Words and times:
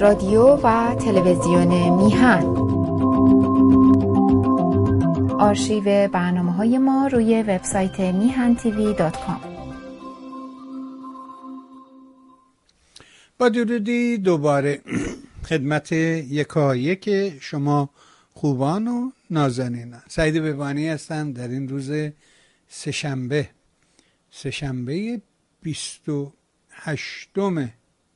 رادیو 0.00 0.42
و 0.42 0.94
تلویزیون 0.94 1.68
میهن. 1.96 2.44
آرشیو 5.38 6.08
برنامه 6.08 6.52
های 6.52 6.78
ما 6.78 7.06
روی 7.06 7.42
وبسایت 7.42 8.00
میهن 8.00 8.54
تیوی 8.54 8.94
دات 8.94 9.16
کام. 9.26 9.40
با 13.38 13.48
درودی 13.48 14.18
دوباره 14.18 14.80
خدمت 15.44 15.92
یکایک 15.92 17.32
شما 17.40 17.90
خوبان 18.32 18.88
و 18.88 19.10
نازنینان. 19.30 20.02
سعید 20.08 20.34
ببانی 20.34 20.88
هستم 20.88 21.32
در 21.32 21.48
این 21.48 21.68
روز 21.68 21.90
سهشنبه. 22.68 23.48
سهشنبه 24.30 25.20
بیست 25.62 26.08
و 26.08 26.32
هشتم 26.70 27.70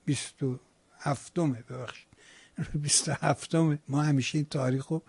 بیست 0.07 0.43
و 0.43 0.59
هفتمه 1.05 1.63
ببخشید. 1.71 2.07
بیست 2.75 3.09
هفتمه. 3.09 3.79
ما 3.89 4.03
همیشه 4.03 4.39
این 4.39 4.47
تاریخ 4.51 4.87
رو 4.87 5.03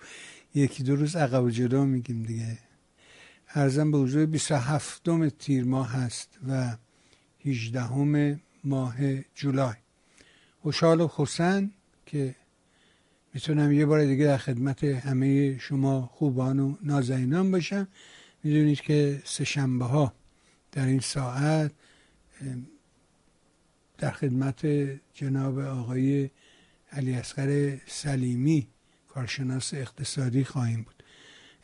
یکی 0.56 0.84
دو 0.84 0.96
روز 0.96 1.16
عقب 1.16 1.44
و 1.44 1.50
جلو 1.50 1.86
میگیم 1.86 2.24
دیگه. 2.24 2.58
ارزم 3.50 3.92
به 3.92 3.98
حضور 3.98 4.26
بیست 4.26 4.52
و 4.52 4.56
هفتم 4.56 5.30
تیر 5.30 5.64
ماه 5.64 5.92
هست 5.92 6.30
و 6.48 6.78
هیجدهم 7.38 8.42
ماه 8.64 8.96
جولای. 9.36 9.76
خوشحال 10.62 11.02
و 11.02 11.08
خسن 11.08 11.72
که 12.06 12.36
می‌تونم 13.34 13.72
یه 13.72 13.86
بار 13.86 14.06
دیگه 14.06 14.26
در 14.26 14.38
خدمت 14.38 14.84
همه 14.84 15.58
شما 15.58 16.10
خوبان 16.14 16.60
و 16.60 16.76
نازنینان 16.82 17.52
باشم. 17.52 17.88
می‌دونید 18.44 18.82
که 18.82 19.22
سه 19.26 19.44
شنبه 19.44 19.86
ها 19.86 20.14
در 20.72 20.86
این 20.86 21.00
ساعت 21.00 21.72
در 23.98 24.12
خدمت 24.12 24.66
جناب 25.14 25.60
آقای 25.60 26.30
علی 26.92 27.14
اصغر 27.14 27.78
سلیمی 27.88 28.68
کارشناس 29.08 29.74
اقتصادی 29.74 30.44
خواهیم 30.44 30.82
بود. 30.82 31.04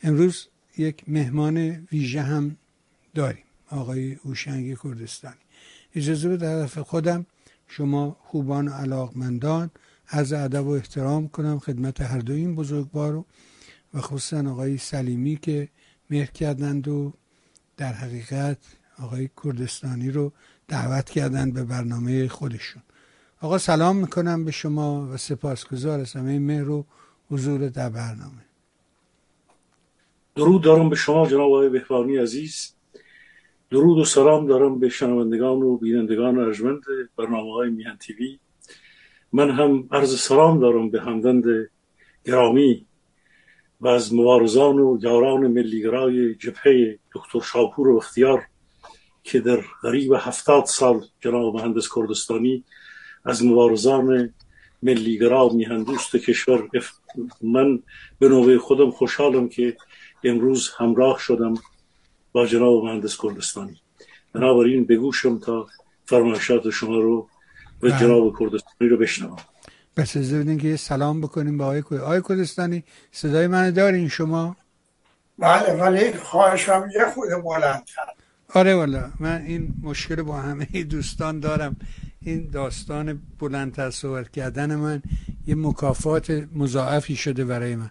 امروز 0.02 0.48
یک 0.78 1.04
مهمان 1.08 1.58
ویژه 1.92 2.22
هم 2.22 2.56
داریم 3.14 3.44
آقای 3.70 4.14
اوشنگ 4.14 4.78
کردستانی. 4.78 5.36
اجازه 5.94 6.28
به 6.28 6.36
طرف 6.36 6.78
خودم 6.78 7.26
شما 7.68 8.16
خوبان 8.20 8.68
و 8.68 8.72
علاقمندان 8.72 9.70
از 10.08 10.32
ادب 10.32 10.66
و 10.66 10.70
احترام 10.70 11.28
کنم 11.28 11.58
خدمت 11.58 12.00
هر 12.00 12.18
دو 12.18 12.32
این 12.32 12.54
بزرگوار 12.54 13.24
و 13.94 14.00
خصوصا 14.00 14.50
آقای 14.50 14.78
سلیمی 14.78 15.36
که 15.36 15.68
مهر 16.10 16.30
کردند 16.30 16.88
و 16.88 17.12
در 17.76 17.92
حقیقت 17.92 18.58
آقای 18.98 19.30
کردستانی 19.44 20.10
رو 20.10 20.32
دعوت 20.72 21.10
کردند 21.10 21.54
به 21.54 21.64
برنامه 21.64 22.28
خودشون. 22.28 22.82
آقا 23.40 23.58
سلام 23.58 23.96
می‌کنم 23.96 24.44
به 24.44 24.50
شما 24.50 25.08
و 25.12 25.16
سپاسگزار 25.16 26.00
از 26.00 26.12
همه 26.12 26.38
مهر 26.38 26.70
و 26.70 26.84
حضور 27.30 27.68
در 27.68 27.88
برنامه. 27.88 28.44
درود 30.36 30.62
دارم 30.62 30.88
به 30.88 30.96
شما 30.96 31.26
جناب 31.26 31.52
آقای 31.52 31.68
بهبانی 31.68 32.16
عزیز. 32.16 32.72
درود 33.70 33.98
و 33.98 34.04
سلام 34.04 34.46
دارم 34.46 34.78
به 34.78 34.88
شنوندگان 34.88 35.62
و 35.62 35.76
بینندگان 35.76 36.38
ارجمند 36.38 36.82
برنامه 37.16 37.52
های 37.52 37.70
میهن 37.70 37.96
تیوی. 37.96 38.38
من 39.32 39.50
هم 39.50 39.88
عرض 39.92 40.20
سلام 40.20 40.60
دارم 40.60 40.90
به 40.90 41.00
همدند 41.00 41.44
گرامی 42.24 42.86
و 43.80 43.88
از 43.88 44.14
مبارزان 44.14 44.78
و 44.78 44.98
یاران 45.02 45.46
ملیگرای 45.46 46.34
جبهه 46.34 46.98
دکتر 47.14 47.40
شاپور 47.40 47.88
و 47.88 47.96
اختیار. 47.96 48.46
که 49.24 49.40
در 49.40 49.64
غریب 49.82 50.12
هفتاد 50.12 50.64
سال 50.64 51.04
جناب 51.20 51.56
مهندس 51.56 51.88
کردستانی 51.94 52.64
از 53.24 53.44
مبارزان 53.44 54.34
ملیگرا 54.82 55.48
میهندوست 55.48 56.16
کشور 56.16 56.68
من 57.42 57.78
به 58.18 58.28
نوبه 58.28 58.58
خودم 58.58 58.90
خوشحالم 58.90 59.48
که 59.48 59.76
امروز 60.24 60.70
همراه 60.78 61.18
شدم 61.18 61.54
با 62.32 62.46
جناب 62.46 62.84
مهندس 62.84 63.20
کردستانی. 63.22 63.80
بنابراین 64.32 64.84
بگوشم 64.84 65.38
تا 65.38 65.66
فرمایشات 66.06 66.70
شما 66.70 66.98
رو 66.98 67.28
و 67.82 67.88
بله. 67.88 67.98
جناب 67.98 68.38
کردستانی 68.40 68.90
رو 68.90 68.96
بشنوم. 68.96 69.36
بس 69.96 70.16
از 70.16 70.58
که 70.60 70.76
سلام 70.76 71.20
بکنیم 71.20 71.58
به 71.58 71.64
آقای 71.64 71.82
آقای 71.98 72.22
کردستانی 72.28 72.84
صدای 73.12 73.46
من 73.46 73.70
دارین 73.70 74.08
شما؟ 74.08 74.56
بله 75.38 75.72
ولی 75.72 76.12
خواهشم 76.12 76.88
یه 76.94 77.04
خود 77.14 77.28
بلندتر. 77.44 78.21
آره 78.54 78.74
والا 78.74 79.12
من 79.20 79.42
این 79.42 79.74
مشکل 79.82 80.22
با 80.22 80.40
همه 80.40 80.66
دوستان 80.94 81.40
دارم. 81.40 81.76
این 82.20 82.50
داستان 82.50 83.22
بلندتر 83.38 83.90
صحبت 83.90 84.30
کردن 84.30 84.74
من 84.74 85.02
یه 85.46 85.54
مکافات 85.54 86.30
مضاعفی 86.54 87.16
شده 87.16 87.44
برای 87.44 87.76
من. 87.76 87.90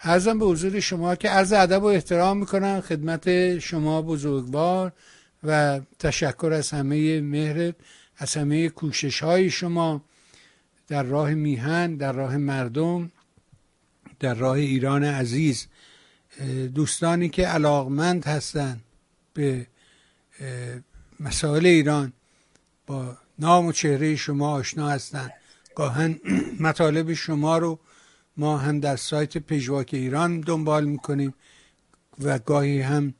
ارزم 0.00 0.38
به 0.38 0.46
حضور 0.46 0.80
شما 0.80 1.14
که 1.14 1.28
عرض 1.28 1.52
ادب 1.52 1.82
و 1.82 1.86
احترام 1.86 2.38
می‌کنم 2.38 2.80
خدمت 2.80 3.58
شما 3.58 4.02
بزرگوار 4.02 4.92
و 5.44 5.80
تشکر 5.98 6.52
از 6.52 6.70
همه 6.70 7.20
مهرت 7.20 7.74
از 8.18 8.34
همه 8.34 8.68
کوشش 8.68 9.22
های 9.22 9.50
شما 9.50 10.04
در 10.88 11.02
راه 11.02 11.34
میهن 11.34 11.96
در 11.96 12.12
راه 12.12 12.36
مردم 12.36 13.10
در 14.20 14.34
راه 14.34 14.56
ایران 14.56 15.04
عزیز. 15.04 15.66
دوستانی 16.74 17.28
که 17.28 17.46
علاقمند 17.46 18.24
هستند 18.24 18.80
به 19.34 19.66
مسائل 21.20 21.66
ایران 21.66 22.12
با 22.86 23.16
نام 23.38 23.66
و 23.66 23.72
چهره 23.72 24.16
شما 24.16 24.50
آشنا 24.50 24.88
هستند. 24.88 25.32
گاهن 25.74 26.20
مطالب 26.60 27.14
شما 27.14 27.58
رو 27.58 27.78
ما 28.36 28.58
هم 28.58 28.80
در 28.80 28.96
سایت 28.96 29.38
پژواک 29.38 29.90
ایران 29.92 30.40
دنبال 30.40 30.84
می‌کنیم 30.84 31.34
و 32.22 32.38
گاهی 32.38 32.80
هم 32.80 33.14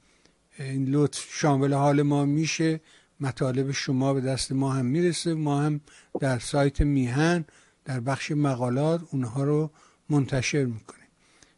این 0.58 0.88
لطف 0.88 1.26
شامل 1.30 1.72
حال 1.74 2.02
ما 2.02 2.24
میشه. 2.24 2.80
مطالب 3.20 3.70
شما 3.70 4.14
به 4.14 4.20
دست 4.20 4.52
ما 4.52 4.72
هم 4.72 4.86
می‌رسه. 4.86 5.34
ما 5.34 5.62
هم 5.62 5.80
در 6.20 6.38
سایت 6.38 6.80
میهن 6.80 7.44
در 7.84 8.00
بخش 8.00 8.30
مقالات 8.30 9.00
اونها 9.10 9.44
رو 9.44 9.70
منتشر 10.08 10.64
می‌کنیم. 10.64 11.08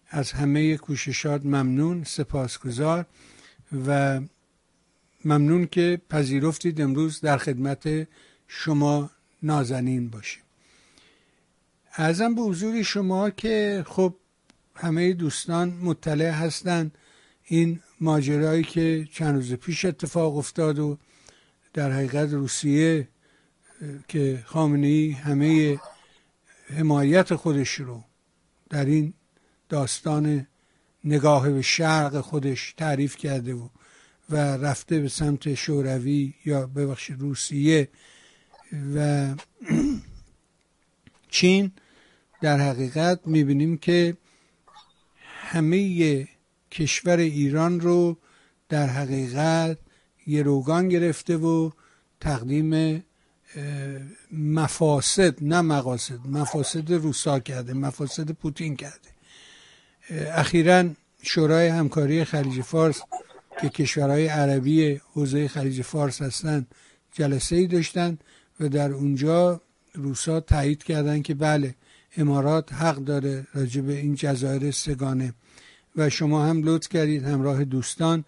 از 0.09 0.33
همه 0.33 0.77
کوششات 0.77 1.45
ممنون 1.45 2.05
سپاسگزار 2.05 3.07
و 3.87 4.21
ممنون 5.25 5.67
که 5.67 6.01
پذیرفتید 6.11 6.81
امروز 6.81 7.21
در 7.21 7.39
خدمت 7.39 8.09
شما 8.49 9.11
نازنین 9.43 10.11
باشیم. 10.11 10.43
ارزم 11.97 12.35
به 12.35 12.43
حضور 12.43 12.83
شما 12.83 13.31
که 13.31 13.85
خب 13.89 14.15
همه 14.75 15.13
دوستان 15.13 15.69
مطلع 15.83 16.31
هستند 16.31 16.99
این 17.45 17.81
ماجرایی 18.01 18.63
که 18.63 19.09
چند 19.13 19.35
روز 19.35 19.53
پیش 19.53 19.85
اتفاق 19.85 20.37
افتاد 20.37 20.79
و 20.79 20.99
در 21.75 21.93
حقیقت 21.93 22.33
روسیه 22.33 23.09
که 24.09 24.43
خامنه 24.47 24.87
ای 24.87 25.11
همه 25.11 25.79
حمایت 26.77 27.35
خودش 27.35 27.71
رو 27.71 28.05
در 28.71 28.85
این 28.85 29.15
داستان 29.69 30.47
نگاه 31.05 31.51
به 31.51 31.63
شرق 31.63 32.21
خودش 32.21 32.75
تعریف 32.77 33.17
کرده 33.17 33.55
و 33.55 33.69
و 34.31 34.37
رفته 34.37 35.01
به 35.01 35.09
سمت 35.09 35.55
شوروی 35.55 36.35
یا 36.45 36.67
ببخش 36.67 37.11
روسیه 37.11 37.89
و 38.95 39.29
چین 41.31 41.73
در 42.41 42.59
حقیقت 42.59 43.21
می‌بینیم 43.27 43.79
که 43.79 44.17
همه 45.25 46.29
کشور 46.71 47.17
ایران 47.17 47.81
رو 47.81 48.17
در 48.69 48.87
حقیقت 48.87 49.79
گروگان 50.27 50.89
گرفته 50.89 51.37
و 51.37 51.71
تقدیم 52.21 53.03
مفاسد 54.33 55.45
نه 55.45 55.61
مقاصد 55.61 56.27
مفاسد 56.27 56.93
روسا 56.93 57.41
کرده 57.41 57.73
مفاسد 57.73 58.31
پوتین 58.31 58.77
کرده. 58.77 59.09
اخیرا 60.11 60.85
شورای 61.23 61.69
همکاری 61.69 62.25
خلیج 62.25 62.61
فارس 62.61 63.01
که 63.63 63.69
کشورهای 63.69 64.27
عربی 64.27 65.01
حوزه 65.13 65.49
خلیج 65.49 65.83
فارس 65.83 66.23
هستند 66.23 66.67
جلسه 67.13 67.57
ای 67.57 67.67
داشتن 67.67 68.19
و 68.61 68.69
در 68.69 68.93
اونجا 68.93 69.61
روسا 69.95 70.41
تایید 70.41 70.83
کردند 70.83 71.23
که 71.23 71.35
بله 71.35 71.75
امارات 72.17 72.73
حق 72.73 72.97
داره 72.97 73.47
راجع 73.55 73.81
به 73.81 73.93
این 73.99 74.15
جزایر 74.15 74.71
سگانه. 74.71 75.35
و 75.97 76.11
شما 76.11 76.47
هم 76.47 76.63
لطف 76.65 76.89
کردید 76.89 77.25
همراه 77.25 77.65
دوستان 77.65 78.25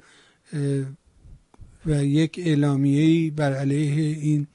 و 1.86 2.04
یک 2.04 2.40
اعلامیه 2.44 3.30
بر 3.30 3.52
علیه 3.54 4.16
این 4.16 4.46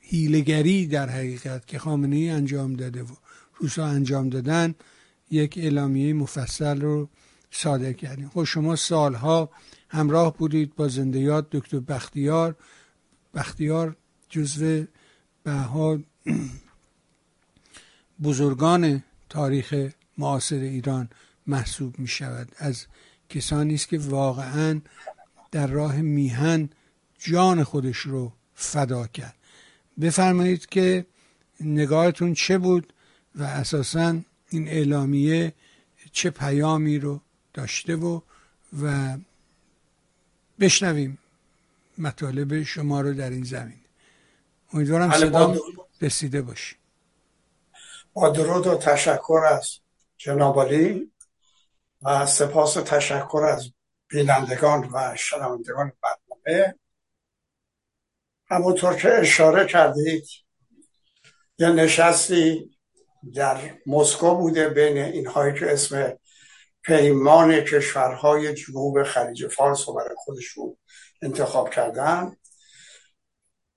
هیلگری 0.00 0.86
در 0.86 1.08
حقیقت 1.08 1.66
که 1.66 1.78
خامنه 1.78 2.16
ای 2.16 2.30
انجام 2.30 2.74
داده 2.74 3.02
و 3.02 3.06
روسا 3.58 3.86
انجام 3.86 4.28
دادن 4.28 4.74
یک 5.30 5.58
اعلامیه 5.58 6.12
مفصل 6.12 6.80
رو 6.80 7.08
صادر 7.50 7.92
کردیم. 7.92 8.28
خب 8.28 8.44
شما 8.44 8.76
سالها 8.76 9.50
همراه 9.88 10.36
بودید 10.36 10.74
با 10.74 10.88
زندیات 10.88 11.46
دکتر 11.50 11.80
بختیار. 11.80 12.56
بختیار 13.34 13.96
جزو 14.28 14.84
به 15.42 15.64
بزرگان 18.22 19.02
تاریخ 19.28 19.90
معاصر 20.18 20.56
ایران 20.56 21.08
محسوب 21.46 21.98
می 21.98 22.08
شود 22.08 22.52
از 22.58 22.86
کسانی 23.28 23.74
است 23.74 23.88
که 23.88 23.98
واقعا 23.98 24.80
در 25.52 25.66
راه 25.66 25.96
میهن 25.96 26.68
جان 27.18 27.64
خودش 27.64 27.96
رو 27.96 28.32
فدا 28.54 29.06
کرد. 29.06 29.34
بفرمایید 30.00 30.66
که 30.66 31.06
نگاهتون 31.60 32.34
چه 32.34 32.58
بود 32.58 32.92
و 33.34 33.42
اساسا 33.42 34.20
این 34.50 34.68
اعلامیه 34.68 35.52
چه 36.12 36.30
پیامی 36.30 36.98
رو 36.98 37.20
داشته 37.56 37.96
و 37.96 38.20
و 38.82 39.16
بشنویم 40.60 41.18
مطالب 41.98 42.62
شما 42.62 43.00
رو 43.00 43.14
در 43.14 43.30
این 43.30 43.44
زمین. 43.44 43.80
امیدوارم 44.72 45.08
بله، 45.08 45.18
صدام 45.18 45.58
رسیده 46.00 46.42
باشی 46.42 46.76
با 48.12 48.28
درود 48.28 48.66
و 48.66 48.76
تشکر 48.76 49.40
از 49.50 49.78
جنابالی 50.16 51.12
و 52.02 52.26
سپاس 52.26 52.76
و 52.76 52.82
تشکر 52.82 53.44
از 53.52 53.70
بینندگان 54.08 54.90
و 54.92 55.16
شنوندگان 55.16 55.92
برنامه. 56.02 56.74
همونطور 58.50 58.96
که 58.96 59.14
اشاره 59.14 59.66
کردید 59.66 60.26
یه 61.58 61.68
نشستی 61.68 62.76
در 63.34 63.58
مسکو 63.86 64.34
بوده 64.34 64.68
بین 64.68 64.98
اینهایی 64.98 65.58
که 65.58 65.72
اسم 65.72 66.18
پیمان 66.86 67.60
کشورهای 67.60 68.54
جنوب 68.54 69.02
خلیج 69.02 69.46
فارس 69.46 69.88
رو 69.88 69.94
برای 69.94 70.16
خودشون 70.18 70.76
انتخاب 71.22 71.70
کردن 71.70 72.36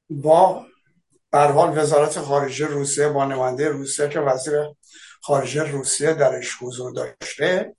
با 0.09 0.65
حال 1.33 1.77
وزارت 1.77 2.19
خارجه 2.19 2.67
روسیه 2.67 3.09
با 3.09 3.25
نماینده 3.25 3.69
روسیه 3.69 4.09
که 4.09 4.19
وزیر 4.19 4.53
خارجه 5.21 5.63
روسیه 5.63 6.13
درش 6.13 6.57
حضور 6.61 6.93
داشته 6.93 7.75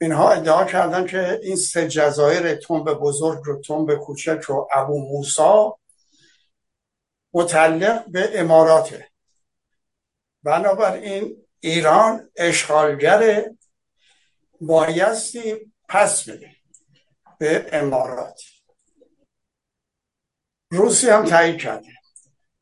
اینها 0.00 0.30
ادعا 0.30 0.64
کردن 0.64 1.06
که 1.06 1.40
این 1.42 1.56
سه 1.56 1.88
جزایر 1.88 2.54
تنب 2.54 2.92
بزرگ 2.92 3.40
رو 3.44 3.60
تنب 3.60 3.94
کوچک 3.94 4.50
و 4.50 4.66
ابو 4.74 4.98
موسا 4.98 5.78
متعلق 7.32 8.04
به 8.08 8.40
اماراته. 8.40 9.08
بنابراین 10.42 11.45
ایران 11.60 12.30
اشغالگر 12.36 13.44
بایستی 14.60 15.72
پس 15.88 16.28
بده 16.28 16.50
به 17.38 17.68
امارات. 17.72 18.40
روسی 20.70 21.08
هم 21.08 21.24
تایید 21.24 21.58
کرده 21.58 21.92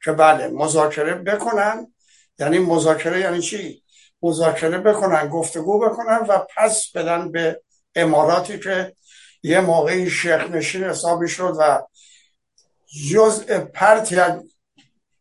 که 0.04 0.12
بله 0.12 0.48
مذاکره 0.48 1.14
بکنن. 1.14 1.94
یعنی 2.38 2.58
مذاکره 2.58 3.20
یعنی 3.20 3.40
چی؟ 3.40 3.82
مذاکره 4.22 4.78
بکنن 4.78 5.28
گفتگو 5.28 5.80
بکنن 5.80 6.18
و 6.28 6.46
پس 6.56 6.90
بدن 6.94 7.32
به 7.32 7.62
اماراتی 7.94 8.58
که 8.58 8.96
یه 9.42 9.60
موقعی 9.60 10.10
شیخ 10.10 10.50
نشین 10.50 10.84
حسابی 10.84 11.28
شد 11.28 11.56
و 11.58 11.82
جزء 13.10 13.58
پرتی 13.58 14.16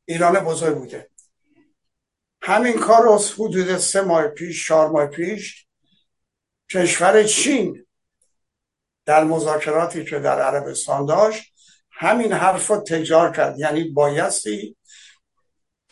ایران 0.06 0.40
بزرگ 0.40 0.78
بوده. 0.78 1.10
همین 2.46 2.80
کار 2.80 3.02
رو 3.02 3.18
حدود 3.18 3.78
سه 3.78 4.02
ماه 4.02 4.28
پیش 4.28 4.68
چهار 4.68 4.90
ماه 4.90 5.06
پیش 5.06 5.68
کشور 6.72 7.24
چین 7.24 7.86
در 9.06 9.24
مذاکراتی 9.24 10.06
که 10.06 10.20
در 10.20 10.42
عربستان 10.42 11.06
داشت 11.06 11.54
همین 11.92 12.34
حرف 12.34 12.68
رو 12.68 12.78
تجار 12.78 13.32
کرد. 13.32 13.60
یعنی 13.60 13.84
بایستی 13.84 14.78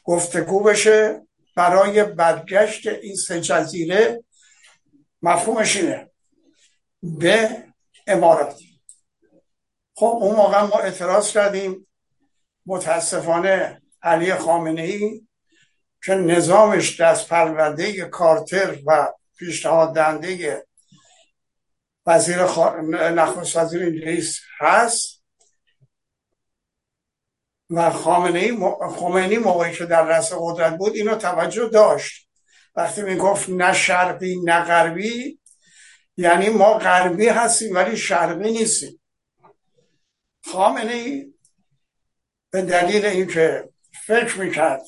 گفتگو 0.03 0.63
بشه 0.63 1.21
برای 1.55 2.03
برگشت 2.03 2.87
این 2.87 3.15
سه 3.15 3.41
جزیره. 3.41 4.23
مفهومش 5.21 5.77
اینه. 5.77 6.11
به 7.03 7.63
امارات. 8.07 8.59
خب 9.95 10.17
اون 10.21 10.35
موقع 10.35 10.61
ما 10.61 10.79
اعتراض 10.79 11.31
کردیم. 11.31 11.87
متاسفانه 12.65 13.81
علی 14.01 14.33
خامنه 14.33 14.81
ای 14.81 15.27
که 16.03 16.13
نظامش 16.13 17.01
دست 17.01 17.27
پرونده 17.27 18.01
کارتر 18.01 18.77
و 18.85 19.13
پیشنهاد 19.37 19.95
دنده 19.95 20.65
وزیر 22.05 22.43
نخست 23.11 23.55
وزیر 23.55 23.83
انگلیس 23.83 24.39
هست 24.59 25.23
و 27.69 27.89
خامنه 27.89 29.39
موقعی 29.39 29.73
که 29.73 29.85
در 29.85 30.05
رأس 30.05 30.33
قدرت 30.37 30.77
بود 30.77 30.95
اینو 30.95 31.15
توجه 31.15 31.69
داشت. 31.69 32.29
وقتی 32.75 33.01
می‌گفت 33.01 33.49
نه 33.49 33.73
شرقی 33.73 34.41
نه 34.43 34.63
غربی 34.63 35.39
یعنی 36.17 36.49
ما 36.49 36.73
غربی 36.73 37.27
هستیم 37.27 37.75
ولی 37.75 37.97
شرقی 37.97 38.51
نیستیم. 38.51 39.01
خامنه 40.45 40.91
ای 40.91 41.33
به 42.51 42.61
دلیل 42.61 43.05
اینکه 43.05 43.69
فکر 44.05 44.39
می‌کرد 44.39 44.81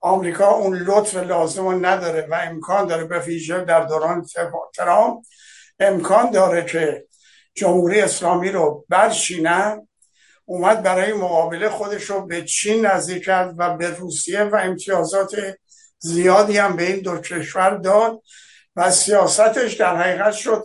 آمریکا 0.00 0.50
اون 0.50 0.76
لطف 0.76 1.14
لازم 1.16 1.68
رو 1.68 1.86
نداره 1.86 2.26
و 2.30 2.34
امکان 2.34 2.86
داره 2.86 3.04
به 3.04 3.18
ویژه 3.18 3.64
در 3.64 3.80
دوران 3.80 4.26
ترامپ. 4.74 5.24
امکان 5.80 6.30
داره 6.30 6.64
که 6.64 7.06
جمهوری 7.54 8.00
اسلامی 8.00 8.50
رو 8.50 8.86
برچینن 8.88 9.88
اومد 10.44 10.82
برای 10.82 11.12
مقابله 11.12 11.68
خودش 11.68 12.04
رو 12.04 12.26
به 12.26 12.44
چین 12.44 12.86
نزدیک 12.86 13.24
کرد 13.24 13.54
و 13.58 13.76
به 13.76 13.90
روسیه 13.90 14.42
و 14.42 14.56
امتیازات 14.56 15.36
زیادی 15.98 16.58
هم 16.58 16.76
به 16.76 16.92
این 16.92 17.00
دو 17.00 17.18
کشور 17.18 17.70
داد 17.70 18.22
و 18.76 18.90
سیاستش 18.90 19.74
در 19.74 19.96
حقیقت 19.96 20.32
شد. 20.32 20.64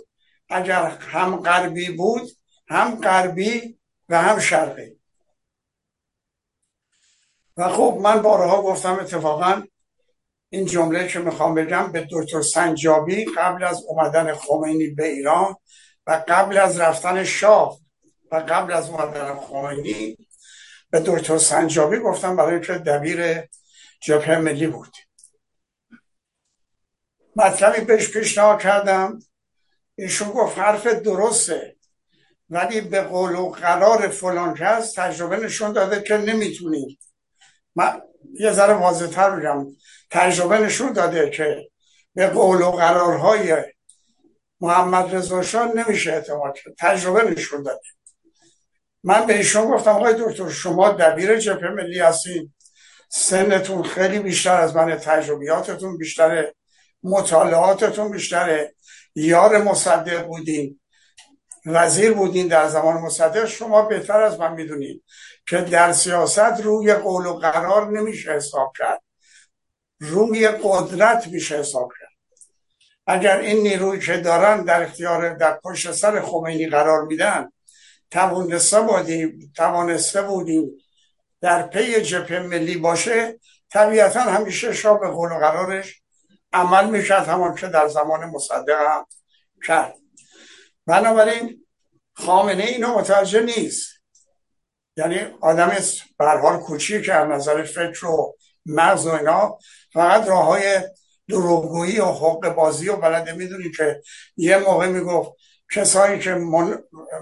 اگر 0.49 0.85
هم 0.85 1.35
غربی 1.35 1.89
بود 1.89 2.29
هم 2.69 3.01
غربی 3.01 3.79
و 4.09 4.21
هم 4.21 4.39
شرقی. 4.39 5.00
و 7.57 7.69
خب 7.69 7.97
من 8.01 8.21
بارها 8.21 8.61
گفتم 8.61 8.99
اتفاقا 8.99 9.63
این 10.49 10.65
جمله 10.65 11.07
که 11.07 11.19
می‌خوام 11.19 11.55
بگم 11.55 11.91
به 11.91 12.07
دکتر 12.11 12.41
سنجابی 12.41 13.25
قبل 13.25 13.63
از 13.63 13.83
اومدن 13.87 14.33
خمینی 14.33 14.87
به 14.87 15.07
ایران 15.07 15.55
و 16.07 16.23
قبل 16.27 16.57
از 16.57 16.79
رفتن 16.79 17.23
شاه 17.23 17.79
و 18.31 18.35
قبل 18.35 18.73
از 18.73 18.89
اومدن 18.89 19.35
خمینی 19.35 20.17
به 20.89 21.03
دکتر 21.05 21.37
سنجابی 21.37 21.99
گفتم 21.99 22.35
برای 22.35 22.61
که 22.61 22.73
دبیر 22.73 23.49
جبهه 24.01 24.37
ملی 24.37 24.67
بود. 24.67 24.91
مطلبی 27.35 27.81
بهش 27.81 28.11
پیشنهاد 28.11 28.61
کردم. 28.61 29.19
ایشون 29.95 30.29
گفت 30.29 30.57
حرف 30.57 30.87
درسته 30.87 31.75
ولی 32.49 32.81
به 32.81 33.01
قول 33.01 33.35
و 33.35 33.49
قرار 33.49 34.07
فلان 34.07 34.53
کس 34.53 34.93
تجربه 34.93 35.37
نشون 35.37 35.73
داده 35.73 36.01
که 36.01 36.17
نمی‌تونیم 36.17 36.99
من 37.75 38.01
یه 38.33 38.51
ذره 38.51 38.73
واضح 38.73 39.07
تر 39.07 39.29
بگم 39.29 39.67
تجربه 40.09 40.57
نشون 40.57 40.93
داده 40.93 41.29
که 41.29 41.69
به 42.15 42.27
قول 42.27 42.61
و 42.61 42.71
قرارهای 42.71 43.63
محمد 44.61 45.15
رضا 45.15 45.65
نمیشه 45.65 46.11
اعتماد 46.11 46.57
کرد. 46.57 46.73
تجربه 46.79 47.23
نشون 47.23 47.63
داده. 47.63 47.81
من 49.03 49.25
به 49.25 49.37
ایشون 49.37 49.71
گفتم 49.71 49.91
آقای 49.91 50.13
دکتر 50.13 50.49
شما 50.49 50.91
دبیر 50.91 51.39
جبهه 51.39 51.69
ملی 51.69 51.99
هستین 51.99 52.53
سنتون 53.09 53.83
خیلی 53.83 54.19
بیشتر 54.19 54.61
از 54.61 54.75
من 54.75 54.95
تجربیاتتون 54.95 55.97
بیشتره 55.97 56.55
مطالعاتتون 57.03 58.11
بیشتره. 58.11 58.75
یار 59.15 59.57
مصدق 59.57 60.25
بودین 60.27 60.79
وزیر 61.65 62.13
بودین 62.13 62.47
در 62.47 62.67
زمان 62.67 62.97
مصدق. 62.97 63.45
شما 63.45 63.81
بهتر 63.81 64.21
از 64.21 64.39
من 64.39 64.53
می‌دونید. 64.53 65.03
که 65.51 65.61
در 65.61 65.91
سیاست 65.91 66.61
روی 66.63 66.93
قول 66.93 67.25
و 67.25 67.33
قرار 67.33 67.91
نمیشه 67.91 68.31
حساب 68.31 68.73
کرد. 68.77 69.01
روی 69.99 70.47
قدرت 70.47 71.27
میشه 71.27 71.59
حساب 71.59 71.91
کرد. 71.99 72.39
اگر 73.07 73.37
این 73.37 73.57
نیروی 73.57 73.99
که 73.99 74.17
دارن 74.17 74.63
در 74.63 74.83
اختیار 74.83 75.33
در 75.33 75.59
پشت 75.63 75.91
سر 75.91 76.21
خمینی 76.21 76.69
قرار 76.69 77.01
میدن 77.01 77.51
توانسته 78.11 78.81
بودیم 78.81 79.53
توانسته 79.55 80.21
بودیم 80.21 80.71
در 81.41 81.67
پی 81.67 82.01
جبهه 82.01 82.39
ملی 82.39 82.77
باشه 82.77 83.39
طبیعتا 83.71 84.21
همیشه 84.21 84.73
شاه 84.73 84.99
به 84.99 85.07
قول 85.07 85.31
و 85.31 85.39
قرارش 85.39 86.01
عمل 86.53 86.89
می‌شد 86.89 87.13
همون 87.27 87.55
که 87.55 87.67
در 87.67 87.87
زمان 87.87 88.25
مصدق 88.25 88.87
هم 88.87 89.05
کرد. 89.67 89.95
بنابراین 90.85 91.65
خامنه 92.13 92.63
اینو 92.63 92.99
متوجه 92.99 93.41
نیست. 93.41 94.00
یعنی 94.97 95.19
آدم 95.41 95.71
برحال 96.17 96.57
کوچی 96.57 97.01
که 97.01 97.13
از 97.13 97.29
نظر 97.29 97.63
فکر 97.63 98.05
و 98.05 98.35
مغز 98.65 99.07
و 99.07 99.11
اینا 99.11 99.57
فقط 99.93 100.27
راه 100.27 100.45
های 100.45 100.79
دروغگویی 101.29 101.99
و 101.99 102.05
حق 102.05 102.55
بازی 102.55 102.89
و 102.89 102.95
بلده 102.95 103.33
می‌دونی 103.33 103.71
که 103.77 104.01
یه 104.37 104.57
موقع 104.57 104.87
می‌گفت 104.87 105.31
کسایی 105.75 106.19
که 106.19 106.33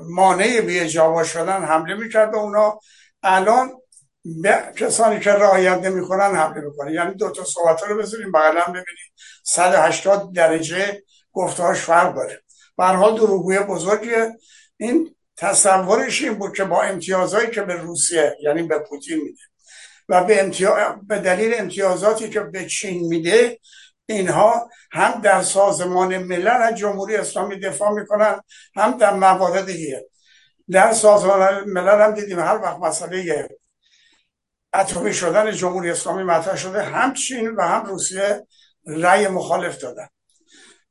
مانع 0.01 0.61
بی 0.61 0.79
اجابا 0.79 1.23
شدن 1.23 1.63
حمله 1.63 1.93
می‌کرد 1.93 2.31
به 2.31 2.37
اونا 2.37 2.79
الان 3.23 3.71
به 4.41 4.63
کسانی 4.75 5.19
که 5.19 5.31
رعایت 5.31 5.77
نمی‌کنن 5.77 6.35
حمله 6.35 6.61
می‌کنه 6.61 6.93
یعنی 6.93 7.13
دو 7.13 7.29
تا 7.29 7.43
صحبت 7.43 7.83
رو 7.83 7.97
بذاریم 7.97 8.31
هم 8.35 8.67
ببینید 8.67 9.13
180 9.43 10.33
درجه 10.33 11.03
گفتهاش 11.31 11.77
فرق 11.77 12.15
داره. 12.15 12.41
به 12.77 12.85
حال 12.85 13.15
دروغگوی 13.15 13.59
بزرگیه. 13.59 14.37
این 14.77 15.15
تصورش 15.39 16.21
این 16.21 16.33
بود 16.33 16.55
که 16.55 16.63
با 16.63 16.81
امتیازهایی 16.81 17.49
که 17.49 17.61
به 17.61 17.73
روسیه 17.73 18.37
یعنی 18.41 18.63
به 18.63 18.79
پوتین 18.79 19.17
میده 19.17 19.41
و 20.09 20.23
به, 20.23 20.51
به 21.07 21.19
دلیل 21.19 21.53
امتیازاتی 21.57 22.29
که 22.29 22.39
به 22.39 22.65
چین 22.65 23.07
میده 23.07 23.59
اینها 24.05 24.69
هم 24.91 25.21
در 25.21 25.41
سازمان 25.41 26.17
ملل 26.17 26.47
از 26.47 26.75
جمهوری 26.75 27.15
اسلامی 27.15 27.59
دفاع 27.59 27.91
می‌کنن 27.91 28.41
هم 28.75 28.97
در 28.97 29.13
موارد 29.13 29.65
دیگه. 29.65 30.09
در 30.69 30.93
سازمان 30.93 31.63
ملل 31.63 32.01
هم 32.01 32.13
دیدیم 32.13 32.39
هر 32.39 32.57
وقت 32.57 32.77
مسئله 32.77 33.49
اتمی 34.73 35.13
شدن 35.13 35.51
جمهوری 35.51 35.91
اسلامی 35.91 36.23
مطرح 36.23 36.55
شده 36.55 36.83
هم 36.83 37.13
چین 37.13 37.49
و 37.49 37.61
هم 37.61 37.85
روسیه 37.85 38.47
رأی 38.87 39.27
مخالف 39.27 39.77
دادن. 39.77 40.07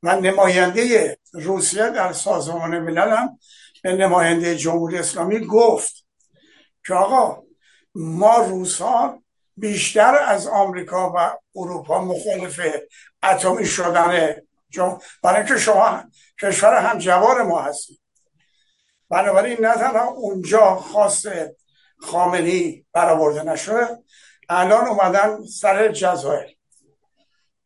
و 0.03 0.19
نماینده 0.19 1.17
روسیه 1.33 1.89
در 1.89 2.13
سازمان 2.13 2.79
ملل 2.79 3.09
هم 3.09 3.39
نماینده 3.85 4.55
جمهوری 4.55 4.97
اسلامی 4.97 5.45
گفت 5.45 6.05
که 6.85 6.93
آقا 6.93 7.43
ما 7.95 8.37
روسان 8.37 9.23
بیشتر 9.57 10.15
از 10.15 10.47
آمریکا 10.47 11.13
و 11.15 11.37
اروپا 11.55 12.05
مخالف 12.05 12.61
اتمی 13.23 13.65
شدن 13.65 14.35
برای 15.23 15.37
اینکه 15.37 15.57
شما 15.57 16.03
کشور 16.41 16.75
هم 16.75 16.97
جوار 16.97 17.43
ما 17.43 17.61
هستید. 17.61 17.99
بنابراین 19.09 19.57
نه 19.61 19.73
تنها 19.73 20.07
اونجا 20.07 20.75
خاص 20.75 21.25
خامنی 21.99 22.85
برآورده 22.93 23.43
نشده 23.43 23.87
الان 24.49 24.87
اومدن 24.87 25.45
سر 25.45 25.91
جزایر. 25.91 26.57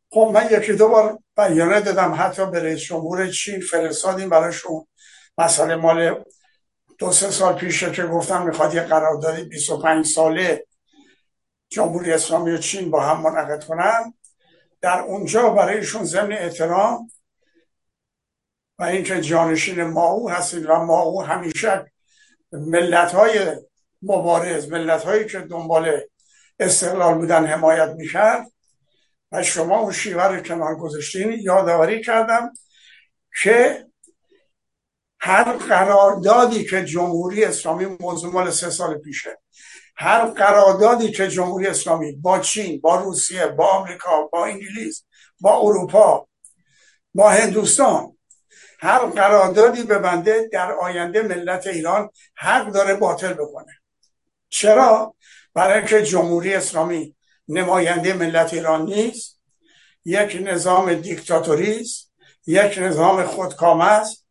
خب 0.10 0.32
من 0.34 0.48
یکی 0.51 0.74
دو 0.74 0.88
بار 0.88 1.20
بیانه 1.38 1.82
دادم 1.82 2.15
حتی 2.20 2.46
به 2.46 2.63
رئیس 2.63 2.79
جمهور 2.79 3.27
چین 3.27 3.62
فرستادیم 3.62 4.29
براشون 4.29 4.88
مسئله 5.38 5.75
مال 5.75 6.24
دو 6.98 7.12
سه 7.12 7.32
سال 7.32 7.54
پیشه 7.56 7.92
که 7.92 8.04
گفتم 8.04 8.46
می‌خواد 8.46 8.74
یه 8.74 8.82
قراردادی 8.82 9.44
25 9.44 10.06
ساله 10.06 10.68
جمهوری 11.70 12.12
اسلامی 12.12 12.52
و 12.52 12.58
چین 12.58 12.92
با 12.92 13.02
هم 13.04 13.22
منعقد 13.22 13.63
کنن. 13.63 14.13
در 14.82 15.00
اونجا 15.00 15.50
برایشون 15.50 16.04
ضمن 16.04 16.34
احترام 16.34 17.12
و 18.80 18.84
اینکه 18.84 19.22
جانشین 19.22 19.84
ماهو 19.84 20.30
هستید 20.30 20.66
و 20.66 20.75
ماهو 20.75 21.22
همیشه 21.22 21.92
ملت 22.52 23.12
های 23.12 23.56
مبارز 24.02 24.72
ملت 24.72 25.04
هایی 25.04 25.25
که 25.25 25.40
دنبال 25.40 26.02
استقلال 26.60 27.13
بودن 27.13 27.46
حمایت 27.46 27.90
می‌کرد 27.90 28.52
و 29.32 29.44
شما 29.44 29.80
اون 29.80 29.92
شیوه 29.92 30.24
رو 30.24 30.42
کنار 30.42 30.75
گذاشتین 30.75 31.32
یادآوری 31.32 32.02
کردم 32.02 32.54
که 33.44 33.86
هر 35.25 35.53
قراردادی 35.53 36.65
که 36.65 36.86
جمهوری 36.86 37.46
اسلامی 37.46 37.86
موضوع 38.00 38.50
سه 38.50 38.70
سال 38.70 38.98
پیشه 38.98 39.39
هر 39.96 40.25
قراردادی 40.25 41.12
که 41.12 41.27
جمهوری 41.27 41.68
اسلامی 41.68 42.12
با 42.12 42.39
چین 42.39 42.82
با 42.82 42.96
روسیه 42.96 43.48
با 43.48 43.68
آمریکا 43.68 44.22
با 44.22 44.46
انگلیس 44.46 45.03
با 45.39 45.58
اروپا 45.58 46.27
با 47.13 47.30
هندوستان 47.30 48.18
هر 48.80 49.06
قراردادی 49.06 49.84
بنده 49.84 50.50
در 50.51 50.72
آینده 50.72 51.22
ملت 51.22 51.68
ایران 51.68 52.10
حق 52.36 52.72
داره 52.72 52.94
باطل 52.94 53.34
بکنه. 53.34 53.74
چرا؟ 54.50 55.15
برای 55.53 55.77
اینکه 55.77 56.01
جمهوری 56.01 56.53
اسلامی 56.53 57.15
نماینده 57.48 58.13
ملت 58.13 58.53
ایران 58.53 58.86
نیست 58.86 59.39
یک 60.06 60.38
نظام 60.42 60.94
دیکتاتوری 60.94 61.80
است 61.80 62.12
یک 62.48 62.77
نظام 62.77 63.24
خودکامه 63.24 63.86
است 63.86 64.23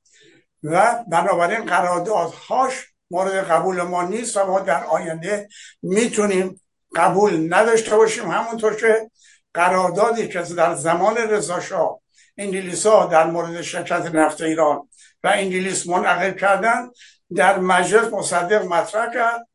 و 0.62 1.04
بنابراین 1.09 1.64
قراردادهاش 1.64 2.87
مورد 3.11 3.33
قبول 3.33 3.83
ما 3.83 4.02
نیست 4.02 4.37
و 4.37 4.47
ما 4.47 4.61
در 4.61 4.85
آینده 4.85 5.49
می‌تونیم 5.83 6.61
قبول 6.95 7.54
نداشته 7.54 7.97
باشیم. 7.97 8.31
همونطور 8.31 8.75
که 8.75 9.11
قراردادی 9.54 10.28
که 10.28 10.42
در 10.42 10.75
زمان 10.75 11.16
رضاشاه 11.16 12.00
انگلیس 12.38 12.87
ها 12.87 13.07
در 13.07 13.26
مورد 13.26 13.62
شرکت 13.62 14.14
نفت 14.14 14.40
ایران 14.40 14.88
و 15.25 15.31
انگلیس 15.35 15.87
منعقد 15.87 16.37
کردن 16.37 16.90
در 17.35 17.59
مجلس 17.59 18.12
مصدق 18.12 18.64
مطرح 18.64 19.14
کرد 19.14 19.49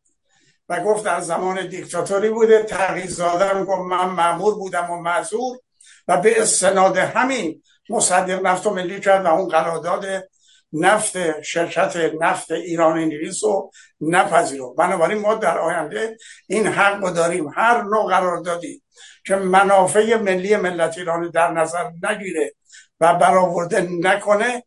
و 0.70 0.80
گفت 0.80 1.06
در 1.06 1.20
زمان 1.20 1.68
دیکتاتوری 1.68 2.30
بوده. 2.30 2.64
تغییر 2.64 3.10
زاده 3.10 3.64
گفت 3.64 3.82
من 3.82 4.06
معمور 4.06 4.56
بودم 4.56 4.92
و 4.92 5.02
معذور 5.02 5.58
و 6.08 6.18
به 6.18 6.42
استناد 6.42 6.98
همین 6.98 7.64
مصدق 7.90 8.46
نفت 8.46 8.68
و 8.68 8.74
ملی 8.74 9.00
کرد 9.00 9.26
و 9.26 9.28
اون 9.28 9.48
قرارداد 9.48 10.06
نفت 10.74 11.42
شرکت 11.42 11.96
نفت 12.22 12.52
ایران 12.52 12.98
انگلیس 12.98 13.44
رو 13.44 13.72
نپذیرو. 14.02 14.74
بنابراین 14.74 15.18
ما 15.18 15.36
در 15.36 15.58
آینده 15.58 16.18
این 16.48 16.68
حق 16.68 17.04
رو 17.04 17.12
داریم. 17.12 17.48
هر 17.56 17.82
نوع 17.82 18.10
قراردادی 18.10 18.82
که 19.26 19.36
منافع 19.36 20.16
ملی 20.16 20.56
ملت 20.56 20.98
ایران 20.98 21.30
در 21.30 21.52
نظر 21.52 21.90
نگیره 22.04 22.54
و 23.00 23.14
برآورده 23.14 23.82
نکنه 23.82 24.64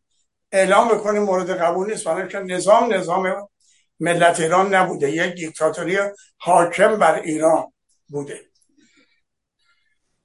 اعلام 0.51 0.87
بکنیم 0.87 1.23
مورد 1.23 1.49
قبول 1.49 1.91
نیست. 1.91 2.03
برای 2.03 2.27
که 2.27 2.39
نظام 2.39 2.93
نظام 2.93 3.47
ملت 3.99 4.39
ایران 4.39 4.75
نبوده. 4.75 5.11
یک 5.11 5.35
دیکتاتوری 5.35 5.97
حاکم 6.37 6.99
بر 6.99 7.15
ایران 7.19 7.73
بوده. 8.09 8.39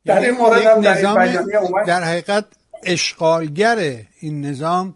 در 0.05 0.21
این 0.21 0.31
مورد 0.31 0.81
در, 0.81 1.85
در 1.87 2.05
حقیقت 2.05 2.45
اشغالگر 2.83 4.03
این 4.21 4.47
نظام 4.47 4.95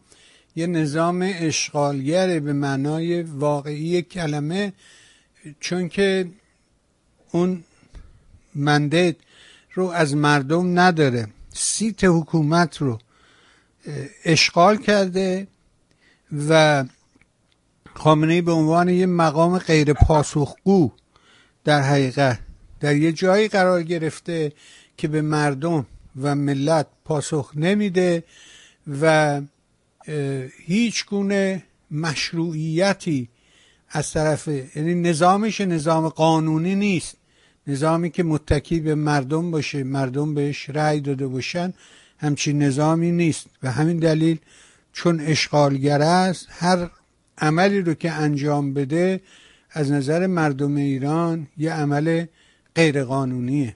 یه 0.57 0.67
نظام 0.67 1.31
اشغالگر 1.35 2.41
به 2.41 2.53
معنای 2.53 3.23
واقعی 3.23 4.03
کلمه 4.03 4.73
چون 5.61 5.89
که 5.89 6.29
اون 7.31 7.65
مندت 8.55 9.17
رو 9.75 9.87
از 9.87 10.17
مردم 10.17 10.79
نداره. 10.79 11.29
سیت 11.53 12.05
حکومت 12.05 12.77
رو 12.77 12.99
اشغال 14.25 14.77
کرده 14.77 15.47
و 16.49 16.85
خامنه 17.95 18.43
به 18.43 18.53
عنوان 18.53 18.89
یه 18.89 19.07
مقام 19.07 19.59
غیر 19.59 19.93
پاسخگو 19.93 20.93
در 21.65 21.81
حقیقت 21.81 22.39
در 22.81 22.97
یه 22.97 23.13
جایی 23.13 23.49
قرار 23.49 23.83
گرفته 23.83 24.53
که 24.97 25.09
به 25.09 25.23
مردم 25.23 25.87
و 26.23 26.35
ملت 26.35 26.87
پاسخ 27.05 27.53
نمیده 27.55 28.25
و 29.01 29.41
هیچ 30.67 31.07
گونه 31.07 31.63
مشروعیتی 31.91 33.29
از 33.89 34.13
طرف 34.13 34.49
یعنی 34.49 34.95
نظامش 34.95 35.61
نظام 35.61 36.09
قانونی 36.09 36.75
نیست. 36.75 37.17
نظامی 37.67 38.11
که 38.11 38.23
متکی 38.23 38.81
به 38.81 38.95
مردم 38.95 39.51
باشه 39.51 39.85
مردم 39.85 40.35
بهش 40.35 40.71
رأی 40.71 41.01
داده 41.01 41.27
باشن 41.27 41.73
همچین 42.19 42.63
نظامی 42.63 43.13
نیست. 43.13 43.47
و 43.63 43.71
همین 43.71 43.99
دلیل 43.99 44.39
چون 44.93 45.21
اشغالگر 45.21 46.03
است 46.03 46.47
هر 46.51 46.91
عملی 47.39 47.81
رو 47.81 47.95
که 47.95 48.13
انجام 48.13 48.75
بده 48.75 49.21
از 49.71 49.93
نظر 49.93 50.27
مردم 50.27 50.77
ایران 50.77 51.47
یه 51.57 51.73
عمل 51.73 52.27
غیر 52.75 53.05
قانونیه 53.05 53.75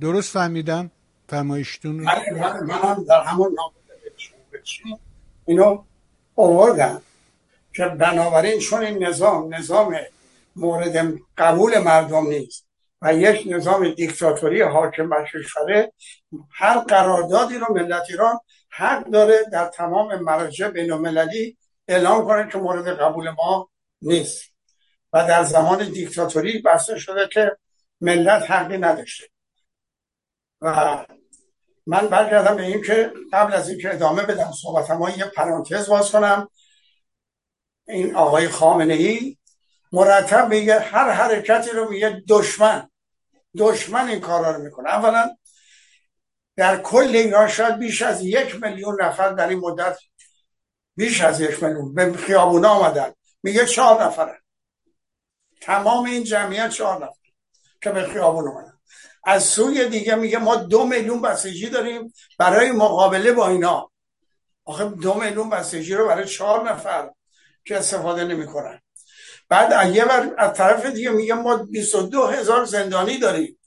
درست 0.00 0.32
فهمیدم؟ 0.32 0.90
فرمایشتون؟ 1.28 1.98
رو 1.98 2.04
من 2.66 2.74
هم 2.74 3.04
در 3.08 3.22
همون 3.22 3.56
اینو 5.46 5.84
آوردم 6.36 7.02
که 7.74 7.84
بنابراین 7.84 8.58
چون 8.58 8.84
این 8.84 9.04
نظام 9.04 9.54
نظام 9.54 9.96
مورد 10.56 11.18
قبول 11.38 11.78
مردم 11.78 12.26
نیست 12.26 12.66
و 13.02 13.14
یک 13.14 13.42
نظام 13.46 13.88
دیکتاتوری 13.88 14.62
حاکم 14.62 15.08
بر 15.08 15.24
کشوره 15.34 15.92
هر 16.50 16.78
قراردادی 16.78 17.58
رو 17.58 17.74
ملت 17.74 18.06
ایران 18.10 18.40
حق 18.70 19.06
داره 19.06 19.44
در 19.52 19.68
تمام 19.68 20.22
مراجع 20.22 20.68
بین 20.68 20.92
المللی 20.92 21.56
اعلام 21.88 22.26
کنه 22.26 22.48
که 22.52 22.58
مورد 22.58 22.88
قبول 22.88 23.30
ما 23.30 23.70
نیست. 24.02 24.52
و 25.12 25.26
در 25.28 25.44
زمان 25.44 25.90
دیکتاتوری 25.90 26.58
بسته 26.58 26.98
شده 26.98 27.28
که 27.32 27.56
ملت 28.00 28.50
حقی 28.50 28.78
نداشته. 28.78 29.26
و 30.60 31.06
من 31.86 32.06
برگردم 32.06 32.56
به 32.56 32.62
این 32.62 32.82
که 32.82 33.12
قبل 33.32 33.52
از 33.52 33.68
اینکه 33.68 33.94
ادامه 33.94 34.22
بدم 34.22 34.52
صحبت 34.62 34.90
ما 34.90 35.10
یه 35.10 35.24
پرانتز 35.24 35.88
باز 35.88 36.12
کنم. 36.12 36.48
این 37.88 38.16
آقای 38.16 38.48
خامنه 38.48 38.94
ای 38.94 39.36
مرتب 39.92 40.48
میگه 40.48 40.80
هر 40.80 41.10
حرکتی 41.10 41.70
رو 41.70 41.90
میگه 41.90 42.22
دشمن. 42.28 42.90
دشمن 43.58 44.08
این 44.08 44.20
کارا 44.20 44.50
رو 44.50 44.62
می‌کنه. 44.62 44.88
اولا 44.88 45.36
در 46.56 46.82
کل 46.82 47.16
ایران 47.16 47.48
شاید 47.48 47.78
بیش 47.78 48.02
از 48.02 48.22
یک 48.24 48.62
میلیون 48.62 49.02
نفر 49.02 49.32
در 49.32 49.48
این 49.48 49.58
مدت 49.58 49.98
بیش 50.96 51.20
از 51.20 51.40
یک 51.40 51.62
میلیون 51.62 51.94
به 51.94 52.12
خیابونا 52.12 52.68
آمدن. 52.68 53.12
میگه 53.42 53.66
چهار 53.66 54.04
نفره. 54.04 54.40
تمام 55.60 56.04
این 56.04 56.24
جمعیت 56.24 56.70
چهار 56.70 56.96
نفر 56.96 57.30
که 57.82 57.90
به 57.90 58.02
خیابون 58.02 58.48
اومدن. 58.48 58.75
از 59.26 59.44
سوی 59.44 59.88
دیگه 59.88 60.14
میگه 60.14 60.38
ما 60.38 60.56
دو 60.56 60.84
میلیون 60.84 61.22
بسیجی 61.22 61.68
داریم 61.68 62.12
برای 62.38 62.72
مقابله 62.72 63.32
با 63.32 63.48
اینا. 63.48 63.90
آخه 64.64 64.84
دو 64.84 65.14
میلیون 65.14 65.50
بسیجی 65.50 65.94
رو 65.94 66.08
برای 66.08 66.28
چهار 66.28 66.70
نفر 66.70 67.10
که 67.64 67.76
استفاده 67.76 68.24
نمی‌کنن. 68.24 68.80
بعد 69.48 69.94
یه 69.94 70.04
بر 70.04 70.34
از 70.38 70.56
طرف 70.56 70.86
دیگه 70.86 71.10
میگه 71.10 71.34
ما 71.34 71.56
22 71.56 72.26
هزار 72.26 72.64
زندانی 72.64 73.18
داریم. 73.18 73.58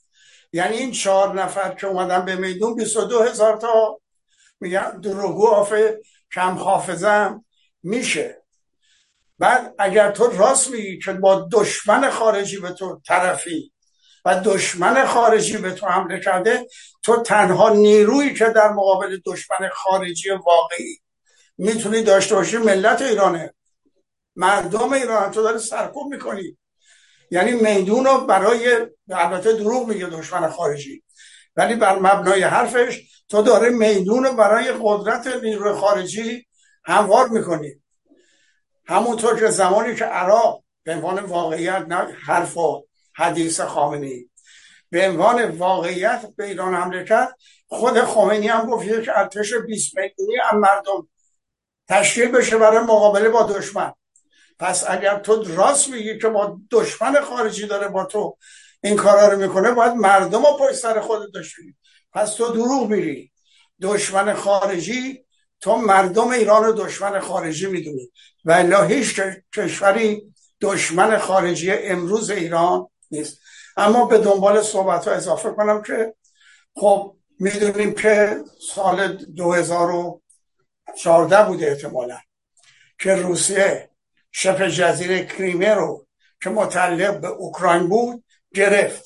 یعنی 0.52 0.76
این 0.76 0.92
چهار 0.92 1.42
نفر 1.42 1.74
که 1.74 1.86
اومدن 1.86 2.24
به 2.24 2.36
میدون 2.36 2.74
22 2.74 3.22
هزار 3.22 3.56
تا 3.56 4.00
میگن 4.60 5.00
دروگو 5.00 5.46
آف 5.48 5.74
کم 6.34 6.54
حافظم 6.54 7.44
میشه. 7.82 8.42
بعد 9.38 9.74
اگر 9.78 10.10
تو 10.10 10.26
راست 10.26 10.70
میگی 10.70 10.98
که 10.98 11.12
با 11.12 11.48
دشمن 11.52 12.10
خارجی 12.10 12.60
به 12.60 12.70
تو 12.70 13.00
طرفی 13.06 13.72
و 14.24 14.40
دشمن 14.44 15.06
خارجی 15.06 15.56
به 15.56 15.70
تو 15.70 15.86
حمله 15.86 16.20
کرده 16.20 16.66
تو 17.02 17.22
تنها 17.22 17.68
نیرویی 17.68 18.34
که 18.34 18.44
در 18.44 18.68
مقابل 18.68 19.18
دشمن 19.26 19.68
خارجی 19.72 20.30
واقعی. 20.30 21.00
می‌تونی 21.58 22.02
داشته 22.02 22.34
باشی 22.34 22.56
ملت 22.56 23.02
ایرانه. 23.02 23.54
مردم 24.36 24.92
ایران 24.92 25.30
تو 25.30 25.42
داری 25.42 25.58
سرکوب 25.58 26.12
می‌کنی. 26.12 26.58
یعنی 27.30 27.52
میدون 27.52 28.04
رو 28.04 28.20
برای 28.20 28.86
البته 29.10 29.52
دروغ 29.52 29.88
میگه 29.88 30.06
دشمن 30.06 30.48
خارجی. 30.48 31.02
ولی 31.56 31.74
بر 31.74 31.98
مبنای 31.98 32.42
حرفش 32.42 33.00
تو 33.28 33.42
داره 33.42 33.70
میدون 33.70 34.24
رو 34.24 34.32
برای 34.32 34.72
قدرت 34.82 35.26
نیروی 35.26 35.72
خارجی 35.72 36.46
هموار 36.84 37.28
می‌کنی. 37.28 37.74
همونطور 38.86 39.40
که 39.40 39.46
زمانی 39.46 39.94
که 39.94 40.04
عراق 40.04 40.64
به 40.84 40.94
عنوان 40.94 41.18
واقعیت 41.18 41.84
نه 41.88 42.16
حرف 42.26 42.56
و 42.56 42.86
حدیث 43.14 43.60
خامنی 43.60 44.30
به 44.90 45.08
عنوان 45.08 45.50
واقعیت 45.50 46.26
به 46.36 46.44
ایران 46.46 46.74
حمله 46.74 47.04
کرد 47.04 47.36
خود 47.66 48.00
خامنی 48.00 48.48
هم 48.48 48.70
گفت 48.70 48.86
یک 48.86 49.10
ارتش 49.16 49.54
20 49.54 49.96
میلیونی 49.96 50.36
هم 50.50 50.58
مردم 50.58 51.08
تشکیل 51.88 52.28
بشه 52.28 52.58
برای 52.58 52.78
مقابله 52.78 53.28
با 53.28 53.42
دشمن. 53.42 53.92
پس 54.58 54.84
اگر 54.90 55.18
تو 55.18 55.44
راست 55.44 55.88
میگی 55.88 56.18
که 56.18 56.28
با 56.28 56.60
دشمن 56.70 57.20
خارجی 57.20 57.66
داره 57.66 57.88
با 57.88 58.04
تو 58.04 58.36
این 58.82 58.96
کارا 58.96 59.28
رو 59.28 59.38
می‌کنه 59.38 59.70
باید 59.70 59.92
مردم 59.92 60.42
رو 60.46 60.56
پشت 60.60 60.74
سر 60.74 61.00
خودت 61.00 61.32
داشته 61.34 61.62
پس 62.12 62.34
تو 62.34 62.52
دروغ 62.52 62.90
میگی. 62.90 63.30
دشمن 63.82 64.34
خارجی 64.34 65.24
تو 65.60 65.76
مردم 65.76 66.28
ایران 66.28 66.64
رو 66.64 66.72
دشمن 66.72 67.20
خارجی 67.20 67.66
می‌دونی. 67.66 68.10
و 68.44 68.52
الا 68.52 68.82
هیچ 68.82 69.20
کشوری 69.56 70.34
دشمن 70.60 71.18
خارجی 71.18 71.70
امروز 71.72 72.30
ایران 72.30 72.88
نیست. 73.10 73.40
اما 73.76 74.04
به 74.04 74.18
دنبال 74.18 74.62
صحبت 74.62 75.08
ها 75.08 75.14
اضافه 75.14 75.50
کنم 75.50 75.82
که 75.82 76.14
خب 76.74 77.16
می‌دونیم 77.38 77.94
که 77.94 78.36
سال 78.74 79.16
2014 79.16 81.44
بوده 81.44 81.66
احتمالا 81.66 82.18
که 82.98 83.14
روسیه 83.14 83.90
شبه 84.32 84.70
جزیره 84.70 85.26
کریمه 85.26 85.74
رو 85.74 86.06
که 86.42 86.50
متعلق 86.50 87.20
به 87.20 87.28
اوکراین 87.28 87.88
بود 87.88 88.24
گرفت 88.54 89.04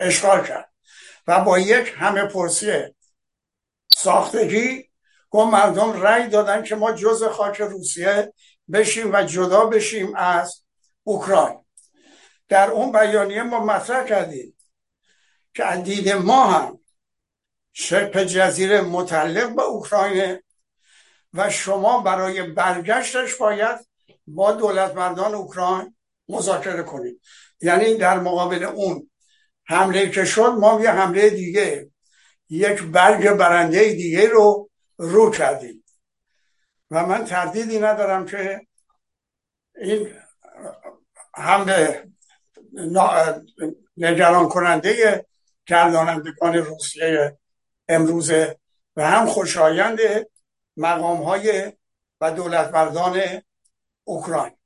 اشغال 0.00 0.46
کرد 0.46 0.72
و 1.26 1.44
با 1.44 1.58
یک 1.58 1.94
همه 1.96 2.24
پرسی 2.24 2.82
ساختگی 3.96 4.90
گفت 5.30 5.52
مردم 5.52 6.02
رأی 6.02 6.28
دادن 6.28 6.62
که 6.62 6.76
ما 6.76 6.92
جز 6.92 7.24
خاک 7.24 7.60
روسیه 7.60 8.32
بشیم 8.72 9.12
و 9.12 9.22
جدا 9.22 9.66
بشیم 9.66 10.16
از 10.16 10.64
اوکراین. 11.02 11.59
در 12.50 12.70
اون 12.70 12.92
بیانیه 12.92 13.42
ما 13.42 13.64
مطرح 13.64 14.04
کردیم 14.04 14.56
که 15.54 15.64
از 15.64 15.84
دید 15.84 16.08
ما 16.08 16.46
هم 16.46 16.80
شبه 17.72 18.26
جزیره 18.26 18.80
متعلق 18.80 19.56
به 19.56 19.62
اوکراین 19.62 20.38
و 21.34 21.50
شما 21.50 22.00
برای 22.00 22.42
برگشتش 22.42 23.34
باید 23.34 23.78
با 24.26 24.52
دولت 24.52 24.94
مردان 24.94 25.34
اوکراین 25.34 25.96
مذاکره 26.28 26.82
کنید. 26.82 27.20
یعنی 27.60 27.94
در 27.94 28.20
مقابل 28.20 28.62
اون 28.62 29.10
حمله 29.64 30.10
که 30.10 30.24
شد 30.24 30.54
ما 30.58 30.80
یه 30.82 30.90
حمله 30.90 31.30
دیگه 31.30 31.90
یک 32.48 32.82
برگ 32.82 33.30
برنده 33.30 33.92
دیگه 33.92 34.28
رو 34.28 34.70
رو 34.96 35.30
کردیم. 35.30 35.84
و 36.90 37.06
من 37.06 37.24
تردیدی 37.24 37.78
ندارم 37.78 38.26
که 38.26 38.66
این 39.76 40.08
حمله 41.34 42.09
نگران 43.96 44.48
کننده 44.48 45.26
گردانندگان 45.66 46.54
روسیه 46.54 47.38
امروزه 47.88 48.56
و 48.96 49.10
هم 49.10 49.26
خوشایند 49.26 49.98
مقام 50.76 51.22
های 51.22 51.72
و 52.20 52.30
دولت 52.30 52.74
مردان 52.74 53.42
اوکراین. 54.04 54.56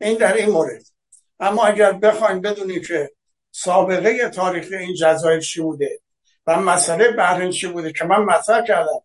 این 0.00 0.18
در 0.18 0.34
این 0.34 0.50
مورد. 0.50 0.82
اما 1.40 1.66
اگر 1.66 1.92
بخوایم 1.92 2.40
بدونیم 2.40 2.82
که 2.82 3.10
سابقه 3.50 4.28
تاریخی 4.28 4.74
این 4.74 4.94
جزایر 4.94 5.40
چی 5.40 5.60
بوده 5.60 6.00
و 6.46 6.60
مسئله 6.60 7.10
بحرین 7.10 7.50
چی 7.50 7.66
بوده 7.66 7.92
که 7.92 8.04
من 8.04 8.24
مطرح 8.24 8.64
کردم 8.64 9.00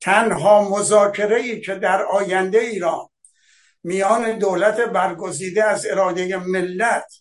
تنها 0.00 0.68
مذاکره 0.68 1.36
ای 1.36 1.60
که 1.60 1.74
در 1.74 2.02
آینده 2.02 2.58
ایران 2.58 3.08
میان 3.84 4.38
دولت 4.38 4.80
برگزیده 4.80 5.64
از 5.64 5.86
اراده 5.86 6.36
ملت 6.36 7.12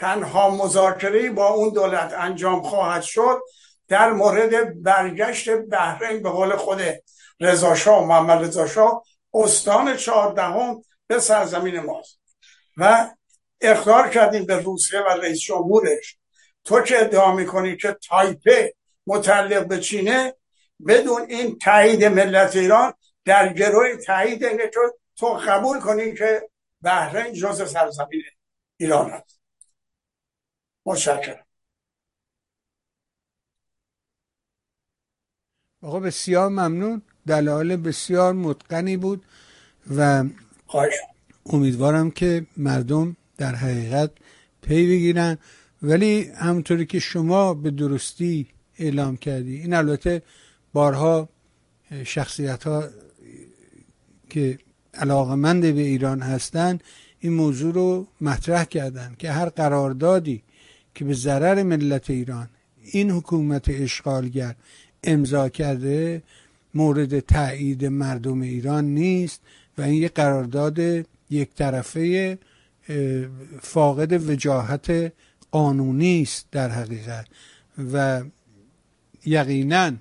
تنها 0.00 0.50
مذاکره 0.50 1.30
با 1.30 1.48
اون 1.48 1.72
دولت 1.72 2.14
انجام 2.16 2.62
خواهد 2.62 3.02
شد 3.02 3.40
در 3.88 4.12
مورد 4.12 4.82
برگشت 4.82 5.50
بحرین 5.50 6.22
به 6.22 6.30
قول 6.30 6.56
خود 6.56 6.80
رضا 7.40 7.74
شاه 7.74 8.06
محمد 8.06 8.44
رضا 8.44 8.66
شاه 8.66 9.02
استان 9.34 9.96
چهاردهم 9.96 10.82
به 11.06 11.18
سرزمین 11.18 11.80
ماست. 11.80 12.20
و 12.76 13.10
اخطار 13.60 14.08
کردیم 14.08 14.44
به 14.46 14.56
روسیه 14.56 15.00
و 15.00 15.08
رئیس 15.08 15.40
جمهورش. 15.40 16.16
تو 16.64 16.80
که 16.80 17.00
ادعا 17.00 17.34
می‌کنی 17.34 17.76
که 17.76 17.96
تایپه 18.08 18.74
متعلق 19.06 19.66
به 19.66 19.80
چینه 19.80 20.34
بدون 20.86 21.22
این 21.28 21.58
تایید 21.58 22.04
ملت 22.04 22.56
ایران 22.56 22.92
در 23.24 23.52
گروه 23.52 23.96
تایید 24.06 24.44
اینه 24.44 24.70
تو 25.16 25.26
قبول 25.26 25.80
کنی 25.80 26.14
که 26.14 26.48
بحرین 26.82 27.32
جز 27.32 27.70
سرزمین 27.70 28.22
ایران 28.76 29.10
هست 29.10 29.39
متشکرم. 30.90 31.44
آقا 35.82 36.00
بسیار 36.00 36.48
ممنون. 36.48 37.02
دلایل 37.26 37.76
بسیار 37.76 38.32
متقنی 38.32 38.96
بود 38.96 39.24
و 39.96 40.24
خواهش 40.66 40.94
امیدوارم 41.46 42.10
که 42.10 42.46
مردم 42.56 43.16
در 43.36 43.54
حقیقت 43.54 44.10
پی 44.62 44.86
بگیرن. 44.86 45.38
ولی 45.82 46.22
همونطوری 46.22 46.86
که 46.86 46.98
شما 46.98 47.54
به 47.54 47.70
درستی 47.70 48.46
اعلام 48.78 49.16
کردی 49.16 49.56
این 49.60 49.74
البته 49.74 50.22
بارها 50.72 51.28
شخصیت 52.04 52.64
ها 52.64 52.84
که 54.30 54.58
علاقمند 54.94 55.62
به 55.62 55.80
ایران 55.80 56.20
هستند 56.20 56.84
این 57.20 57.32
موضوع 57.32 57.74
رو 57.74 58.06
مطرح 58.20 58.64
کردن 58.64 59.16
که 59.18 59.30
هر 59.30 59.48
قراردادی 59.48 60.42
که 60.94 61.04
به 61.04 61.14
ضرر 61.14 61.62
ملت 61.62 62.10
ایران 62.10 62.48
این 62.82 63.10
حکومت 63.10 63.68
اشغالگر 63.68 64.54
امضا 65.04 65.48
کرده 65.48 66.22
مورد 66.74 67.20
تایید 67.20 67.84
مردم 67.84 68.40
ایران 68.40 68.84
نیست 68.84 69.40
و 69.78 69.82
این 69.82 69.94
یک 69.94 70.12
قرارداد 70.12 70.78
یک 71.30 71.54
طرفه 71.54 72.38
فاقد 73.60 74.30
وجاهت 74.30 75.12
قانونی 75.50 76.22
است 76.22 76.46
در 76.52 76.68
حقیقت 76.68 77.26
و 77.92 78.22
یقینا 79.26 79.92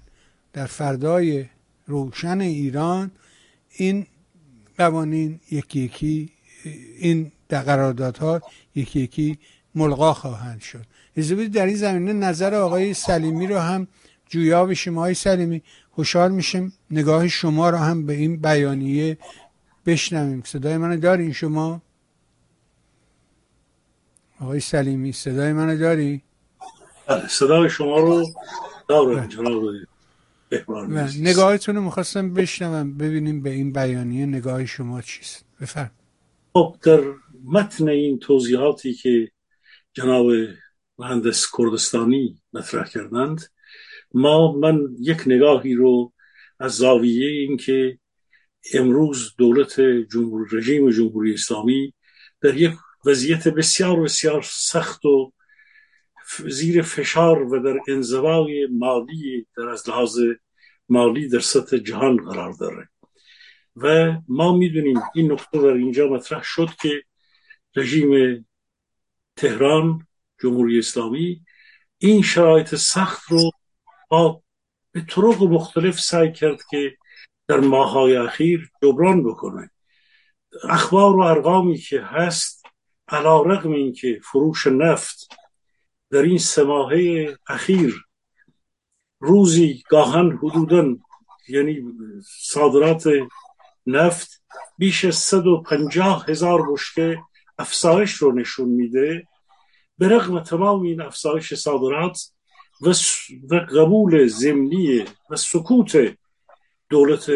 در 0.54 0.65
فردای 0.65 1.45
روشن 1.88 2.41
ایران 2.41 3.12
این 3.75 4.06
قوانین 4.78 5.39
یکی 5.52 5.80
یکی 5.80 6.30
این 6.99 7.32
قراردادها 7.49 8.41
یکی 8.75 8.99
یکی 8.99 9.38
ملغا 9.75 10.13
خواهند 10.13 10.62
شد. 10.62 10.86
اجازه 11.15 11.47
در 11.47 11.65
این 11.65 11.75
زمینه 11.75 12.13
نظر 12.13 12.55
آقای 12.55 12.93
سلیمی 12.93 13.47
رو 13.47 13.58
هم 13.58 13.88
جویا 14.29 14.65
بشیم. 14.65 14.97
آقای 14.97 15.13
سلیمی 15.13 15.62
خوشحال 15.91 16.32
میشیم. 16.32 16.73
نگاه 16.91 17.27
شما 17.27 17.69
رو 17.69 17.77
هم 17.77 18.05
به 18.05 18.13
این 18.13 18.38
بیانیه 18.38 19.17
بشنویم. 19.86 20.43
صدای 20.45 20.77
منو 20.77 20.97
دارین 20.97 21.34
شما؟ 21.34 21.82
آقای 24.39 24.60
سلیمی 24.60 25.12
صدای 25.12 25.53
منو 25.53 25.77
داری؟ 25.77 26.21
بله، 27.08 27.27
صدای 27.27 27.69
شما 27.69 27.99
رو 27.99 28.25
دارم 28.89 29.15
بله. 29.15 29.27
جناب 29.27 29.63
نگاهتون 31.19 31.75
رو 31.75 31.82
می‌خواستم 31.82 32.34
بشنوم. 32.34 32.97
ببینیم 32.97 33.41
به 33.41 33.49
این 33.49 33.73
بیانیه 33.73 34.25
نگاه 34.25 34.65
شما 34.65 35.01
چیست. 35.01 35.45
بفرم 35.62 35.91
خب 36.53 36.75
در 36.82 37.01
متن 37.45 37.89
این 37.89 38.19
توضیحاتی 38.19 38.93
که 38.93 39.32
جناب 39.93 40.25
مهندس 40.97 41.47
کردستانی 41.58 42.41
مطرح 42.54 42.89
کردند. 42.89 43.41
ما 44.13 44.52
من 44.52 44.80
یک 44.99 45.23
نگاهی 45.25 45.73
رو 45.73 46.13
از 46.60 46.71
زاویه 46.71 47.30
اینکه 47.30 47.99
امروز 48.73 49.36
دولت 49.38 49.82
جمهور 49.82 50.47
رژیم 50.52 50.91
جمهوری 50.91 51.34
اسلامی 51.34 51.93
در 52.41 52.58
یک 52.58 52.73
وضعیت 53.06 53.47
بسیار 53.47 53.99
بسیار 54.02 54.41
سخت 54.41 55.06
و 55.06 55.34
زیر 56.47 56.82
فشار 56.82 57.54
و 57.54 57.60
در 57.60 57.80
انزوای 57.88 58.67
مالی 58.71 59.47
در 59.58 59.69
از 59.69 59.89
لحاظ 59.89 60.19
مالی 60.89 61.30
در 61.30 61.39
سطح 61.39 61.78
جهان 61.78 62.17
قرار 62.17 62.54
داره. 62.54 62.89
و 63.75 64.17
ما 64.28 64.58
می‌دونیم 64.58 65.02
این 65.15 65.32
نقطه 65.32 65.62
در 65.62 65.73
اینجا 65.73 66.08
مطرح 66.08 66.43
شد 66.43 66.69
که 66.82 67.04
رژیم 67.75 68.45
تهران 69.39 70.08
جمهوری 70.41 70.80
اسلامی 70.80 71.45
این 71.97 72.21
شرایط 72.21 72.75
سخت 72.75 73.32
رو 73.32 73.52
با 74.10 74.41
به 74.91 75.02
طرق 75.02 75.43
مختلف 75.43 75.99
سعی 75.99 76.32
کرد 76.32 76.60
که 76.71 76.97
در 77.47 77.60
ماهای 77.60 78.15
اخیر 78.15 78.71
جبران 78.84 79.23
بکنه. 79.23 79.71
اخبار 80.69 81.15
و 81.15 81.19
ارقامی 81.19 81.78
که 81.78 82.02
هست 82.02 82.65
علا 83.08 83.41
رقم 83.41 83.71
این 83.71 83.93
که 83.93 84.19
فروش 84.23 84.67
نفت 84.67 85.28
در 86.10 86.21
این 86.21 86.38
سماهه 86.38 87.38
اخیر 87.47 88.06
روزی 89.19 89.84
گاهن 89.89 90.32
حدودا 90.32 90.95
یعنی 91.49 91.84
صادرات 92.41 93.10
نفت 93.88 94.43
بیش 94.78 95.06
از 95.06 95.15
150 95.15 96.25
هزار 96.28 96.71
بشکه 96.71 97.17
افزایش 97.60 98.13
رو 98.13 98.32
نشون 98.32 98.69
میده. 98.69 99.28
به 99.98 100.08
رغم 100.08 100.39
تمام 100.39 100.82
این 100.82 101.02
افزایش 101.02 101.54
صادرات 101.54 102.22
و, 102.82 102.93
و 103.52 103.56
قبول 103.56 104.28
زمینی 104.28 105.06
و 105.30 105.36
سکوت 105.36 106.15
دولت 106.89 107.32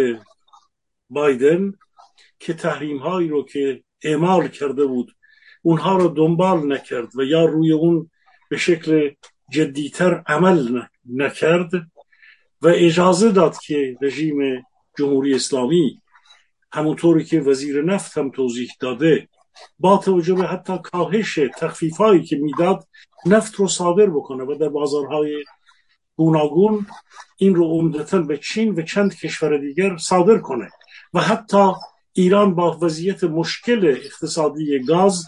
بایدن 1.09 1.73
که 2.39 2.53
تحریم 2.53 2.97
هایی 2.97 3.29
رو 3.29 3.45
که 3.45 3.83
اعمال 4.03 4.47
کرده 4.47 4.85
بود 4.85 5.15
اونها 5.61 5.97
رو 5.97 6.07
دنبال 6.07 6.73
نکرد 6.73 7.15
و 7.15 7.23
یا 7.23 7.45
روی 7.45 7.71
اون 7.71 8.11
به 8.49 8.57
شکل 8.57 9.11
جدیتر 9.51 10.23
عمل 10.27 10.81
نکرد 11.09 11.71
و 12.61 12.67
اجازه 12.67 13.31
داد 13.31 13.57
که 13.57 13.97
رژیم 14.01 14.65
جمهوری 14.97 15.35
اسلامی 15.35 16.01
همونطوری 16.71 17.25
که 17.25 17.39
وزیر 17.39 17.81
نفت 17.81 18.17
هم 18.17 18.29
توضیح 18.29 18.69
داده 18.79 19.29
با 19.79 19.97
توجه 19.97 20.33
به 20.33 20.43
حتی 20.43 20.77
کاهش 20.83 21.39
تخفیف 21.57 21.97
هایی 21.97 22.23
که 22.23 22.35
می‌داد 22.35 22.87
نفت 23.25 23.55
رو 23.55 23.67
صادر 23.67 24.05
بکنه 24.05 24.43
و 24.43 24.55
در 24.55 24.69
بازارهای 24.69 25.43
گوناگون 26.15 26.87
این 27.37 27.55
رو 27.55 27.65
عمدتا 27.65 28.19
به 28.19 28.37
چین 28.37 28.75
و 28.75 28.81
چند 28.81 29.15
کشور 29.15 29.57
دیگر 29.57 29.97
صادر 29.97 30.37
کنه. 30.37 30.69
و 31.13 31.19
حتی 31.19 31.71
ایران 32.13 32.55
با 32.55 32.77
وضعیت 32.81 33.23
مشکل 33.23 33.95
اقتصادی 34.05 34.79
گاز 34.79 35.25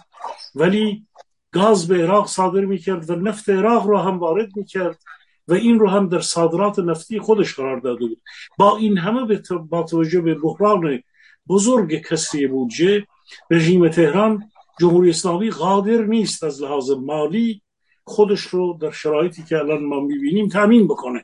ولی 0.56 1.06
گاز 1.52 1.88
به 1.88 2.04
عراق 2.04 2.28
صادر 2.28 2.66
می‌کرد 2.66 3.10
و 3.10 3.16
نفت 3.16 3.50
عراق 3.50 3.88
رو 3.88 3.98
هم 3.98 4.20
وارد 4.20 4.58
می‌کرد 4.58 5.00
و 5.48 5.54
این 5.54 5.80
رو 5.80 5.90
هم 5.90 6.10
در 6.10 6.20
صادرات 6.20 6.80
نفتی 6.80 7.20
خودش 7.20 7.56
قرار 7.56 7.80
داده 7.80 8.06
بود. 8.06 8.22
با 8.58 8.78
این 8.78 8.98
همه 8.98 9.42
با 9.70 9.84
توجه 9.84 10.22
به 10.22 10.36
بحران 10.36 11.04
بزرگ 11.48 11.96
کسری 11.96 12.48
بودجه 12.48 13.08
رژیم 13.52 13.90
تهران 13.90 14.52
جمهوری 14.80 15.10
اسلامی 15.10 15.50
قادر 15.50 16.02
نیست 16.06 16.44
از 16.44 16.62
لحاظ 16.62 16.92
مالی 16.92 17.62
خودش 18.04 18.42
رو 18.42 18.78
در 18.82 18.92
شرایطی 18.92 19.44
که 19.44 19.58
الان 19.58 19.84
ما 19.84 20.00
می‌بینیم 20.00 20.48
تامین 20.48 20.88
بکنه. 20.88 21.24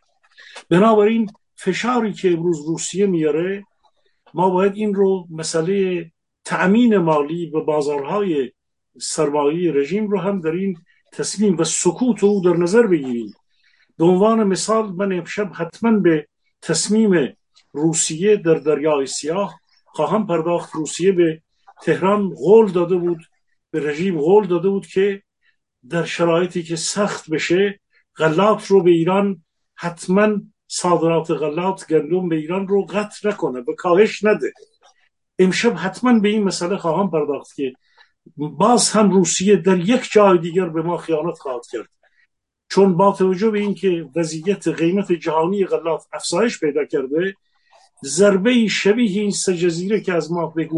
بنابراین 0.70 1.30
فشاری 1.56 2.14
که 2.14 2.32
امروز 2.32 2.68
روسیه 2.68 3.06
میاره 3.06 3.66
ما 4.34 4.50
باید 4.50 4.76
این 4.76 4.94
رو 4.94 5.28
مسئله 5.32 6.12
تأمین 6.46 6.98
مالی 6.98 7.46
و 7.50 7.62
بازارهای 7.62 8.52
سرمایه 9.02 9.72
رژیم 9.72 10.08
رو 10.08 10.20
هم 10.20 10.42
در 10.42 10.52
این 10.52 10.78
تصمیم 11.14 11.58
و 11.58 11.64
سکوت 11.64 12.24
او 12.24 12.42
در 12.42 12.54
نظر 12.54 12.88
بگیریم. 12.88 13.34
به 13.98 14.06
عنوان 14.06 14.44
مثال 14.44 14.92
من 14.92 15.14
امشب 15.14 15.52
حتما 15.54 15.92
به 16.00 16.28
تصمیم 16.62 17.38
روسیه 17.72 18.36
در 18.36 18.54
دریای 18.54 19.06
سیاه 19.06 19.60
خواهم 19.86 20.28
پرداخت. 20.28 20.76
روسیه 20.76 21.12
به 21.12 21.42
تهران 21.82 22.30
قول 22.30 22.72
داده 22.72 22.96
بود 22.96 23.26
به 23.72 23.90
رژیم 23.90 24.22
قول 24.22 24.48
داده 24.48 24.70
بود 24.70 24.88
که 24.88 25.24
در 25.90 26.06
شرایطی 26.06 26.64
که 26.64 26.76
سخت 26.76 27.30
بشه 27.30 27.80
غلات 28.16 28.68
رو 28.68 28.84
به 28.84 28.92
ایران 28.92 29.44
حتما 29.76 30.42
صادرات 30.68 31.32
غلات 31.32 31.88
گندم 31.88 32.30
به 32.30 32.36
ایران 32.36 32.68
رو 32.68 32.86
قطع 32.86 33.30
نکنه 33.30 33.62
به 33.62 33.76
کاهش 33.76 34.24
نده. 34.24 34.54
امشب 35.40 35.74
حتما 35.78 36.20
به 36.20 36.30
این 36.30 36.44
مسئله 36.44 36.78
خواهم 36.78 37.12
پرداخت 37.12 37.56
که 37.56 37.74
باز 38.38 38.92
هم 38.92 39.12
روسیه 39.12 39.56
در 39.56 39.80
یک 39.80 40.10
جای 40.12 40.38
دیگر 40.38 40.66
به 40.66 40.82
ما 40.82 40.98
خیانت 40.98 41.38
خواهد 41.38 41.68
کرد. 41.72 41.90
چون 42.70 42.98
با 42.98 43.12
توجه 43.12 43.50
به 43.50 43.60
اینکه 43.60 44.10
وضعیت 44.16 44.68
قیمت 44.68 45.12
جهانی 45.12 45.66
غلات 45.66 46.04
افزایش 46.14 46.60
پیدا 46.60 46.86
کرده 46.86 47.36
ضربه 48.06 48.68
شبیه 48.68 49.22
این 49.22 49.32
سه 49.32 50.02
که 50.02 50.14
از 50.14 50.32
ما 50.32 50.46
به 50.48 50.70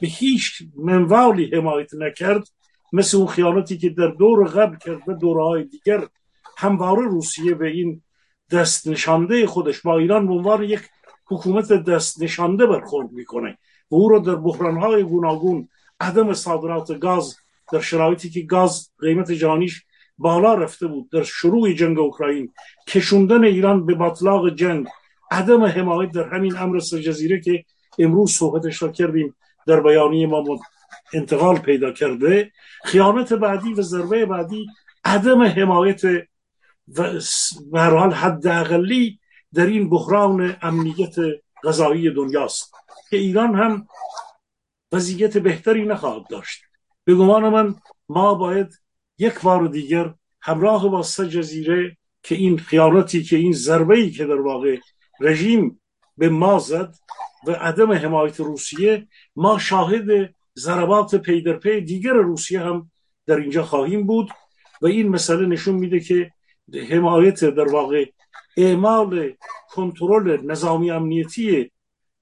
به 0.00 0.06
هیچ 0.06 0.62
منوالی 0.76 1.50
حمایت 1.54 1.94
نکرد 1.94 2.48
مثل 2.92 3.16
اون 3.16 3.26
خیانتی 3.26 3.78
که 3.78 3.88
در 3.88 4.06
دور 4.06 4.48
قبل 4.48 4.76
کرد 4.76 5.08
و 5.08 5.12
دورهای 5.12 5.64
دیگر. 5.64 6.08
همواره 6.56 7.02
روسیه 7.02 7.54
به 7.54 7.68
این 7.68 8.02
دست 8.50 8.88
نشانده 8.88 9.46
خودش 9.46 9.82
با 9.82 9.98
ایران 9.98 10.62
یک 10.62 10.80
حکومت 11.26 11.72
دست 11.72 12.22
نشانده 12.22 12.66
برخورد 12.66 13.12
می‌کنه 13.12 13.58
و 13.90 13.94
او 13.94 14.08
را 14.08 14.18
در 14.18 14.34
بحرانهای 14.34 15.02
گوناگون 15.02 15.68
عدم 16.00 16.32
صادرات 16.32 16.98
گاز 16.98 17.36
در 17.72 17.80
شرایطی 17.80 18.30
که 18.30 18.40
گاز 18.40 18.90
قیمت 18.98 19.32
جهانیش 19.32 19.82
بالا 20.18 20.54
رفته 20.54 20.86
بود 20.86 21.10
در 21.10 21.22
شروع 21.22 21.72
جنگ 21.72 21.98
اوکراین 21.98 22.52
کشوندن 22.88 23.44
ایران 23.44 23.86
به 23.86 23.94
باطلاق 23.94 24.54
جنگ 24.54 24.86
عدم 25.30 25.64
حمایت 25.64 26.10
در 26.10 26.28
همین 26.28 26.56
امر 26.56 26.78
جزیره 26.78 27.40
که 27.40 27.64
امروز 27.98 28.30
صحبتش 28.30 28.82
را 28.82 28.88
کردیم. 28.88 29.34
در 29.66 29.80
بیانیه 29.80 30.26
ما 30.26 30.44
انتقال 31.12 31.58
پیدا 31.58 31.92
کرده. 31.92 32.52
خیانت 32.84 33.32
بعدی 33.32 33.74
و 33.74 33.82
ضربه 33.82 34.26
بعدی 34.26 34.66
عدم 35.04 35.42
حمایت 35.42 36.02
و 37.72 37.90
حال 37.90 38.12
حداقلی 38.12 39.18
در 39.52 39.66
این 39.66 39.90
بحران 39.90 40.56
امنیت 40.62 41.14
غذایی 41.64 42.10
دنیاست. 42.10 42.74
که 43.10 43.16
ایران 43.16 43.54
هم 43.54 43.86
وضعیت 44.92 45.38
بهتری 45.38 45.86
نخواهد 45.86 46.26
داشت. 46.30 46.62
به 47.04 47.14
گمان 47.14 47.48
من 47.48 47.74
ما 48.08 48.34
باید 48.34 48.80
یک 49.18 49.40
بار 49.40 49.68
دیگر 49.68 50.14
همراه 50.42 50.88
با 50.88 51.02
سه 51.02 51.28
جزیره 51.28 51.96
که 52.22 52.34
این 52.34 52.58
خیانتی 52.58 53.22
که 53.22 53.36
این 53.36 53.52
ضربه 53.52 53.94
ای 53.94 54.10
که 54.10 54.24
در 54.24 54.40
واقع 54.40 54.78
رژیم 55.20 55.80
به 56.16 56.28
ما 56.28 56.58
زد 56.58 56.94
و 57.46 57.50
عدم 57.50 57.92
حمایت 57.92 58.40
روسیه 58.40 59.08
ما 59.36 59.58
شاهد 59.58 60.34
ضربات 60.58 61.14
پی 61.14 61.42
در 61.42 61.56
پی 61.56 61.80
دیگر 61.80 62.12
روسیه 62.12 62.60
هم 62.60 62.90
در 63.26 63.36
اینجا 63.36 63.62
خواهیم 63.62 64.06
بود. 64.06 64.30
و 64.82 64.86
این 64.86 65.08
مسئله 65.08 65.46
نشون 65.46 65.74
میده 65.74 66.00
که 66.00 66.30
حمایت 66.90 67.44
در 67.44 67.72
واقع 67.72 68.04
اعمال 68.56 69.32
کنترل 69.70 70.46
نظامی 70.46 70.90
امنیتی 70.90 71.70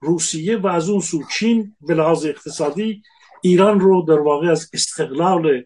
روسیه 0.00 0.56
و 0.56 0.66
از 0.66 0.88
اون 0.88 1.00
سو 1.00 1.22
چین 1.38 1.76
به 1.80 1.94
لحاظ 1.94 2.26
اقتصادی 2.26 3.02
ایران 3.42 3.80
رو 3.80 4.02
در 4.02 4.18
واقع 4.18 4.50
از 4.50 4.70
استقلال 4.72 5.64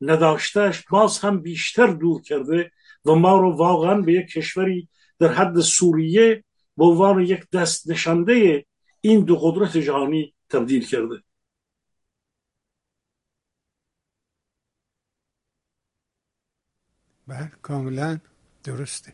نداشتهش 0.00 0.84
باز 0.90 1.18
هم 1.18 1.40
بیشتر 1.40 1.86
دور 1.86 2.22
کرده 2.22 2.70
و 3.04 3.14
ما 3.14 3.38
رو 3.38 3.56
واقعا 3.56 4.00
به 4.00 4.12
یک 4.12 4.26
کشوری 4.26 4.88
در 5.18 5.28
حد 5.28 5.60
سوریه 5.60 6.44
به 6.76 6.84
عنوان 6.84 7.20
یک 7.20 7.50
دست 7.52 7.90
نشانده 7.90 8.66
این 9.04 9.24
دو 9.24 9.36
قدرت 9.36 9.76
جهانی 9.76 10.34
تبدیل 10.50 10.86
کرده. 10.86 11.22
بله 17.26 17.50
کاملا 17.62 18.18
درسته. 18.64 19.12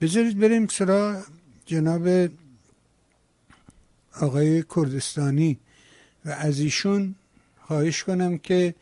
بذارید 0.00 0.38
بریم 0.38 0.66
سرا 0.66 1.22
جناب 1.66 2.28
آقای 4.20 4.62
کردستانی 4.76 5.58
و 6.24 6.30
از 6.30 6.60
ایشون 6.60 7.14
خواهش 7.60 8.04
کنم 8.04 8.38
که 8.38 8.74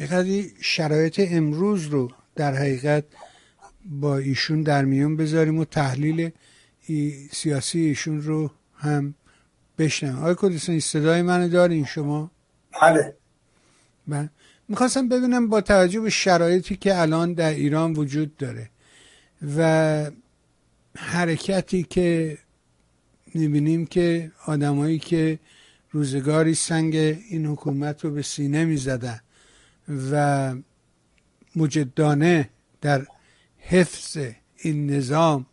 یه 0.00 0.50
شرایط 0.60 1.20
امروز 1.30 1.86
رو 1.86 2.10
در 2.34 2.54
حقیقت 2.54 3.04
با 3.84 4.18
ایشون 4.18 4.62
در 4.62 4.84
میون 4.84 5.16
بذاریم 5.16 5.58
و 5.58 5.64
تحلیل 5.64 6.30
سیاسی 7.30 7.80
ایشون 7.80 8.22
رو 8.22 8.50
هم 8.78 9.14
بشنم. 9.78 10.18
آقای 10.18 10.34
کردستانی 10.42 10.80
صدای 10.80 11.22
منو 11.22 11.48
دارین 11.48 11.84
شما؟ 11.84 12.30
بله. 12.82 13.16
بله. 14.08 14.30
می‌خواستم 14.68 15.08
ببینم 15.08 15.48
با 15.48 15.60
توجه 15.60 16.00
به 16.00 16.10
شرایطی 16.10 16.76
که 16.76 17.00
الان 17.00 17.32
در 17.32 17.50
ایران 17.50 17.92
وجود 17.92 18.36
داره 18.36 18.70
و 19.56 20.10
حرکتی 20.96 21.82
که 21.82 22.38
می‌بینیم 23.34 23.86
که 23.86 24.32
آدمایی 24.46 24.98
که 24.98 25.38
روزگاری 25.90 26.54
سنگ 26.54 26.96
این 26.96 27.46
حکومت 27.46 28.04
رو 28.04 28.10
به 28.10 28.22
سینه 28.22 28.64
می‌زدن 28.64 29.20
و 30.12 30.54
مجدانه 31.56 32.50
در 32.80 33.06
حفظ 33.58 34.18
این 34.56 34.90
نظام 34.90 35.46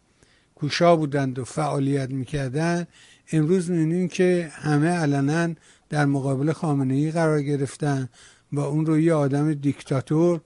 کوشا 0.56 0.96
بودند 0.96 1.40
و 1.40 1.46
فعالیت 1.46 2.10
می‌کردن 2.10 2.88
امروز 3.32 3.72
می‌بینیم 3.72 4.08
که 4.08 4.52
همه 4.54 4.90
علنا 4.90 5.56
در 5.90 6.06
مقابل 6.06 6.52
خامنه 6.52 6.94
ای 6.94 7.12
قرار 7.12 7.42
گرفتن 7.42 8.10
و 8.52 8.60
اون 8.60 8.86
رو 8.86 9.00
یه 9.00 9.14
آدم 9.14 9.54
دیکتاتور 9.54 10.42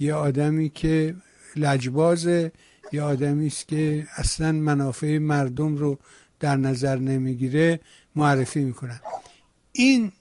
یه 0.00 0.14
آدمی 0.14 0.68
که 0.68 1.14
لجبازه 1.56 2.52
یه 2.92 3.02
آدمی 3.02 3.46
است 3.46 3.68
که 3.68 4.06
اصلا 4.16 4.52
منافع 4.52 5.18
مردم 5.18 5.76
رو 5.76 5.98
در 6.40 6.56
نظر 6.56 6.96
نمی‌گیره 6.96 7.80
معرفی 8.16 8.64
می‌کنن. 8.64 9.00
این 9.72 10.12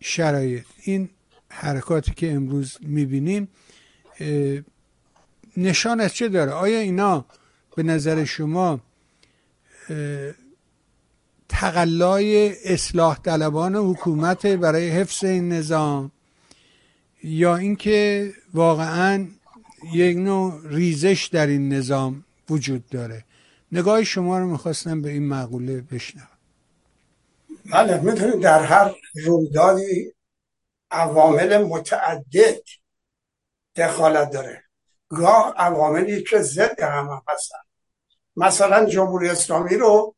شرایط 0.00 0.64
این 0.82 1.10
حرکاتی 1.48 2.14
که 2.14 2.32
امروز 2.32 2.78
می‌بینیم 2.80 3.48
نشان 5.56 6.00
از 6.00 6.14
چه 6.14 6.28
داره؟ 6.28 6.52
آیا 6.52 6.78
اینا 6.78 7.24
به 7.76 7.82
نظر 7.82 8.24
شما 8.24 8.80
تقلای 11.64 12.56
اصلاح 12.64 13.18
طلبان 13.18 13.76
حکومت 13.76 14.46
برای 14.46 14.88
حفظ 14.88 15.24
این 15.24 15.52
نظام 15.52 16.12
یا 17.22 17.56
اینکه 17.56 18.30
واقعا 18.54 19.26
یک 19.92 20.16
نوع 20.16 20.60
ریزش 20.64 21.28
در 21.32 21.46
این 21.46 21.72
نظام 21.72 22.24
وجود 22.50 22.88
داره. 22.88 23.24
نگاه 23.72 24.04
شما 24.04 24.38
رو 24.38 24.46
می‌خواستم 24.46 25.02
به 25.02 25.10
این 25.10 25.28
مقوله 25.28 25.80
بشنوم. 25.80 26.28
بله 27.72 28.00
می‌تونید 28.00 28.40
در 28.40 28.62
هر 28.62 28.94
رویدادی 29.24 30.14
عوامل 30.90 31.64
متعدد 31.64 32.62
دخالت 33.76 34.30
داره. 34.30 34.64
گاه 35.08 35.54
عواملی 35.56 36.22
که 36.22 36.38
ضد 36.38 36.80
هم, 36.82 37.22
هستن. 37.28 37.58
مثلا 38.36 38.84
جمهوری 38.84 39.28
اسلامی 39.28 39.76
رو 39.76 40.14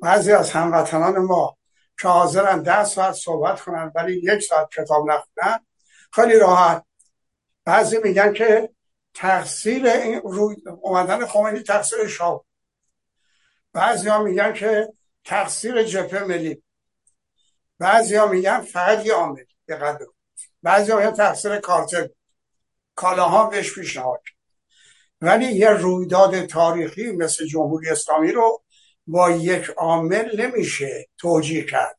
بعضی 0.00 0.32
از 0.32 0.50
هموطنان 0.50 1.18
ما 1.18 1.56
که 2.00 2.08
حاضرن 2.08 2.62
ده 2.62 2.84
ساعت 2.84 3.14
صحبت 3.14 3.60
کنن 3.60 3.92
ولی 3.94 4.20
یک 4.22 4.40
ساعت 4.40 4.68
کتاب 4.70 5.10
نخونن 5.10 5.66
خیلی 6.12 6.38
راحت. 6.38 6.84
بعضی 7.64 7.98
میگن 8.04 8.32
که 8.32 8.70
تقصیر 9.14 9.86
این 9.86 10.20
روی 10.20 10.56
اومدن 10.80 11.26
خمینی 11.26 11.62
تقصیر 11.62 12.06
شاه. 12.06 12.44
بعضی 13.72 14.08
ها 14.08 14.22
میگن 14.22 14.52
که 14.52 14.92
تقصیر 15.24 15.82
جبهه 15.82 16.24
ملی. 16.24 16.62
بعضی 17.78 18.16
ها 18.16 18.26
میگن 18.26 18.60
فقط 18.60 19.06
یه 19.06 19.14
عامل 19.14 19.44
دقت 19.68 19.98
بعضی 20.62 20.92
ها 20.92 20.98
میگن 20.98 21.12
تقصیر 21.12 21.56
کارتل. 21.56 22.08
کالاها 22.94 23.46
بهش 23.46 23.74
پیشنهاد. 23.74 24.20
ولی 25.20 25.46
یه 25.46 25.68
رویداد 25.68 26.46
تاریخی 26.46 27.12
مثل 27.12 27.46
جمهوری 27.46 27.90
اسلامی 27.90 28.32
رو 28.32 28.63
با 29.06 29.30
یک 29.30 29.70
عامل 29.70 30.40
نمیشه 30.40 31.08
توجیه 31.18 31.64
کرد. 31.64 31.98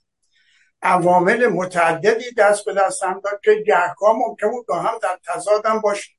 عوامل 0.81 1.47
متعددی 1.47 2.31
دست 2.37 2.65
به 2.65 2.73
دست 2.73 3.03
هم 3.03 3.19
داد 3.19 3.41
که 3.43 3.63
گهگاه 3.67 4.15
ممکن 4.15 4.51
بود 4.51 4.67
با 4.67 4.79
هم 4.79 4.99
در 5.01 5.19
تضادم 5.27 5.81
باشه 5.81 6.11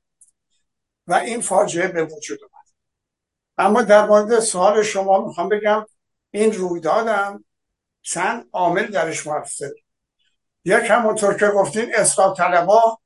و 1.07 1.13
این 1.13 1.41
فاجعه 1.41 1.87
به 1.87 2.03
وجود 2.03 2.39
اومد. 2.41 2.67
اما 3.57 3.81
در 3.81 4.05
مورد 4.05 4.39
سوال 4.39 4.83
شما 4.83 5.25
می‌خوام 5.25 5.49
بگم 5.49 5.85
این 6.31 6.53
رویدادم 6.53 7.45
چند 8.01 8.49
عامل 8.53 8.87
درش 8.87 9.27
موثر 9.27 9.71
یک 10.65 10.83
همونطور 10.89 11.37
که 11.37 11.47
گفتین 11.47 11.95
اصلاح 11.95 12.35
طلبا 12.35 12.99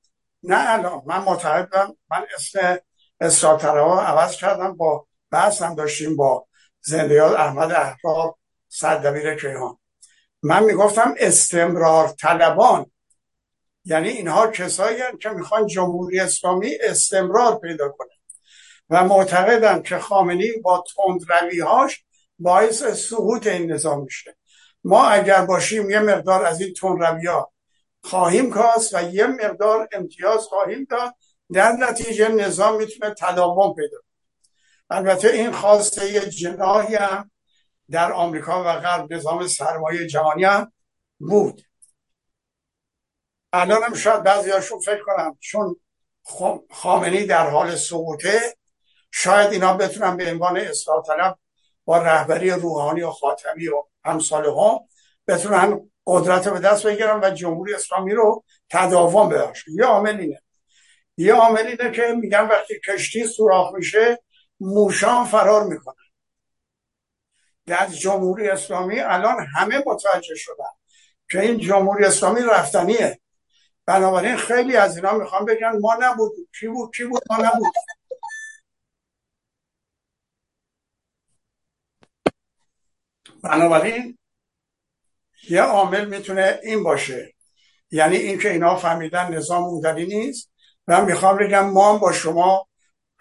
نه 0.44 0.70
الان. 0.70 1.02
من 1.06 1.18
متحدم 1.18 1.98
من 2.12 2.26
اسم 2.36 2.78
اصلاح 3.20 3.60
طلبا 3.62 4.02
عوض 4.02 4.36
کردم 4.36 4.78
با 4.78 5.08
بحث 5.32 5.62
هم 5.62 5.76
داشتیم 5.76 6.16
با 6.16 6.48
زندیات 6.82 7.40
احمد 7.40 7.72
احرار 7.72 8.36
سردبیر 8.68 9.36
کیهان. 9.36 9.78
من 10.44 10.64
می‌گفتم 10.64 11.16
استمرار 11.18 12.08
طلبان. 12.08 12.92
یعنی 13.86 14.10
اینها 14.10 14.48
کسایی 14.48 15.02
که 15.22 15.30
می‌خوان 15.30 15.68
جمهوری 15.68 16.20
اسلامی 16.20 16.78
استمرار 16.82 17.60
پیدا 17.60 17.90
کنه 17.90 18.10
و 18.90 19.04
معتقدن 19.04 19.82
که 19.82 19.98
خامنی 19.98 20.52
با 20.64 20.84
هاش 21.66 22.04
باعث 22.40 22.84
سقوط 22.84 23.48
این 23.48 23.72
نظام 23.72 24.04
میشه. 24.04 24.38
ما 24.84 25.08
اگر 25.08 25.46
باشیم 25.46 25.90
یه 25.90 26.00
مقدار 26.00 26.46
از 26.46 26.62
این 26.62 26.74
تندروی 26.74 27.28
ها 27.28 27.54
خواهیم 28.04 28.50
کاست 28.50 28.96
و 28.96 29.02
یه 29.02 29.28
مقدار 29.28 29.88
امتیاز 29.92 30.46
خواهیم 30.46 30.88
داد 30.90 31.16
در 31.54 31.72
نتیجه 31.72 32.28
نظام 32.28 32.78
می‌تونه 32.78 33.16
تداوم 33.20 33.76
پیدا 33.76 33.98
البته 34.92 35.28
این 35.28 35.52
خواسته 35.52 36.30
جناهی 36.30 36.96
هم 36.96 37.32
در 37.92 38.12
آمریکا 38.12 38.62
و 38.62 38.80
غرب 38.80 39.14
نظام 39.14 39.48
سرمایه 39.48 40.08
جهانی 40.08 40.44
هم 40.44 40.74
بود. 41.20 41.62
الان 43.54 43.84
هم 43.84 43.94
شاید 43.94 44.24
بعضی 44.24 44.52
هاشون 44.52 44.80
فکر 44.80 45.04
کنم 45.04 45.38
چون 45.40 45.76
خامنی 46.72 47.26
در 47.26 47.50
حال 47.50 47.76
سقوطه 47.76 48.56
شاید 49.12 49.52
اینا 49.52 49.74
بتونن 49.74 50.18
به 50.18 50.32
عنوان 50.32 50.58
اصلاح 50.58 51.04
طلب 51.04 51.40
با 51.86 51.98
رهبری 51.98 52.52
روحانی 52.52 53.02
و 53.02 53.12
خاتمی 53.12 53.68
و 53.68 53.84
همسال 54.06 54.46
ها 54.46 54.86
بتونن 55.28 55.92
قدرت 56.08 56.48
به 56.50 56.60
دست 56.60 56.88
بگیرن 56.88 57.20
و 57.24 57.30
جمهوری 57.30 57.74
اسلامی 57.74 58.14
رو 58.14 58.44
تداوم 58.70 59.30
بداشت 59.30 59.68
یه 59.68 59.86
عامل 59.86 60.20
اینه. 60.20 60.42
یه 61.18 61.34
عامل 61.34 61.68
اینه 61.68 61.92
که 61.92 62.04
میگن 62.22 62.48
وقتی 62.48 62.80
کشتی 62.88 63.28
سوراخ 63.28 63.74
میشه 63.74 64.20
موشان 64.62 65.26
فرار 65.26 65.64
می‌کنن. 65.64 65.96
در 67.66 67.88
جمهوری 67.88 68.50
اسلامی 68.50 69.00
الان 69.00 69.48
همه 69.56 69.84
متوجه 69.86 70.36
شدن 70.36 70.72
که 71.32 71.42
این 71.42 71.58
جمهوری 71.58 72.06
اسلامی 72.06 72.42
رفتنیه. 72.42 73.20
بنابراین 73.86 74.38
خیلی 74.38 74.78
از 74.78 74.96
اینا 74.96 75.14
می‌خوان 75.14 75.46
بگن 75.46 75.72
ما 75.80 75.98
نبودیم. 76.00 76.48
کی 76.60 76.68
بود؟ 76.68 76.96
کی 76.96 77.04
بود؟ 77.04 77.22
ما 77.30 77.38
نبودیم. 77.38 77.72
بنابراین 83.44 84.18
یه 85.50 85.62
عامل 85.62 86.06
می‌تونه 86.06 86.60
این 86.64 86.84
باشه. 86.84 87.34
یعنی 87.92 88.16
اینکه 88.16 88.52
اینا 88.52 88.76
فهمیدن 88.76 89.34
نظام 89.34 89.64
مدلی 89.64 90.06
نیست 90.06 90.52
و 90.88 91.06
می‌خوام 91.06 91.38
بگم 91.38 91.70
ما 91.70 91.94
هم 91.94 92.00
با 92.00 92.12
شما 92.12 92.68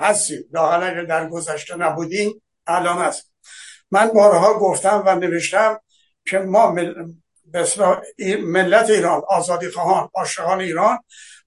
هستیم 0.01 0.45
لاغل 0.53 0.83
اگر 0.83 1.05
در 1.05 1.29
گذشته 1.29 1.77
نبودیم 1.77 2.43
الان 2.67 2.99
هست 2.99 3.33
من 3.91 4.09
بارها 4.09 4.59
گفتم 4.59 5.03
و 5.07 5.15
نوشتم 5.15 5.81
که 6.27 6.39
ما 6.39 6.77
ملت 8.43 8.91
ایران 8.91 9.23
آزادی 9.29 9.69
خواهان 9.69 10.09
عاشقان 10.15 10.61
ایران 10.61 10.99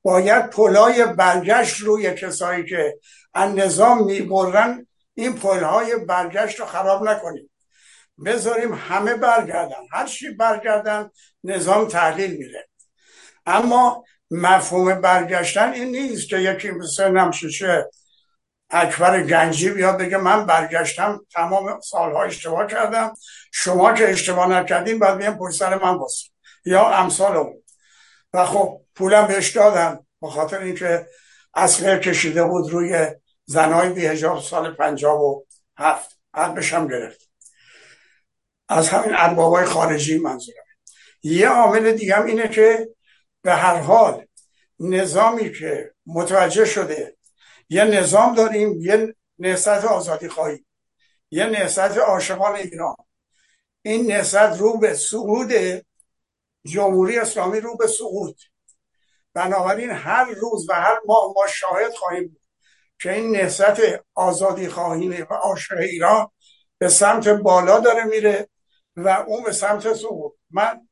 باید 0.01 0.49
پلای 0.49 1.05
برگشت 1.05 1.79
روی 1.79 2.13
کسایی 2.13 2.65
که 2.65 2.99
ان 3.33 3.59
نظام 3.59 4.05
می‌برن 4.05 4.87
این 5.13 5.33
پلهای 5.35 5.95
برگشت 5.95 6.59
رو 6.59 6.65
خراب 6.65 7.03
نکنیم. 7.09 7.49
بذاریم 8.25 8.73
همه 8.73 9.13
برگردن. 9.13 9.81
هر 9.91 10.05
چی 10.05 10.31
برگردن 10.31 11.09
نظام 11.43 11.87
تحلیل 11.87 12.37
میره 12.37 12.67
اما 13.45 14.03
مفهوم 14.31 15.01
برگشتن 15.01 15.73
این 15.73 15.87
نیست 15.91 16.29
که 16.29 16.37
یکی 16.37 16.71
مثل 16.71 17.11
نمششه 17.11 17.89
اکبر 18.73 19.23
گنجی 19.23 19.69
بیاد 19.69 19.97
بگه 19.97 20.17
من 20.17 20.45
برگشتم 20.45 21.21
تمام 21.33 21.79
سالها 21.79 22.23
اشتباه 22.23 22.67
کردم. 22.67 23.13
شما 23.51 23.93
که 23.93 24.09
اشتباه 24.09 24.47
نکردین 24.47 24.99
باید 24.99 25.17
بیان 25.17 25.37
پشت 25.37 25.59
سر 25.59 25.77
من 25.77 25.97
باست 25.97 26.25
یا 26.65 26.89
امثال 26.89 27.35
اون. 27.37 27.63
و 28.33 28.45
خب 28.45 28.81
پولم 28.95 29.27
بهش 29.27 29.49
دادن. 29.49 29.99
به 30.21 30.29
خاطر 30.29 30.59
اینکه 30.59 31.07
اصله 31.53 31.99
کشیده 31.99 32.43
بود 32.43 32.71
روی 32.71 33.07
زنهای 33.45 33.89
بیهجاب 33.89 34.41
سال 34.41 34.73
پنجاب 34.73 35.21
و 35.21 35.45
هفت. 35.77 36.19
حقش 36.35 36.73
هم 36.73 36.87
گرفت. 36.87 37.29
از 38.69 38.89
همین 38.89 39.15
اربابای 39.15 39.65
خارجی 39.65 40.17
منظورم. 40.17 40.63
یه 41.23 41.49
عامل 41.49 41.91
دیگه 41.91 42.21
اینه 42.21 42.47
که 42.47 42.89
به 43.41 43.53
هر 43.53 43.77
حال 43.77 44.25
نظامی 44.79 45.51
که 45.51 45.93
متوجه 46.05 46.65
شده 46.65 47.15
یه 47.73 47.83
نظام 47.83 48.35
داریم 48.35 48.81
یه 48.81 49.15
نهضت 49.39 49.85
آزادی 49.85 50.29
خواهی. 50.29 50.65
یه 51.31 51.45
نهضت 51.45 51.97
عاشقان 51.97 52.55
ایران. 52.55 52.95
این 53.81 54.11
نهضت 54.11 54.57
رو 54.59 54.77
به 54.77 54.93
سقوط 54.93 55.53
جمهوری 56.65 57.17
اسلامی 57.17 57.59
رو 57.59 57.77
به 57.77 57.87
سقوط 57.87 58.41
بنابراین 59.33 59.89
هر 59.89 60.25
روز 60.25 60.69
و 60.69 60.73
هر 60.73 60.99
ماه 61.05 61.33
ما 61.35 61.47
شاهد 61.47 61.93
خواهیم 61.93 62.27
بود 62.27 62.41
که 62.99 63.13
این 63.13 63.31
نهضت 63.31 63.79
آزادی 64.13 64.67
خواهی 64.67 65.21
و 65.21 65.33
عاشق 65.33 65.77
ایران 65.77 66.31
به 66.77 66.89
سمت 66.89 67.27
بالا 67.27 67.79
داره 67.79 68.03
میره 68.03 68.49
و 68.95 69.09
اون 69.09 69.43
به 69.43 69.51
سمت 69.51 69.93
سقوط 69.93 70.33
من 70.51 70.87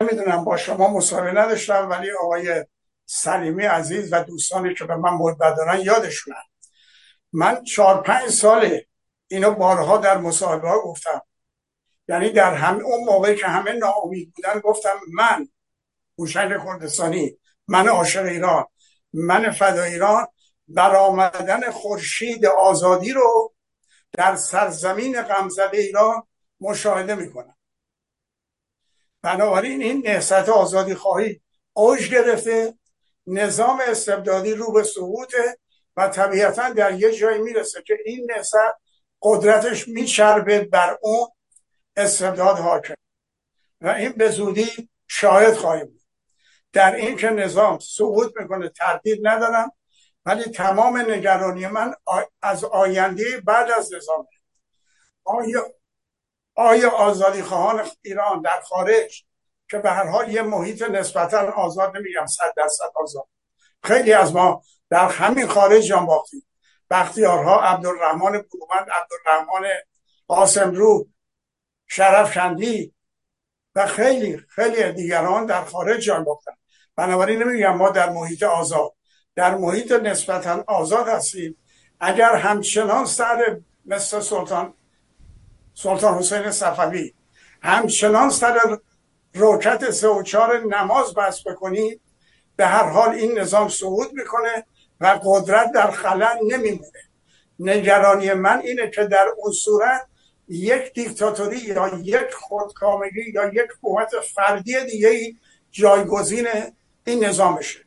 نمی‌دونم 0.00 0.44
با 0.44 0.56
شما 0.56 0.88
مصاحبه 0.88 1.32
نداشتم 1.32 1.90
ولی 1.90 2.10
آقای 2.10 2.64
سلیمی 3.06 3.64
عزیز 3.64 4.12
و 4.12 4.24
دوستانی 4.24 4.74
که 4.74 4.84
به 4.84 4.96
من 4.96 5.10
محبت 5.10 5.56
دارن 5.56 5.80
یادشونن 5.80 6.42
من 7.32 7.64
چهار 7.64 8.02
پنج 8.02 8.30
ساله 8.30 8.86
اینو 9.26 9.50
بارها 9.50 9.98
در 9.98 10.18
مصاحبه 10.18 10.68
ها 10.68 10.80
گفتم. 10.80 11.22
یعنی 12.08 12.30
در 12.30 12.54
هم 12.54 12.84
اون 12.84 13.04
موقعی 13.04 13.36
که 13.36 13.46
همه 13.46 13.72
ناامید 13.72 14.32
بودن 14.34 14.60
گفتم 14.60 15.00
من 15.12 15.48
هوشنگ 16.18 16.64
کردستانی 16.64 17.38
من 17.68 17.88
عاشق 17.88 18.24
ایران 18.24 18.64
من 19.12 19.50
فدا 19.50 19.82
ایران 19.82 20.26
برآمدن 20.68 21.70
خورشید 21.70 22.46
آزادی 22.46 23.12
رو 23.12 23.54
در 24.12 24.36
سرزمین 24.36 25.22
غمزده 25.22 25.78
ایران 25.78 26.22
مشاهده 26.60 27.14
می‌کنم. 27.14 27.56
بنابراین 29.22 29.82
این 29.82 30.02
نهضت 30.06 30.48
آزادی 30.48 30.94
خواهی 30.94 31.40
اوج 31.72 32.10
گرفته. 32.10 32.74
نظام 33.26 33.80
استبدادی 33.86 34.54
رو 34.54 34.72
به 34.72 34.82
سقوطه 34.82 35.58
و 35.96 36.08
طبیعتا 36.08 36.68
در 36.68 36.92
یه 36.92 37.12
جایی 37.12 37.42
می‌رسه 37.42 37.82
که 37.82 37.98
این 38.04 38.30
نهضت 38.30 38.74
قدرتش 39.22 39.88
میچربه 39.88 40.60
بر 40.60 40.98
اون 41.02 41.28
استبداد 41.96 42.58
حاکم. 42.58 42.94
و 43.80 43.88
این 43.88 44.12
به 44.12 44.30
زودی 44.30 44.90
شاهد 45.08 45.54
خواهیم 45.54 45.86
بود. 45.86 46.02
در 46.72 46.94
این 46.94 47.16
که 47.16 47.30
نظام 47.30 47.78
سقوط 47.78 48.32
می‌کنه 48.40 48.68
تردید 48.68 49.26
ندارم 49.26 49.72
ولی 50.26 50.44
تمام 50.44 50.98
نگرانی 50.98 51.66
من 51.66 51.94
از 52.42 52.64
آینده 52.64 53.40
بعد 53.40 53.70
از 53.70 53.94
نظام 53.94 54.26
آیا 55.24 55.66
آیا 56.54 56.90
آزادی 56.90 57.42
خواهان 57.42 57.90
ایران 58.02 58.42
در 58.42 58.60
خارج 58.60 59.24
که 59.70 59.78
به 59.78 59.90
هر 59.90 60.06
حال 60.06 60.32
یه 60.32 60.42
محیط 60.42 60.82
نسبتا 60.82 61.52
آزاد 61.52 61.96
نمیگم 61.96 62.26
صد 62.26 62.54
درصد 62.56 62.84
آزاد. 62.94 63.26
خیلی 63.82 64.12
از 64.12 64.34
ما 64.34 64.62
در 64.90 65.08
همین 65.08 65.46
خارج 65.46 65.84
جان 65.84 66.06
باختیم. 66.06 66.46
بختیارها 66.90 67.60
عبدالرحمن 67.60 68.32
برومند 68.32 68.86
عبدالرحمن 68.90 69.68
قاسم 70.28 70.70
رو 70.70 71.08
شرف 71.86 72.32
شندی 72.32 72.94
و 73.74 73.86
خیلی 73.86 74.36
خیلی 74.48 74.92
دیگران 74.92 75.46
در 75.46 75.64
خارج 75.64 76.00
جان 76.00 76.24
باختن. 76.24 76.52
بنابراین 76.96 77.42
نمیگم 77.42 77.76
ما 77.76 77.90
در 77.90 78.10
محیط 78.10 78.42
آزاد 78.42 78.92
در 79.34 79.54
محیط 79.54 79.92
نسبتا 79.92 80.64
آزاد 80.66 81.08
هستیم. 81.08 81.56
اگر 82.00 82.34
همچنان 82.34 83.06
سر 83.06 83.60
مثل 83.84 84.20
سلطان 84.20 84.74
سلطان 85.74 86.18
حسین 86.18 86.50
صفوی 86.50 87.14
همچنان 87.62 88.30
سر 88.30 88.78
روکت 89.34 89.90
سه 89.90 90.08
و 90.08 90.22
چهار 90.22 90.58
نماز 90.58 91.14
بس 91.14 91.46
بکنید 91.46 92.00
به 92.56 92.66
هر 92.66 92.88
حال 92.88 93.08
این 93.08 93.38
نظام 93.38 93.68
صعود 93.68 94.12
می‌کنه 94.12 94.66
و 95.00 95.20
قدرت 95.24 95.72
در 95.72 95.90
خلن 95.90 96.38
نمیمونه. 96.46 97.00
نگرانی 97.58 98.32
من 98.32 98.60
اینه 98.60 98.90
که 98.90 99.04
در 99.04 99.26
اون 99.36 99.52
صورت 99.52 100.06
یک 100.48 100.92
دیکتاتوری 100.92 101.58
یا 101.58 102.00
یک 102.02 102.34
خودکامگی 102.34 103.30
یا 103.34 103.48
یک 103.48 103.70
حکومت 103.78 104.10
فردی 104.34 104.84
دیگه 104.84 105.34
جایگزین 105.70 106.46
این 107.06 107.24
نظامشه. 107.24 107.78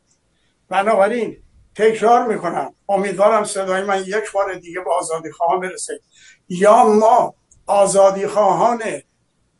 بنابراین 0.68 1.36
تکرار 1.74 2.26
می‌کنم. 2.26 2.74
امیدوارم 2.88 3.44
صدای 3.44 3.82
من 3.82 4.02
یک 4.02 4.32
بار 4.32 4.54
دیگه 4.54 4.80
به 4.80 4.92
آزادی 4.92 5.32
خواهان 5.32 5.60
برسه. 5.60 6.00
یا 6.48 6.84
ما 6.84 7.34
آزادی 7.66 8.26
خواهان 8.26 8.82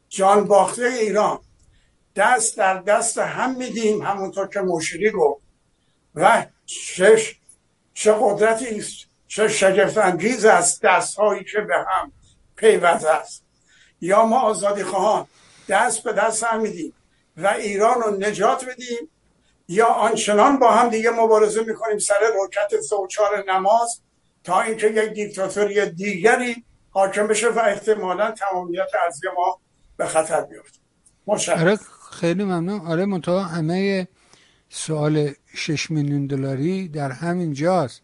جان 0.08 0.44
باخته 0.44 0.82
ایران 0.82 1.38
دست 2.18 2.56
در 2.56 2.78
دست 2.78 3.18
هم 3.18 3.54
میدیم 3.54 4.02
همونطور 4.02 4.48
که 4.48 4.60
مشیری 4.60 5.10
گفت. 5.10 5.42
و 6.14 6.46
چه 6.66 7.22
چه 7.94 8.16
قدرتی 8.20 8.78
است 8.78 9.06
چه 9.28 9.48
شگفت 9.48 9.98
انگیز 9.98 10.44
است 10.44 10.82
دست 10.82 11.16
هایی 11.18 11.44
که 11.44 11.60
به 11.60 11.74
هم 11.88 12.12
پیوسته 12.56 13.10
است. 13.10 13.44
یا 14.00 14.26
ما 14.26 14.40
آزادی 14.40 14.82
خواهان 14.82 15.26
دست 15.68 16.02
به 16.02 16.12
دست 16.12 16.44
هم 16.44 16.60
میدیم 16.60 16.92
و 17.36 17.46
ایران 17.46 18.00
رو 18.00 18.16
نجات 18.16 18.64
بدیم 18.64 19.10
یا 19.68 19.86
آنچنان 19.86 20.58
با 20.58 20.70
هم 20.70 20.88
دیگه 20.88 21.10
مبارزه 21.10 21.64
می‌کنیم 21.64 21.98
سر 21.98 22.20
روکت 22.34 22.80
سوچار 22.80 23.44
نماز 23.48 24.00
تا 24.44 24.60
اینکه 24.60 24.86
یک 24.86 25.12
دیکتاتوری 25.12 25.90
دیگری 25.90 26.64
حاکم 26.90 27.26
بشه 27.26 27.48
و 27.48 27.58
احتمالا 27.58 28.30
تمامیت 28.30 28.88
از 29.06 29.20
ما 29.36 29.60
به 29.96 30.06
خطر 30.06 30.40
بیفته. 30.40 30.78
آره 31.60 31.78
خیلی 32.10 32.44
ممنون. 32.44 32.80
آره 32.80 33.04
منتها 33.04 33.44
همه 33.44 34.08
سوال 34.70 35.32
6 35.54 35.90
میلیون 35.90 36.26
دلاری 36.26 36.88
در 36.88 37.10
همین 37.10 37.52
جاست 37.52 38.02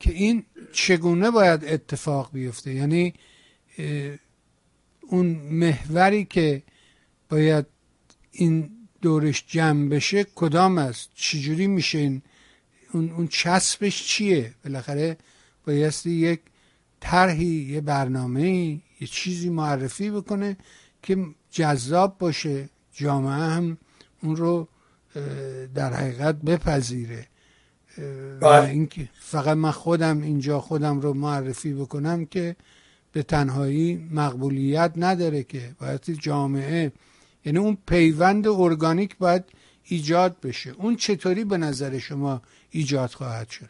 که 0.00 0.12
این 0.12 0.44
چگونه 0.72 1.30
باید 1.30 1.64
اتفاق 1.64 2.30
بیفته؟ 2.32 2.74
یعنی 2.74 3.14
اون 5.08 5.26
محوری 5.50 6.24
که 6.24 6.62
باید 7.28 7.66
این 8.32 8.70
دورش 9.02 9.44
جمع 9.48 9.88
بشه 9.88 10.24
کدام 10.34 10.78
است؟ 10.78 11.10
چجوری 11.14 11.66
میشه 11.66 11.98
این؟ 11.98 12.22
اون, 12.92 13.10
اون 13.10 13.28
چسبش 13.28 14.04
چیه؟ 14.06 14.54
بالاخره 14.64 15.16
بایستی 15.66 16.10
یک 16.10 16.40
طرحی 17.00 17.44
یه 17.70 17.80
برنامه 17.80 18.48
یه 19.00 19.06
چیزی 19.10 19.50
معرفی 19.50 20.10
بکنه 20.10 20.56
که 21.02 21.26
جذاب 21.50 22.18
باشه. 22.18 22.68
جامعه 22.92 23.32
هم 23.32 23.78
اون 24.22 24.36
رو 24.36 24.68
در 25.74 25.92
حقیقت 25.92 26.34
بپذیره. 26.34 27.26
و 27.98 28.40
بله. 28.40 28.68
اینکه 28.68 29.08
فقط 29.20 29.56
من 29.56 29.70
خودم 29.70 30.22
اینجا 30.22 30.60
خودم 30.60 31.00
رو 31.00 31.14
معرفی 31.14 31.74
بکنم 31.74 32.26
که 32.26 32.56
به 33.12 33.22
تنهایی 33.22 34.08
مقبولیت 34.12 34.92
نداره 34.96 35.42
که 35.42 35.74
باید 35.80 36.00
جامعه 36.00 36.92
یعنی 37.44 37.58
اون 37.58 37.78
پیوند 37.86 38.48
ارگانیک 38.48 39.18
باید 39.18 39.44
ایجاد 39.84 40.36
بشه. 40.42 40.70
اون 40.70 40.96
چطوری 40.96 41.44
به 41.44 41.56
نظر 41.56 41.98
شما 41.98 42.42
ایجاد 42.70 43.10
خواهد 43.10 43.48
شد؟ 43.48 43.68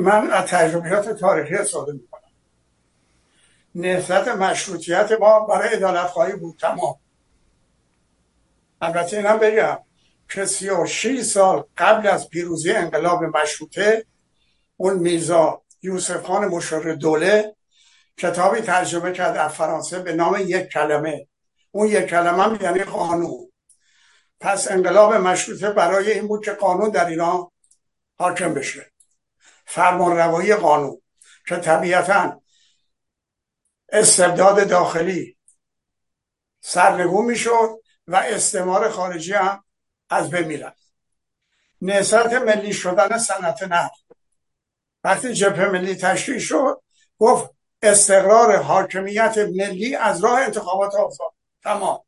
من 0.00 0.30
از 0.30 0.44
تجربیات 0.44 1.08
تاریخی 1.08 1.54
استفاده 1.54 1.92
می‌کنم. 1.92 2.20
نهضت 3.74 4.28
مشروطیت 4.28 5.12
ما 5.20 5.46
برای 5.46 5.68
ادالت 5.74 6.06
خواهی 6.06 6.36
بود 6.36 6.56
تمام. 6.60 6.96
البته 8.80 9.16
اینم 9.16 9.38
بگم 9.38 9.78
که 10.28 10.46
سی 10.46 10.68
و 10.68 10.86
سال 11.22 11.64
قبل 11.76 12.08
از 12.08 12.28
پیروزی 12.28 12.72
انقلاب 12.72 13.24
مشروطه 13.24 14.06
اون 14.76 14.98
میرزا 14.98 15.62
یوسف 15.82 16.22
خان 16.22 16.44
مشاور 16.44 16.94
دوله 16.94 17.56
کتابی 18.16 18.60
ترجمه 18.60 19.12
کرد 19.12 19.36
از 19.36 19.52
فرانسه 19.52 19.98
به 19.98 20.12
نام 20.12 20.36
یک 20.46 20.68
کلمه. 20.68 21.28
اون 21.70 21.88
یک 21.88 22.06
کلمه 22.06 22.62
یعنی 22.62 22.84
قانون. 22.84 23.52
پس 24.40 24.70
انقلاب 24.70 25.14
مشروطه 25.14 25.70
برای 25.70 26.12
این 26.12 26.28
بود 26.28 26.44
که 26.44 26.52
قانون 26.52 26.90
در 26.90 27.06
ایران 27.06 27.50
حاکم 28.18 28.54
بشه. 28.54 28.92
فرمان 29.66 30.16
روایی 30.16 30.54
قانون 30.54 31.02
که 31.48 31.56
طبیعتا 31.56 32.42
استبداد 33.88 34.68
داخلی 34.68 35.36
سرنگون 36.60 37.24
می‌شد. 37.24 37.82
و 38.08 38.16
استعمار 38.16 38.90
خارجی 38.90 39.32
هم 39.32 39.64
از 40.10 40.30
بین 40.30 40.46
می‌رفت 40.46 40.92
نهضت 41.82 42.32
ملی 42.32 42.72
شدن 42.72 43.18
صنعت 43.18 43.62
نفت. 43.62 44.04
وقتی 45.04 45.34
جبهه 45.34 45.68
ملی 45.68 45.94
تشکیل 45.94 46.38
شد 46.38 46.82
گفت 47.18 47.50
استقرار 47.82 48.56
حاکمیت 48.56 49.38
ملی 49.38 49.96
از 49.96 50.24
راه 50.24 50.40
انتخابات 50.40 50.94
آزاد 50.94 51.32
تمام. 51.62 52.00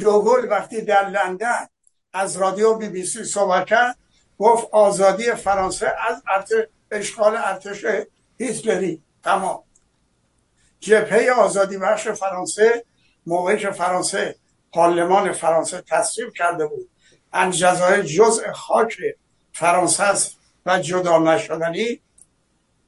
دوگل 0.00 0.48
وقتی 0.50 0.80
در 0.80 1.08
لندن 1.08 1.68
از 2.12 2.36
رادیو 2.36 2.74
بی 2.74 2.88
بی 2.88 3.04
سی 3.04 3.24
صحبت 3.24 3.66
کرد 3.66 3.98
گفت 4.38 4.68
آزادی 4.72 5.32
فرانسه 5.32 5.94
از 6.08 6.22
اشغال 6.90 7.36
ارتش 7.36 7.84
هیتلری. 8.38 9.02
تمام. 9.24 9.64
جبهه 10.80 11.30
آزادی 11.30 11.78
بخش 11.78 12.08
فرانسه 12.08 12.84
موقعی 13.26 13.70
فرانسه 13.70 14.36
پارلمان 14.72 15.32
فرانسه 15.32 15.82
تصویب 15.90 16.32
کرده 16.32 16.66
بود. 16.66 16.88
الجزایر 17.32 18.02
جزء 18.02 18.52
خاک 18.52 18.96
فرانسه 19.52 20.02
است 20.02 20.36
و 20.66 20.78
جدا 20.78 21.18
نشدنی 21.18 22.00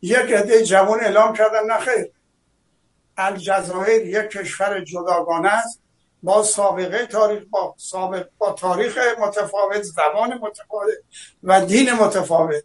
یک 0.02 0.32
عده 0.32 0.64
جوان 0.64 1.00
اعلام 1.00 1.32
کردن 1.32 1.66
نخیر 1.70 2.12
الجزایر 3.16 4.06
یک 4.06 4.30
کشور 4.30 4.84
جداگانه 4.84 5.48
است 5.48 5.80
با 6.22 6.42
سابقه 6.42 7.06
تاریخ 7.06 7.42
با 7.50 7.74
سابق 7.78 8.28
با 8.38 8.52
تاریخ 8.52 8.98
متفاوت 9.18 9.82
زبان 9.82 10.34
متفاوت 10.34 10.94
و 11.42 11.66
دین 11.66 11.92
متفاوت. 11.92 12.64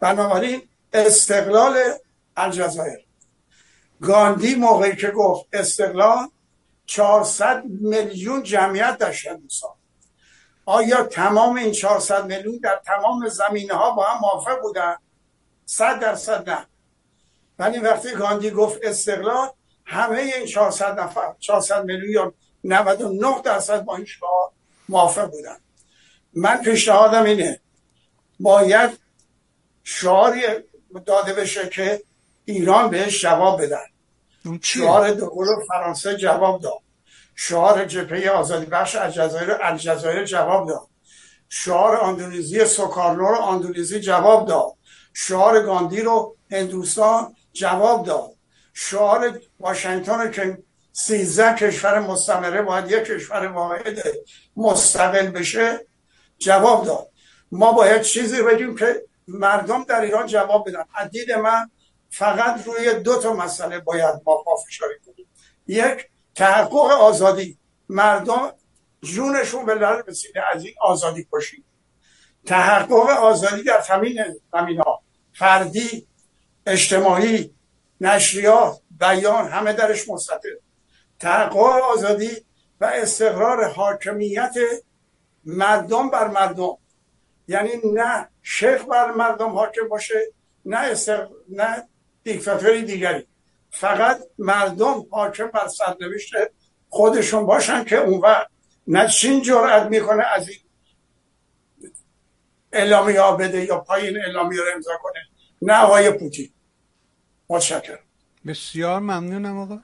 بنابراین 0.00 0.62
استقلال 0.92 1.78
الجزایر 2.36 3.06
گاندی 4.02 4.54
موقعی 4.54 4.96
که 4.96 5.10
گفت 5.10 5.46
استقلال 5.52 6.28
400 6.86 7.64
میلیون 7.64 8.42
جمعیت 8.42 8.98
داشت 8.98 9.28
دوستان 9.28 9.70
آیا 10.66 11.02
تمام 11.02 11.56
این 11.56 11.72
400 11.72 12.26
میلیون 12.26 12.58
در 12.62 12.80
تمام 12.86 13.28
زمینه 13.28 13.74
ها 13.74 13.90
با 13.90 14.04
هم 14.04 14.18
موافق 14.20 14.60
بودن؟ 14.60 14.96
100 15.64 16.00
درصد 16.00 16.50
نه. 16.50 16.66
ولی 17.58 17.78
وقتی 17.78 18.12
گاندی 18.12 18.50
گفت 18.50 18.78
استقلال 18.82 19.48
همه 19.84 20.18
این 20.18 20.46
400 20.46 21.00
نفر 21.00 21.34
400 21.38 21.84
میلیون 21.84 22.12
یا 22.12 22.34
99 22.64 23.42
درصد 23.44 23.84
با 23.84 23.96
این 23.96 24.04
شعار 24.04 24.50
موافق 24.88 25.30
بودن. 25.30 25.56
من 26.34 26.62
پیشنهادم 26.62 27.24
اینه 27.24 27.60
باید 28.40 28.98
شعاری 29.84 30.42
داده 31.06 31.32
بشه 31.32 31.68
که 31.68 32.02
ایران 32.44 32.90
بهش 32.90 33.22
جواب 33.22 33.62
بدن. 33.62 33.86
شعار 34.62 35.10
دوگل 35.10 35.46
فرانسه 35.68 36.16
جواب 36.16 36.60
داد. 36.60 36.78
شعار 37.34 37.84
جبهه 37.84 38.30
آزادی 38.30 38.66
بخش 38.66 38.96
الجزایر 38.96 39.56
الجزایر 39.62 40.24
جواب 40.24 40.68
داد. 40.68 40.86
شعار 41.48 42.04
اندونزی 42.04 42.64
سوکارنو 42.64 43.28
رو 43.28 43.42
اندونزی 43.42 44.00
جواب 44.00 44.48
داد. 44.48 44.72
شعار 45.14 45.62
گاندی 45.62 46.02
رو 46.02 46.36
هندوستان 46.50 47.36
جواب 47.52 48.06
داد. 48.06 48.30
شعار 48.74 49.40
واشنگتن 49.60 50.30
که 50.30 50.58
سیزده 50.92 51.54
کشور 51.54 52.00
مستمره 52.00 52.62
باید 52.62 52.90
یک 52.90 53.04
کشور 53.04 53.46
واحد 53.46 54.02
مستقل 54.56 55.26
بشه 55.26 55.86
جواب 56.38 56.86
داد. 56.86 57.08
ما 57.52 57.72
باید 57.72 58.02
چیزی 58.02 58.42
بگیم 58.42 58.76
که 58.76 59.02
مردم 59.28 59.84
در 59.84 60.00
ایران 60.00 60.26
جواب 60.26 60.68
بدن. 60.68 60.84
از 60.94 61.10
دید 61.10 61.32
من 61.32 61.70
فقط 62.18 62.66
روی 62.66 62.94
دو 62.94 63.18
تا 63.18 63.32
مسئله 63.32 63.78
باید 63.78 64.14
ما 64.26 64.36
پافشاری 64.36 64.94
کنیم. 65.06 65.26
یک 65.66 66.08
تحقق 66.34 66.90
آزادی. 66.90 67.58
مردم 67.88 68.52
جونشون 69.02 69.66
به 69.66 69.74
لر 69.74 70.02
رسیده 70.08 70.42
از 70.54 70.64
این 70.64 70.74
آزادی 70.80 71.28
کشی. 71.32 71.64
تحقق 72.46 73.10
آزادی 73.10 73.62
در 73.62 73.80
همین 73.80 74.24
زمین 74.52 74.80
ها 74.80 75.02
فردی 75.32 76.06
اجتماعی 76.66 77.54
نشریات 78.00 78.80
بیان 78.90 79.48
همه 79.48 79.72
درش 79.72 80.08
مستطر. 80.08 80.56
تحقق 81.18 81.82
آزادی 81.92 82.30
و 82.80 82.84
استقرار 82.84 83.68
حاکمیت 83.68 84.54
مردم 85.44 86.10
بر 86.10 86.28
مردم. 86.28 86.78
یعنی 87.48 87.70
نه 87.94 88.28
شیخ 88.42 88.84
بر 88.84 89.10
مردم 89.10 89.50
حاکم 89.50 89.88
باشه 89.88 90.20
نه 90.64 90.78
استق... 90.78 91.30
نه 91.48 91.88
دیکتاتوری 92.26 92.82
دیگری. 92.82 93.26
فقط 93.70 94.20
مردم 94.38 95.06
حاکم 95.10 95.46
بر 95.46 95.68
سرنوشت 95.68 96.32
خودشون 96.88 97.46
باشن 97.46 97.84
که 97.84 97.96
اون 97.96 98.20
وقت 98.20 98.46
نه 98.86 99.08
چین 99.08 99.42
جرأت 99.42 99.86
می‌کنه 99.86 100.24
از 100.36 100.48
این 100.48 100.58
اعلامی 102.72 103.12
ها 103.12 103.36
بده 103.36 103.64
یا 103.64 103.78
پایین 103.78 104.16
اعلامی 104.16 104.56
رو 104.56 104.62
امضا 104.74 104.90
کنه. 105.02 105.20
نه 105.62 105.78
آقای 105.78 106.10
پوتین. 106.10 106.50
متشکرم. 107.48 107.98
بسیار 108.46 109.00
ممنونم 109.00 109.58
آقا. 109.58 109.80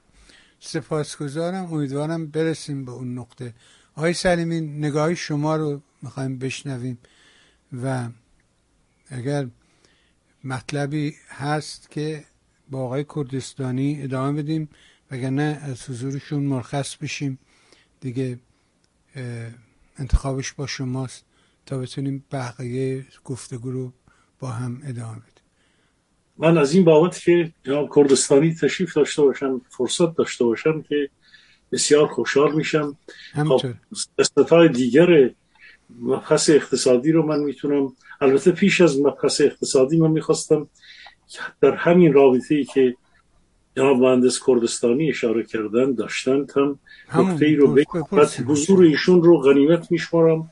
سپاسگزارم. 0.59 1.73
امیدوارم 1.73 2.27
برسیم 2.27 2.85
به 2.85 2.91
اون 2.91 3.17
نقطه. 3.17 3.53
آقای 3.97 4.13
سلیمی 4.13 4.61
نگاهی 4.61 5.15
شما 5.15 5.55
رو 5.55 5.81
می‌خوایم 6.01 6.39
بشنویم 6.39 6.97
و 7.83 8.07
اگر 9.09 9.47
مطلبی 10.43 11.15
هست 11.29 11.91
که 11.91 12.25
با 12.71 12.79
آقای 12.79 13.05
کردستانی 13.15 14.03
ادامه 14.03 14.41
بدیم 14.41 14.69
وگرنه 15.11 15.59
از 15.63 15.89
حضورشون 15.89 16.43
مرخص 16.43 16.95
بشیم. 16.95 17.39
دیگه 18.01 18.39
انتخابش 19.97 20.53
با 20.53 20.67
شماست 20.67 21.25
تا 21.65 21.77
بتونیم 21.77 22.25
بقیه 22.31 23.05
گفتگو 23.23 23.71
رو 23.71 23.93
با 24.39 24.47
هم 24.47 24.81
ادامه 24.85 25.15
بدیم. 25.15 25.43
من 26.37 26.57
از 26.57 26.73
این 26.73 26.83
بابت 26.83 27.19
که 27.19 27.53
جناب 27.63 27.95
کردستانی 27.95 28.55
تشریف 28.55 28.93
داشته 28.93 29.21
باشم 29.21 29.61
فرصت 29.69 30.15
داشته 30.15 30.43
باشم 30.43 30.81
که 30.81 31.09
بسیار 31.71 32.07
خوشحال 32.07 32.55
میشم. 32.55 32.97
همینطور. 33.33 33.75
خب 34.35 34.67
دیگر 34.67 35.29
مبحث 35.99 36.49
اقتصادی 36.49 37.11
رو 37.11 37.25
من 37.25 37.39
می‌تونم 37.39 37.93
البته 38.21 38.51
پیش 38.51 38.81
از 38.81 38.99
مبحث 39.01 39.41
اقتصادی 39.41 39.97
من 39.97 40.11
می‌خواستم 40.11 40.67
در 41.61 41.75
همین 41.75 42.13
رابطه 42.13 42.55
ای 42.55 42.63
که 42.63 42.95
جناب 43.77 43.97
مهندس 43.97 44.39
کردستانی 44.47 45.09
اشاره 45.09 45.43
کردن 45.43 45.93
داشتن 45.93 46.45
هم 46.55 46.79
نقطه 47.15 47.45
ای 47.45 47.55
رو 47.55 47.79
حضور 48.47 48.85
ایشون 48.85 49.23
رو 49.23 49.37
غنیمت 49.37 49.91
میشمارم 49.91 50.49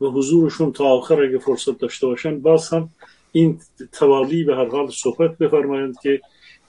و 0.00 0.04
حضورشون 0.04 0.72
تا 0.72 0.84
آخر 0.84 1.22
اگه 1.22 1.38
فرصت 1.38 1.78
داشته 1.78 2.06
باشن 2.06 2.40
باز 2.40 2.68
هم 2.68 2.88
این 3.32 3.58
توالی 3.92 4.44
به 4.44 4.56
هر 4.56 4.68
حال 4.68 4.90
صحبت 4.90 5.38
بفرمایند 5.38 5.94
که 6.02 6.20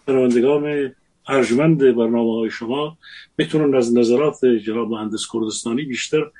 شنوندگان 0.05 0.93
ارجمند 1.27 1.77
برنامه 1.77 2.33
های 2.33 2.49
شما 2.49 2.97
بتونن 3.37 3.75
از 3.75 3.97
نظرات 3.97 4.45
جناب 4.45 4.89
مهندس 4.89 5.21
کردستانی 5.33 5.83
بیشتر 5.83 6.31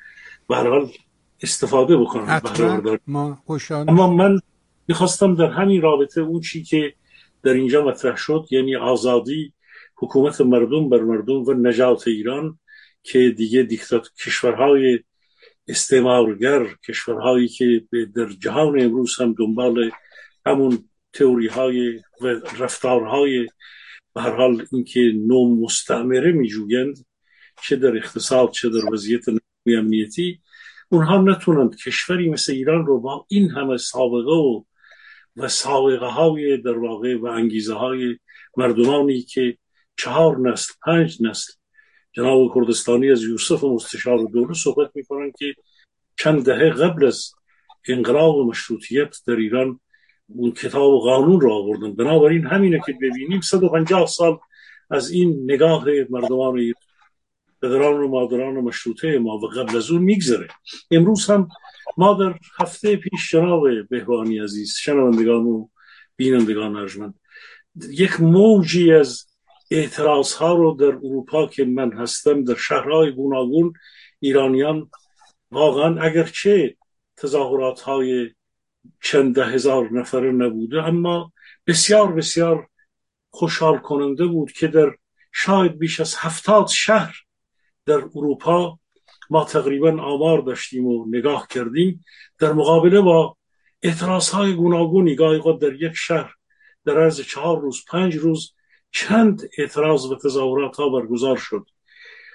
به 0.49 0.55
هر 0.55 0.69
حال 0.69 0.89
استفاده 1.41 1.97
بکنن. 1.97 2.41
ما 3.07 3.41
اما 3.87 4.13
من 4.13 4.39
می‌خواستم 4.87 5.35
در 5.35 5.45
همین 5.45 5.81
رابطه 5.81 6.21
اون 6.21 6.41
چی 6.41 6.63
که 6.63 6.93
در 7.43 7.53
اینجا 7.53 7.85
مطرح 7.85 8.15
شد 8.15 8.45
یعنی 8.51 8.75
آزادی 8.75 9.53
حکومت 9.97 10.41
مردم 10.41 10.89
بر 10.89 11.01
مردم 11.01 11.43
و 11.43 11.53
نجات 11.53 12.07
ایران 12.07 12.59
که 13.03 13.29
دیگه 13.29 13.63
دیکتات 13.63 14.07
کشورهای 14.25 14.99
استعمارگر 15.67 16.75
کشورهایی 16.87 17.47
که 17.47 17.83
در 18.15 18.25
جهان 18.25 18.81
امروز 18.81 19.19
هم 19.19 19.33
دنبال 19.33 19.91
همون 20.45 20.89
تئوری 21.13 21.47
های 21.47 21.99
و 22.21 22.27
رفتارهای 22.59 23.47
به 24.13 24.21
هر 24.21 24.35
حال 24.35 24.65
اینکه 24.71 24.99
نو 24.99 25.55
مستعمره 25.55 26.31
میجویند 26.31 27.05
چه 27.63 27.75
در 27.75 27.97
اقتصاد 27.97 28.51
چه 28.51 28.69
در 28.69 28.93
وضعیت 28.93 29.25
امنیتی 29.65 30.39
اونها 30.89 31.21
نتونند 31.21 31.75
کشوری 31.75 32.29
مثل 32.29 32.53
ایران 32.53 32.85
رو 32.85 32.99
با 32.99 33.25
این 33.29 33.49
همه 33.49 33.77
سابقه 33.77 34.31
و 34.31 34.63
و 35.35 35.47
سابقه 35.47 36.05
های 36.05 36.57
در 36.57 36.77
واقع 36.77 37.17
و 37.17 37.25
انگیزه 37.25 37.73
های 37.73 38.17
مردمانی 38.57 39.21
که 39.21 39.57
چهار 39.97 40.39
نسل 40.39 40.73
پنج 40.85 41.21
نسل 41.21 41.53
جناب 42.13 42.55
کردستانی 42.55 43.11
از 43.11 43.23
یوسف 43.23 43.63
مستشار 43.63 44.17
دوله 44.33 44.53
صحبت 44.53 44.91
می‌کنن 44.95 45.31
که 45.39 45.55
چند 46.19 46.45
دهه 46.45 46.69
قبل 46.69 47.05
از 47.05 47.31
انقلاب 47.87 48.39
مشروطیت 48.47 49.15
در 49.27 49.35
ایران 49.35 49.79
اون 50.27 50.51
کتاب 50.51 50.93
و 50.93 50.99
قانون 50.99 51.41
را 51.41 51.55
آوردن. 51.55 51.93
بنابراین 51.93 52.45
همینه 52.47 52.81
که 52.85 52.93
ببینیم 53.01 53.41
150 53.41 54.07
سال 54.07 54.37
از 54.91 55.11
این 55.11 55.43
نگاه 55.43 55.85
مردمان 56.09 56.73
پدران 57.61 58.01
و 58.01 58.07
مادران 58.07 58.57
و 58.57 58.61
مشروطه 58.61 59.19
ما 59.19 59.37
و 59.37 59.47
قبل 59.47 59.77
از 59.77 59.91
اون 59.91 60.01
میگذره. 60.01 60.47
امروز 60.91 61.29
هم 61.29 61.47
ما 61.97 62.13
در 62.13 62.39
هفته 62.59 62.95
پیش 62.95 63.31
جناب 63.31 63.63
بهوانی 63.89 64.39
عزیز 64.39 64.75
شنوندگان 64.79 65.45
و 65.45 65.67
بینندگان 66.15 66.75
ارجمند 66.75 67.19
یک 67.89 68.21
موجی 68.21 68.93
از 68.93 69.25
اعتراض 69.71 70.33
ها 70.33 70.53
رو 70.53 70.73
در 70.79 70.85
اروپا 70.85 71.47
که 71.47 71.65
من 71.65 71.93
هستم 71.93 72.43
در 72.43 72.55
شهرهای 72.55 73.11
گوناگون 73.11 73.73
ایرانیان 74.19 74.89
واقعا 75.51 76.01
اگرچه 76.01 76.77
تظاهرات 77.17 77.81
های 77.81 78.29
چند 79.03 79.37
هزار 79.37 79.91
نفره 79.91 80.31
نبوده 80.31 80.83
اما 80.83 81.33
بسیار 81.67 82.11
بسیار 82.11 82.67
خوشحال 83.29 83.77
کننده 83.77 84.25
بود 84.25 84.51
که 84.51 84.67
در 84.67 84.95
شاید 85.31 85.79
بیش 85.79 85.99
از 85.99 86.15
هفتاد 86.17 86.67
شهر 86.67 87.15
در 87.85 88.03
اروپا 88.15 88.79
ما 89.29 89.45
تقریبا 89.45 90.01
آمار 90.01 90.41
داشتیم 90.41 90.85
و 90.85 91.05
نگاه 91.05 91.47
کردیم. 91.47 92.05
در 92.39 92.53
مقابله 92.53 93.01
با 93.01 93.37
اعتراض 93.83 94.29
های 94.29 94.53
گوناگونی 94.53 95.15
گاهی 95.15 95.57
در 95.61 95.73
یک 95.73 95.93
شهر 95.95 96.35
در 96.85 97.01
عرض 97.01 97.21
چهار 97.21 97.59
روز 97.59 97.85
پنج 97.91 98.15
روز 98.15 98.53
چند 98.91 99.49
اعتراض 99.57 100.05
و 100.05 100.15
تظاهرات 100.15 100.77
ها 100.77 100.89
برگزار 100.89 101.37
شد. 101.37 101.65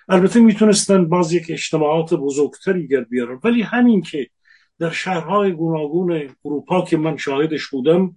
البته 0.09 0.41
می‌تونستن 0.41 1.09
باز 1.09 1.33
یک 1.33 1.47
اجتماعات 1.49 2.15
بزرگتری 2.15 2.89
گر 2.89 3.01
بیارن. 3.01 3.41
ولی 3.45 3.63
همین 3.63 4.03
که 4.03 4.29
در 4.79 4.91
شهرهای 4.91 5.53
گوناگون 5.53 6.35
اروپا 6.45 6.83
که 6.83 6.97
من 6.97 7.17
شاهدش 7.17 7.67
بودم 7.67 8.17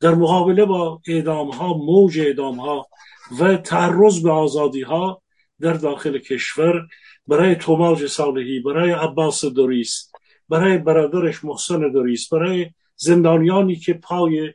در 0.00 0.14
مقابله 0.14 0.64
با 0.64 1.00
اعدام 1.06 1.50
ها 1.50 1.74
موج 1.74 2.20
اعدام 2.20 2.60
ها 2.60 2.86
و 3.40 3.56
تعرض 3.56 4.22
به 4.22 4.30
آزادی 4.30 4.82
ها 4.82 5.22
در 5.60 5.72
داخل 5.72 6.18
کشور 6.18 6.88
برای 7.26 7.56
توماج 7.56 8.06
صالحی 8.06 8.60
برای 8.60 8.90
عباس 8.90 9.44
دوریس 9.44 10.12
برای 10.48 10.78
برادرش 10.78 11.44
محسن 11.44 11.92
دوریس 11.92 12.28
برای 12.28 12.70
زندانیانی 12.96 13.76
که 13.76 13.94
پای 13.94 14.54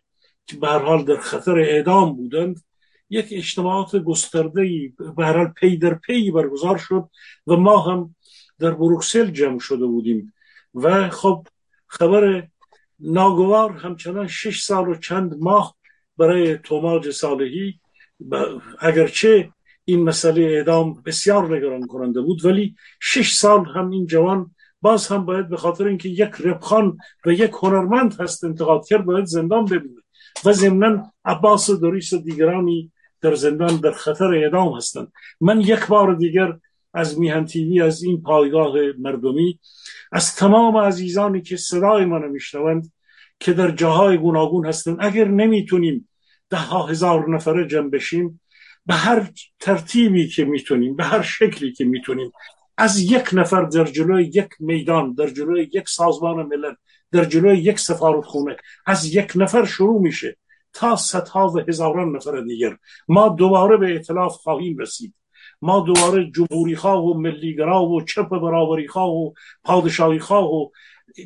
به 0.62 0.68
حال 0.68 1.04
در 1.04 1.18
خطر 1.18 1.60
اعدام 1.60 2.16
بودند 2.16 2.64
یک 3.10 3.28
اجتماعات 3.32 3.95
گسترده 3.95 4.93
به 5.18 5.26
حال 5.26 5.47
پی 5.47 5.78
در 5.78 5.93
پی 5.93 6.32
برگزار 6.32 6.78
شد 6.78 7.10
و 7.47 7.56
ما 7.56 7.80
هم 7.80 8.16
در 8.60 8.72
بروکسل 8.72 9.32
جمع 9.32 9.60
شده 9.60 9.86
بودیم. 9.86 10.34
و 10.76 11.10
خب 11.10 11.47
خبر 11.88 12.47
ناگوار 12.99 13.72
همچنان 13.72 14.28
شش 14.28 14.64
سال 14.64 14.89
و 14.89 14.95
چند 14.95 15.36
ماه 15.39 15.76
برای 16.18 16.58
توماج 16.58 17.10
صالحی 17.10 17.80
اگرچه 18.80 19.51
این 19.86 20.04
مسئله 20.04 20.42
اعدام 20.44 21.02
بسیار 21.06 21.58
نگران 21.58 21.88
کننده 21.88 22.22
بود 22.22 22.46
ولی 22.46 22.76
شش 23.02 23.34
سال 23.34 23.66
هم 23.66 23.90
این 23.90 24.06
جوان 24.06 24.52
باز 24.82 25.08
هم 25.08 25.26
باید 25.26 25.50
به 25.50 25.58
خاطر 25.58 25.88
اینکه 25.88 26.10
یک 26.10 26.32
ربخان 26.40 26.98
و 27.26 27.32
یک 27.32 27.52
هنرمند 27.62 28.22
هست 28.22 28.44
انتقاد 28.44 28.86
کرد 28.88 29.06
باید 29.06 29.26
زندان 29.26 29.66
ببینه 29.66 30.02
و 30.46 30.54
ضمنا 30.54 31.12
عباس 31.26 31.72
دوریس 31.72 32.14
و 32.14 32.18
دیگرانی 32.18 32.92
در 33.22 33.36
زندان 33.36 33.76
در 33.76 33.92
خطر 33.92 34.34
اعدام 34.34 34.78
هستند. 34.78 35.12
من 35.42 35.62
یک 35.62 35.88
بار 35.88 36.16
دیگر 36.16 36.54
از 36.94 37.20
میهن 37.20 37.46
تیوی 37.46 37.82
از 37.82 38.04
این 38.04 38.22
پایگاه 38.22 38.74
مردمی 39.00 39.60
از 40.12 40.36
تمام 40.36 40.78
عزیزانی 40.78 41.42
که 41.42 41.58
صدای 41.58 42.06
منو 42.06 42.30
میشنوند 42.30 42.92
که 43.40 43.54
در 43.54 43.72
جاهای 43.72 44.18
گوناگون 44.18 44.66
هستند 44.66 44.98
اگر 45.00 45.28
نمی‌تونیم 45.28 46.10
ده 46.50 46.58
ها 46.58 46.88
هزار 46.88 47.30
نفره 47.30 47.68
جمع 47.68 47.90
بشیم 47.90 48.42
به 48.86 48.94
هر 48.94 49.30
ترتیبی 49.60 50.28
که 50.28 50.46
می‌تونیم 50.46 50.96
به 50.96 51.04
هر 51.04 51.22
شکلی 51.22 51.72
که 51.72 51.86
می‌تونیم 51.86 52.32
از 52.78 53.00
یک 53.00 53.30
نفر 53.34 53.64
در 53.64 53.86
جلوی 53.86 54.24
یک 54.24 54.50
میدان 54.60 55.14
در 55.14 55.28
جلوی 55.28 55.70
یک 55.74 55.90
سازمان 55.90 56.46
ملل 56.46 56.74
در 57.12 57.26
جلوی 57.26 57.58
یک 57.58 57.80
سفارت 57.80 58.26
خونه 58.26 58.56
از 58.86 59.16
یک 59.16 59.32
نفر 59.36 59.66
شروع 59.66 60.02
میشه 60.02 60.38
تا 60.74 60.96
صدها 60.96 61.48
و 61.48 61.60
هزاران 61.60 62.16
نفر 62.16 62.42
دیگر. 62.42 62.78
ما 63.08 63.30
دوباره 63.30 63.78
به 63.78 63.96
اطلاف 63.96 64.36
خواهیم 64.36 64.78
رسید. 64.78 65.14
ما 65.62 65.80
دوباره 65.80 66.32
جمهوری 66.32 66.76
خواه 66.76 67.06
و 67.06 67.14
ملیگرا 67.14 67.86
و 67.86 68.02
چپ 68.02 68.30
برابری 68.30 68.88
خواه 68.88 69.10
و 69.10 69.34
پادشاهی 69.64 70.20
خواه 70.20 70.54
و 70.54 70.70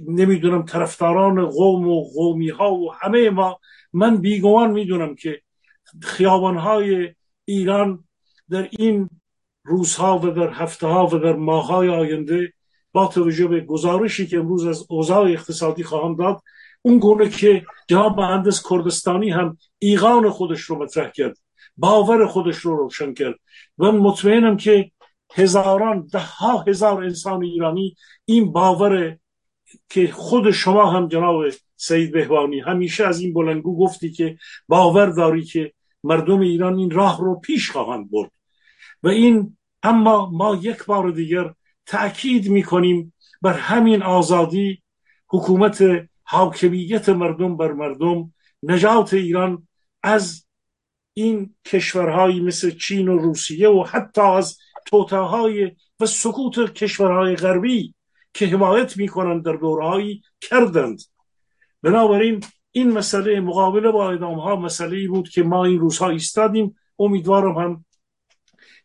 نمی‌دونم 0.08 0.64
طرفداران 0.66 1.45
قوم 1.45 1.88
و 1.88 2.03
قومی 2.03 2.49
ها 2.49 2.74
و 2.74 2.93
همه 2.93 3.30
ما. 3.30 3.60
من 3.93 4.18
بیگوان 4.18 4.72
می‌دونم 4.72 5.16
که 5.16 5.41
خیابانهای 6.01 7.14
ایران 7.48 8.04
در 8.50 8.70
این 8.72 9.10
روزها 9.64 10.20
و 10.20 10.30
در 10.30 10.50
هفته 10.50 10.88
ها 10.88 11.08
و 11.08 11.18
در 11.18 11.34
ماههای 11.34 11.89
آینده 11.89 12.54
با 12.91 13.08
توجه 13.08 13.48
به 13.48 13.62
گزارشی 13.62 14.28
که 14.28 14.38
امروز 14.38 14.66
از 14.66 14.86
اوضاع 14.89 15.32
اقتصادی 15.32 15.84
خواهم 15.84 16.16
داد 16.16 16.41
اون 16.82 17.00
گونه 17.00 17.30
که 17.30 17.66
جناب 17.88 18.20
مهندس 18.20 18.68
کردستانی 18.70 19.30
هم 19.30 19.58
ایقان 19.80 20.30
خودش 20.30 20.62
رو 20.62 20.84
مطرح 20.84 21.10
کرد 21.10 21.38
باور 21.78 22.28
خودش 22.28 22.58
رو 22.58 22.78
روشن 22.78 23.14
کرد 23.14 23.36
و 23.78 23.91
مطمئنم 23.91 24.58
که 24.58 24.91
هزاران 25.34 26.08
ده 26.14 26.20
ها 26.20 26.64
هزار 26.68 27.04
انسان 27.04 27.43
ایرانی 27.43 27.95
این 28.26 28.52
باور 28.52 29.18
که 29.89 30.08
خود 30.08 30.52
شما 30.52 30.91
هم 30.91 31.08
جناب 31.08 31.43
سید 31.76 32.12
بهوانی 32.12 32.60
همیشه 32.60 33.08
از 33.08 33.20
این 33.20 33.34
بلنگو 33.34 33.78
گفتی 33.78 34.12
که 34.12 34.38
باور 34.68 35.06
داری 35.06 35.43
که 35.43 35.74
مردم 36.08 36.39
ایران 36.39 36.78
این 36.78 36.91
راه 36.91 37.22
رو 37.22 37.39
پیش 37.39 37.72
خواهند 37.72 38.12
برد. 38.12 38.32
و 39.03 39.08
این 39.08 39.58
اما 39.84 40.30
ما 40.30 40.55
یک 40.55 40.86
بار 40.86 41.12
دیگر 41.12 41.53
تأکید 41.86 42.49
می‌کنیم 42.49 43.14
بر 43.41 43.53
همین 43.53 44.03
آزادی 44.03 44.84
حکومت 45.30 45.84
حاکمیت 46.24 47.10
مردم 47.10 47.58
بر 47.58 47.72
مردم 47.72 48.34
نجات 48.64 49.14
ایران 49.14 49.68
از 50.03 50.45
این 51.14 51.55
کشورهایی 51.66 52.39
مثل 52.39 52.72
چین 52.72 53.08
و 53.08 53.18
روسیه 53.18 53.70
و 53.70 53.84
حتی 53.84 54.22
از 54.22 54.58
توتاهای 54.86 55.72
و 55.99 56.05
سکوت 56.05 56.74
کشورهای 56.74 57.36
غربی 57.36 57.93
که 58.34 58.47
حمایت 58.47 58.97
می‌کنند 58.97 59.45
در 59.45 59.53
دورهایی 59.53 60.22
کردند. 60.41 61.01
بنابراین 61.84 62.43
این 62.72 62.91
مسئله 62.91 63.39
مقابله 63.39 63.91
با 63.91 64.09
اعدام 64.09 64.39
ها 64.39 64.55
مسئله 64.55 65.07
بود 65.07 65.30
که 65.30 65.43
ما 65.43 65.65
این 65.65 65.80
روزها 65.80 66.09
ایستادیم. 66.09 66.76
امیدوارم 66.99 67.57
هم 67.57 67.86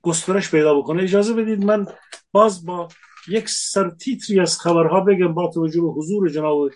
گسترش 0.02 0.50
پیدا 0.50 0.74
بکنه. 0.74 1.02
اجازه 1.02 1.34
بدید 1.34 1.64
من 1.64 1.86
باز 2.32 2.66
با 2.66 2.88
یک 3.28 3.48
سرتیتری 3.48 4.40
از 4.40 4.60
خبرها 4.60 5.00
بگم 5.00 5.34
با 5.34 5.50
توجه 5.54 5.80
به 5.80 5.88
حضور 5.88 6.28
جناب 6.28 6.70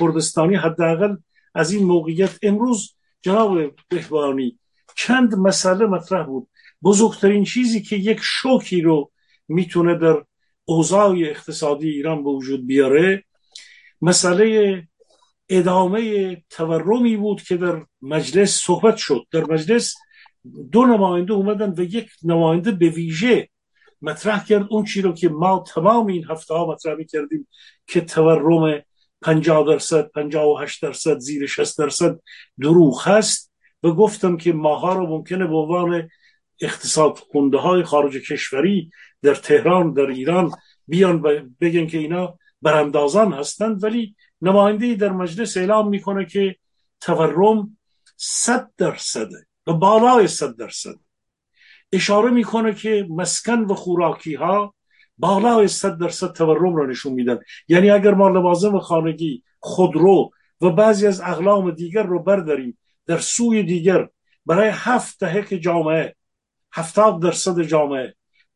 کردستانی. 0.00 0.56
حداقل 0.56 1.16
از 1.54 1.72
این 1.72 1.84
موقعیت 1.84 2.38
امروز 2.42 2.94
جناب 3.22 3.58
بهبانی 3.88 4.58
چند 4.96 5.34
مسئله 5.34 5.86
مطرح 5.86 6.26
بود. 6.26 6.48
بزرگترین 6.82 7.44
چیزی 7.44 7.82
که 7.82 7.96
یک 7.96 8.18
شوکی 8.22 8.80
رو 8.80 9.10
می‌تونه 9.48 9.98
در 9.98 10.24
اوضاع 10.64 11.16
اقتصادی 11.18 11.90
ایران 11.90 12.24
به 12.24 12.30
وجود 12.30 12.66
بیاره 12.66 13.24
مسئله 14.00 14.88
ادامه 15.48 16.36
تورمی 16.50 17.16
بود 17.16 17.42
که 17.42 17.56
در 17.56 17.86
مجلس 18.02 18.60
صحبت 18.62 18.96
شد. 18.96 19.26
در 19.30 19.44
مجلس 19.44 19.94
دو 20.72 20.86
نماینده 20.86 21.32
اومدن 21.32 21.74
و 21.76 21.82
یک 21.82 22.10
نماینده 22.22 22.70
به 22.70 22.88
ویژه 22.88 23.48
مطرح 24.02 24.44
کرد. 24.44 24.66
اون 24.70 24.84
چی 24.84 25.02
رو 25.02 25.12
که 25.12 25.28
ما 25.28 25.64
تمام 25.74 26.06
این 26.06 26.24
هفته 26.30 26.54
ها 26.54 26.66
مطرح 26.66 27.02
کردیم 27.02 27.48
که 27.86 28.00
تورم 28.00 28.82
50 29.22 29.66
درصد 29.66 30.10
58 30.10 30.82
درصد 30.82 31.18
زیر 31.18 31.46
60 31.46 31.78
درصد 31.78 32.20
دروغ 32.60 33.08
هست 33.08 33.52
و 33.82 33.90
گفتم 33.90 34.36
که 34.36 34.52
ماها 34.52 34.92
رو 34.92 35.06
ممکنه 35.06 35.46
به 35.46 35.56
عنوان 35.56 36.08
اقتصاد 36.60 37.18
خونده 37.18 37.58
های 37.58 37.82
خارج 37.82 38.16
کشوری 38.16 38.90
در 39.22 39.34
تهران 39.34 39.92
در 39.92 40.06
ایران 40.06 40.50
بیان 40.88 41.22
بگن 41.60 41.86
که 41.86 41.98
اینا 41.98 42.38
براندازان 42.62 43.32
هستند. 43.32 43.84
ولی 43.84 44.16
نماینده 44.42 44.94
در 44.94 45.12
مجلس 45.12 45.56
اعلام 45.56 45.88
می‌کنه 45.88 46.26
که 46.26 46.56
تورم 47.00 47.78
صد 48.16 48.70
درصده 48.76 49.46
و 49.66 49.72
بالای 49.72 50.28
صد 50.28 50.56
درصد. 50.56 50.94
اشاره 51.92 52.30
می‌کنه 52.30 52.74
که 52.74 53.06
مسکن 53.10 53.60
و 53.60 53.74
خوراکی 53.74 54.34
ها 54.34 54.74
بالای 55.18 55.68
صد 55.68 55.98
درصد 55.98 56.32
تورم 56.32 56.76
را 56.76 56.86
نشون 56.86 57.12
میدن. 57.12 57.38
یعنی 57.68 57.90
اگر 57.90 58.14
ما 58.14 58.28
لوازم 58.28 58.78
خانگی 58.78 59.42
خودرو 59.60 60.30
و 60.60 60.70
بعضی 60.70 61.06
از 61.06 61.20
اقلام 61.20 61.70
دیگر 61.70 62.02
رو 62.02 62.22
برداریم 62.22 62.78
در 63.06 63.18
سوی 63.18 63.62
دیگر 63.62 64.08
برای 64.46 64.70
هفت 64.72 65.20
دهک 65.20 65.48
جامعه 65.48 66.16
هفتاد 66.72 67.22
درصد 67.22 67.62
جامعه 67.62 68.14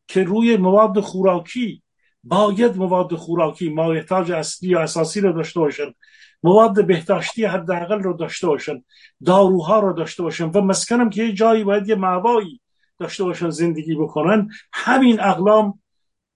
که 0.08 0.24
روی 0.24 0.56
مواد 0.56 1.00
خوراکی 1.00 1.82
باید 2.28 2.76
مواد 2.76 3.14
خوراکی 3.14 3.68
مایحتاج 3.68 4.32
اصلی 4.32 4.74
و 4.74 4.78
اساسی 4.78 5.20
رو 5.20 5.32
داشته 5.32 5.60
باشن 5.60 5.94
مواد 6.42 6.86
بهداشتی 6.86 7.44
حداقل 7.44 8.02
رو 8.02 8.12
داشته 8.12 8.46
باشن 8.46 8.84
داروها 9.24 9.80
رو 9.80 9.92
داشته 9.92 10.22
باشن 10.22 10.44
و 10.44 10.60
مسکنم 10.60 11.10
که 11.10 11.22
یه 11.22 11.32
جایی 11.32 11.64
باید 11.64 11.88
یه 11.88 11.94
معوایی 11.94 12.60
داشته 12.98 13.24
باشن 13.24 13.50
زندگی 13.50 13.94
بکنن 13.94 14.48
همین 14.72 15.20
اقلام 15.20 15.80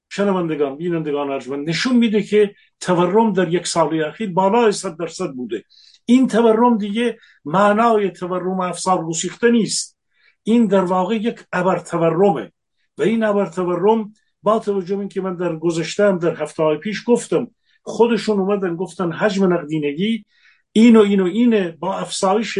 شنوندگان 0.09 0.77
بینندگان 0.77 1.31
ارجمند 1.31 1.69
نشون 1.69 1.97
میده 1.97 2.23
که 2.23 2.55
تورم 2.81 3.33
در 3.33 3.49
یک 3.49 3.67
سال 3.67 4.05
اخیر 4.05 4.33
بالای 4.33 4.73
صد 4.73 4.97
درصد 4.97 5.31
بوده. 5.31 5.65
این 6.05 6.29
تورم 6.29 6.79
دیگه 6.79 7.19
معنای 7.45 8.11
تورم 8.11 8.61
افسار 8.61 9.05
گسیخته 9.05 9.51
نیست. 9.51 9.99
این 10.43 10.67
در 10.67 10.85
واقع 10.85 11.17
یک 11.17 11.45
ابر 11.53 11.79
تورمه 11.79 12.53
و 12.99 13.03
این 13.03 13.23
ابر 13.23 13.47
تورم 13.47 14.13
با 14.43 14.59
توجه 14.59 14.99
این 14.99 15.09
که 15.09 15.21
من 15.21 15.37
در 15.37 15.57
گذشتم 15.57 16.19
در 16.19 16.43
هفته 16.43 16.63
های 16.63 16.77
پیش 16.77 17.03
گفتم 17.07 17.51
خودشون 17.83 18.41
اومدن 18.41 18.77
گفتن 18.77 19.13
حجم 19.13 19.53
نقدینگی 19.53 20.25
این 20.73 20.97
و 20.97 21.01
این 21.01 21.21
و 21.21 21.25
اینه 21.25 21.71
با 21.71 21.99
افزایش 21.99 22.59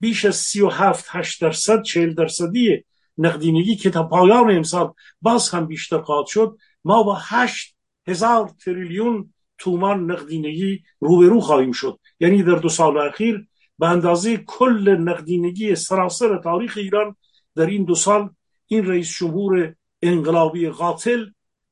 بیش 0.00 0.24
از 0.24 0.36
سی 0.36 0.60
و 0.60 0.68
هفت 0.68 1.04
هشت 1.08 1.42
درصد 1.42 1.82
چهل 1.82 2.14
درصدی 2.14 2.84
نقدینگی 3.18 3.76
که 3.76 3.90
تا 3.90 4.02
پایان 4.02 4.50
امسال 4.50 4.92
باز 5.22 5.50
هم 5.50 5.66
بیشتر 5.66 6.00
خواهد 6.00 6.26
شد 6.26 6.56
ما 6.84 7.02
با 7.02 7.18
هشت 7.20 7.76
هزار 8.08 8.50
تریلیون 8.64 9.34
تومان 9.58 10.10
نقدینگی 10.10 10.82
روبرو 11.00 11.40
خواهیم 11.40 11.72
شد. 11.72 11.98
یعنی 12.20 12.42
در 12.42 12.54
دو 12.54 12.68
سال 12.68 12.98
اخیر 12.98 13.46
به 13.78 13.88
اندازه 13.88 14.36
کل 14.36 14.96
نقدینگی 15.00 15.74
سراسر 15.74 16.38
تاریخ 16.38 16.76
ایران 16.76 17.16
در 17.56 17.66
این 17.66 17.84
دو 17.84 17.94
سال 17.94 18.30
این 18.66 18.86
رئیس 18.86 19.16
جمهور 19.18 19.74
انقلابی 20.04 20.68
قاتل 20.68 21.26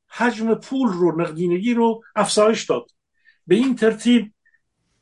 حجم 0.09 0.55
پول 0.55 0.89
رو 0.89 1.20
نقدینگی 1.20 1.74
رو 1.74 2.03
افزایش 2.16 2.64
داد. 2.64 2.91
به 3.47 3.55
این 3.55 3.76
ترتیب 3.76 4.33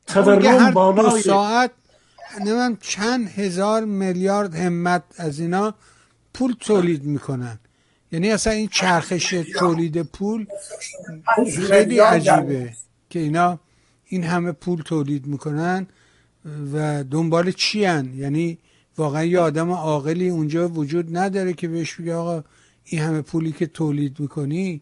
تورم 0.07 0.71
بالای 0.71 1.21
ساعت 1.21 1.71
نمیم 2.45 2.77
چند 2.81 3.27
هزار 3.27 3.85
میلیارد 3.85 4.55
همت 4.55 5.03
از 5.17 5.39
اینا 5.39 5.73
پول 6.33 6.55
تولید 6.59 7.03
می‌کنن. 7.03 7.59
یعنی 8.11 8.31
اصلا 8.31 8.53
این 8.53 8.67
چرخش 8.67 9.29
تولید 9.59 10.01
پول 10.01 10.45
خیلی 11.67 11.99
عجیبه 11.99 12.73
که 13.09 13.19
اینا 13.19 13.59
این 14.05 14.23
همه 14.23 14.51
پول 14.51 14.81
تولید 14.81 15.27
می‌کنن 15.27 15.87
و 16.73 17.03
دنبال 17.03 17.51
چی 17.51 17.85
هن؟ 17.85 18.13
یعنی 18.15 18.57
واقعا 18.97 19.23
یه 19.23 19.39
آدم 19.39 19.71
عاقلی 19.71 20.29
اونجا 20.29 20.67
وجود 20.67 21.17
نداره 21.17 21.53
که 21.53 21.67
بهش 21.67 21.95
بگه 21.95 22.15
آقا 22.15 22.43
این 22.91 23.01
همه 23.01 23.21
پولی 23.21 23.51
که 23.51 23.67
تولید 23.67 24.19
می‌کنی 24.19 24.81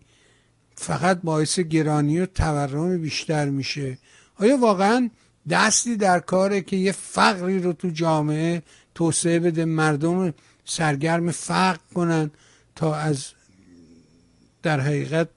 فقط 0.75 1.21
باعث 1.23 1.59
گرانی 1.59 2.19
و 2.19 2.25
تورم 2.25 3.01
بیشتر 3.01 3.49
میشه. 3.49 3.97
آیا 4.39 4.57
واقعا 4.57 5.09
دستی 5.49 5.95
در 5.95 6.19
کاره 6.19 6.61
که 6.61 6.75
یه 6.75 6.91
فقری 6.91 7.59
رو 7.59 7.73
تو 7.73 7.89
جامعه 7.89 8.63
توسعه 8.95 9.39
بده 9.39 9.65
مردم 9.65 10.33
سرگرم 10.65 11.31
فقر 11.31 11.77
کنن 11.95 12.31
تا 12.75 12.95
از 12.95 13.25
در 14.63 14.79
حقیقت 14.79 15.29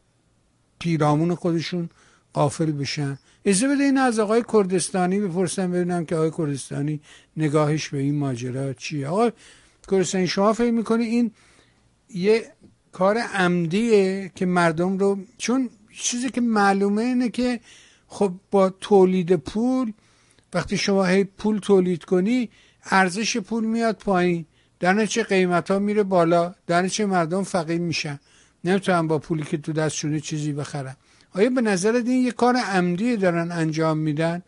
پیرامون 0.78 1.34
خودشون 1.34 1.90
قافل 2.32 2.72
بشن؟ 2.72 3.18
اجازه 3.44 3.74
بده 3.74 3.84
این 3.84 3.98
از 3.98 4.18
آقای 4.18 4.44
کردستانی 4.52 5.20
بپرسم 5.20 5.70
ببینم 5.70 6.04
که 6.04 6.16
آقای 6.16 6.30
کردستانی 6.30 7.00
نگاهش 7.36 7.88
به 7.88 7.98
این 7.98 8.18
ماجرا 8.18 8.72
چیه. 8.72 9.08
آقای 9.08 9.32
کردستانی 9.90 10.26
شما 10.26 10.52
فکر 10.52 10.70
می‌کنی 10.70 11.04
این 11.04 11.30
یه 12.14 12.52
کار 12.92 13.18
عمدیه 13.18 14.32
که 14.34 14.46
مردم 14.46 14.98
رو 14.98 15.18
چون 15.38 15.70
چیزی 15.94 16.30
که 16.30 16.40
معلومه 16.40 17.02
اینه 17.02 17.28
که 17.28 17.60
خب 18.06 18.32
با 18.50 18.70
تولید 18.70 19.36
پول 19.36 19.92
وقتی 20.52 20.76
شما 20.76 21.04
هی 21.04 21.24
پول 21.24 21.58
تولید 21.58 22.04
کنی 22.04 22.50
ارزش 22.90 23.36
پول 23.36 23.64
میاد 23.64 23.96
پایین. 23.96 24.46
در 24.80 25.06
چه 25.06 25.22
قیمت 25.22 25.70
ها 25.70 25.78
میره 25.78 26.02
بالا. 26.02 26.54
در 26.66 26.88
چه 26.88 27.06
مردم 27.06 27.42
فقیر 27.42 27.80
میشن. 27.80 28.20
نمی‌تونن 28.64 29.06
با 29.06 29.18
پولی 29.18 29.42
که 29.42 29.58
تو 29.58 29.72
دستشونه 29.72 30.20
چیزی 30.20 30.52
بخرن. 30.52 30.96
آیا 31.34 31.50
به 31.50 31.60
نظر 31.60 31.92
این 31.92 32.22
یه 32.22 32.30
کار 32.32 32.56
عمدی 32.56 33.16
دارن 33.16 33.52
انجام 33.52 33.98
میدن؟ 33.98 34.42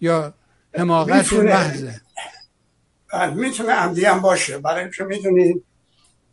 یا 0.00 0.34
حماقت 0.78 1.32
محضه؟ 1.32 2.00
می‌تونه 3.34 3.72
عمدی 3.72 4.04
هم 4.04 4.20
باشه. 4.20 4.58
برای 4.58 4.82
اینکه 4.82 5.04
می‌دونید 5.04 5.64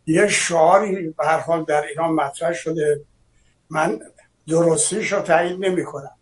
یه 0.06 0.28
شعاری 0.28 1.10
به 1.10 1.26
هر 1.26 1.38
حال 1.38 1.64
در 1.64 1.82
ایران 1.86 2.12
مطرح 2.12 2.52
شده. 2.52 3.00
من 3.70 4.00
درستیش 4.48 5.12
رو 5.12 5.20
تایید 5.20 5.64
نمی 5.64 5.84
کنم. 5.84 6.16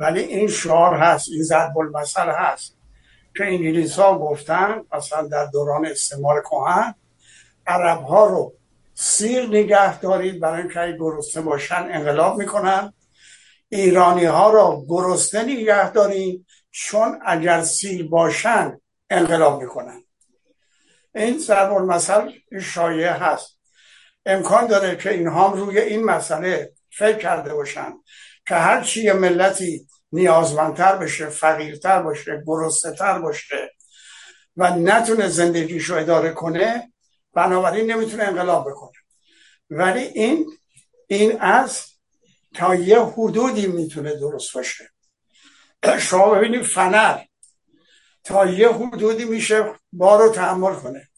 ولی 0.00 0.20
این 0.20 0.48
شعار 0.48 0.94
هست 0.94 1.28
این 1.28 1.42
ضرب 1.42 1.78
المثل 1.78 2.30
هست 2.30 2.76
که 3.36 3.44
انگلیس 3.44 3.98
ها 3.98 4.18
گفتن 4.18 4.82
مثلا 4.92 5.22
در 5.22 5.46
دوران 5.46 5.86
استعمار 5.86 6.42
کهن 6.42 6.94
عرب 7.66 8.02
ها 8.02 8.26
رو 8.26 8.52
سیر 8.94 9.46
نگه 9.46 10.00
دارید 10.00 10.40
برای 10.40 10.62
اینکه 10.62 10.96
گرسنه 11.00 11.42
باشن 11.42 11.88
انقلاب 11.90 12.38
می‌کنن. 12.38 12.92
ایرانی 13.68 14.24
ها 14.24 14.50
را 14.50 14.84
گرسنه 14.88 15.42
نگه 15.42 15.90
دارید 15.90 16.46
چون 16.70 17.18
اگر 17.26 17.62
سیر 17.62 18.08
باشن 18.08 18.80
انقلاب 19.10 19.62
می‌کنن. 19.62 20.04
این 21.14 21.38
ضرب 21.38 21.72
المثل 21.72 22.30
شایع 22.62 23.12
هست. 23.12 23.58
امکان 24.26 24.66
داره 24.66 24.96
که 24.96 25.10
اینها 25.10 25.48
هم 25.48 25.52
روی 25.58 25.78
این 25.78 26.04
مسئله 26.04 26.72
فکر 26.90 27.18
کرده 27.18 27.54
باشن 27.54 27.92
که 28.48 28.54
هر 28.54 28.82
چی 28.82 29.12
ملتی 29.12 29.86
نیازمندتر 30.12 30.96
بشه 30.96 31.26
فقیرتر 31.26 32.02
باشه 32.02 32.42
تر 32.98 33.18
باشه 33.18 33.70
و 34.56 34.70
نتونه 34.76 35.28
زندگیشو 35.28 35.94
اداره 35.94 36.30
کنه 36.30 36.92
بنابراین 37.34 37.92
نمی‌تونه 37.92 38.24
انقلاب 38.24 38.70
بکنه. 38.70 38.98
ولی 39.70 40.00
این 40.00 40.46
این 41.06 41.40
از 41.40 41.86
تا 42.54 42.74
یه 42.74 43.00
حدودی 43.00 43.66
می‌تونه 43.66 44.16
درست 44.16 44.54
باشه. 44.54 44.90
شما 45.98 46.34
ببینید 46.34 46.62
فنر 46.62 47.18
تا 48.24 48.46
یه 48.46 48.72
حدودی 48.72 49.24
میشه 49.24 49.74
بار 49.92 50.22
رو 50.22 50.28
تحمل 50.32 50.74
کنه. 50.74 51.08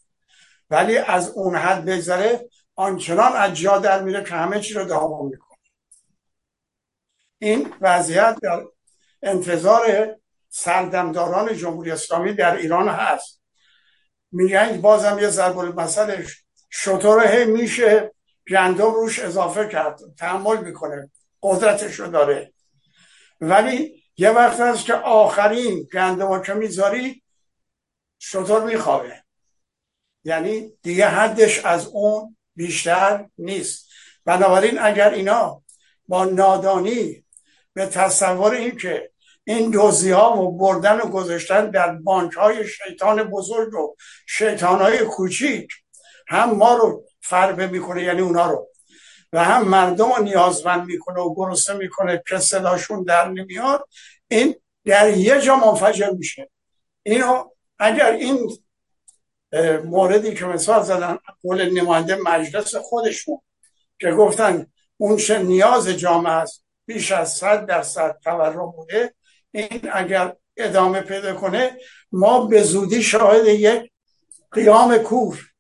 ولی 0.71 0.99
از 0.99 1.31
اون 1.31 1.57
حد 1.57 1.85
بگذره 1.85 2.49
آنچنان 2.75 3.33
از 3.33 3.55
جا 3.55 3.79
در 3.79 4.03
میره 4.03 4.25
که 4.25 4.35
همه 4.35 4.61
چی 4.61 4.75
رو 4.75 4.85
داغون 4.85 5.31
می‌کنه. 5.31 5.59
این 7.39 7.73
وضعیت 7.81 8.37
در 8.43 8.63
انتظار 9.23 10.17
سردمداران 10.49 11.57
جمهوری 11.57 11.91
اسلامی 11.91 12.33
در 12.33 12.57
ایران 12.57 12.89
هست. 12.89 13.41
میگن 14.33 14.81
بازم 14.81 15.19
یه 15.19 15.29
ضرب 15.29 15.59
المثل 15.59 16.25
شطور 16.71 17.45
میشه 17.45 18.15
گندم 18.51 18.95
روش 18.95 19.19
اضافه 19.19 19.69
کرد 19.69 19.99
تحمل 20.19 20.65
می‌کنه 20.65 21.11
قدرتش 21.43 21.95
رو 21.95 22.07
داره. 22.07 22.53
ولی 23.41 24.04
یه 24.17 24.31
وقت 24.31 24.61
هست 24.61 24.85
که 24.85 24.95
آخرین 24.95 25.89
گندم 25.93 26.43
که 26.43 26.55
می‌ذاری 26.55 27.23
شطور 28.19 28.65
میخوابه. 28.65 29.23
یعنی 30.25 30.73
دیگه 30.83 31.09
حدش 31.09 31.65
از 31.65 31.87
اون 31.87 32.37
بیشتر 32.57 33.29
نیست. 33.39 33.89
بنابراین 34.25 34.79
اگر 34.79 35.11
اینا 35.11 35.63
با 36.09 36.25
نادانی 36.25 37.25
به 37.73 37.87
تصور 37.87 38.55
این 38.55 38.77
که 38.77 39.11
این 39.45 39.71
دوزی 39.71 40.11
ها 40.11 40.43
و 40.43 40.59
بردن 40.59 41.01
و 41.01 41.07
گذاشتن 41.07 41.71
در 41.71 41.93
بانک 41.93 42.33
های 42.33 42.69
شیطان 42.69 43.23
بزرگ 43.23 43.75
و 43.75 43.97
شیطان 44.27 44.81
های 44.83 44.99
کوچیک 44.99 45.71
هم 46.29 46.51
ما 46.51 46.75
رو 46.75 47.05
فربه 47.21 47.67
می‌کنه 47.67 48.03
یعنی 48.03 48.21
اونا 48.21 48.51
رو. 48.51 48.69
و 49.35 49.45
هم 49.45 49.69
مردم 49.69 50.13
رو 50.13 50.23
نیازمند 50.23 50.87
می‌کنه 50.87 51.21
و 51.21 51.35
گرسنه 51.35 51.77
می‌کنه 51.77 52.23
که 52.29 52.39
صداشون 52.39 53.05
در 53.05 53.29
نمیاد 53.29 53.89
این 54.29 54.55
در 54.85 55.17
یه 55.17 55.41
جا 55.41 55.57
منفجر 55.57 56.11
میشه. 56.11 56.51
اینو 57.03 57.45
اگر 57.79 58.13
این 58.13 58.59
موردی 59.85 60.35
که 60.35 60.45
مثال 60.45 60.83
زدن 60.83 61.19
قول 61.43 61.71
نماینده 61.71 62.17
مجلس 62.17 62.75
خودشون 62.75 63.41
که 64.01 64.11
گفتن 64.11 64.67
اون 64.97 65.17
چه 65.17 65.39
نیاز 65.39 65.89
جامعه 65.89 66.33
است 66.33 66.65
بیش 66.87 67.13
از 67.13 67.33
صد 67.33 67.67
درصد 67.67 68.19
تورم 68.25 68.71
بوده 68.71 69.15
این 69.51 69.91
اگر 69.93 70.37
ادامه 70.57 71.01
پیدا 71.01 71.35
کنه 71.35 71.79
ما 72.13 72.47
به 72.47 72.63
زودی 72.63 73.03
شاهد 73.03 73.47
یک 73.47 73.93
قیام 74.53 74.99
کور 74.99 75.51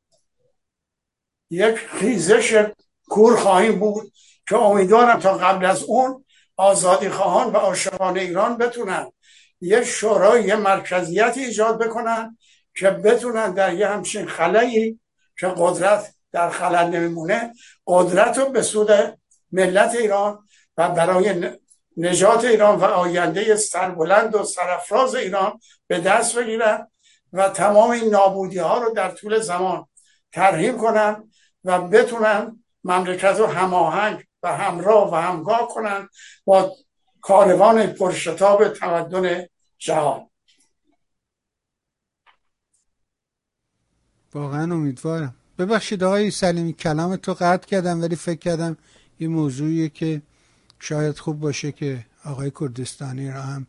یک 1.51 1.75
خیزش 1.75 2.67
کور 3.09 3.37
خواهیم 3.37 3.79
بود 3.79 4.13
که 4.49 4.57
امیدوارم 4.57 5.21
تا 5.21 5.37
قبل 5.37 5.65
از 5.65 5.83
اون 5.83 6.25
آزادی 6.57 7.09
خواهان 7.09 7.53
و 7.53 7.57
عاشقان 7.57 8.19
ایران 8.19 8.59
بتونن 8.59 9.13
یه 9.61 9.85
شورای 9.85 10.45
یه 10.45 10.57
مرکزیت 10.57 11.35
ایجاد 11.37 11.85
بکنن 11.85 12.39
که 12.77 12.91
بتونن 12.91 13.51
در 13.51 13.75
یه 13.75 13.89
همچین 13.89 14.27
خلایی 14.27 15.01
که 15.39 15.55
قدرت 15.57 16.15
در 16.33 16.51
خلل 16.51 16.87
نمیمونه 16.87 17.53
قدرت 17.87 18.39
رو 18.39 18.49
به 18.49 18.63
سود 18.63 19.19
ملت 19.53 19.95
ایران 19.95 20.39
و 20.77 20.89
برای 20.89 21.51
نجات 21.97 22.45
ایران 22.45 22.79
و 22.81 22.85
آینده 22.85 23.57
سربلند 23.57 24.35
و 24.35 24.45
سرفراز 24.45 25.15
ایران 25.15 25.61
به 25.87 26.01
دست 26.01 26.39
بگیرن 26.39 26.89
و 27.33 27.49
تمام 27.49 27.91
این 27.91 28.11
نابودی 28.11 28.59
ها 28.59 28.79
رو 28.79 28.95
در 28.95 29.11
طول 29.11 29.39
زمان 29.39 29.87
ترهیم 30.33 30.79
کنن 30.79 31.31
و 31.65 31.81
بتونن 31.81 32.64
مملکت 32.85 33.37
رو 33.39 33.47
هماهنگ 33.47 34.25
و 34.43 34.57
همراه 34.57 35.13
و 35.13 35.15
همگاه 35.15 35.69
کنن 35.69 36.09
با 36.45 36.77
کاروان 37.21 37.87
پرشتاب 37.87 38.69
تمدن 38.69 39.47
جهان. 39.79 40.31
واقعا 44.35 44.75
امیدوارم. 44.75 45.35
ببخشید 45.59 46.05
آقای 46.05 46.31
سلیمی 46.31 46.73
کلام 46.73 47.17
تو 47.17 47.35
قطع 47.35 47.67
کردم 47.67 48.03
ولی 48.03 48.17
فکر 48.17 48.39
کردم 48.39 48.77
یه 49.21 49.29
موضوعیه 49.29 49.89
که 49.89 50.23
شاید 50.79 51.19
خوب 51.19 51.41
باشه 51.41 51.73
که 51.73 52.07
آقای 52.25 52.53
کردستانی 52.61 53.31
را 53.31 53.43
هم 53.43 53.67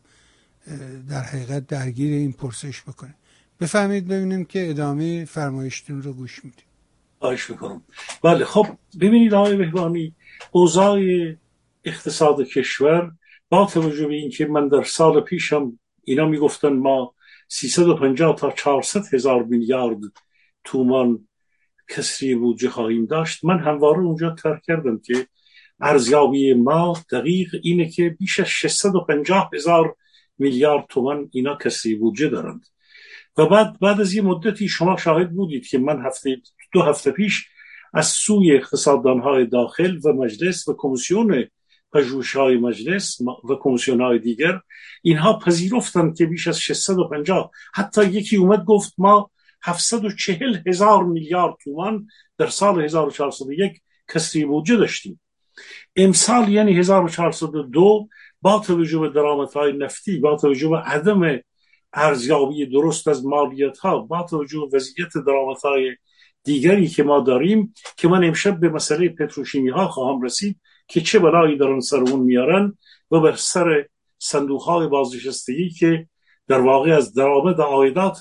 در 1.08 1.22
حقیقت 1.22 1.66
درگیر 1.66 2.12
این 2.14 2.32
پرسش 2.32 2.82
بکنه. 2.82 3.14
بفهمید 3.60 4.08
ببینیم 4.08 4.44
که 4.44 4.70
ادامه 4.70 5.24
فرمایشتون 5.24 6.02
رو 6.02 6.12
گوش 6.12 6.44
میدیم. 6.44 6.65
آیش 7.20 7.50
می‌کنم. 7.50 7.82
بله 8.22 8.44
خب 8.44 8.66
ببینید 9.00 9.34
آقای 9.34 9.56
بهبانی 9.56 10.14
اوضاع 10.50 11.00
اقتصاد 11.84 12.42
کشور 12.42 13.12
با 13.48 13.66
توجه 13.66 14.06
به 14.06 14.14
اینکه 14.14 14.46
من 14.46 14.68
در 14.68 14.82
سال 14.82 15.20
پیشم 15.20 15.78
اینا 16.04 16.26
می‌گفتن 16.26 16.72
ما 16.72 17.14
350 17.48 18.36
تا 18.36 18.50
400 18.50 19.14
هزار 19.14 19.42
میلیارد 19.42 19.98
تومان 20.64 21.28
کسری 21.88 22.34
بودجه 22.34 22.68
خواهیم 22.68 23.06
داشت 23.06 23.44
من 23.44 23.58
همواره 23.58 23.98
اونجا 23.98 24.30
ترک 24.30 24.62
کردم 24.62 24.98
که 24.98 25.26
ارزیابی 25.80 26.54
ما 26.54 26.96
دقیق 27.12 27.54
اینه 27.62 27.90
که 27.90 28.16
بیش 28.18 28.40
از 28.40 28.46
650 28.46 29.50
هزار 29.54 29.96
میلیارد 30.38 30.86
تومان 30.88 31.30
اینا 31.32 31.56
کسری 31.56 31.94
بودجه 31.94 32.28
دارند. 32.28 32.66
و 33.36 33.46
بعد 33.46 33.78
بعد 33.80 34.00
از 34.00 34.14
یه 34.14 34.22
مدتی 34.22 34.68
شما 34.68 34.96
شاهد 34.96 35.32
بودید 35.32 35.66
که 35.66 35.78
من 35.78 36.06
هفته 36.06 36.42
دو 36.72 36.82
هفته 36.82 37.10
پیش 37.10 37.48
از 37.94 38.06
سوی 38.06 38.60
های 39.24 39.46
داخل 39.46 39.98
و 40.04 40.12
مجلس 40.12 40.68
و 40.68 40.74
کمیسیون 40.78 41.44
پژوهش 41.92 42.36
های 42.36 42.56
مجلس 42.56 43.20
و 43.20 43.54
کمیسیون 43.60 44.00
های 44.00 44.18
دیگر 44.18 44.60
اینها 45.02 45.38
پذیرفتند 45.38 46.16
که 46.16 46.26
بیش 46.26 46.48
از 46.48 46.60
650 46.60 47.50
حتی 47.74 48.04
یکی 48.04 48.36
اومد 48.36 48.64
گفت 48.64 48.94
ما 48.98 49.30
740 49.62 50.58
هزار 50.66 51.04
میلیارد 51.04 51.54
تومان 51.64 52.06
در 52.38 52.46
سال 52.46 52.84
1401 52.84 53.80
کسری 54.14 54.44
بودجه 54.44 54.76
داشتیم. 54.76 55.20
امسال 55.96 56.48
یعنی 56.48 56.78
1402 56.78 58.08
با 58.42 58.58
توجه 58.58 58.98
به 58.98 59.08
درآمدهای 59.08 59.72
نفتی 59.72 60.18
با 60.18 60.36
توجه 60.36 60.68
به 60.68 60.76
عدم 60.76 61.40
ارزیابی 61.92 62.66
درست 62.66 63.08
از 63.08 63.26
مالیات 63.26 63.78
ها 63.78 63.98
با 63.98 64.22
توجه 64.22 64.58
به 64.60 64.76
وضعیت 64.76 65.08
درآمدهای 65.26 65.96
دیگری 66.46 66.88
که 66.88 67.02
ما 67.02 67.20
داریم 67.20 67.74
که 67.96 68.08
من 68.08 68.24
امشب 68.24 68.60
به 68.60 68.68
مسئله 68.68 69.08
پتروشیمی 69.08 69.70
ها 69.70 69.88
خواهم 69.88 70.22
رسید 70.22 70.60
که 70.88 71.00
چه 71.00 71.18
بلایی 71.18 71.56
دارن 71.56 71.80
سر 71.80 71.96
اون 71.96 72.20
میارن 72.20 72.78
و 73.10 73.20
بر 73.20 73.32
سر 73.36 73.86
صندوق 74.18 74.62
های 74.62 74.88
بازنشستگی 74.88 75.70
که 75.70 76.08
در 76.48 76.60
واقع 76.60 76.90
از 76.90 77.14
درآمد 77.14 77.60
عایدات 77.60 78.20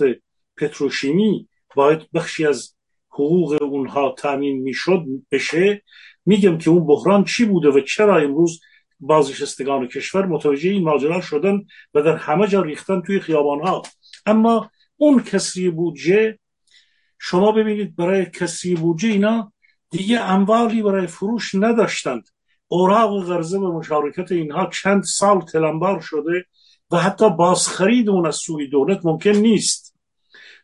پتروشیمی 0.57 1.47
باید 1.75 2.11
بخشی 2.13 2.45
از 2.45 2.75
حقوق 3.09 3.57
اونها 3.61 4.15
تامین 4.17 4.61
می‌شد 4.61 5.03
بشه. 5.31 5.83
میگم 6.25 6.57
که 6.57 6.69
اون 6.69 6.87
بحران 6.87 7.23
چی 7.23 7.45
بوده 7.45 7.69
و 7.69 7.79
چرا 7.79 8.17
امروز 8.17 8.59
بازنشستگان 8.99 9.87
کشور 9.87 10.25
متوجه 10.25 10.69
این 10.69 10.83
ماجرا 10.83 11.21
شدن 11.21 11.65
و 11.93 12.01
در 12.01 12.15
همه 12.15 12.47
جا 12.47 12.61
ریختن 12.61 13.01
توی 13.01 13.19
خیابان 13.19 13.59
ها 13.59 13.81
اما 14.25 14.69
اون 14.97 15.23
کسری 15.23 15.69
بودجه 15.69 16.39
شما 17.19 17.51
ببینید 17.51 17.95
برای 17.95 18.25
کسری 18.25 18.75
بودجه 18.75 19.09
اینا 19.09 19.53
دیگه 19.89 20.19
اموالی 20.19 20.81
برای 20.81 21.07
فروش 21.07 21.55
نداشتند. 21.55 22.29
اوراق 22.67 23.25
قرضه 23.25 23.57
و 23.57 23.77
مشارکت 23.79 24.31
اینها 24.31 24.69
چند 24.69 25.03
سال 25.03 25.41
تلمبار 25.41 25.99
شده 25.99 26.45
و 26.91 26.97
حتی 26.97 27.29
بازخرید 27.29 28.09
اون 28.09 28.25
از 28.25 28.35
سوی 28.35 28.67
دولت 28.67 29.05
ممکن 29.05 29.29
نیست. 29.29 29.95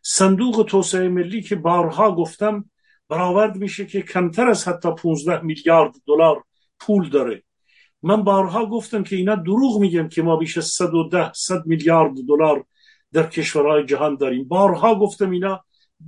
صندوق 0.02 0.66
توسعه 0.70 1.08
ملی 1.08 1.42
که 1.42 1.56
بارها 1.56 2.16
گفتم 2.16 2.70
برآورد 3.10 3.56
میشه 3.56 3.86
که 3.86 4.02
کمتر 4.02 4.50
از 4.50 4.68
حتی 4.68 4.90
15 4.92 5.42
میلیارد 5.42 5.94
دلار 6.08 6.44
پول 6.80 7.10
داره. 7.10 7.44
من 8.04 8.24
بارها 8.24 8.66
گفتم 8.66 9.04
که 9.04 9.16
اینا 9.16 9.36
دروغ 9.36 9.80
میگن 9.80 10.08
که 10.08 10.22
ما 10.22 10.36
بیش 10.36 10.58
از 10.58 10.66
110 10.66 11.32
100 11.34 11.66
میلیارد 11.66 12.14
دلار 12.28 12.66
در 13.14 13.28
کشورهای 13.28 13.86
جهان 13.86 14.16
داریم. 14.16 14.48
بارها 14.48 14.96
گفتم 14.96 15.30
اینا 15.30 15.64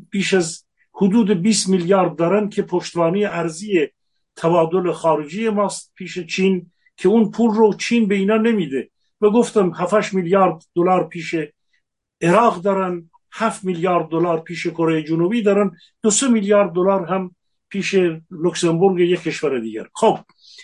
بیش 0.09 0.33
از 0.33 0.65
حدود 0.93 1.41
20 1.41 1.69
میلیارد 1.69 2.15
دارن 2.15 2.49
که 2.49 2.61
پشتوانی 2.61 3.25
ارزی 3.25 3.87
تبادل 4.35 4.91
خارجی 4.91 5.49
ماست 5.49 5.91
پیش 5.95 6.19
چین 6.19 6.71
که 6.97 7.09
اون 7.09 7.31
پول 7.31 7.51
رو 7.51 7.73
چین 7.73 8.07
به 8.07 8.15
اینا 8.15 8.37
نمیده. 8.37 8.89
و 9.21 9.29
گفتم 9.29 9.71
7 9.73 10.13
میلیارد 10.13 10.63
دلار 10.75 11.07
پیش 11.07 11.35
عراق 12.21 12.61
دارن 12.61 13.09
7 13.31 13.63
میلیارد 13.63 14.07
دلار 14.09 14.39
پیش 14.39 14.67
کره 14.67 15.03
جنوبی 15.03 15.41
دارن 15.41 15.71
دو 16.01 16.09
سه 16.11 16.27
میلیارد 16.27 16.71
دلار 16.73 17.05
هم 17.05 17.35
پیش 17.69 17.95
لوکسمبورگ 18.31 18.99
یک 18.99 19.23
کشور 19.23 19.59
دیگر. 19.59 19.87
خب 19.93 20.19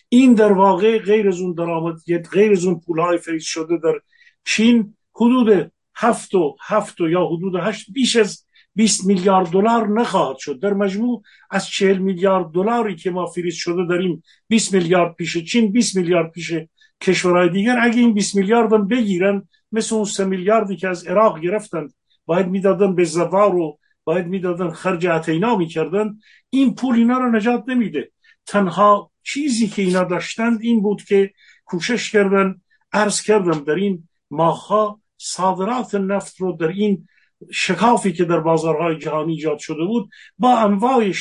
این 0.10 0.34
در 0.34 0.52
واقع 0.52 1.00
غیر 1.00 1.28
از 1.28 1.40
اون 1.40 1.54
درآمد 1.54 1.96
غیر 2.32 2.52
از 2.52 2.66
اون 2.66 2.80
پولهای 2.80 3.18
فریز 3.18 3.44
شده 3.44 3.78
در 3.78 4.00
چین 4.46 4.98
حدود 5.16 5.72
هفت 5.96 6.36
و 6.36 6.58
هفت 6.62 7.00
یا 7.00 7.26
حدود 7.26 7.56
هشت 7.56 7.92
بیش 7.94 8.16
از 8.16 8.46
20 8.76 9.06
میلیارد 9.06 9.48
دلار 9.48 9.88
نخواهد 9.88 10.38
شد. 10.38 10.60
در 10.60 10.74
مجموع 10.74 11.22
از 11.50 11.68
40 11.68 11.98
میلیارد 11.98 12.52
دلاری 12.52 12.96
که 12.96 13.12
ما 13.12 13.26
فریز 13.26 13.56
شده 13.56 13.86
داریم 13.86 14.24
20 14.48 14.74
میلیارد 14.74 15.16
پیش 15.16 15.38
چین 15.38 15.72
20 15.72 15.96
میلیارد 15.96 16.32
پیش 16.32 16.54
کشورهای 17.02 17.50
دیگر. 17.50 17.78
اگه 17.82 18.00
این 18.00 18.14
20 18.14 18.36
میلیارد 18.36 18.74
هم 18.74 18.88
بگیرن 18.88 19.48
مثل 19.72 19.96
اون 19.96 20.06
3 20.06 20.26
میلیاردی 20.26 20.76
که 20.76 20.88
از 20.88 21.08
عراق 21.08 21.40
گرفتند 21.40 21.94
باید 22.26 22.48
می‌دادن 22.48 22.96
به 22.96 23.04
زوار 23.04 23.56
و 23.56 23.80
باید 24.04 24.28
می‌دادن 24.28 24.70
خرج 24.70 25.08
اتینا 25.08 25.56
می‌کردن 25.56 26.18
این 26.50 26.76
پول 26.76 26.96
اینا 26.96 27.18
رو 27.18 27.32
نجات 27.32 27.64
نمیده. 27.68 28.12
تنها 28.46 29.12
چیزی 29.24 29.68
که 29.68 29.82
اینا 29.82 30.04
داشتند 30.04 30.60
این 30.62 30.82
بود 30.82 31.04
که 31.04 31.32
کوشش 31.66 32.12
کردن 32.12 32.62
عرض 32.94 33.22
کردم 33.22 33.64
در 33.64 33.76
این 33.76 34.08
ماها 34.32 35.02
صادرات 35.18 35.96
نفت 35.96 36.42
رو 36.42 36.52
در 36.52 36.68
این 36.68 37.08
شکافی 37.52 38.14
که 38.14 38.26
در 38.26 38.40
بازارهای 38.40 38.98
جهانی 38.98 39.34
ایجاد 39.34 39.58
شده 39.58 39.86
بود 39.86 40.10
با 40.38 40.58
انواع 40.58 41.12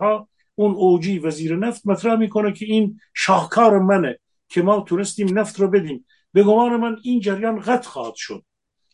ها 0.00 0.28
اون 0.54 0.74
اوجی 0.74 1.18
وزیر 1.18 1.56
نفت 1.56 1.86
مطرح 1.86 2.16
می‌کنه 2.16 2.52
که 2.52 2.66
این 2.66 3.00
شاهکار 3.14 3.78
منه 3.78 4.18
که 4.48 4.62
ما 4.62 4.80
تونستیم 4.80 5.38
نفت 5.38 5.60
رو 5.60 5.68
بدیم. 5.68 6.06
به 6.32 6.42
گمان 6.42 6.76
من 6.76 6.96
این 7.02 7.20
جریان 7.20 7.60
قطع 7.60 7.88
خواهد 7.88 8.14
شد. 8.14 8.44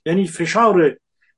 یعنی 0.07 0.27
فشار 0.27 0.97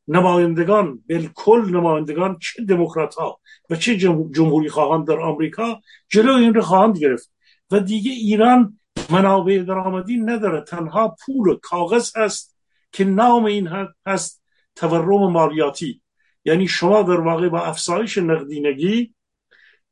نمایندگان 0.08 1.02
بالکل 1.08 1.70
نمایندگان 1.70 2.38
چه 2.38 2.64
دموکرات 2.64 3.14
ها 3.14 3.40
و 3.70 3.76
چه 3.76 3.96
جمهوری 4.32 4.68
خواهان 4.68 5.04
در 5.04 5.20
آمریکا 5.20 5.80
جلو 6.08 6.34
این 6.34 6.54
رو 6.54 6.60
خواهند 6.60 6.98
گرفت 6.98 7.32
و 7.70 7.80
دیگه 7.80 8.10
ایران 8.10 8.80
منابع 9.10 9.58
درآمدی 9.58 10.16
نداره. 10.16 10.60
تنها 10.60 11.16
پول 11.26 11.58
کاغذ 11.62 12.16
هست 12.16 12.56
که 12.92 13.04
نام 13.04 13.44
این 13.44 13.68
هست 14.06 14.43
تورم 14.76 15.32
مالیاتی 15.32 16.02
یعنی 16.44 16.68
شما 16.68 17.02
در 17.02 17.20
واقع 17.20 17.48
با 17.48 17.64
افزایش 17.64 18.18
نقدینگی 18.18 19.14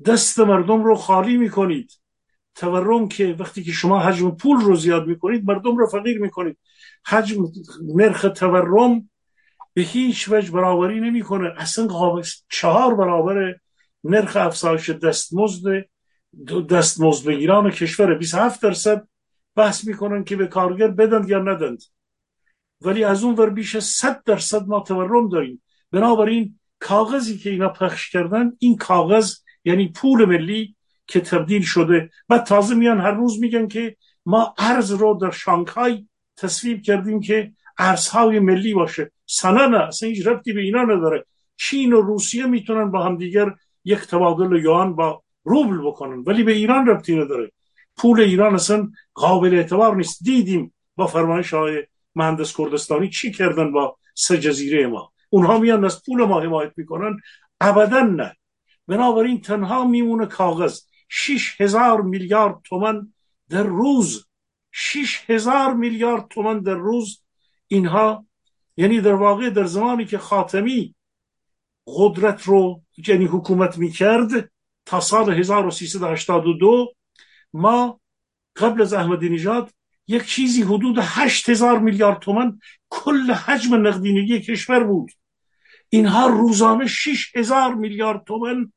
دست 0.06 0.40
مردم 0.40 0.84
رو 0.84 0.94
خالی 0.94 1.36
می‌کنید. 1.36 1.92
تورم 2.54 3.08
که 3.08 3.36
وقتی 3.38 3.62
که 3.64 3.72
شما 3.72 4.00
حجم 4.00 4.30
پول 4.30 4.60
رو 4.60 4.76
زیاد 4.76 5.06
می‌کنید 5.06 5.44
مردم 5.44 5.76
رو 5.76 5.86
فقیر 5.86 6.18
می‌کنید. 6.20 6.58
حجم 7.06 7.44
نرخ 7.94 8.26
تورم 8.36 9.10
به 9.74 9.82
هیچ 9.82 10.28
وجه 10.28 10.50
برابری 10.50 11.00
نمی‌کنه. 11.00 11.54
اصلا 11.56 12.22
چهار 12.48 12.94
برابر 12.94 13.54
نرخ 14.04 14.36
افزایش 14.36 14.90
دستمزد 14.90 15.84
دستمزد 16.70 17.26
بگیران 17.26 17.70
کشور. 17.70 18.14
27 18.14 18.62
درصد 18.62 19.08
بحث 19.56 19.86
می‌کنن 19.86 20.24
که 20.24 20.36
به 20.36 20.46
کارگر 20.46 20.88
بدند 20.88 21.28
یا 21.28 21.38
ندند. 21.38 21.82
ولی 22.84 23.04
از 23.04 23.24
اون 23.24 23.34
ور 23.34 23.50
بیش 23.50 23.76
از 23.76 23.84
100 23.84 24.22
درصد 24.24 24.66
ما 24.66 24.80
تورم 24.80 25.28
داریم. 25.28 25.62
بنابراین 25.90 26.58
کاغذی 26.80 27.38
که 27.38 27.50
اینا 27.50 27.68
پخش 27.68 28.10
کردن 28.10 28.52
این 28.58 28.76
کاغذ 28.76 29.34
یعنی 29.64 29.88
پول 29.88 30.24
ملی 30.24 30.76
که 31.06 31.20
تبدیل 31.20 31.62
شده. 31.62 32.10
و 32.28 32.38
تازه 32.38 32.74
میان 32.74 33.00
هر 33.00 33.10
روز 33.10 33.40
میگن 33.40 33.68
که 33.68 33.96
ما 34.26 34.54
ارز 34.58 34.92
رو 34.92 35.18
در 35.22 35.30
شانگهای 35.30 36.06
تصویب 36.36 36.82
کردیم 36.82 37.20
که 37.20 37.52
ارزهای 37.78 38.38
ملی 38.38 38.74
باشه. 38.74 39.12
سنه 39.26 39.66
نه 39.66 39.78
اصلا 39.78 40.08
هیچ 40.08 40.26
ربطی 40.26 40.52
به 40.52 40.60
اینا 40.60 40.82
نداره. 40.82 41.24
چین 41.56 41.92
و 41.92 42.00
روسیه 42.00 42.46
می‌تونن 42.46 42.90
با 42.90 43.04
هم 43.04 43.16
دیگر 43.16 43.54
یک 43.84 43.98
تبادل 43.98 44.64
یوان 44.64 44.94
با 44.94 45.22
روبل 45.44 45.86
بکنن 45.86 46.22
ولی 46.26 46.42
به 46.42 46.52
ایران 46.52 46.86
ربطی 46.86 47.16
نداره. 47.16 47.52
پول 47.96 48.20
ایران 48.20 48.54
اصلا 48.54 48.90
قابل 49.14 49.54
اعتبار 49.54 49.96
نیست. 49.96 50.24
دیدیم 50.24 50.74
با 50.96 51.06
فرمایش 51.06 51.54
های 51.54 51.82
مهندس 52.14 52.56
کردستانی 52.56 53.08
چی 53.08 53.32
کردن 53.32 53.72
با 53.72 53.98
سه 54.14 54.38
جزیره 54.38 54.86
ما؟ 54.86 55.12
اونها 55.30 55.58
میان 55.58 55.84
از 55.84 56.02
پول 56.06 56.24
ما 56.24 56.40
حمایت 56.40 56.72
می‌کنن. 56.76 57.20
ابدا 57.60 58.00
نه. 58.00 58.36
بنابراین 58.88 59.40
تنها 59.40 59.84
میمونه 59.84 60.26
کاغذ. 60.26 60.80
شیش 61.08 61.60
هزار 61.60 62.02
میلیارد 62.02 62.60
تومن 62.64 63.12
در 63.48 63.62
روز. 63.62 64.26
شیش 64.72 65.30
هزار 65.30 65.74
میلیارد 65.74 66.28
تومن 66.28 66.60
در 66.60 66.74
روز. 66.74 67.22
اینها 67.68 68.26
یعنی 68.76 69.00
در 69.00 69.14
واقع 69.14 69.50
در 69.50 69.64
زمانی 69.64 70.04
که 70.04 70.18
خاتمی 70.18 70.94
قدرت 71.86 72.42
رو 72.42 72.82
یعنی 73.08 73.24
حکومت 73.24 73.78
می‌کرد 73.78 74.50
تا 74.86 75.00
سال 75.00 75.32
1382 75.32 76.92
ما 77.52 78.00
قبل 78.56 78.82
از 78.82 78.92
احمدی 78.92 79.28
نژاد 79.28 79.70
یک 80.08 80.24
چیزی 80.24 80.62
حدود 80.62 80.96
هشت 81.00 81.48
هزار 81.48 81.78
میلیارد 81.78 82.18
تومن 82.18 82.58
کل 82.88 83.32
حجم 83.32 83.86
نقدینگی 83.86 84.40
کشور 84.40 84.84
بود. 84.84 85.10
اینها 85.88 86.26
روزانه 86.26 86.86
شش 86.86 87.36
هزار 87.36 87.74
میلیارد 87.74 88.24
تومن 88.24 88.72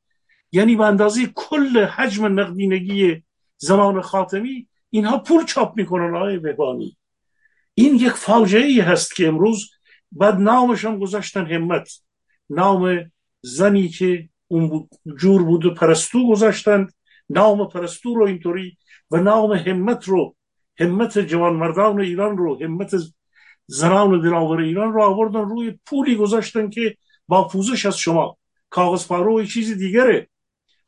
یعنی 0.52 0.76
به 0.76 0.84
اندازه 0.84 1.26
کل 1.34 1.84
حجم 1.84 2.40
نقدینگی 2.40 3.22
زمان 3.56 4.00
خاتمی 4.00 4.68
اینها 4.90 5.18
پول 5.18 5.44
چاپ 5.44 5.76
می‌کنن 5.76 6.14
آقای 6.14 6.38
بهبانی. 6.38 6.96
این 7.74 7.94
یک 7.94 8.12
فاجعه 8.12 8.64
ای 8.64 8.80
هست 8.80 9.16
که 9.16 9.28
امروز 9.28 9.70
بعد 10.12 10.34
نامش 10.34 10.84
هم 10.84 10.98
گذاشتن 10.98 11.46
همت. 11.46 11.88
نام 12.50 13.10
زنی 13.40 13.88
که 13.88 14.28
اون 14.48 14.88
جور 15.18 15.42
بود 15.42 15.74
پرستو 15.74 16.30
گذاشتند 16.30 16.92
نام 17.30 17.68
پرستو 17.68 18.14
رو 18.14 18.26
اینطوری 18.26 18.78
و 19.10 19.16
نام 19.16 19.52
همت 19.52 20.04
رو 20.04 20.36
همت 20.78 21.18
جوان 21.18 21.56
مردان 21.56 22.00
ایران 22.00 22.36
رو 22.36 22.62
همت 22.62 22.94
زنان 23.66 24.20
دلاور 24.20 24.60
ایران 24.60 24.92
رو 24.92 25.02
آوردن 25.02 25.40
روی 25.40 25.78
پولی 25.86 26.16
گذاشتن 26.16 26.70
که 26.70 26.96
با 27.28 27.48
پوزش 27.48 27.86
از 27.86 27.98
شما. 27.98 28.38
کاغذ 28.70 29.06
پارو 29.06 29.44
چیزی 29.44 29.74
دیگره. 29.74 30.28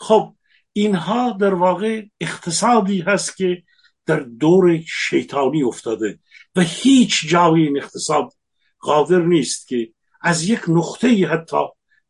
خب 0.00 0.34
اینها 0.72 1.30
در 1.30 1.54
واقع 1.54 2.02
اقتصادی 2.20 3.00
هست 3.00 3.36
که 3.36 3.62
در 4.06 4.20
دور 4.20 4.80
شیطانی 4.80 5.62
افتاده 5.62 6.18
و 6.56 6.60
هیچ 6.60 7.28
جای 7.28 7.62
این 7.62 7.78
اقتصاد 7.78 8.32
قادر 8.78 9.22
نیست 9.22 9.68
که 9.68 9.92
از 10.20 10.48
یک 10.48 10.60
نقطه 10.68 11.26
حتی 11.26 11.56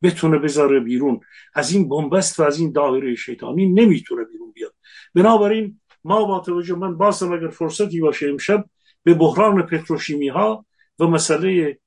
بتونه 0.02 0.38
بذاره 0.38 0.80
بیرون. 0.80 1.20
از 1.54 1.72
این 1.72 1.88
بنبست 1.88 2.40
و 2.40 2.42
از 2.42 2.58
این 2.58 2.72
دایره 2.72 3.14
شیطانی 3.14 3.66
نمی‌تونه 3.66 4.24
بیرون 4.24 4.52
بیاد. 4.52 4.74
بنابراین 5.14 5.80
ما 6.04 6.24
با 6.24 6.40
توجه 6.40 6.74
من 6.74 6.96
باسم 6.96 7.32
اگر 7.32 7.48
فرصتی 7.48 8.00
باشه 8.00 8.28
امشب 8.28 8.64
به 9.02 9.14
بحران 9.14 9.62
پتروشیمی 9.62 10.28
ها 10.28 10.66
و 10.98 11.06
مسئله 11.06 11.78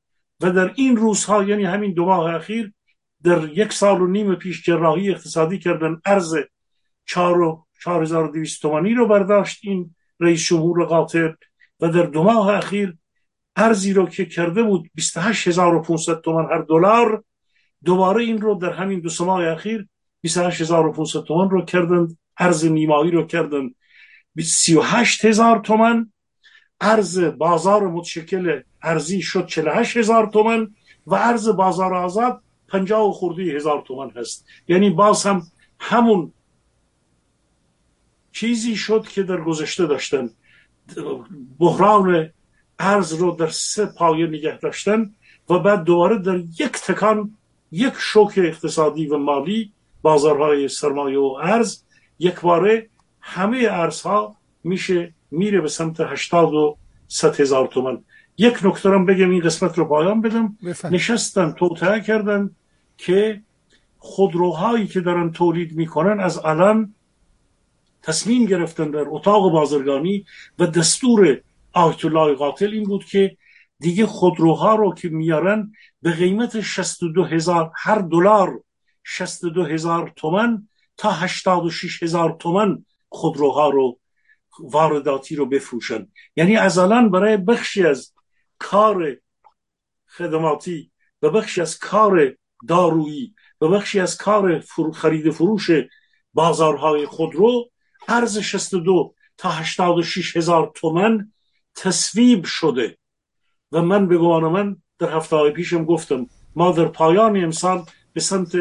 و 0.41 0.51
در 0.51 0.73
این 0.75 0.97
روزها 0.97 1.43
یعنی 1.43 1.63
همین 1.63 1.93
دو 1.93 2.05
ماه 2.05 2.35
اخیر 2.35 2.73
در 3.23 3.49
یک 3.49 3.73
سال 3.73 4.01
و 4.01 4.07
نیم 4.07 4.35
پیش 4.35 4.63
جراحی 4.63 5.11
اقتصادی 5.11 5.59
کردن 5.59 6.01
ارز 6.05 6.35
چار 7.05 7.41
و 7.41 7.65
چار 7.83 8.01
هزار 8.01 8.31
تومانی 8.61 8.93
رو 8.93 9.07
برداشت 9.07 9.59
این 9.63 9.95
رئیس 10.19 10.45
جمهور 10.45 10.85
قاطر 10.85 11.35
و 11.79 11.89
در 11.89 12.03
دو 12.03 12.23
ماه 12.23 12.55
اخیر 12.55 12.97
ارزی 13.55 13.93
رو 13.93 14.05
که 14.05 14.25
کرده 14.25 14.63
بود 14.63 14.89
28500 14.95 16.21
تومان 16.21 16.45
هر 16.45 16.61
دلار 16.61 17.23
دوباره 17.85 18.23
این 18.23 18.41
رو 18.41 18.55
در 18.55 18.73
همین 18.73 18.99
دو 18.99 19.25
ماه 19.25 19.47
اخیر 19.47 19.87
28500 20.21 21.23
تومان 21.23 21.49
رو 21.49 21.61
کردن 21.61 22.07
ارز 22.37 22.65
نیمایی 22.65 23.11
رو 23.11 23.25
کردن 24.37 24.43
38000 24.43 25.59
تومان. 25.59 26.11
ارز 26.81 27.19
بازار 27.19 27.87
متشکل 27.87 28.61
ارزی 28.81 29.21
شد 29.21 29.45
48000 29.45 30.27
تومان 30.27 30.75
و 31.07 31.15
ارز 31.15 31.49
بازار 31.49 31.93
آزاد 31.93 32.41
50 32.67 33.11
خورده 33.11 33.43
هزار 33.43 33.83
تومان 33.87 34.09
هست. 34.15 34.45
یعنی 34.67 34.89
باز 34.89 35.25
هم 35.25 35.43
همون 35.79 36.33
چیزی 38.31 38.75
شد 38.75 39.07
که 39.07 39.23
در 39.23 39.41
گذشته 39.41 39.87
داشتن. 39.87 40.29
بحران 41.59 42.29
ارز 42.79 43.13
رو 43.13 43.31
در 43.31 43.47
سه 43.47 43.85
پایه 43.85 44.27
نگه 44.27 44.57
داشتن 44.57 45.13
و 45.49 45.59
بعد 45.59 45.83
دوباره 45.83 46.17
در 46.17 46.37
یک 46.37 46.71
تکان 46.71 47.37
یک 47.71 47.93
شوک 47.97 48.33
اقتصادی 48.37 49.07
و 49.07 49.17
مالی 49.17 49.71
بازارهای 50.01 50.67
سرمایه 50.67 51.19
و 51.19 51.37
ارز 51.43 51.83
یک 52.19 52.39
باره 52.39 52.89
همه 53.21 53.67
ارزها 53.69 54.35
میشه 54.63 55.13
میره 55.31 55.61
به 55.61 55.67
سمت 55.67 55.99
هشتاد 55.99 56.53
و 56.53 56.77
ست 57.07 57.39
هزار 57.39 57.67
تومن 57.67 58.03
یک 58.37 58.65
نکته 58.65 58.89
بگم 58.89 59.29
این 59.29 59.41
قسمت 59.41 59.77
رو 59.77 59.85
پایان 59.85 60.21
بدم. 60.21 60.57
نشستن 60.91 61.51
توطعه 61.51 62.01
کردن 62.01 62.55
که 62.97 63.41
خودروهایی 63.97 64.87
که 64.87 65.01
دارن 65.01 65.31
تولید 65.31 65.75
می‌کنن 65.75 66.19
از 66.19 66.45
الان 66.45 66.95
تصمیم 68.01 68.45
گرفتن 68.45 68.91
در 68.91 69.05
اتاق 69.07 69.51
بازرگانی 69.51 70.25
و 70.59 70.67
دستور 70.67 71.41
آیت 71.73 72.05
الله 72.05 72.35
قاتل 72.35 72.69
این 72.71 72.83
بود 72.83 73.05
که 73.05 73.37
دیگه 73.79 74.05
خودروها 74.05 74.75
رو 74.75 74.93
که 74.93 75.09
میارن 75.09 75.71
به 76.01 76.11
قیمت 76.11 76.61
62 76.61 77.23
هزار 77.23 77.71
هر 77.75 77.99
دلار 77.99 78.63
62 79.03 79.63
هزار 79.63 80.13
تومن 80.15 80.67
تا 80.97 81.11
86 81.11 82.03
هزار 82.03 82.35
تومن 82.39 82.85
خودروها 83.11 83.69
رو 83.69 83.99
وارداتی 84.59 85.35
رو 85.35 85.45
بفروشن. 85.45 86.07
یعنی 86.35 86.57
از 86.57 86.77
الان 86.77 87.11
برای 87.11 87.37
بخشی 87.37 87.85
از 87.85 88.13
کار 88.59 89.17
خدماتی 90.07 90.91
و 91.21 91.29
بخشی 91.29 91.61
از 91.61 91.79
کار 91.79 92.35
دارویی 92.67 93.35
و 93.61 93.67
بخشی 93.67 93.99
از 93.99 94.17
کار 94.17 94.63
خرید 94.93 95.31
فروش 95.31 95.69
بازارهای 96.33 97.05
خودرو 97.05 97.69
ارز 98.07 98.37
62 98.37 99.13
تا 99.37 99.49
86 99.49 100.37
هزار 100.37 100.71
تومن 100.75 101.31
تصویب 101.75 102.45
شده. 102.45 102.97
و 103.71 103.81
من 103.81 104.07
به 104.07 104.17
گمان 104.17 104.43
من 104.43 104.77
در 104.99 105.15
هفته 105.15 105.35
های 105.35 105.51
پیشم 105.51 105.85
گفتم 105.85 106.27
ما 106.55 106.71
در 106.71 106.85
پایان 106.85 107.43
امسال 107.43 107.85
به 108.13 108.21
سمت 108.21 108.55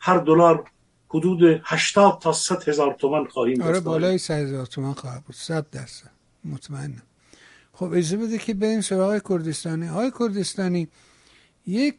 هر 0.00 0.18
دلار 0.18 0.64
حدود 1.08 1.60
80 1.64 2.18
تا 2.20 2.32
100 2.32 2.68
هزار 2.68 2.94
تومن 2.94 3.24
خواهیم 3.24 3.62
آره 3.62 3.80
بالای 3.80 4.18
100 4.18 4.34
هزار 4.34 4.66
تومن 4.66 4.92
خواهد 4.92 5.24
بود. 5.24 5.34
100 5.34 5.70
درصد. 5.70 6.10
مطمئنم. 6.44 7.02
خب 7.72 7.92
اجازه 7.92 8.16
بده 8.16 8.38
که 8.38 8.54
بریم 8.54 8.80
سراغ 8.80 9.28
کردستانی. 9.28 9.86
های 9.86 10.12
کردستانی 10.18 10.88
یک 11.66 11.94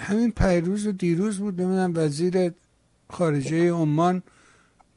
همین 0.00 0.32
پیروز 0.32 0.86
و 0.86 0.92
دیروز 0.92 1.38
بود. 1.38 1.60
نمی‌دونم 1.60 1.92
وزیر 1.96 2.52
خارجه 3.10 3.70
عمان 3.70 4.22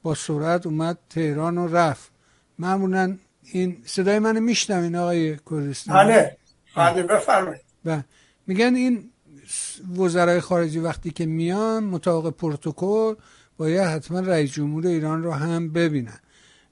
با 0.03 0.15
سرعت 0.15 0.65
اومد 0.65 0.97
تهران 1.09 1.57
و 1.57 1.67
رفت. 1.67 2.11
معمولا 2.59 3.17
این 3.43 3.83
صدای 3.85 4.19
منو 4.19 4.39
میشنوین 4.39 4.95
آقای 4.95 5.37
کردستان 5.49 5.95
بله. 5.95 6.37
بله 6.75 7.03
بفرمایید. 7.03 7.61
بله. 7.83 8.05
میگن 8.47 8.75
این 8.75 9.09
وزرای 9.97 10.39
خارجی 10.39 10.79
وقتی 10.79 11.11
که 11.11 11.25
میان 11.25 11.83
مطابق 11.83 12.35
پروتکل 12.35 13.15
باید 13.57 13.87
حتما 13.87 14.19
رئیس 14.19 14.51
جمهور 14.51 14.87
ایران 14.87 15.23
رو 15.23 15.31
هم 15.31 15.69
ببینن. 15.69 16.19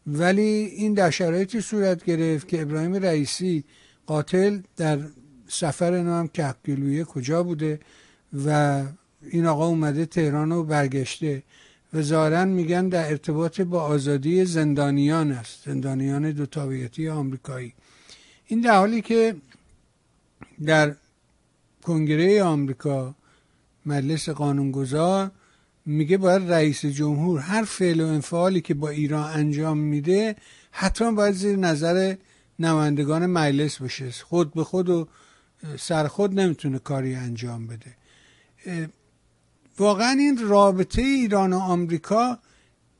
ولی 0.08 0.42
این 0.42 0.94
در 0.94 1.10
شرایطی 1.10 1.62
صورت 1.62 2.04
گرفت 2.04 2.48
که 2.48 2.62
ابراهیم 2.62 2.96
رئیسی 2.96 3.64
قاتل 4.06 4.60
در 4.78 5.00
سفر 5.48 6.02
نام 6.02 6.28
کهگلویه 6.28 7.04
کجا 7.04 7.44
بوده 7.44 7.80
و 8.46 8.84
این 9.22 9.46
آقا 9.46 9.68
اومده 9.68 10.06
تهران 10.06 10.52
و 10.52 10.64
برگشته. 10.64 11.44
و 11.94 12.46
میگن 12.46 12.90
در 12.90 13.10
ارتباط 13.10 13.62
با 13.62 13.82
آزادی 13.82 14.46
زندانیان 14.46 15.32
است 15.32 15.66
زندانیان 15.66 16.32
دو 16.32 16.46
آمریکایی. 17.12 17.74
این 18.48 18.62
در 18.62 18.78
حالی 18.78 19.02
که 19.02 19.36
در 20.66 20.96
کنگره 21.82 22.44
آمریکا 22.44 23.16
مجلس 23.86 24.30
قانونگذار 24.30 25.32
میگه 25.86 26.18
باید 26.18 26.52
رئیس 26.52 26.86
جمهور 26.86 27.40
هر 27.40 27.64
فعل 27.64 28.02
و 28.02 28.08
انفعالی 28.08 28.62
که 28.62 28.74
با 28.74 28.90
ایران 28.90 29.30
انجام 29.34 29.78
میده 29.78 30.36
حتما 30.72 31.12
باید 31.12 31.34
زیر 31.34 31.56
نظر 31.56 32.16
نمایندگان 32.60 33.26
مجلس 33.26 33.82
باشه. 33.82 34.12
خود 34.12 34.54
به 34.54 34.64
خود 34.64 34.90
و 34.90 35.08
سر 35.80 36.08
خود 36.08 36.40
نمی‌تونه 36.40 36.80
کاری 36.80 37.16
انجام 37.16 37.68
بده. 37.68 37.96
واقعا 39.80 40.12
این 40.12 40.48
رابطه 40.48 41.02
ایران 41.02 41.54
و 41.54 41.60
آمریکا 41.60 42.40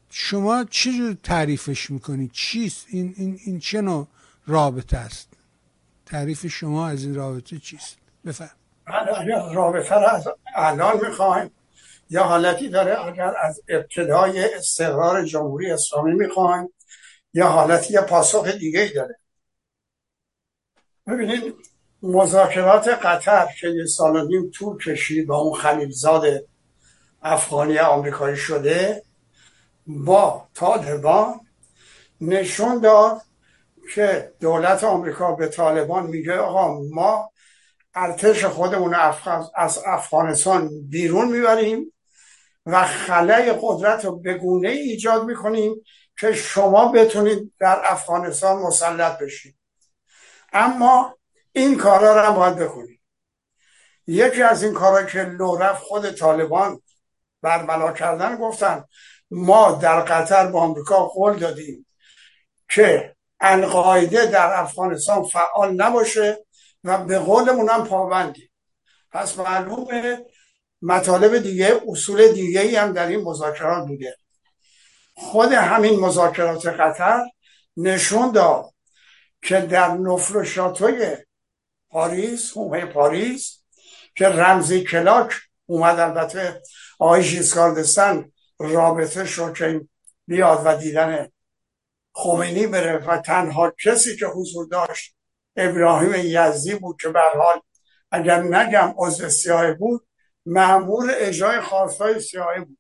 شما 0.10 0.64
چجور 0.64 1.18
تعریفش 1.24 1.92
می‌کنید؟ 1.92 2.32
چیست؟ 2.32 2.86
این, 2.90 3.14
این, 3.18 3.40
این 3.46 3.60
چه 3.60 3.82
نوع 3.82 4.08
رابطه 4.48 4.98
است؟ 4.98 5.28
تعریف 6.06 6.48
شما 6.48 6.88
از 6.88 7.04
این 7.04 7.16
رابطه 7.16 7.60
چیست؟ 7.60 7.98
بفرم 8.26 8.61
رابطه 9.54 9.96
را 9.96 10.10
از 10.10 10.28
الان 10.56 11.00
می‌خوایم. 11.08 11.52
یا 12.10 12.24
حالتی 12.24 12.70
داره 12.70 13.06
اگر 13.06 13.34
از 13.42 13.62
ابتدای 13.70 14.54
استقرار 14.54 15.26
جمهوری 15.26 15.72
اسلامی 15.72 16.14
می‌خوایم 16.14 16.74
یا 17.34 17.48
حالتی 17.48 17.94
یا 17.94 18.02
پاسخ 18.02 18.48
دیگه 18.48 18.80
ای 18.80 18.94
داره. 18.94 19.20
ببینید 21.08 21.56
مذاکرات 22.04 22.88
قطر 22.88 23.48
که 23.60 23.68
یه 23.68 23.86
سال 23.86 24.28
نیم 24.28 24.52
طول 24.52 24.78
کشید 24.84 25.28
با 25.28 25.38
اون 25.38 25.60
خلیلزاد 25.60 26.24
افغانی 27.22 27.80
آمریکایی 27.80 28.38
شده 28.38 29.04
با 29.88 30.48
طالبان 30.54 31.40
نشون 32.22 32.80
داد 32.80 33.22
که 33.94 34.34
دولت 34.40 34.84
آمریکا 34.84 35.32
به 35.32 35.48
طالبان 35.48 36.08
میگه 36.08 36.38
آقا 36.38 36.80
ما 36.94 37.31
ارتش 37.96 38.46
خودمون 38.46 38.94
از 39.56 39.80
افغانستان 39.86 40.70
بیرون 40.90 41.28
می‌بریم 41.28 41.94
و 42.66 42.86
خلای 42.86 43.56
قدرت 43.62 44.06
رو 44.06 44.20
به 44.20 44.34
گونه 44.34 44.70
ایجاد 44.70 45.26
می‌کنیم 45.26 45.76
که 46.20 46.34
شما 46.34 46.92
بتونید 46.92 47.54
در 47.60 47.82
افغانستان 47.84 48.62
مسلط 48.62 49.18
بشید. 49.18 49.58
اما 50.54 51.18
این 51.52 51.78
کارا 51.78 52.14
رو 52.14 52.20
هم 52.20 52.36
باید 52.36 52.56
بکنید. 52.56 53.02
یکی 54.08 54.42
از 54.42 54.64
این 54.64 54.74
کارا 54.74 55.04
که 55.04 55.24
لو 55.24 55.56
رفت 55.56 55.84
خود 55.84 56.12
طالبان 56.12 56.82
برملا 57.42 57.92
کردن 57.92 58.36
گفتن 58.36 58.84
ما 59.32 59.72
در 59.72 60.02
قطر 60.02 60.48
با 60.48 60.62
آمریکا 60.62 61.06
قول 61.06 61.40
دادیم 61.40 61.86
که 62.70 63.16
القاعده 63.40 64.26
در 64.26 64.60
افغانستان 64.60 65.24
فعال 65.24 65.74
نباشه. 65.74 66.46
و 66.84 67.04
به 67.04 67.20
قولمون 67.20 67.70
هم 67.70 67.88
پابندیم 67.88 68.52
پس 69.12 69.38
معلومه 69.38 70.26
مطالب 70.82 71.38
دیگه 71.38 71.82
اصول 71.88 72.34
دیگه 72.34 72.62
ای 72.62 72.76
هم 72.76 72.94
در 72.94 73.08
این 73.08 73.22
مذاکرات 73.22 73.88
بوده. 73.88 74.18
خود 75.16 75.52
همین 75.52 76.00
مذاکرات 76.00 76.66
قطر 76.66 77.22
نشون 77.78 78.32
داد 78.32 78.74
که 79.42 79.60
در 79.62 79.88
نفل 79.88 80.44
شاتوی 80.44 81.18
پاریس 81.90 82.52
حومه 82.52 82.86
پاریس 82.86 83.64
که 84.16 84.28
رمزی 84.28 84.84
کلاک 84.84 85.34
اومد 85.66 86.00
البته 86.00 86.62
آقای 87.00 87.40
دستن 87.78 88.32
رابطه 88.60 89.26
شد 89.26 89.54
که 89.54 89.88
بیاد 90.28 90.62
و 90.66 90.78
دیدن 90.78 91.28
خمینی 92.14 92.68
بره 92.68 92.98
و 92.98 93.18
تنها 93.18 93.74
کسی 93.84 94.18
که 94.18 94.26
حضور 94.26 94.68
داشت 94.68 95.16
ابراهیم 95.56 96.14
یزدی 96.16 96.76
بود 96.76 97.02
که 97.02 97.10
به 97.10 97.20
حال 97.36 97.62
اگر 98.12 98.42
نگم 98.42 98.94
عضو 98.98 99.30
سیاه 99.30 99.74
بود 99.74 100.08
معمول 100.46 101.12
اجرای 101.16 101.62
خواستای 101.62 102.20
سیاه 102.20 102.60
بود. 102.60 102.78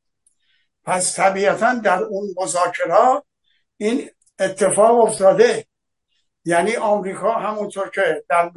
پس 0.84 1.16
طبیعتا 1.16 1.74
در 1.74 2.04
اون 2.04 2.36
مذاکرات 2.38 3.24
این 3.78 4.10
اتفاق 4.40 5.00
افتاده. 5.00 5.66
یعنی 6.46 6.76
آمریکا 6.76 7.34
همونطور 7.34 7.90
که 7.90 8.24
در 8.30 8.52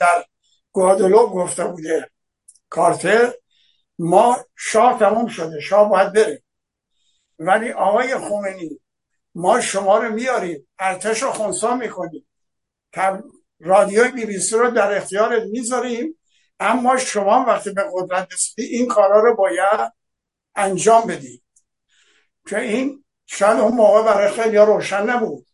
در 0.00 0.24
گوادلوپ 0.72 1.32
گفته 1.32 1.64
بوده 1.64 2.10
کارتر 2.68 3.32
ما 3.98 4.38
شاه 4.56 4.98
تموم 4.98 5.26
شده 5.26 5.60
شاه 5.60 5.88
باید 5.88 6.12
بره. 6.12 6.42
ولی 7.38 7.72
آقای 7.72 8.18
خمینی 8.18 8.80
ما 9.34 9.60
شما 9.60 9.98
رو 9.98 10.12
میاریم 10.12 10.68
ارتش 10.78 11.22
رو 11.22 11.30
خونسا 11.30 11.76
می‌کنیم. 11.76 12.26
رادیوی 13.60 14.10
بی 14.10 14.24
بی 14.24 14.38
سی 14.38 14.56
رو 14.56 14.70
در 14.70 14.96
اختیار 14.96 15.44
می‌ذاریم. 15.44 16.20
اما 16.60 16.96
شما 16.96 17.44
وقتی 17.48 17.70
به 17.70 17.84
قدرت 17.92 18.32
رسیدی 18.32 18.62
این 18.62 18.88
کارا 18.88 19.20
رو 19.20 19.36
باید 19.36 19.92
انجام 20.54 21.06
بدید 21.06 21.42
که 22.46 22.60
این 22.60 23.04
شاید 23.26 23.60
اون 23.60 23.72
موقع 23.74 24.02
برای 24.02 24.32
خیلی 24.32 24.56
روشن 24.56 25.10
نبود. 25.10 25.46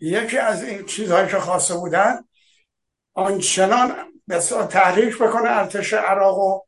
یکی 0.00 0.38
از 0.38 0.64
این 0.64 0.86
چیزهایی 0.86 1.28
که 1.28 1.38
خواسته 1.38 1.74
بودن 1.74 2.24
آنچنان 3.14 3.94
تحریک 4.70 5.18
بکنه 5.18 5.50
ارتش 5.50 5.92
عراق 5.92 6.38
و 6.38 6.60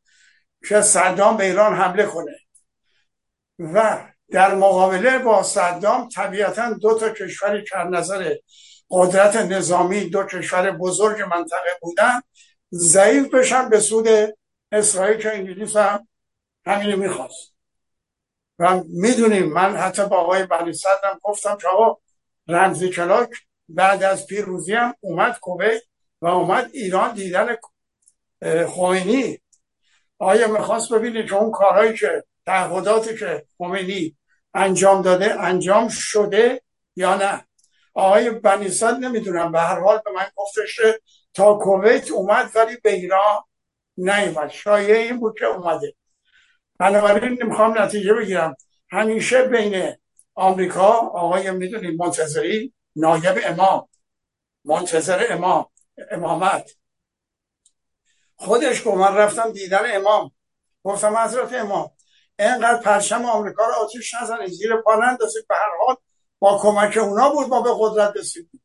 که 0.68 0.82
صدام 0.82 1.36
به 1.36 1.44
ایران 1.44 1.74
حمله 1.74 2.06
کنه. 2.06 2.38
و 3.58 4.06
در 4.30 4.54
مقابله 4.54 5.18
با 5.18 5.42
صدام 5.42 6.08
طبیعتا 6.08 6.72
دو 6.72 6.98
تا 6.98 7.10
کشوری 7.10 7.64
که 7.64 7.78
نظر 7.78 8.34
قدرت 8.90 9.36
نظامی 9.36 10.10
دو 10.10 10.24
کشور 10.24 10.70
بزرگ 10.70 11.22
منطقه 11.22 11.78
بودن 11.82 12.20
ضعیف 12.72 13.34
بشن 13.34 13.68
به 13.68 13.80
سود 13.80 14.08
اسرائیل 14.72 15.16
که 15.18 15.34
انگلیس 15.34 15.76
هم 15.76 16.08
همینو 16.66 16.96
می‌خواست 16.96 17.54
و 18.58 18.82
می‌دونیم 18.88 19.52
من 19.52 19.76
حتی 19.76 20.06
با 20.06 20.16
آقای 20.16 20.46
بنی 20.46 20.72
صدرم 20.72 21.18
گفتم 21.22 21.56
که 21.56 21.68
آقا 21.68 22.00
رمزی 22.48 22.90
کلاک 22.90 23.30
بعد 23.68 24.02
از 24.02 24.26
پیروزی 24.26 24.74
هم 24.74 24.94
اومد 25.00 25.38
کویت 25.38 25.82
و 26.20 26.26
اومد 26.26 26.70
ایران 26.72 27.14
دیدن 27.14 27.56
خوینی 28.68 29.40
آیا 30.18 30.48
می‌خواست 30.48 30.92
ببینید 30.92 31.26
که 31.28 31.34
اون 31.34 31.50
کارهایی 31.50 31.94
که 31.94 32.24
تعهداتی 32.46 33.16
که 33.18 33.46
خمینی 33.58 34.16
انجام 34.54 35.02
داده 35.02 35.40
انجام 35.40 35.88
شده 35.88 36.62
یا 36.96 37.14
نه؟ 37.14 37.46
آقای 38.00 38.30
بنیساد 38.30 38.94
نمی‌دونم 38.94 39.52
به 39.52 39.60
هر 39.60 39.80
حال 39.80 40.00
به 40.04 40.10
من 40.10 40.26
گفتش 40.36 40.80
تا 41.34 41.54
کویت 41.54 42.10
اومد 42.10 42.50
ولی 42.54 42.76
به 42.76 42.92
ایران 42.92 43.42
نیومد. 43.96 44.50
شایعه 44.50 44.98
این 44.98 45.20
بود 45.20 45.38
که 45.38 45.44
اومده. 45.46 45.94
بنابراین 46.78 47.42
می‌خوام 47.42 47.78
نتیجه 47.82 48.14
بگیرم. 48.14 48.56
همیشه 48.90 49.42
بین 49.42 49.96
آمریکا 50.34 50.88
آقای 50.92 51.50
می‌دونید 51.50 52.00
منتظری 52.00 52.74
نایب 52.96 53.38
امام. 53.44 53.88
منتظر 54.64 55.26
امام 55.30 55.66
امامت. 56.10 56.70
خودش 58.36 58.82
گفت 58.84 58.96
من 58.96 59.16
رفتم 59.16 59.52
دیدن 59.52 59.96
امام. 59.96 60.30
گفتم 60.84 61.16
حضرت 61.16 61.52
امام 61.52 61.90
اینقدر 62.38 62.80
پرچم 62.82 63.24
آمریکا 63.24 63.66
رو 63.66 63.72
آتیش 63.74 64.14
نزنید 64.14 64.48
زیر 64.48 64.76
پا 64.76 64.94
نندازید. 64.94 65.46
به 65.48 65.54
هر 65.54 65.70
حال 65.86 65.96
با 66.40 66.58
کمک 66.58 66.96
اونا 66.96 67.30
بود 67.30 67.48
ما 67.48 67.60
به 67.60 67.70
قدرت 67.78 68.16
رسیدیم. 68.16 68.62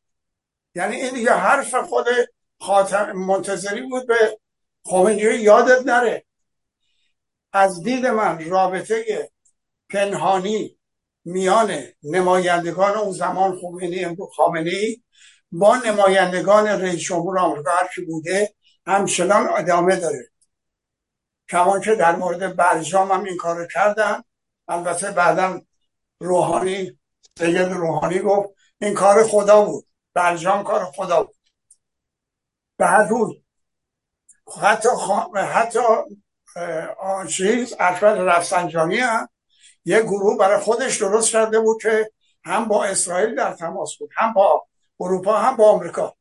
یعنی 0.75 0.95
این 0.95 1.13
دیگه 1.13 1.31
حرف 1.31 1.75
خود 1.75 2.05
خاتم 2.59 3.11
منتظری 3.11 3.81
بود 3.81 4.07
به 4.07 4.39
خمینی 4.85 5.21
یادت 5.21 5.85
نره. 5.85 6.25
از 7.53 7.83
دید 7.83 8.05
من 8.05 8.49
رابطه 8.49 9.29
پنهانی 9.89 10.77
میان 11.25 11.83
نمایندگان 12.03 12.97
اون 12.97 13.11
زمان 13.11 13.59
خمینی 13.61 14.17
خامنه 14.35 14.71
با 15.51 15.77
نمایندگان 15.77 16.67
رئیس 16.67 16.99
جمهور 16.99 17.39
آمریکا 17.39 17.71
بوده 18.07 18.53
همچنان 18.85 19.49
ادامه 19.57 19.95
داره. 19.95 20.29
کمان 21.49 21.81
که 21.81 21.95
در 21.95 22.15
مورد 22.15 22.55
برجام 22.55 23.11
هم 23.11 23.23
این 23.23 23.37
کارو 23.37 23.67
کردن 23.67 24.23
البته 24.67 25.11
بعدا 25.11 25.61
روحانی 26.19 26.99
سید 27.37 27.57
روحانی 27.71 28.19
گفت 28.19 28.49
این 28.81 28.93
کار 28.93 29.23
خدا 29.23 29.61
بود. 29.65 29.87
برجام 30.13 30.63
کار 30.63 30.85
خدا 30.85 31.23
بود. 31.23 31.35
بعد 32.77 33.09
بود. 33.09 33.43
حتی 34.61 34.89
حتی 35.35 35.79
آن 36.99 37.27
چیز 37.27 37.73
اشبت 37.79 38.17
رفسنجانی 38.17 38.97
هم 38.97 39.29
یه 39.85 40.01
گروه 40.01 40.37
برای 40.37 40.59
خودش 40.59 41.01
درست 41.01 41.31
کرده 41.31 41.59
بود 41.59 41.81
که 41.81 42.11
هم 42.43 42.65
با 42.65 42.85
اسرائیل 42.85 43.35
در 43.35 43.53
تماس 43.53 43.97
بود 43.97 44.09
هم 44.15 44.33
با 44.33 44.67
اروپا 44.99 45.37
هم 45.37 45.55
با 45.55 45.69
آمریکا. 45.69 46.15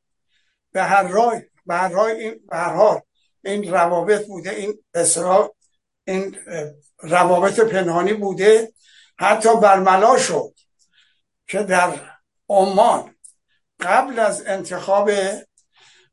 به 0.72 0.82
هر 0.82 1.02
رای 1.02 1.42
به 1.66 1.74
هر 1.74 1.88
رای 1.88 2.20
این 2.20 2.40
به 2.48 2.56
هر 2.56 2.74
حال 2.74 3.00
این 3.44 3.72
روابط 3.72 4.26
بوده 4.26 4.50
این 4.50 4.84
اسرائیل 4.94 5.48
این 6.04 6.36
روابط 6.98 7.60
پنهانی 7.60 8.14
بوده 8.14 8.72
حتی 9.18 9.56
برملا 9.56 10.18
شد. 10.18 10.54
که 11.47 11.62
در 11.62 12.01
عمان 12.49 13.14
قبل 13.80 14.18
از 14.18 14.47
انتخاب 14.47 15.11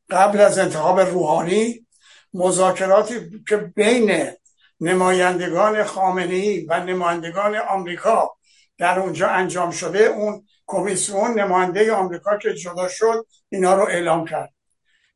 قبل 0.09 0.39
از 0.39 0.59
انتخاب 0.59 0.99
روحانی 0.99 1.87
مذاکراتی 2.33 3.43
که 3.47 3.57
بین 3.57 4.31
نمایندگان 4.79 5.83
خامنه 5.83 6.65
و 6.67 6.83
نمایندگان 6.83 7.55
آمریکا 7.55 8.37
در 8.77 8.99
اونجا 8.99 9.27
انجام 9.27 9.71
شده 9.71 9.99
اون 9.99 10.47
کمیسیون 10.67 11.39
نماینده 11.39 11.93
آمریکا 11.93 12.37
که 12.37 12.53
جدا 12.53 12.87
شد 12.87 13.27
اینا 13.49 13.75
رو 13.75 13.83
اعلام 13.83 14.25
کرد. 14.25 14.53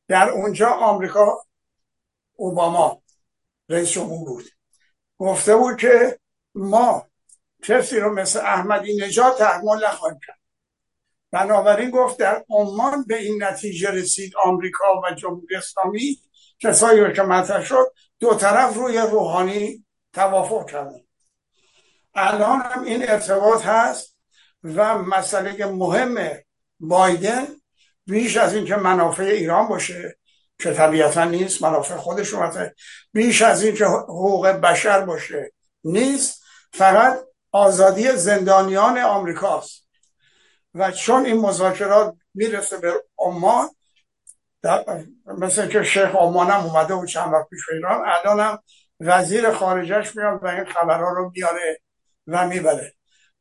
در 0.08 0.30
اونجا 0.30 0.70
آمریکا 0.70 1.46
اوباما 2.34 3.02
رئیس 3.70 3.92
جمهور 3.92 4.30
بود. 4.30 4.46
گفته 5.18 5.56
بود 5.56 5.78
که 5.78 6.20
ما 6.56 7.08
کسی 7.68 8.00
رو 8.00 8.14
مثل 8.14 8.40
احمدی 8.40 8.98
نجات 9.06 9.38
تحمل 9.38 9.86
نخواهیم 9.86 10.20
کرد. 10.28 10.40
بنابراین 11.32 11.90
گفت 11.90 12.20
در 12.20 12.46
عمان 12.50 13.04
به 13.08 13.18
این 13.18 13.44
نتیجه 13.44 13.92
رسید 13.92 14.34
آمریکا 14.46 15.02
و 15.04 15.14
جمهوری 15.16 15.56
اسلامی 15.56 16.20
کسایی 16.60 17.00
رو 17.02 17.14
که 17.14 17.22
مطرح 17.22 17.64
شد 17.64 17.94
دو 18.20 18.36
طرف 18.36 18.76
روی 18.76 18.98
روحانی 18.98 19.86
توافق 20.14 20.70
کردن 20.70 21.00
الان 22.16 22.62
هم 22.62 22.84
این 22.84 23.10
ارتباط 23.10 23.66
هست 23.66 24.18
و 24.64 24.98
مسئله 24.98 25.66
مهم 25.66 26.30
بایدن 26.80 27.48
بیش 28.06 28.38
از 28.38 28.54
اینکه 28.54 28.76
منافع 28.76 29.24
ایران 29.24 29.68
باشه 29.68 30.18
که 30.60 30.74
طبیعتا 30.74 31.24
نیست 31.24 31.62
منافع 31.64 31.96
خودش 31.96 32.34
بیش 33.14 33.42
از 33.42 33.64
اینکه 33.64 33.86
حقوق 33.86 34.48
بشر 34.48 35.02
باشه 35.02 35.52
نیست. 35.84 36.44
فقط 36.74 37.20
آزادی 37.56 38.12
زندانیان 38.12 38.98
آمریکاست. 38.98 39.88
و 40.74 40.92
چون 40.92 41.26
این 41.26 41.42
مذاکرات 41.42 42.16
می‌رسه 42.34 42.78
به 42.78 42.94
عمان 43.18 43.70
مثل 45.26 45.68
که 45.68 45.84
شیخ 45.84 46.16
عمان 46.16 46.50
هم 46.50 46.66
اومده 46.66 46.94
و 46.94 47.06
چند 47.06 47.34
وقت 47.34 47.50
پیش 47.50 47.70
ایران 47.70 48.04
الان 48.06 48.40
هم 48.40 48.60
وزیر 49.00 49.52
خارجش 49.52 50.16
میاد 50.16 50.44
و 50.44 50.48
این 50.48 50.66
خبرها 50.66 51.10
رو 51.10 51.32
میاره 51.36 51.80
و 52.28 52.48
می‌بره. 52.48 52.94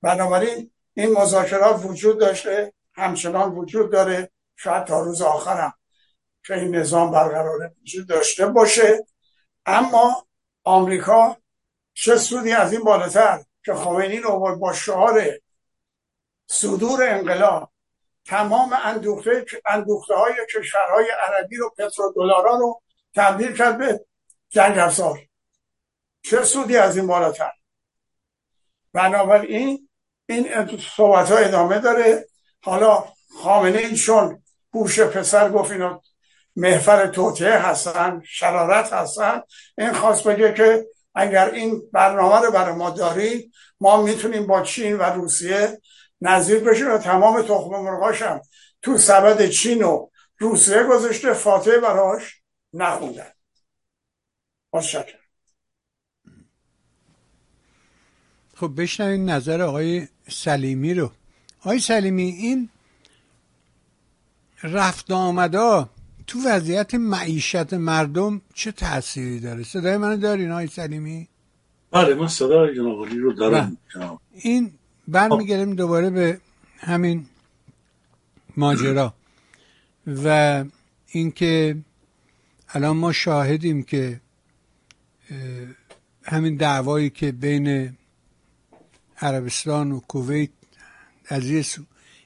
بنابراین 0.02 0.70
این 0.94 1.12
مذاکرات 1.12 1.84
وجود 1.84 2.20
داشته 2.20 2.72
همچنان 2.94 3.50
وجود 3.50 3.92
داره 3.92 4.30
شاید 4.56 4.84
تا 4.84 5.00
روز 5.00 5.22
آخرم 5.22 5.74
که 6.46 6.54
این 6.54 6.76
نظام 6.76 7.10
برقرار 7.10 7.72
وجود 7.82 8.08
داشته 8.08 8.46
باشه. 8.46 9.06
اما 9.66 10.26
آمریکا 10.64 11.36
چه 11.94 12.16
سودی 12.16 12.52
از 12.52 12.72
این 12.72 12.84
بالاتر؟ 12.84 13.44
که 13.64 13.74
خمینی 13.74 14.18
رو 14.18 14.56
با 14.56 14.72
شعار 14.72 15.22
صدور 16.46 17.08
انقلاب. 17.08 17.70
تمام 18.24 18.76
اندوخته, 18.84 19.44
های 20.08 20.34
کشورهای 20.54 21.06
عربی 21.26 21.56
رو 21.56 21.74
دلارا 22.16 22.56
رو 22.56 22.82
تبدیل 23.14 23.56
کرد 23.56 23.78
به 23.78 24.06
جنگ 24.48 24.78
افزار. 24.78 25.18
چه 26.22 26.44
سودی 26.44 26.76
از 26.76 26.96
این 26.96 27.06
بالاتر؟ 27.06 27.52
بنابراین 28.92 29.88
این 30.28 30.78
صحبت 30.96 31.30
ها 31.30 31.38
ادامه 31.38 31.78
داره. 31.78 32.26
حالا 32.62 33.04
خامنه 33.42 33.78
ایشون 33.78 34.42
هوش 34.74 35.00
پسر 35.00 35.50
گفت 35.50 35.70
اینا 35.70 36.02
محفر 36.56 37.06
توطعه 37.06 37.58
هستن 37.58 38.22
شرارت 38.26 38.92
هستن 38.92 39.42
این 39.78 39.92
خواست 39.92 40.28
بگه 40.28 40.54
که 40.54 40.86
اگر 41.14 41.50
این 41.50 41.82
برنامه 41.92 42.46
رو 42.46 42.52
برای 42.52 42.74
ما 42.74 42.90
دارید 42.90 43.52
ما 43.80 44.02
می‌تونیم 44.02 44.46
با 44.46 44.62
چین 44.62 44.96
و 44.96 45.02
روسیه 45.02 45.80
نظیر 46.20 46.58
بشیم 46.58 46.90
و 46.90 46.98
تمام 46.98 47.42
تخم 47.42 47.70
مرغاش 47.70 48.22
هم 48.22 48.40
تو 48.82 48.98
سبد 48.98 49.48
چین 49.48 49.82
و 49.82 50.08
روسیه 50.38 50.82
گذاشته 50.82 51.32
فاتحه 51.32 51.78
براش 51.78 52.42
نخوندن. 52.72 53.30
متشکرم. 54.72 55.18
خب 58.56 58.70
بشنوین 58.76 59.30
نظر 59.30 59.62
آقای 59.62 60.08
سلیمی 60.28 60.94
رو. 60.94 61.12
آقای 61.60 61.78
سلیمی 61.78 62.22
این 62.22 62.68
رفت 64.62 65.10
آمدا 65.10 65.88
تو 66.26 66.38
وضعیت 66.46 66.94
معیشت 66.94 67.74
مردم 67.74 68.40
چه 68.54 68.72
تأثیری 68.72 69.40
داره؟ 69.40 69.62
صدای 69.62 69.96
منو 69.96 70.16
دارین 70.16 70.50
آقای 70.50 70.66
سلیمی؟ 70.66 71.28
بله 71.90 72.14
من 72.14 72.28
صدای 72.28 72.74
جناب 72.74 73.04
رو 73.04 73.32
دارم. 73.32 73.76
بله. 73.94 74.10
این 74.32 74.72
برمیگردیم 75.08 75.74
دوباره 75.74 76.10
به 76.10 76.40
همین 76.78 77.26
ماجرا 78.56 79.14
و 80.06 80.64
اینکه 81.06 81.76
الان 82.68 82.96
ما 82.96 83.12
شاهدیم 83.12 83.82
که 83.82 84.20
همین 86.22 86.56
دعوایی 86.56 87.10
که 87.10 87.32
بین 87.32 87.96
عربستان 89.20 89.92
و 89.92 90.00
کویت 90.00 90.50
از 91.28 91.46
یه 91.46 91.62
سو 91.62 91.82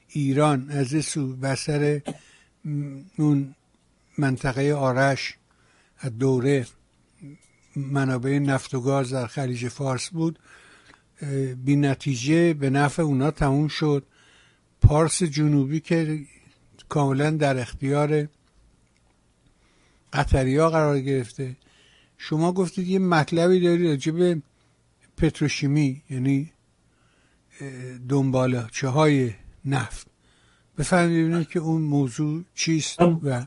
ایران 0.07 0.69
از 0.69 0.93
یه 0.93 1.01
سو 1.01 1.35
بسر 1.35 2.01
اون 3.17 3.55
منطقه 4.19 4.73
آرش 4.73 5.35
دوره 6.19 6.67
منابع 7.75 8.39
نفت 8.39 8.73
و 8.73 8.81
گاز 8.81 9.13
در 9.13 9.27
خلیج 9.27 9.67
فارس 9.67 10.09
بود. 10.09 10.39
بی 11.65 11.75
نتیجه 11.75 12.53
به 12.53 12.69
نفع 12.69 13.01
اونا 13.01 13.31
تموم 13.31 13.67
شد. 13.67 14.05
پارس 14.81 15.23
جنوبی 15.23 15.79
که 15.79 16.19
کاملا 16.89 17.31
در 17.31 17.57
اختیار 17.57 18.27
قطریا 20.13 20.69
قرار 20.69 20.99
گرفته. 20.99 21.55
شما 22.17 22.51
گفتید 22.51 22.87
یه 22.87 22.99
مطلبی 22.99 23.59
دارید 23.59 23.89
راجع 23.89 24.11
به 24.11 24.41
پتروشیمی 25.17 26.01
یعنی 26.09 26.51
چه 28.71 28.87
های 28.87 29.33
نفت. 29.65 30.07
ببینیم 30.77 31.43
که 31.43 31.59
اون 31.59 31.81
موضوع 31.81 32.43
چیست 32.55 33.01
و 33.01 33.45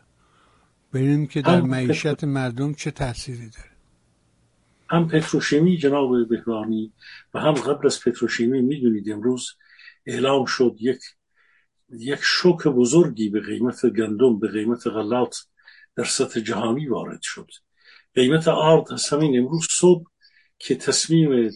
ببینیم 0.95 1.27
که 1.27 1.43
در 1.43 1.61
معیشت 1.61 2.25
مردم 2.25 2.75
چه 2.75 2.91
تأثیری 2.91 3.51
داره. 3.51 3.73
هم 4.91 5.09
پتروشیمی 5.09 5.79
جناب 5.79 6.29
بهرانی 6.29 6.93
و 7.35 7.41
هم 7.41 7.53
قبل 7.53 7.87
از 7.87 8.01
پتروشیمی 8.01 8.61
می‌دونید 8.61 9.11
امروز 9.11 9.49
اعلام 10.07 10.45
شد 10.45 10.77
یک 10.81 11.01
یک 11.89 12.19
شوک 12.23 12.67
بزرگی 12.67 13.29
به 13.29 13.41
قیمت 13.41 13.87
گندم 13.87 14.39
به 14.39 14.49
قیمت 14.49 14.87
غلات 14.87 15.37
در 15.97 16.05
سطح 16.05 16.41
جهانی 16.41 16.87
وارد 16.87 17.21
شد. 17.23 17.51
قیمت 18.15 18.49
آرد 18.49 18.93
از 18.93 19.09
همین 19.09 19.39
امروز 19.39 19.67
صبح 19.71 20.05
که 20.59 20.75
تصمیم 20.75 21.51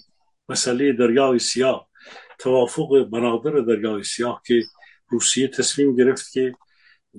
مسئله 0.49 0.93
دریای 0.93 1.39
سیاه 1.39 1.89
توافق 2.39 3.09
بنادر 3.13 3.51
دریای 3.51 4.03
سیاه 4.03 4.43
که 4.47 4.63
روسیه 5.09 5.49
تصمیم 5.49 5.97
گرفت 5.97 6.33
که 6.33 6.55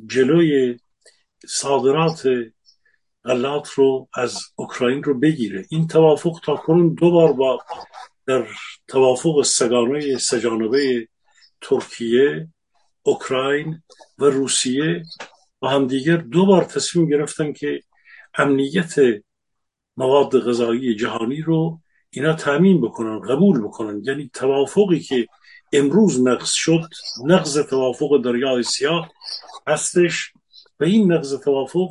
جلوی 0.07 0.79
صادرات 1.47 2.27
غلات 3.25 3.69
رو 3.69 4.09
از 4.13 4.39
اوکراین 4.55 5.03
رو 5.03 5.19
بگیره. 5.19 5.65
این 5.69 5.87
توافق 5.87 6.39
تا 6.43 6.55
کنون 6.55 6.93
دو 6.93 7.11
بار 7.11 7.33
با 7.33 7.59
در 8.25 8.47
توافق 8.87 9.41
سگانه 9.41 10.17
سجانبه 10.17 11.07
ترکیه 11.61 12.47
اوکراین 13.03 13.83
و 14.17 14.25
روسیه 14.25 15.03
و 15.61 15.67
همدیگر 15.67 16.17
دو 16.17 16.45
بار 16.45 16.63
تصمیم 16.63 17.09
گرفتن 17.09 17.53
که 17.53 17.81
امنیت 18.37 18.95
مواد 19.97 20.39
غذایی 20.39 20.95
جهانی 20.95 21.41
رو 21.41 21.81
اینا 22.09 22.33
تامین 22.33 22.81
بکنن 22.81 23.19
قبول 23.19 23.61
بکنن. 23.61 24.01
یعنی 24.03 24.29
توافقی 24.33 24.99
که 24.99 25.27
امروز 25.73 26.21
نقض 26.21 26.51
شد 26.51 26.89
نقض 27.25 27.59
توافق 27.59 28.21
دریای 28.23 28.63
سیاه 28.63 29.11
هستش. 29.67 30.33
و 30.79 30.83
این 30.83 31.13
نقض 31.13 31.39
توافق 31.39 31.89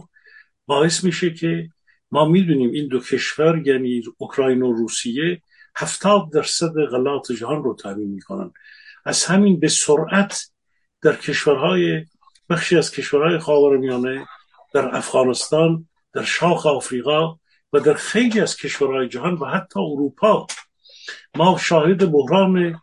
باعث 0.66 1.04
میشه 1.04 1.34
که 1.34 1.68
ما 2.10 2.24
می‌دونیم 2.24 2.70
این 2.70 2.88
دو 2.88 3.00
کشور 3.00 3.66
یعنی 3.66 4.02
اوکراین 4.18 4.62
و 4.62 4.72
روسیه 4.72 5.42
هفتاد 5.76 6.32
درصد 6.32 6.72
غلات 6.90 7.32
جهان 7.32 7.64
رو 7.64 7.74
تامین 7.74 8.08
می‌کنن. 8.08 8.52
از 9.04 9.24
همین 9.24 9.60
به 9.60 9.68
سرعت 9.68 10.50
در 11.02 11.16
کشورهای 11.16 12.04
بخشی 12.50 12.76
از 12.76 12.90
کشورهای 12.90 13.38
خاورمیانه 13.38 14.26
در 14.74 14.96
افغانستان 14.96 15.88
در 16.12 16.22
شاخ 16.22 16.66
آفریقا 16.66 17.38
و 17.72 17.80
در 17.80 17.94
خیلی 17.94 18.40
از 18.40 18.56
کشورهای 18.56 19.08
جهان 19.08 19.34
و 19.34 19.44
حتی 19.44 19.80
اروپا 19.80 20.46
ما 21.36 21.58
شاهد 21.58 22.12
بحران 22.12 22.80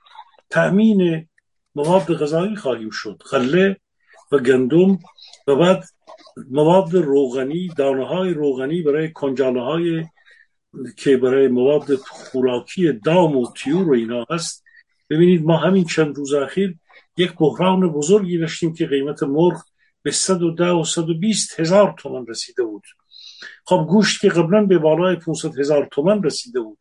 تأمین 0.50 1.28
مواد 1.76 2.14
غذایی 2.14 2.56
خواهیم 2.56 2.90
شد. 2.90 3.22
غله 3.32 3.78
و 4.32 4.40
گندم 4.40 5.00
و 5.48 5.56
بعد 5.56 5.84
مواد 6.52 6.96
روغنی 6.96 7.68
دانه 7.78 8.08
های 8.08 8.34
روغنی 8.34 8.82
برای 8.82 9.12
کنجاله 9.12 9.62
های 9.62 10.06
که 10.98 11.18
برای 11.18 11.48
مواد 11.48 11.96
خوراکی 11.96 12.92
دام 12.92 13.38
و 13.38 13.54
تیور 13.58 13.90
و 13.90 13.94
اینا 13.94 14.26
هست. 14.30 14.64
ببینید 15.10 15.46
ما 15.46 15.58
همین 15.58 15.86
چند 15.86 16.16
روز 16.16 16.34
اخیر 16.34 16.76
یک 17.18 17.34
بحران 17.40 17.90
بزرگی 17.92 18.38
داشتیم 18.38 18.74
که 18.74 18.86
قیمت 18.86 19.24
مرغ 19.24 19.62
به 20.02 20.12
110 20.12 20.70
و 20.70 20.84
120 20.84 21.60
هزار 21.60 21.96
تومن 21.98 22.26
رسیده 22.28 22.64
بود. 22.64 22.84
خب 23.66 23.86
گوشت 23.90 24.22
که 24.22 24.30
قبلا 24.30 24.66
به 24.66 24.78
بالای 24.78 25.16
500 25.16 25.60
هزار 25.60 25.88
تومن 25.92 26.24
رسیده 26.24 26.60
بود. 26.60 26.78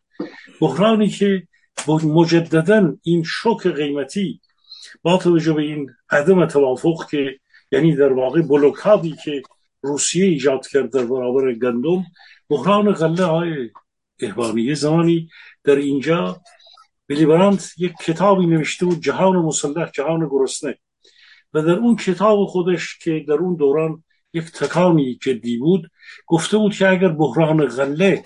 بحرانی 0.61 1.09
که 1.09 1.43
مجددا 1.89 2.95
این 3.03 3.23
شوک 3.23 3.67
قیمتی 3.67 4.41
با 5.03 5.17
توجه 5.17 5.53
به 5.53 5.63
این 5.63 5.91
عدم 6.11 6.47
توافق 6.47 7.07
که 7.11 7.39
یعنی 7.73 7.97
در 7.97 8.13
واقع 8.13 8.43
بلوکادی 8.43 9.17
که 9.25 9.43
روسیه 9.83 10.25
ایجاد 10.25 10.67
کرد 10.67 10.93
در 10.93 11.05
برابر 11.05 11.53
گندم 11.53 12.05
بحران 12.49 12.93
غله 12.93 13.25
های 13.25 13.71
احوانی 14.21 14.75
زمانی 14.75 15.29
در 15.65 15.77
اینجا 15.77 16.41
بیلی 17.07 17.59
یک 17.79 17.93
کتابی 18.05 18.47
نوشته 18.47 18.87
بود 18.87 19.01
جهان 19.01 19.37
مسلح 19.37 19.91
جهان 19.91 20.29
گرسنه. 20.29 20.79
و 21.55 21.63
در 21.63 21.73
اون 21.73 21.97
کتاب 21.97 22.47
خودش 22.47 22.99
که 22.99 23.25
در 23.29 23.35
اون 23.35 23.57
دوران 23.57 24.05
یک 24.33 24.45
تکانی 24.45 25.19
جدی 25.23 25.57
بود 25.59 25.91
گفته 26.27 26.59
بود 26.59 26.75
که 26.75 26.89
اگر 26.89 27.09
بحران 27.09 27.67
غله 27.67 28.25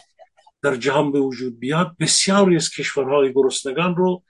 در 0.62 0.76
جهان 0.76 1.12
به 1.12 1.20
وجود 1.20 1.58
بیاد 1.58 1.96
بسیاری 2.00 2.56
از 2.56 2.70
کشورهای 2.70 3.32
گرسنگان 3.32 3.96
رو 3.96 4.22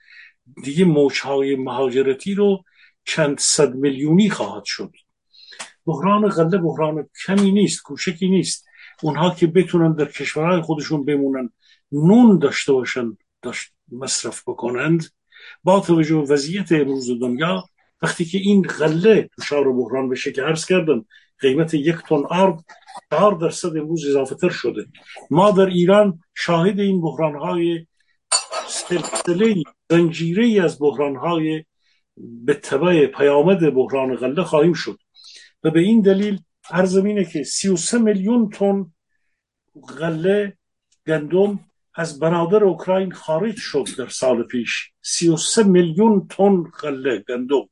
دیگه 0.63 0.85
موجهای 0.85 1.55
مهاجرتی 1.55 2.33
رو 2.33 2.63
چند 3.05 3.39
صد 3.39 3.75
میلیونی 3.75 4.29
خواهد 4.29 4.63
شد. 4.65 4.91
بحران 5.87 6.29
غله 6.29 6.57
بحران 6.57 7.09
کمی 7.25 7.51
نیست 7.51 7.81
کوچکی 7.81 8.27
نیست. 8.29 8.65
اونها 9.03 9.29
که 9.29 9.47
بتونن 9.47 9.93
در 9.93 10.05
کشورهای 10.05 10.61
خودشون 10.61 11.05
بمونن 11.05 11.49
نون 11.91 12.39
داشته 12.39 12.73
باشن 12.73 13.17
داشت 13.41 13.71
مصرف 13.91 14.43
بکنند 14.47 15.05
با 15.63 15.79
توجه 15.79 16.15
به 16.15 16.21
وضعیت 16.21 16.71
امروز 16.71 17.19
دنیا 17.21 17.63
وقتی 18.01 18.25
که 18.25 18.37
این 18.37 18.61
غله 18.61 19.29
دچار 19.37 19.73
بحران 19.73 20.09
بشه 20.09 20.31
که 20.31 20.43
عرض 20.43 20.65
کردم 20.65 21.05
قیمت 21.39 21.73
یک 21.73 21.95
تن 21.95 22.23
آرد 22.29 22.63
چهار 23.11 23.35
درصد 23.35 23.77
امروز 23.77 24.05
اضافه 24.05 24.35
تر 24.35 24.49
شده. 24.49 24.85
ما 25.31 25.51
در 25.51 25.65
ایران 25.65 26.19
شاهد 26.35 26.79
این 26.79 27.01
بحران 27.01 27.35
های 27.35 27.85
سلسله 28.67 29.63
زنجیره 29.89 30.63
از 30.63 30.79
بحران 30.79 31.15
های 31.15 31.63
به 32.17 32.53
تبع 32.53 33.05
پیامد 33.05 33.73
بحران 33.73 34.15
غله 34.15 34.43
خواهیم 34.43 34.73
شد. 34.73 34.99
و 35.63 35.71
به 35.71 35.79
این 35.79 36.01
دلیل 36.01 36.39
عرض 36.69 36.97
اینه 36.97 37.25
که 37.25 37.43
33 37.43 37.97
میلیون 37.97 38.49
تن 38.49 38.85
غله 39.97 40.57
گندم 41.07 41.59
از 41.95 42.19
بنادر 42.19 42.63
اوکراین 42.63 43.11
خارج 43.11 43.55
شد 43.57 43.87
در 43.97 44.07
سال 44.07 44.43
پیش. 44.43 44.91
33 45.01 45.63
میلیون 45.63 46.27
تن 46.27 46.63
غله 46.63 47.23
گندم. 47.29 47.69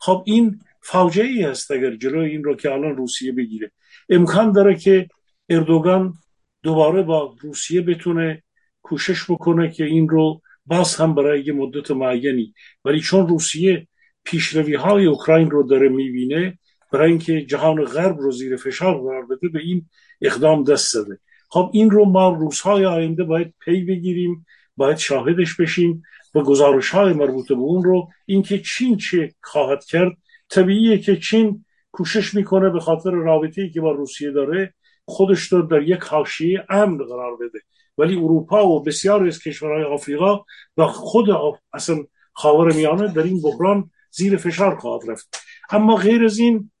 خب 0.00 0.22
این 0.26 0.60
فاجعه 0.82 1.26
ای 1.26 1.44
است 1.44 1.70
اگر 1.70 1.96
جلوی 1.96 2.30
این 2.30 2.44
رو 2.44 2.56
که 2.56 2.72
الان 2.72 2.96
روسیه 2.96 3.32
بگیره. 3.32 3.72
امکان 4.08 4.52
داره 4.52 4.76
که 4.76 5.08
اردوگان 5.48 6.14
دوباره 6.62 7.02
با 7.02 7.36
روسیه 7.40 7.80
بتونه 7.80 8.42
کوشش 8.82 9.30
بکنه 9.30 9.70
که 9.70 9.84
این 9.84 10.08
رو 10.08 10.42
باز 10.66 10.96
هم 10.96 11.14
برای 11.14 11.44
یه 11.44 11.52
مدت 11.52 11.90
معینی. 11.90 12.54
ولی 12.84 13.00
چون 13.00 13.28
روسیه 13.28 13.88
پیشروی 14.24 14.74
های 14.74 15.06
اوکراین 15.06 15.50
رو 15.50 15.62
داره 15.62 15.88
می‌بینه 15.88 16.58
برای 16.92 17.10
اینکه 17.10 17.42
جهان 17.42 17.84
غرب 17.84 18.18
رو 18.18 18.30
زیر 18.30 18.56
فشار 18.56 19.00
قرار 19.00 19.26
بده 19.26 19.48
به 19.48 19.60
این 19.60 19.86
اقدام 20.20 20.64
دست 20.64 20.92
زده. 20.92 21.18
خب 21.48 21.70
این 21.72 21.90
رو 21.90 22.04
ما 22.04 22.28
روزهای 22.28 22.86
آینده 22.86 23.24
باید 23.24 23.54
پی 23.64 23.84
بگیریم 23.84 24.46
باید 24.76 24.96
شاهدش 24.96 25.56
بشیم 25.56 26.02
و 26.34 26.42
گزارش 26.42 26.90
های 26.90 27.12
مربوط 27.12 27.48
به 27.48 27.54
اون 27.54 27.84
رو. 27.84 28.08
اینکه 28.26 28.58
چین 28.58 28.96
چه 28.96 29.34
خواهد 29.42 29.84
کرد؟ 29.84 30.12
طبیعیه 30.48 30.98
که 30.98 31.16
چین 31.16 31.64
کوشش 31.92 32.34
می‌کنه 32.34 32.70
به 32.70 32.80
خاطر 32.80 33.10
رابطه 33.10 33.62
ای 33.62 33.70
که 33.70 33.80
با 33.80 33.92
روسیه 33.92 34.30
داره 34.30 34.74
خودش 35.04 35.40
رو 35.40 35.62
در 35.62 35.82
یک 35.82 36.02
حاشیه 36.02 36.64
امن 36.70 36.98
قرار 36.98 37.36
بده. 37.36 37.60
ولی 37.98 38.16
اروپا 38.16 38.68
و 38.68 38.82
بسیاری 38.82 39.28
از 39.28 39.38
کشورهای 39.38 39.84
آفریقا 39.84 40.40
و 40.76 40.86
خود 40.86 41.26
اصلا 41.72 42.04
خاور 42.32 42.72
میانه 42.72 43.12
در 43.12 43.22
این 43.22 43.42
بحران 43.42 43.90
زیر 44.10 44.36
فشار 44.36 44.76
خواهد 44.76 45.10
رفت. 45.10 45.36
اما 45.70 45.96
غیر 45.96 46.24
از 46.24 46.38
این 46.38 46.71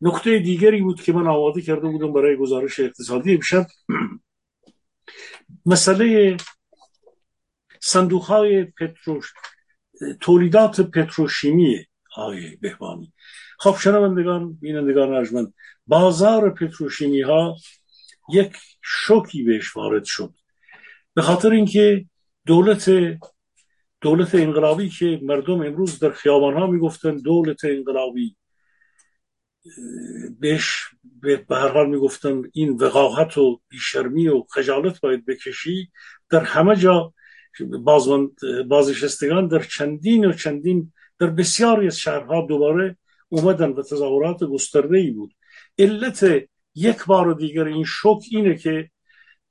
نکته 0.00 0.38
دیگری 0.38 0.82
بود 0.82 1.02
که 1.02 1.12
من 1.12 1.26
آماده 1.26 1.62
کرده 1.62 1.88
بودم 1.88 2.12
برای 2.12 2.36
گزارش 2.36 2.80
اقتصادی. 2.80 3.34
امشب 3.34 3.66
مسئله 5.66 6.36
صندوق 7.80 8.22
های 8.22 8.64
پتروش 8.64 9.32
تولیدات 10.20 10.80
پتروشیمی 10.80 11.84
های 12.16 12.56
بهبانی. 12.56 13.12
خب 13.58 13.76
شنوندگان 13.80 14.52
بینندگان 14.52 15.14
ارجمند 15.14 15.54
بازار 15.86 16.50
پتروشیمی 16.50 17.20
ها 17.20 17.56
یک 18.32 18.56
شوکی 18.82 19.42
بهش 19.42 19.76
وارد 19.76 20.04
شد. 20.04 20.34
به 21.14 21.22
خاطر 21.22 21.50
اینکه 21.50 22.06
دولت 22.46 22.90
دولت 24.00 24.34
انقلابی 24.34 24.88
که 24.88 25.20
مردم 25.22 25.60
امروز 25.60 25.98
در 25.98 26.10
خیابان 26.10 26.54
ها 26.54 26.66
می‌گفتن 26.66 27.16
دولت 27.16 27.64
انقلابی 27.64 28.36
بهش 30.40 30.84
به 31.22 31.44
هر 31.50 31.68
حال 31.68 31.90
می‌گفتن 31.90 32.42
این 32.52 32.70
وقاحت 32.70 33.38
و 33.38 33.60
بیشرمی 33.68 34.28
و 34.28 34.42
خجالت 34.50 35.00
باید 35.00 35.26
بکشی. 35.26 35.90
در 36.30 36.40
همه 36.40 36.76
جا 36.76 37.14
بازنشستگان 38.68 39.48
در 39.48 39.62
چندین 39.62 40.24
و 40.24 40.32
چندین 40.32 40.92
در 41.18 41.26
بسیاری 41.26 41.86
از 41.86 41.98
شهرها 41.98 42.46
دوباره 42.46 42.96
اومدن 43.28 43.70
و 43.70 43.82
تظاهرات 43.82 44.44
گسترده 44.44 44.98
ای 44.98 45.10
بود. 45.10 45.34
علت 45.78 46.26
یک 46.74 47.04
بار 47.06 47.34
دیگر 47.34 47.64
این 47.64 47.84
شک 47.84 48.22
اینه 48.30 48.56
که 48.56 48.90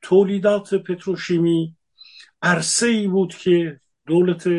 تولیدات 0.02 0.76
پتروشیمی 0.76 1.76
عرصه 2.41 2.88
ای 2.88 3.07
بود 3.07 3.36
که 3.36 3.80
دولت 4.07 4.49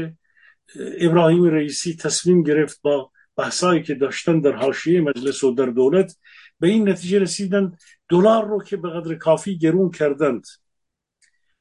ابراهیم 1.00 1.44
رئیسی 1.44 1.96
تصمیم 1.96 2.42
گرفت 2.42 2.82
با 2.82 3.10
بحثایی 3.40 3.82
که 3.82 3.94
داشتن 3.94 4.40
در 4.40 4.52
حاشیه 4.52 5.00
مجلس 5.00 5.44
و 5.44 5.54
در 5.54 5.66
دولت 5.66 6.16
به 6.60 6.68
این 6.68 6.88
نتیجه 6.88 7.18
رسیدن 7.18 7.76
دلار 8.08 8.48
رو 8.48 8.62
که 8.62 8.76
به 8.76 8.90
قدر 8.90 9.14
کافی 9.14 9.58
گرون 9.58 9.90
کردند. 9.90 10.46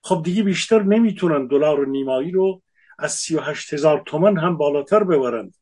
خب 0.01 0.21
دیگه 0.23 0.43
بیشتر 0.43 0.83
نمی‌تونن 0.83 1.47
دلار 1.47 1.87
نیمایی 1.87 2.31
رو 2.31 2.61
از 2.99 3.11
38 3.13 3.73
هزار 3.73 4.03
تومن 4.05 4.37
هم 4.37 4.57
بالاتر 4.57 5.03
ببرند. 5.03 5.55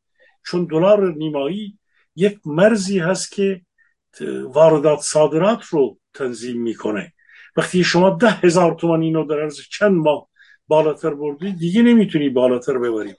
چون 0.45 0.65
دلار 0.65 1.13
نیمایی 1.13 1.77
یک 2.15 2.39
مرزی 2.45 2.99
هست 2.99 3.31
که 3.31 3.61
واردات 4.43 4.99
صادرات 4.99 5.63
رو 5.63 5.97
تنظیم 6.13 6.61
می‌کنه. 6.61 7.13
وقتی 7.55 7.83
شما 7.83 8.09
ده 8.09 8.31
هزار 8.31 8.75
تومن 8.75 9.01
اینو 9.01 9.25
در 9.25 9.39
عرض 9.39 9.59
چند 9.71 9.91
ماه 9.91 10.29
بالاتر 10.67 11.13
بردی 11.13 11.51
دیگه 11.51 11.81
نمی‌تونی 11.81 12.29
بالاتر 12.29 12.77
ببری. 12.77 13.13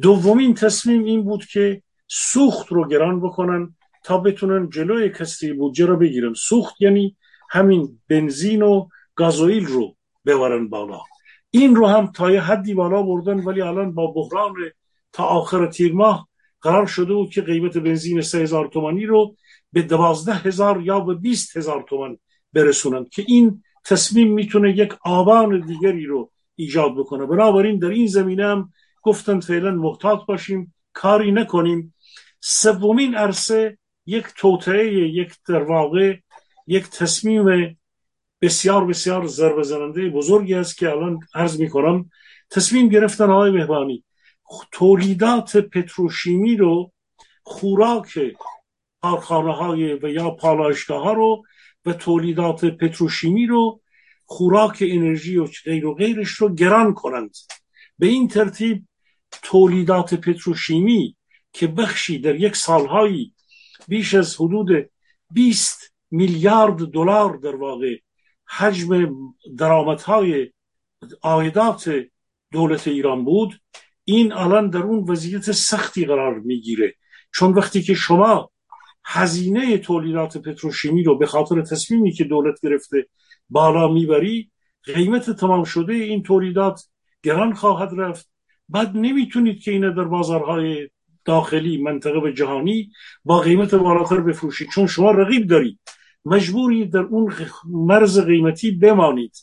دومین 0.00 0.54
تصمیم 0.54 1.04
این 1.04 1.22
بود 1.22 1.44
که 1.44 1.82
سوخت 2.14 2.72
رو 2.72 2.88
گران 2.88 3.20
بکنن 3.20 3.74
تا 4.04 4.18
بتونن 4.18 4.70
جلوی 4.70 5.10
کسری 5.10 5.52
بودجه 5.52 5.86
رو 5.86 5.96
بگیرن. 5.96 6.34
سوخت 6.34 6.80
یعنی 6.80 7.16
همین 7.50 8.00
بنزین 8.08 8.62
و 8.62 8.88
گازوئیل 9.14 9.66
رو 9.66 9.96
ببرن 10.26 10.68
بالا. 10.68 11.00
این 11.50 11.76
رو 11.76 11.86
هم 11.86 12.06
تا 12.06 12.30
یه 12.30 12.40
حدی 12.40 12.74
بالا 12.74 13.02
بردن 13.02 13.44
ولی 13.44 13.62
الان 13.62 13.94
با 13.94 14.06
بحران 14.06 14.54
تا 15.12 15.24
آخر 15.24 15.66
تیر 15.66 15.92
ماه 15.92 16.28
قرار 16.60 16.86
شده 16.86 17.14
بود 17.14 17.30
که 17.30 17.42
قیمت 17.42 17.78
بنزین 17.78 18.20
سه 18.20 18.38
هزار 18.38 18.66
تومانی 18.66 19.06
رو 19.06 19.36
به 19.72 19.82
دوازده 19.82 20.34
هزار 20.34 20.82
یا 20.82 21.00
به 21.00 21.14
بیست 21.14 21.56
هزار 21.56 21.84
تومن 21.88 22.16
برسونن 22.52 23.06
که 23.12 23.24
این 23.28 23.62
تصمیم 23.84 24.32
می‌تونه 24.32 24.78
یک 24.78 24.94
آبان 25.04 25.60
دیگری 25.66 26.04
رو 26.06 26.30
ایجاد 26.56 26.96
بکنه. 26.96 27.26
بنابراین 27.26 27.78
در 27.78 27.88
این 27.88 28.06
زمینه 28.06 28.46
هم 28.46 28.72
گفتن 29.02 29.40
فعلا 29.40 29.70
محتاط 29.70 30.26
باشیم 30.26 30.74
کاری 30.92 31.32
نکنیم. 31.32 31.94
سومین 32.44 33.14
عرصه 33.14 33.78
یک 34.06 34.26
توطعه 34.36 34.94
یک 34.94 35.34
در 35.48 35.62
واقع 35.62 36.16
یک 36.66 36.88
تصمیم 36.90 37.76
بسیار 38.40 38.86
بسیار 38.86 39.26
ضربه 39.26 39.62
زننده 39.62 40.08
بزرگی 40.08 40.54
است 40.54 40.76
که 40.76 40.90
الان 40.90 41.20
عرض 41.34 41.60
می 41.60 41.68
کنم 41.68 42.10
تصمیم 42.50 42.88
گرفتن 42.88 43.30
آقای 43.30 43.50
مهبانی 43.50 44.04
تولیدات 44.72 45.56
پتروشیمی 45.56 46.56
رو 46.56 46.92
خوراک 47.42 48.18
کارخانه 49.02 49.56
های 49.56 49.94
و 49.94 50.08
یا 50.08 50.30
پالایشگاه 50.30 51.02
ها 51.02 51.12
رو 51.12 51.44
و 51.86 51.92
تولیدات 51.92 52.64
پتروشیمی 52.64 53.46
رو 53.46 53.80
خوراک 54.24 54.84
انرژی 54.86 55.36
و 55.36 55.48
غیر 55.64 55.86
و 55.86 55.94
غیرش 55.94 56.28
رو 56.28 56.54
گران 56.54 56.94
کنند. 56.94 57.36
به 57.98 58.06
این 58.06 58.28
ترتیب 58.28 58.88
تولیدات 59.42 60.14
پتروشیمی 60.14 61.16
که 61.52 61.66
بخشی 61.66 62.18
در 62.18 62.34
یک 62.34 62.56
سالهایی 62.56 63.34
بیش 63.88 64.14
از 64.14 64.36
حدود 64.36 64.90
20 65.30 65.92
میلیارد 66.10 66.76
دلار 66.76 67.36
در 67.36 67.56
واقع 67.56 67.96
حجم 68.48 69.16
درآمدهای 69.58 70.50
عایدات 71.22 72.04
دولت 72.52 72.88
ایران 72.88 73.24
بود 73.24 73.60
این 74.04 74.32
الان 74.32 74.70
در 74.70 74.82
اون 74.82 75.10
وضعیت 75.10 75.52
سختی 75.52 76.04
قرار 76.04 76.38
می‌گیره. 76.38 76.94
چون 77.34 77.52
وقتی 77.52 77.82
که 77.82 77.94
شما 77.94 78.50
هزینه 79.04 79.78
تولیدات 79.78 80.38
پتروشیمی 80.38 81.02
رو 81.02 81.18
به 81.18 81.26
خاطر 81.26 81.62
تصمیمی 81.62 82.12
که 82.12 82.24
دولت 82.24 82.60
گرفته 82.62 83.06
بالا 83.48 83.88
می‌بری 83.88 84.50
قیمت 84.84 85.30
تمام 85.30 85.64
شده 85.64 85.92
این 85.92 86.22
تولیدات 86.22 86.80
گران 87.22 87.54
خواهد 87.54 87.90
رفت. 87.96 88.30
بعد 88.68 88.96
نمی‌تونید 88.96 89.60
که 89.62 89.70
اینه 89.70 89.90
در 89.90 90.04
بازارهای 90.04 90.88
داخلی 91.24 91.82
منطقه 91.82 92.20
به 92.20 92.32
جهانی 92.32 92.90
با 93.24 93.40
قیمت 93.40 93.74
بالاتر 93.74 94.20
بفروشید. 94.20 94.68
چون 94.68 94.86
شما 94.86 95.10
رقیب 95.10 95.46
دارید. 95.46 95.78
مجبوری 96.24 96.86
در 96.86 97.00
اون 97.00 97.34
مرز 97.64 98.20
قیمتی 98.20 98.70
بمانید. 98.70 99.36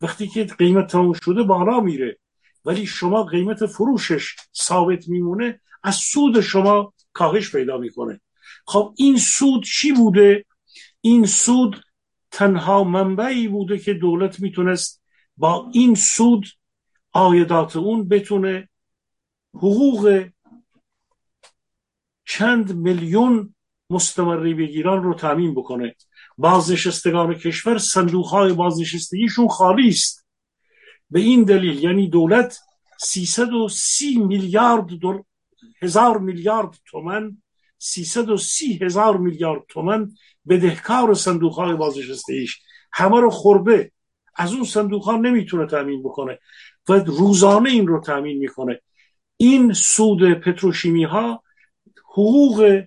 وقتی 0.00 0.28
که 0.28 0.44
قیمت 0.44 0.86
تمام 0.86 1.12
شده 1.12 1.42
بالا 1.42 1.80
میره. 1.80 2.18
ولی 2.64 2.86
شما 2.86 3.24
قیمت 3.24 3.66
فروشش 3.66 4.36
ثابت 4.56 5.08
میمونه 5.08 5.60
از 5.82 5.94
سود 5.94 6.40
شما 6.40 6.92
کاهش 7.12 7.56
پیدا 7.56 7.78
می‌کنه. 7.78 8.20
خب 8.66 8.94
این 8.96 9.16
سود 9.16 9.64
چی 9.64 9.92
بوده؟ 9.92 10.44
این 11.00 11.26
سود 11.26 11.84
تنها 12.30 12.84
منبعی 12.84 13.48
بوده 13.48 13.78
که 13.78 13.94
دولت 13.94 14.40
می‌تونست 14.40 15.02
با 15.36 15.70
این 15.72 15.94
سود 15.94 16.46
آیدات 17.12 17.76
اون 17.76 18.08
بتونه 18.08 18.68
حقوق 19.54 20.24
چند 22.30 22.76
میلیون 22.76 23.54
مستمری 23.90 24.54
بگیران 24.54 25.02
رو 25.02 25.14
تعمین 25.14 25.54
بکنه. 25.54 25.94
بازنشستگان 26.38 27.34
کشور 27.34 27.78
صندوق 27.78 28.26
های 28.26 28.52
بازنشستگیشون 28.52 29.48
خالی 29.48 29.88
است. 29.88 30.26
به 31.10 31.20
این 31.20 31.42
دلیل 31.42 31.84
یعنی 31.84 32.08
دولت 32.08 32.58
330 32.98 34.18
میلیارد 34.18 34.86
دل... 34.86 35.18
هزار 35.82 36.18
میلیارد 36.18 36.78
تومن 36.90 37.42
330 37.78 38.78
هزار 38.82 39.16
میلیارد 39.16 39.62
تومن 39.68 40.10
بدهکار 40.48 41.14
صندوق 41.14 41.52
های 41.54 41.74
بازنشستگیش. 41.74 42.58
همه 42.92 43.20
رو 43.20 43.30
خورده. 43.30 43.92
از 44.36 44.52
اون 44.52 44.64
صندوق 44.64 45.04
ها 45.04 45.16
نمی‌تونه 45.16 45.66
تامین 45.66 46.02
بکنه 46.02 46.38
و 46.88 46.92
روزانه 46.92 47.70
این 47.70 47.86
رو 47.86 48.00
تامین 48.00 48.38
می‌کنه. 48.38 48.80
این 49.36 49.72
سود 49.72 50.34
پتروشیمی 50.34 51.04
ها 51.04 51.42
حقوق 52.10 52.82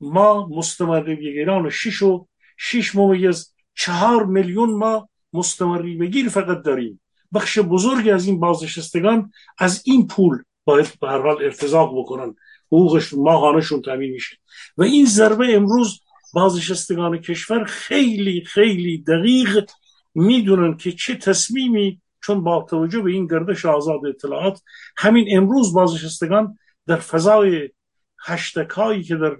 ما 0.00 0.48
مستمری 0.48 1.14
بگیران 1.14 1.70
شش 1.70 2.02
و 2.02 2.26
شش 2.56 2.94
ممیز 2.94 3.54
چهار 3.74 4.26
میلیون 4.26 4.70
ما 4.70 5.08
مستمری 5.32 5.96
بگیر 5.96 6.28
فقط 6.28 6.62
داریم. 6.62 7.00
بخش 7.34 7.58
بزرگی 7.58 8.10
از 8.10 8.26
این 8.26 8.40
بازنشستگان 8.40 9.30
از 9.58 9.82
این 9.86 10.06
پول 10.06 10.42
باید 10.64 10.98
به 11.00 11.08
هر 11.08 11.22
حال 11.22 11.42
ارتزاق 11.42 11.98
بکنن. 11.98 12.34
حقوقش 12.66 13.14
ماهانشون 13.14 13.82
تامین 13.82 14.10
میشه. 14.10 14.36
و 14.76 14.82
این 14.82 15.06
ضربه 15.06 15.54
امروز 15.54 16.00
بازنشستگان 16.34 17.18
کشور 17.18 17.64
خیلی 17.64 18.44
خیلی 18.44 19.02
دقیق 19.02 19.70
می‌دونن 20.14 20.76
که 20.76 20.92
چه 20.92 21.14
تصمیمی 21.14 22.00
چون 22.24 22.44
با 22.44 22.66
توجه 22.70 23.00
به 23.00 23.10
این 23.10 23.26
گردش 23.26 23.66
آزاد 23.66 24.06
اطلاعات 24.06 24.62
همین 24.96 25.36
امروز 25.36 25.72
بازنشستگان 25.72 26.58
در 26.86 26.96
فضای 26.96 27.68
هشتکایی 28.24 29.02
که 29.02 29.16
در 29.16 29.36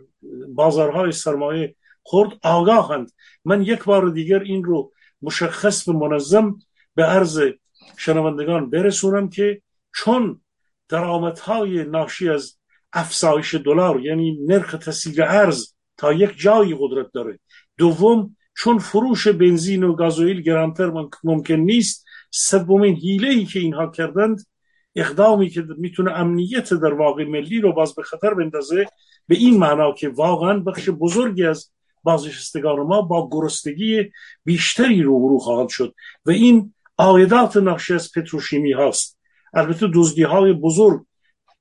بازارهای 0.49 1.13
سرمایه 1.13 1.75
خورد 2.03 2.39
آگاهند. 2.43 3.13
من 3.45 3.63
یک 3.63 3.85
بار 3.85 4.09
دیگر 4.09 4.39
این 4.39 4.65
رو 4.65 4.93
مشخص 5.23 5.89
و 5.89 5.93
منظم 5.93 6.59
به 6.95 7.05
عرض 7.05 7.41
شنوندگان 7.97 8.71
برسونم 8.71 9.29
که 9.29 9.63
چون 9.95 10.41
درآمدهای 10.89 11.85
ناشی 11.85 12.29
از 12.29 12.57
افزایش 12.93 13.55
دلار 13.55 14.01
یعنی 14.01 14.39
نرخ 14.47 14.73
تسهیل 14.73 15.23
ارز 15.23 15.75
تا 15.97 16.13
یک 16.13 16.39
جایی 16.39 16.77
قدرت 16.81 17.13
داره. 17.13 17.39
دوم 17.79 18.37
چون 18.57 18.79
فروش 18.79 19.29
بنزین 19.29 19.83
و 19.83 19.95
گازوئیل 19.95 20.41
گرانتر 20.41 20.93
ممکن 21.25 21.55
نیست 21.55 22.07
سومین 22.31 22.97
حیله 22.97 23.29
ای 23.29 23.45
که 23.45 23.59
اینها 23.59 23.91
کردند 23.91 24.47
اقدامی 24.97 25.51
که 25.51 25.65
می‌تونه 25.79 26.13
امنیت 26.13 26.75
در 26.75 26.95
واقع 26.95 27.25
ملی 27.25 27.61
رو 27.61 27.73
باز 27.73 27.95
به 27.95 28.03
خطر 28.03 28.35
بندازه 28.35 28.87
به 29.29 29.37
این 29.37 29.59
معنا 29.59 29.93
که 29.93 30.09
واقعا 30.09 30.59
بخش 30.59 30.89
بزرگی 30.89 31.45
از 31.45 31.71
بازنشستگان 32.03 32.79
ما 32.79 33.03
با 33.03 33.29
گرستگی 33.33 34.11
بیشتری 34.45 35.03
روبرو 35.03 35.39
خواهد 35.39 35.69
شد 35.69 35.95
و 36.27 36.31
این 36.31 36.75
آیدات 36.97 37.57
ناشی 37.57 37.95
از 37.95 38.13
پتروشیمی 38.13 38.73
هاست. 38.73 39.19
البته 39.55 39.89
دزدی 39.95 40.23
های 40.23 40.53
بزرگ 40.53 41.05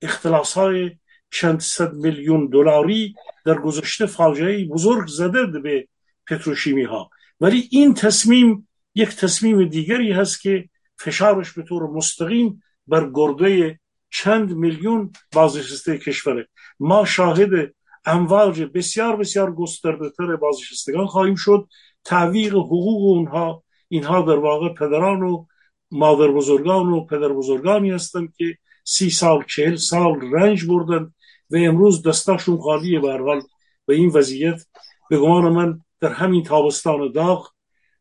اختلاس 0.02 0.54
های 0.54 0.92
چند 1.32 1.60
صد 1.60 1.94
میلیون 1.94 2.48
دلاری 2.48 3.16
در 3.46 3.56
گذشته 3.56 4.06
فاجعه 4.06 4.66
بزرگ 4.66 5.08
زده 5.08 5.46
به 5.46 5.88
پتروشیمی 6.28 6.84
ها 6.84 7.10
ولی 7.42 7.68
این 7.72 7.94
تصمیم 7.94 8.68
یک 8.96 9.10
تصمیم 9.10 9.70
دیگری 9.70 10.12
هست 10.12 10.42
که 10.42 10.70
فشارش 11.00 11.52
به 11.52 11.64
طور 11.64 11.90
مستقیم 11.90 12.64
بر 12.90 13.10
گرده 13.14 13.80
چند 14.10 14.56
میلیون 14.56 15.12
بازنشسته 15.34 15.98
کشوره 15.98 16.48
ما 16.80 17.06
شاهد 17.06 17.74
امواج 18.06 18.62
بسیار 18.62 19.16
بسیار 19.16 19.56
گسترده 19.56 20.10
تر 20.10 20.36
بازنشستگان 20.36 21.06
خواهیم 21.06 21.36
شد. 21.36 21.68
تعویق 22.04 22.54
حقوق 22.54 23.16
اونها 23.16 23.64
اینها 23.88 24.22
در 24.22 24.36
واقع 24.36 24.74
پدران 24.74 25.24
و 25.24 25.46
مادر 25.92 26.28
بزرگان 26.28 26.90
و 26.90 27.06
پدر 27.06 27.30
بزرگانی 27.30 27.92
هستند 27.92 28.34
که 28.38 28.58
سی 28.84 29.10
سال 29.10 29.44
چهل 29.50 29.76
سال 29.76 30.22
رنج 30.32 30.66
بردن 30.66 31.14
و 31.50 31.56
امروز 31.58 32.08
دستاشون 32.08 32.58
خالیه 32.58 33.00
به 33.00 33.42
به 33.86 33.96
این 33.96 34.10
وضعیت. 34.10 34.66
به 35.10 35.18
گمان 35.18 35.52
من 35.54 35.82
در 36.00 36.14
همین 36.14 36.44
تابستان 36.44 37.12
داغ 37.12 37.50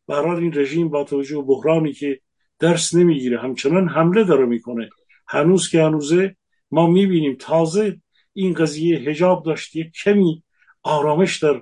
برحال 0.07 0.35
این 0.35 0.53
رژیم 0.53 0.89
با 0.89 1.03
توجه 1.03 1.41
بحرانی 1.41 1.93
که 1.93 2.21
درس 2.59 2.95
نمی‌گیره. 2.95 3.39
همچنان 3.39 3.87
حمله 3.87 4.23
داره 4.23 4.45
می‌کنه. 4.45 4.89
هنوز 5.27 5.69
که 5.69 5.83
هنوزه 5.83 6.35
ما 6.71 6.87
می‌بینیم 6.87 7.35
تازه 7.39 8.01
این 8.33 8.53
قضیه 8.53 8.99
هجاب 8.99 9.45
داشت. 9.45 9.75
یک 9.75 9.91
کمی 10.03 10.43
آرامش 10.83 11.43
در 11.43 11.61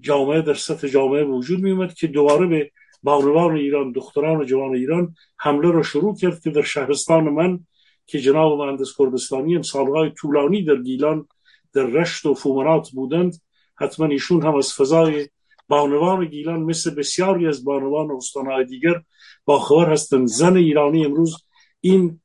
جامعه 0.00 0.42
در 0.42 0.54
سطح 0.54 0.88
جامعه 0.88 1.24
وجود 1.24 1.60
میومد 1.60 1.94
که 1.94 2.06
دوباره 2.06 2.46
به 2.46 2.70
بانوان 3.02 3.56
ایران 3.56 3.92
دختران 3.92 4.40
و 4.40 4.44
جوان 4.44 4.74
ایران 4.74 5.14
حمله 5.38 5.70
را 5.70 5.82
شروع 5.82 6.16
کرد 6.16 6.40
که 6.40 6.50
در 6.50 6.62
شهرستان 6.62 7.24
من 7.24 7.60
که 8.06 8.20
جناب 8.20 8.62
مهندس 8.62 8.96
کردستانی 8.98 9.54
هم 9.54 9.62
سالهای 9.62 10.10
طولانی 10.10 10.64
در 10.64 10.76
گیلان 10.76 11.28
در 11.74 11.82
رشت 11.82 12.26
و 12.26 12.34
فومنات 12.34 12.90
بودند 12.90 13.42
حتما 13.76 14.06
ایشون 14.06 14.42
هم 14.42 14.54
از 14.54 14.74
فضای 14.74 15.28
بانوان 15.68 16.24
گیلان 16.24 16.60
مثل 16.60 16.94
بسیاری 16.94 17.46
از 17.46 17.64
بانوان 17.64 18.10
استانهای 18.10 18.64
دیگر 18.64 19.02
باخبر 19.44 19.92
هستند 19.92 20.26
زن 20.26 20.56
ایرانی 20.56 21.04
امروز 21.04 21.44
این 21.80 22.20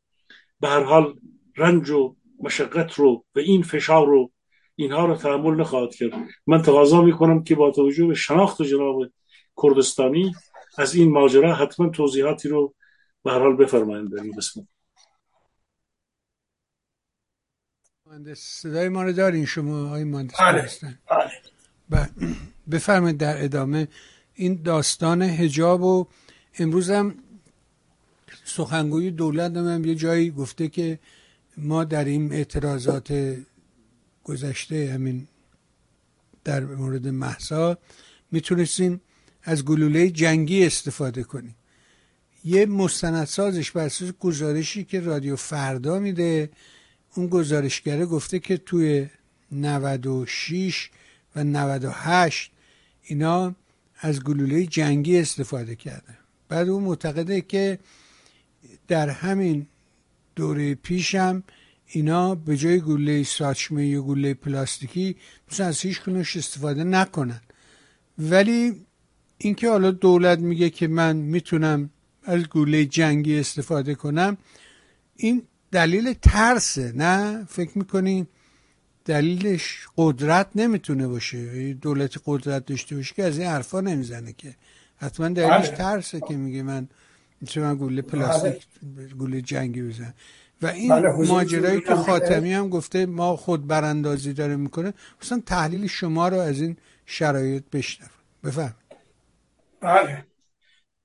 به 0.60 0.68
هر 0.68 0.84
حال 0.84 1.20
رنج 1.58 1.90
و 1.90 2.16
مشقت 2.40 2.94
رو 2.94 3.26
و 3.36 3.40
این 3.40 3.64
فشار 3.64 4.08
رو 4.08 4.32
اینها 4.76 5.06
رو 5.06 5.16
تحمل 5.16 5.56
نخواهد 5.56 5.96
کرد. 5.96 6.12
من 6.48 6.62
تقاضا 6.62 7.02
می‌کنم 7.02 7.44
که 7.44 7.56
با 7.56 7.72
توجه 7.72 8.08
به 8.08 8.14
شناخت 8.14 8.62
جناب 8.62 9.12
کردستانی 9.64 10.34
از 10.78 10.96
این 10.96 11.12
ماجرا 11.12 11.56
حتما 11.56 11.90
توضیحاتی 11.90 12.50
رو 12.50 12.76
به 13.24 13.32
هر 13.32 13.40
حال 13.40 13.56
بفرمایید 13.56 14.12
در 14.12 14.24
این 14.24 14.36
قسمت. 14.38 14.66
صدای 18.34 18.90
ما 18.90 19.04
رو 19.04 19.14
دارین 19.14 19.46
شما 19.46 19.86
آقای 19.86 20.04
مهندس 20.04 20.40
بله, 20.40 20.70
بله. 21.90 22.10
بفرمایید 22.72 23.18
در 23.18 23.44
ادامه. 23.44 23.88
این 24.34 24.62
داستان 24.64 25.22
هجاب 25.22 25.82
و 25.82 26.08
امروز 26.58 26.90
هم 26.90 27.16
سخنگوی 28.46 29.12
دولت 29.12 29.58
هم 29.58 29.86
یه 29.86 29.96
جایی 29.96 30.32
گفته 30.32 30.68
که 30.68 31.00
ما 31.58 31.84
در 31.84 32.06
این 32.06 32.34
اعتراضات 32.34 33.38
گذشته 34.24 34.92
همین 34.94 35.28
در 36.44 36.66
مورد 36.66 37.08
محسا 37.08 37.78
می‌تونستیم 38.32 39.02
از 39.44 39.66
گلوله 39.66 40.10
جنگی 40.10 40.66
استفاده 40.66 41.24
کنیم. 41.24 41.56
یه 42.46 42.66
مستندسازش 42.66 43.72
بر 43.72 43.86
اساس 43.86 44.12
گزارشی 44.12 44.84
که 44.84 45.00
رادیو 45.00 45.36
فردا 45.36 46.00
میده 46.00 46.50
اون 47.16 47.28
گزارشگره 47.28 48.06
گفته 48.06 48.40
که 48.40 48.58
توی 48.58 49.08
96 49.52 50.90
و 51.36 51.44
98 51.44 52.52
اینا 53.04 53.56
از 54.00 54.24
گلوله 54.24 54.66
جنگی 54.66 55.20
استفاده 55.20 55.76
کرده 55.76 56.19
بعد 56.50 56.70
اون 56.70 56.84
معتقده 56.84 57.42
که 57.42 57.80
در 58.88 59.10
همین 59.10 59.68
دوره 60.36 60.76
پیشم 60.76 61.44
اینا 61.88 62.36
به 62.36 62.58
جای 62.58 62.80
گلوله 62.80 63.24
ساچمه 63.24 63.88
یا 63.88 64.02
گلوله 64.02 64.34
پلاستیکی 64.34 65.16
مثلا 65.52 65.68
از 65.68 65.82
هیچ 65.82 66.02
کنوش 66.02 66.38
استفاده 66.38 66.84
نکنن. 66.84 67.42
ولی 68.20 68.86
اینکه 69.38 69.70
حالا 69.70 69.92
دولت 69.92 70.40
میگه 70.40 70.70
که 70.70 70.88
من 70.88 71.16
می‌تونم 71.16 71.90
از 72.24 72.44
گلوله 72.44 72.86
جنگی 72.86 73.40
استفاده 73.40 73.96
کنم 73.96 74.38
این 75.16 75.44
دلیل 75.72 76.14
ترسه 76.14 76.92
نه؟ 76.96 77.46
فکر 77.46 77.78
می‌کنین 77.78 78.28
دلیلش 79.06 79.88
قدرت 79.98 80.48
نمی‌تونه 80.56 81.08
باشه. 81.08 81.74
دولت 81.74 82.18
قدرت 82.26 82.66
داشته 82.66 82.96
باشه 82.96 83.16
که 83.16 83.24
از 83.24 83.40
این 83.40 83.48
حرفا 83.48 83.82
نمی‌زنه 83.82 84.34
که. 84.34 84.56
حتما 85.00 85.30
دلیلش 85.30 85.68
بله. 85.68 85.78
ترسه 85.78 86.20
که 86.20 86.34
میگه 86.34 86.64
من 86.64 86.90
می‌تونم 87.42 87.78
گوله 87.78 88.02
پلاستیک 88.02 88.68
گوله 89.18 89.42
جنگی 89.42 89.82
بزنم. 89.82 90.14
و 90.62 90.68
این 90.68 90.90
بله، 90.90 91.10
ماجرایی 91.10 91.82
که 91.82 91.96
خاتمی 91.96 92.54
هم 92.54 92.70
گفته 92.70 93.06
ما 93.06 93.36
خود 93.36 93.68
براندازی 93.68 94.34
داره 94.34 94.56
می‌کنه 94.56 94.94
مثلا 95.22 95.42
تحلیل 95.46 95.88
شما 95.88 96.28
رو 96.28 96.38
از 96.38 96.62
این 96.62 96.78
شرایط 97.06 97.64
بشنف 97.72 98.12
بفهم. 98.44 98.76
بله. 99.82 100.26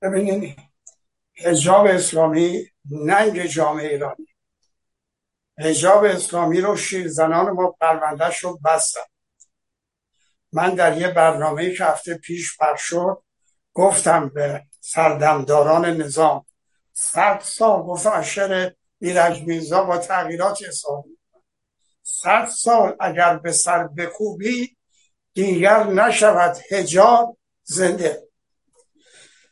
ببینید 0.01 0.57
حجاب 1.45 1.85
اسلامی 1.85 2.65
ننگ 2.91 3.45
جامعه 3.45 3.87
ایرانی. 3.87 4.27
حجاب 5.59 6.03
اسلامی 6.03 6.61
رو 6.61 6.75
شیرزنان 6.75 7.51
ما 7.51 7.75
پروندهش 7.81 8.39
رو 8.39 8.59
بستن. 8.65 8.99
من 10.53 10.75
در 10.75 10.97
یه 10.97 11.07
برنامه 11.11 11.71
که 11.71 11.85
هفته 11.85 12.17
پیش 12.17 12.57
بر 12.57 12.75
شد 12.75 13.23
گفتم 13.75 14.29
به 14.29 14.63
سردمداران 14.81 15.85
نظام 15.85 16.45
صد 16.93 17.39
سال 17.43 17.81
گفتم 17.81 18.11
اشر 18.11 18.73
ایرج 18.99 19.41
میرزا 19.41 19.83
با 19.83 19.97
تغییرات 19.97 20.59
اسلامی 20.67 21.17
صد 22.03 22.45
سال 22.45 22.95
اگر 22.99 23.37
به 23.37 23.51
سر 23.51 23.87
بکوبی 23.87 24.77
دیگر 25.33 25.83
نشود 25.83 26.57
هجاب 26.71 27.37
زنده. 27.63 28.27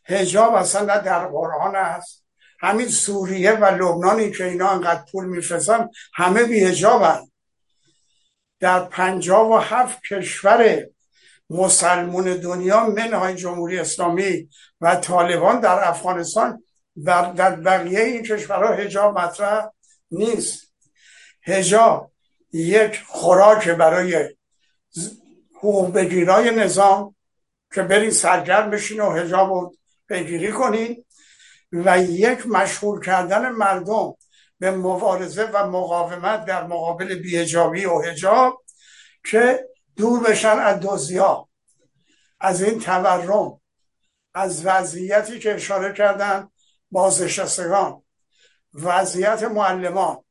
هجاب 0.06 0.54
اصلا 0.54 0.96
نه 0.96 1.02
در 1.02 1.28
قرآن 1.28 1.76
است. 1.76 2.26
همین 2.60 2.88
سوریه 2.88 3.52
و 3.52 3.66
لبنانی 3.66 4.32
که 4.32 4.46
اینا 4.46 4.70
انقدر 4.70 5.04
پول 5.12 5.26
میفرستن 5.26 5.90
همه 6.14 6.44
بیهجابن 6.44 7.22
در 8.60 8.80
پنجاب 8.80 9.52
و 9.52 9.58
هفت 9.58 10.00
کشور 10.10 10.86
مسلمون 11.54 12.24
دنیا 12.24 12.86
منهای 12.86 13.36
جمهوری 13.36 13.80
اسلامی 13.80 14.50
و 14.82 14.96
طالبان 14.96 15.60
در 15.60 15.90
افغانستان 15.90 16.64
و 17.04 17.34
در 17.36 17.56
بقیه 17.56 18.00
این 18.00 18.24
کشورها 18.24 18.74
هجاب 18.74 19.20
مطرح 19.20 19.70
نیست. 20.12 20.74
هجاب 21.44 22.12
یک 22.54 23.04
خوراک 23.08 23.70
برای 23.70 24.30
حقوق 25.56 25.94
بگیرای 25.94 26.52
نظام 26.52 27.16
که 27.74 27.82
برین 27.82 28.12
سرگرم 28.12 28.70
بشین 28.70 29.02
و 29.02 29.12
هجاب 29.12 29.50
رو 29.50 29.76
بگیری 30.10 30.52
کنین 30.52 31.06
و 31.72 32.02
یک 32.02 32.48
مشهور 32.48 33.06
کردن 33.06 33.50
مردم 33.50 34.14
به 34.60 34.72
مبارزه 34.72 35.50
و 35.54 35.68
مقاومت 35.68 36.46
در 36.46 36.64
مقابل 36.64 37.16
بیهجابی 37.16 37.86
و 37.86 38.02
هجاب 38.02 38.64
که 39.26 39.73
دور 39.96 40.24
بشن 40.24 40.60
از 40.60 40.80
دوزیا 40.80 41.50
از 42.40 42.62
این 42.64 42.80
تورم 42.80 43.62
از 44.34 44.66
وضعیتی 44.66 45.40
که 45.40 45.56
اشاره 45.56 45.94
کردن 45.94 46.50
بازنشستگان 46.92 48.04
وضعیت 48.74 49.44
معلمان 49.44 50.24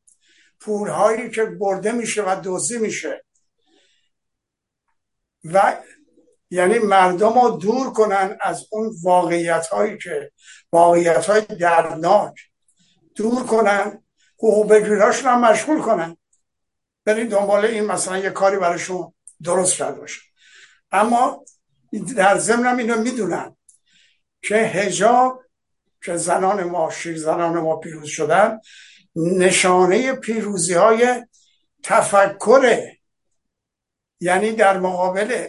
پولهایی 0.61 1.31
که 1.31 1.45
برده 1.45 1.93
میشه 1.93 2.23
و 2.23 2.41
دزدی 2.45 2.79
میشه. 2.79 3.25
و 5.45 5.77
یعنی 6.51 6.79
مردم 6.79 7.39
رو 7.39 7.51
دور 7.51 7.93
کنن 7.93 8.39
از 8.41 8.67
اون 8.71 8.91
واقعیت 9.03 9.67
هایی 9.67 9.99
که 9.99 10.33
واقعیت 10.73 11.27
های 11.27 11.41
دردناک. 11.41 12.35
دور 13.15 13.47
کنن 13.47 14.05
حقوق 14.39 14.69
بگیراشون 14.69 15.33
هم 15.33 15.41
مشغول 15.41 15.81
کنن. 15.81 16.17
برین 17.05 17.29
دنبال 17.29 17.65
این 17.65 17.85
مثلا 17.85 18.19
یه 18.19 18.31
کاری 18.31 18.57
براشون 18.57 19.15
درست 19.45 19.75
کرده 19.75 20.01
باشه. 20.01 20.21
اما 20.93 21.45
در 22.17 22.39
ضمنم 22.39 22.77
اینو 22.77 23.01
می‌دونن 23.01 23.57
که 24.43 24.55
هجاب 24.55 25.43
که 26.05 26.17
زنان 26.17 26.65
ما 26.65 26.91
شیر 26.91 27.19
زنان 27.19 27.59
ما 27.59 27.77
پیروز 27.77 28.09
شدن 28.09 28.61
نشانه 29.17 30.13
پیروزی 30.13 30.75
های 30.75 31.27
تفکره 31.83 32.99
یعنی 34.21 34.53
در 34.53 34.79
مقابل 34.79 35.49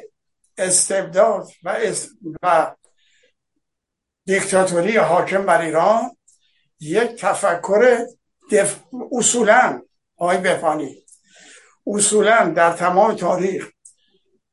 استبداد 0.57 1.47
و, 1.63 1.93
و 2.43 2.75
دیکتاتوری 4.25 4.97
حاکم 4.97 5.45
بر 5.45 5.61
ایران 5.61 6.17
یک 6.79 7.09
تفکر 7.19 8.05
دف... 8.51 8.79
اصولا 9.11 9.81
آقای 10.17 10.37
بفانی 10.37 11.05
اصولا 11.87 12.49
در 12.55 12.73
تمام 12.73 13.15
تاریخ 13.15 13.71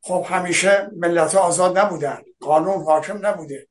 خب 0.03 0.27
همیشه 0.29 0.91
ملت 0.97 1.35
آزاد 1.35 1.79
نبودن 1.79 2.23
قانون 2.41 2.85
حاکم 2.85 3.27
نبوده. 3.27 3.69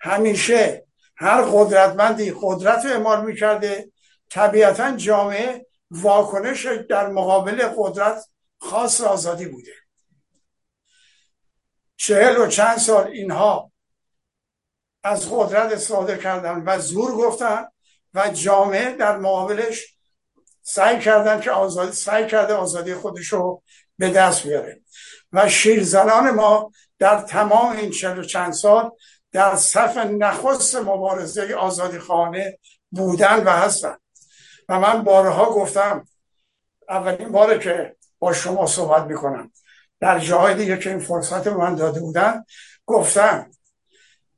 همیشه 0.00 0.86
هر 1.16 1.42
قدرتمندی 1.42 2.34
قدرت 2.42 2.84
رو 2.84 2.90
اعمال 2.90 3.24
می‌کرده 3.24 3.92
طبیعتا 4.30 4.96
جامعه 4.96 5.66
واکنش 5.90 6.66
در 6.66 7.06
مقابل 7.06 7.68
قدرت 7.76 8.28
خاص 8.58 9.00
آزادی 9.00 9.46
بوده. 9.46 9.72
چهل 11.96 12.40
و 12.40 12.46
چند 12.46 12.78
سال 12.78 13.06
اینها 13.06 13.72
از 15.02 15.28
قدرت 15.30 15.72
استفاده 15.72 16.18
کردن 16.18 16.62
و 16.66 16.78
زور 16.78 17.12
گفتن 17.12 17.64
و 18.14 18.28
جامعه 18.28 18.92
در 18.92 19.18
مقابلش 19.18 19.96
سعی 20.62 21.00
کردن 21.00 21.40
که 21.40 21.50
آزادی 21.50 21.92
سعی 21.92 22.26
کرده 22.26 22.54
آزادی 22.54 22.94
خودش 22.94 23.26
رو 23.26 23.62
به 23.98 24.10
دست 24.10 24.42
بیاره. 24.42 24.80
و 25.32 25.48
شیرزنان 25.48 26.30
ما 26.30 26.70
در 26.98 27.20
تمام 27.20 27.76
این 27.76 27.90
چهل 27.90 28.18
و 28.18 28.22
چند 28.22 28.52
سال 28.52 28.90
در 29.32 29.56
صف 29.56 29.96
نخست 29.96 30.76
مبارزه 30.76 31.54
آزادی 31.54 31.98
خانه 31.98 32.58
بودن 32.90 33.44
و 33.44 33.50
هستن. 33.50 33.96
و 34.68 34.80
من 34.80 35.02
بارها 35.04 35.50
گفتم 35.50 36.06
اولین 36.88 37.28
باره 37.32 37.58
که 37.58 37.96
با 38.18 38.32
شما 38.32 38.66
صحبت 38.66 39.02
می‌کنم. 39.02 39.52
در 40.00 40.18
جاهای 40.18 40.54
دیگه 40.54 40.78
که 40.78 40.90
این 40.90 40.98
فرصت 40.98 41.46
من 41.46 41.74
داده 41.74 42.00
بودن 42.00 42.44
گفتم 42.86 43.50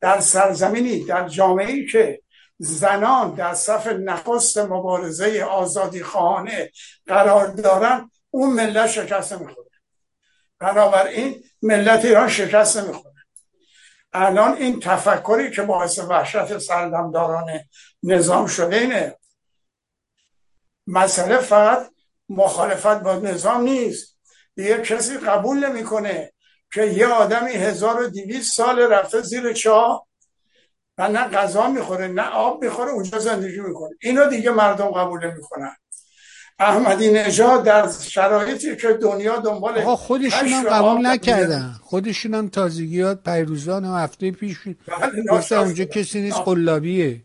در 0.01 0.21
سرزمینی 0.21 1.05
در 1.05 1.29
جامعه 1.29 1.67
ای 1.67 1.87
که 1.87 2.23
زنان 2.59 3.35
در 3.35 3.55
صف 3.55 3.87
نخست 3.87 4.59
مبارزه 4.59 5.43
آزادی 5.43 6.03
خانه 6.03 6.71
قرار 7.07 7.47
دارن 7.47 8.11
اون 8.31 8.53
ملت 8.53 8.87
شکست 8.87 9.33
می‌خوره 9.33 9.68
بنابراین 10.61 11.45
ملت 11.63 12.05
ایران 12.05 12.29
شکست 12.29 12.77
نمی‌خوره. 12.77 13.15
الان 14.13 14.57
این 14.57 14.81
تفکری 14.81 15.51
که 15.51 15.63
باعث 15.63 15.99
وحشت 15.99 16.59
سردمداران 16.59 17.61
نظام 18.03 18.47
شده 18.47 18.77
اینه. 18.77 19.17
مسئله 20.87 21.39
فقط 21.39 21.91
مخالفت 22.29 23.01
با 23.01 23.15
نظام 23.17 23.61
نیست. 23.61 24.19
دیگه 24.55 24.83
کسی 24.83 25.19
قبول 25.19 25.67
نمی‌کنه 25.69 26.33
که 26.73 26.85
یه 26.85 27.07
آدمی 27.07 27.51
1200 27.51 28.57
سال 28.57 28.79
رفته 28.79 29.21
زیر 29.21 29.53
چاه 29.53 30.07
و 30.99 31.09
نه 31.09 31.29
غذا 31.29 31.69
می‌خوره 31.69 32.07
نه 32.07 32.29
آب 32.29 32.65
می‌خوره 32.65 32.91
اونجا 32.91 33.19
زندگی 33.19 33.61
می‌کنه. 33.61 33.91
اینو 34.01 34.27
دیگه 34.27 34.51
مردم 34.51 34.91
قبول 34.91 35.27
نمی‌کنن. 35.27 35.77
احمدی 36.59 37.11
نژاد 37.11 37.65
در 37.65 37.89
شرایطی 38.09 38.77
که 38.77 38.89
دنیا 38.89 39.37
دنبال 39.37 39.79
آقا 39.79 39.97
خودشون 39.97 40.49
هم 40.49 40.65
قبول 40.65 41.07
نکردن. 41.07 41.75
خودشون 41.83 42.35
هم 42.35 42.49
تازگیات 42.49 43.23
پیروزان 43.25 43.85
و 43.85 43.95
هفته 43.95 44.31
پیش. 44.31 44.59
بله، 44.65 45.25
گفته 45.31 45.61
اونجا 45.61 45.85
کسی 45.85 46.21
نیست 46.21 46.37
قلابیه. 46.37 47.21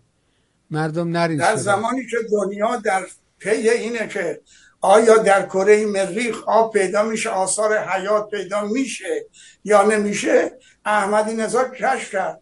مردم 0.71 1.17
نرین 1.17 1.37
در 1.37 1.55
زمانی 1.55 2.05
که 2.11 2.17
دنیا 2.31 2.75
در 2.75 3.05
پی 3.39 3.69
اینه 3.69 4.07
که 4.07 4.41
آیا 4.81 5.17
در 5.17 5.45
کره 5.45 5.85
مریخ 5.85 6.43
آب 6.47 6.73
پیدا 6.73 7.03
میشه 7.03 7.29
آثار 7.29 7.77
حیات 7.77 8.29
پیدا 8.29 8.61
میشه 8.61 9.25
یا 9.63 9.83
نمیشه 9.83 10.51
احمدی 10.85 11.33
نژاد 11.33 11.73
کشف 11.73 12.11
کرد. 12.11 12.39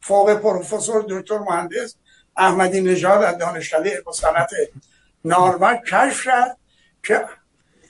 فوق 0.00 0.34
پروفسور 0.34 1.04
دکتر 1.08 1.38
مهندس 1.38 1.94
احمدی 2.36 2.80
نژاد 2.80 3.22
از 3.22 3.38
دانشکده 3.38 4.02
صنعت 4.12 4.50
نارمک 5.24 5.84
کشف 5.84 6.24
کرد 6.24 6.58
که 7.02 7.28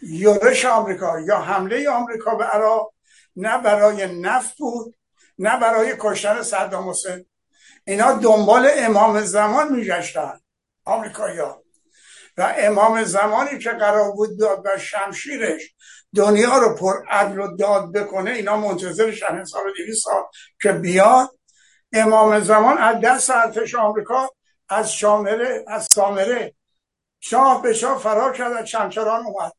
یورش 0.03 0.65
آمریکا 0.65 1.21
یا 1.21 1.39
حمله 1.39 1.91
آمریکا 1.91 2.35
به 2.35 2.45
عراق 2.45 2.95
نه 3.37 3.59
برای 3.59 4.21
نفت 4.21 4.59
بود 4.59 4.95
نه 5.39 5.61
برای 5.61 5.95
کشتن 5.99 6.43
صدام 6.43 6.91
حسین. 6.91 7.27
اینا 7.87 8.13
دنبال 8.13 8.71
امام 8.77 9.21
زمان 9.21 9.73
میگشتن 9.73 10.41
آمریکایی 10.85 11.39
ها 11.39 11.63
و 12.37 12.55
امام 12.59 13.05
زمانی 13.05 13.59
که 13.59 13.71
قرار 13.71 14.13
بود 14.13 14.39
داد 14.39 14.63
و 14.65 14.79
شمشیرش 14.79 15.75
دنیا 16.15 16.59
رو 16.59 16.75
پر 16.75 16.95
عدل 17.09 17.39
و 17.39 17.57
داد 17.57 17.93
بکنه 17.93 18.31
اینا 18.31 18.57
منتظر 18.57 19.11
شهر 19.11 19.45
سال 19.45 19.63
سال 20.03 20.23
که 20.63 20.73
بیاد. 20.73 21.39
امام 21.93 22.41
زمان 22.41 22.79
از 22.79 23.01
دست 23.01 23.31
ارتش 23.31 23.75
آمریکا 23.75 24.31
از 24.69 24.93
شامره 24.93 25.65
از 25.69 25.89
سامره 25.93 26.55
شاه 27.21 27.63
به 27.63 27.73
شاه 27.73 27.99
فرار 27.99 28.33
کرد 28.33 28.53
از 28.53 28.67
چمچران 28.67 29.27
اومد. 29.27 29.53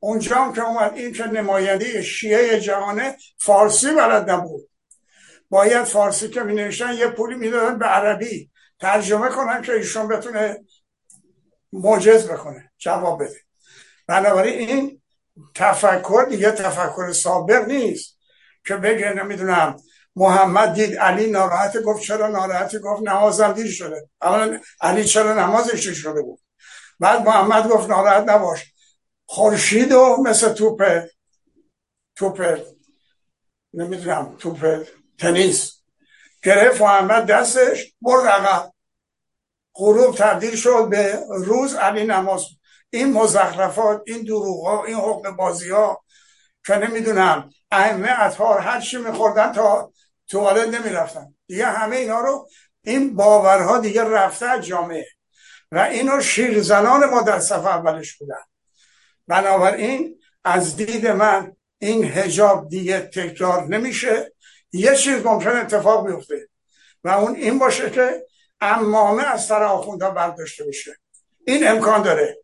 اونجا 0.00 0.36
هم 0.36 0.52
که 0.52 0.62
اومد 0.62 0.92
این 0.94 1.12
که 1.12 1.24
نماینده 1.24 2.02
شیعه 2.02 2.60
جهانه 2.60 3.16
فارسی 3.38 3.94
بلد 3.94 4.30
نبود. 4.30 4.68
باید 5.50 5.84
فارسی 5.84 6.28
که 6.28 6.42
می 6.42 6.70
یه 6.98 7.08
پولی 7.08 7.34
می‌دادن 7.34 7.78
به 7.78 7.86
عربی. 7.86 8.50
ترجمه 8.80 9.28
کنن 9.28 9.62
که 9.62 9.72
ایشون 9.72 10.08
بتونه 10.08 10.64
معجز 11.72 12.28
بکنه 12.28 12.72
جواب 12.78 13.24
بده. 13.24 13.40
بنابراین 14.06 14.68
این 14.68 15.02
تفکر 15.54 16.26
دیگه 16.30 16.50
تفکر 16.50 17.12
سابق 17.12 17.64
نیست 17.64 18.18
که 18.66 18.76
بگه 18.76 19.12
نمی‌دونم 19.12 19.76
محمد 20.16 20.74
دید 20.74 20.98
علی 20.98 21.30
ناراحت 21.30 21.82
گفت 21.82 22.02
چرا 22.02 22.28
ناراحت 22.28 22.76
گفت 22.76 23.02
نمازم 23.02 23.52
دیر 23.52 23.70
شده. 23.70 24.08
اولا 24.22 24.60
علی 24.80 25.04
چرا 25.04 25.34
نمازش 25.34 25.88
شده 25.88 26.22
بود؟ 26.22 26.40
بعد 27.00 27.26
محمد 27.26 27.68
گفت 27.68 27.88
ناراحت 27.88 28.28
نباش. 28.28 28.64
خورشید 29.26 29.92
و 29.92 30.16
مثل 30.22 30.52
توپ 30.52 30.82
توپ 32.16 32.60
نمی‌دونم 33.74 34.36
توپ 34.38 34.86
تنیس. 35.18 35.82
گرفت 36.42 36.80
محمد 36.82 37.26
دستش 37.26 37.94
برد 38.00 38.26
عقب. 38.26 38.72
غروب 39.74 40.16
تبدیل 40.16 40.56
شد 40.56 40.88
به 40.90 41.20
روز 41.28 41.74
علی 41.74 42.04
نماز. 42.04 42.44
این 42.90 43.12
مزخرفات 43.12 44.02
این 44.06 44.22
دروغ 44.22 44.66
ها 44.66 44.84
این 44.84 44.96
حکم 44.96 45.36
بازی 45.36 45.70
ها 45.70 46.04
که 46.66 46.74
نمی‌دونم 46.74 47.50
ائمه 47.70 48.22
اطهار 48.22 48.60
هر 48.60 48.80
چی 48.80 48.96
میخوردن 48.96 49.52
تا 49.52 49.92
توالت 50.28 50.68
نمی‌رفتن. 50.68 51.34
دیگه 51.46 51.66
همه 51.66 51.96
اینا 51.96 52.20
رو 52.20 52.48
این 52.84 53.16
باورها 53.16 53.78
دیگه 53.78 54.04
رفته 54.04 54.60
جامعه. 54.60 55.06
و 55.72 55.78
اینو 55.78 56.20
شیرزنان 56.20 57.04
ما 57.04 57.22
در 57.22 57.40
صفحه 57.40 57.66
اولش 57.66 58.16
بودن. 58.16 58.42
بنابراین 59.28 60.20
از 60.44 60.76
دید 60.76 61.06
من 61.06 61.56
این 61.78 62.04
هجاب 62.04 62.68
دیگه 62.68 63.00
تکرار 63.00 63.66
نمیشه. 63.66 64.32
یه 64.72 64.96
چیز 64.96 65.26
ممکن 65.26 65.50
اتفاق 65.50 66.06
بیفته 66.06 66.48
و 67.04 67.08
اون 67.08 67.34
این 67.34 67.58
باشه 67.58 67.90
که 67.90 68.26
امامه 68.60 69.22
از 69.22 69.46
سر 69.46 69.62
آخونده 69.62 70.10
برداشته 70.10 70.64
بشه. 70.64 70.96
این 71.46 71.68
امکان 71.68 72.02
داره. 72.02 72.38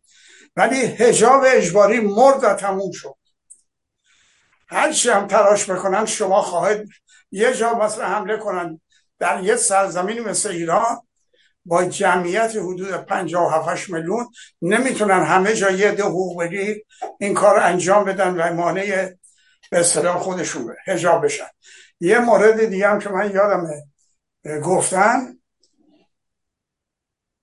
ولی 0.56 0.76
هجاب 0.76 1.42
اجباری 1.46 2.00
مرد 2.00 2.44
و 2.44 2.54
تموم 2.54 2.90
شد. 2.92 3.14
هرچی 4.68 5.10
هم 5.10 5.26
تلاش 5.26 5.70
بکنن 5.70 6.06
شما 6.06 6.42
خواهد 6.42 6.84
یه 7.30 7.54
جا 7.54 7.74
مثلا 7.74 8.06
حمله 8.06 8.36
کنن 8.36 8.80
در 9.18 9.42
یه 9.42 9.56
سرزمین 9.56 10.20
مثل 10.20 10.48
ایران 10.48 11.00
با 11.64 11.84
جمعیت 11.84 12.56
حدود 12.56 12.90
57 12.96 13.90
میلیون 13.90 14.28
نمی‌تونن 14.62 15.24
همه 15.24 15.54
جا 15.54 15.70
یه 15.70 15.92
ده 15.92 16.02
حقوق 16.02 16.42
بگیر 16.42 16.84
این 17.20 17.34
کار 17.34 17.60
انجام 17.60 18.04
بدن 18.04 18.36
و 18.36 18.54
مانع 18.54 19.10
به 19.70 19.80
اصطلاح 19.80 20.18
خودشون 20.18 20.74
هجاب 20.86 21.24
بشن. 21.24 21.48
یه 22.00 22.18
مورد 22.18 22.64
دیگه 22.64 22.88
هم 22.88 22.98
که 22.98 23.08
من 23.08 23.30
یادمه 23.30 23.84
گفتن 24.64 25.38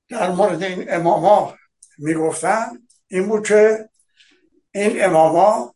در 0.10 0.32
مورد 0.32 0.64
این 0.64 0.94
اماما 0.94 1.56
می‌گفتن 1.98 2.88
این 3.08 3.28
بود 3.28 3.48
که 3.48 3.90
این 4.72 5.04
اماما 5.04 5.76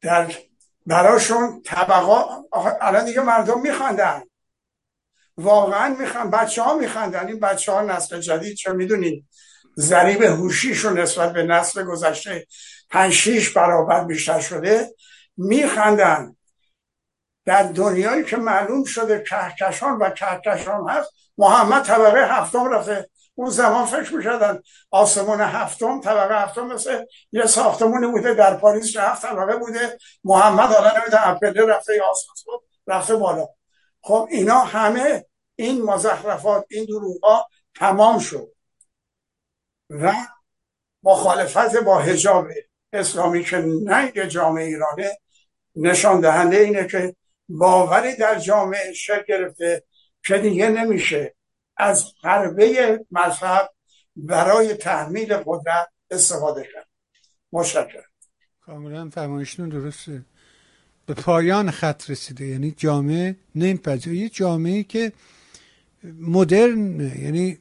در 0.00 0.34
براشون 0.86 1.62
طبقا 1.62 2.44
الان 2.80 3.04
دیگه 3.04 3.20
مردم 3.20 3.60
میخواندن 3.60 4.22
واقعا 5.38 5.96
می‌خوان 5.98 6.30
بچه 6.30 6.62
ها 6.62 6.74
میخوندن 6.74 7.26
این 7.26 7.40
بچه 7.40 7.72
ها 7.72 7.82
نسل 7.82 8.20
جدید 8.20 8.56
چه 8.56 8.72
می‌دونید 8.72 9.26
ضریب 9.78 10.22
هوشیشون 10.22 10.98
نسبت 10.98 11.32
به 11.32 11.42
نسل 11.42 11.84
گذشته 11.84 12.46
پنج 12.90 13.12
شیش 13.12 13.50
برابر 13.50 14.04
بیشتر 14.04 14.40
شده 14.40 14.94
میخندن. 15.36 16.36
در 17.44 17.62
دنیایی 17.62 18.24
که 18.24 18.36
معلوم 18.36 18.84
شده 18.84 19.24
کهکشان 19.28 19.98
و 19.98 20.10
کهکشان 20.10 20.88
هست 20.88 21.10
محمد 21.38 21.84
طبقه 21.84 22.26
هفتم 22.26 22.70
رفته. 22.70 23.10
اون 23.34 23.50
زمان 23.50 23.86
فکر 23.86 24.14
می‌شدن 24.14 24.60
آسمون 24.90 25.40
هفتم 25.40 26.00
طبقه 26.00 26.42
هفتم 26.42 26.66
مثل 26.66 27.04
یه 27.32 27.46
ساختمونی 27.46 28.06
بوده 28.06 28.34
در 28.34 28.56
پاریس 28.56 28.92
که 28.92 29.00
هفت 29.00 29.22
طبقه 29.22 29.56
بوده. 29.56 29.98
محمد 30.24 30.68
حالا 30.68 31.00
نمیده 31.00 31.28
اپله 31.28 31.66
رفته 31.66 31.96
یا 31.96 32.04
آسمون 32.10 32.60
رفته 32.86 33.16
بالا. 33.16 33.46
خب 34.06 34.28
اینا 34.30 34.58
همه 34.58 35.26
این 35.56 35.82
مزخرفات 35.82 36.66
این 36.70 36.84
دروغ 36.84 37.44
تمام 37.74 38.18
شد. 38.18 38.52
و 39.90 40.14
مخالفت 41.02 41.76
با 41.76 41.98
حجاب 41.98 42.46
اسلامی 42.92 43.44
که 43.44 43.56
ننگ 43.84 44.24
جامعه 44.24 44.64
ایرانه 44.64 45.18
نشان 45.76 46.20
دهنده 46.20 46.56
اینه 46.56 46.86
که 46.86 47.16
باوری 47.48 48.16
در 48.16 48.38
جامعه 48.38 48.92
شکل 48.92 49.22
گرفته 49.28 49.84
که 50.26 50.38
دیگه 50.38 50.68
نمیشه 50.68 51.34
از 51.76 52.12
حربه 52.22 53.00
مذهب 53.10 53.70
برای 54.16 54.74
تحمیل 54.74 55.36
قدرت 55.36 55.88
استفاده 56.10 56.68
کرد. 56.74 56.88
مشکل 57.52 58.02
کاملا 58.60 59.10
فرمایشتون 59.10 59.68
درسته. 59.68 60.24
به 61.06 61.14
پایان 61.14 61.70
خط 61.70 62.10
رسیده. 62.10 62.46
یعنی 62.46 62.74
جامعه 62.76 63.36
نمیپذیره. 63.54 64.16
یه 64.16 64.28
جامعه 64.28 64.82
که 64.82 65.12
مدرن 66.20 67.00
یعنی 67.00 67.58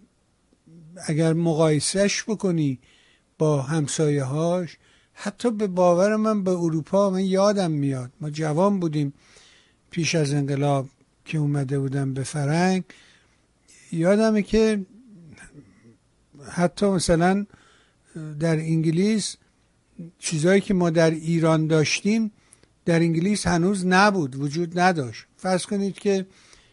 اگر 1.07 1.33
مقایسهش 1.33 2.23
بکنی 2.23 2.79
با 3.37 3.61
همسایه 3.61 4.23
هاش 4.23 4.77
حتی 5.13 5.51
به 5.51 5.67
باور 5.67 6.15
من 6.15 6.43
به 6.43 6.51
اروپا 6.51 7.09
من 7.09 7.25
یادم 7.25 7.71
میاد. 7.71 8.11
ما 8.21 8.29
جوان 8.29 8.79
بودیم 8.79 9.13
پیش 9.91 10.15
از 10.15 10.33
انقلاب 10.33 10.89
که 11.25 11.37
اومده 11.37 11.79
بودم 11.79 12.13
به 12.13 12.23
فرنگ. 12.23 12.83
یادمه 13.91 14.41
که 14.41 14.85
حتی 16.49 16.85
مثلا 16.85 17.45
در 18.39 18.55
انگلیس 18.55 19.35
چیزهایی 20.19 20.61
که 20.61 20.73
ما 20.73 20.89
در 20.89 21.11
ایران 21.11 21.67
داشتیم 21.67 22.31
در 22.85 22.99
انگلیس 22.99 23.47
هنوز 23.47 23.85
نبود 23.85 24.35
وجود 24.35 24.79
نداشت. 24.79 25.25
فرض 25.37 25.65
کنید 25.65 25.95
که 25.95 26.25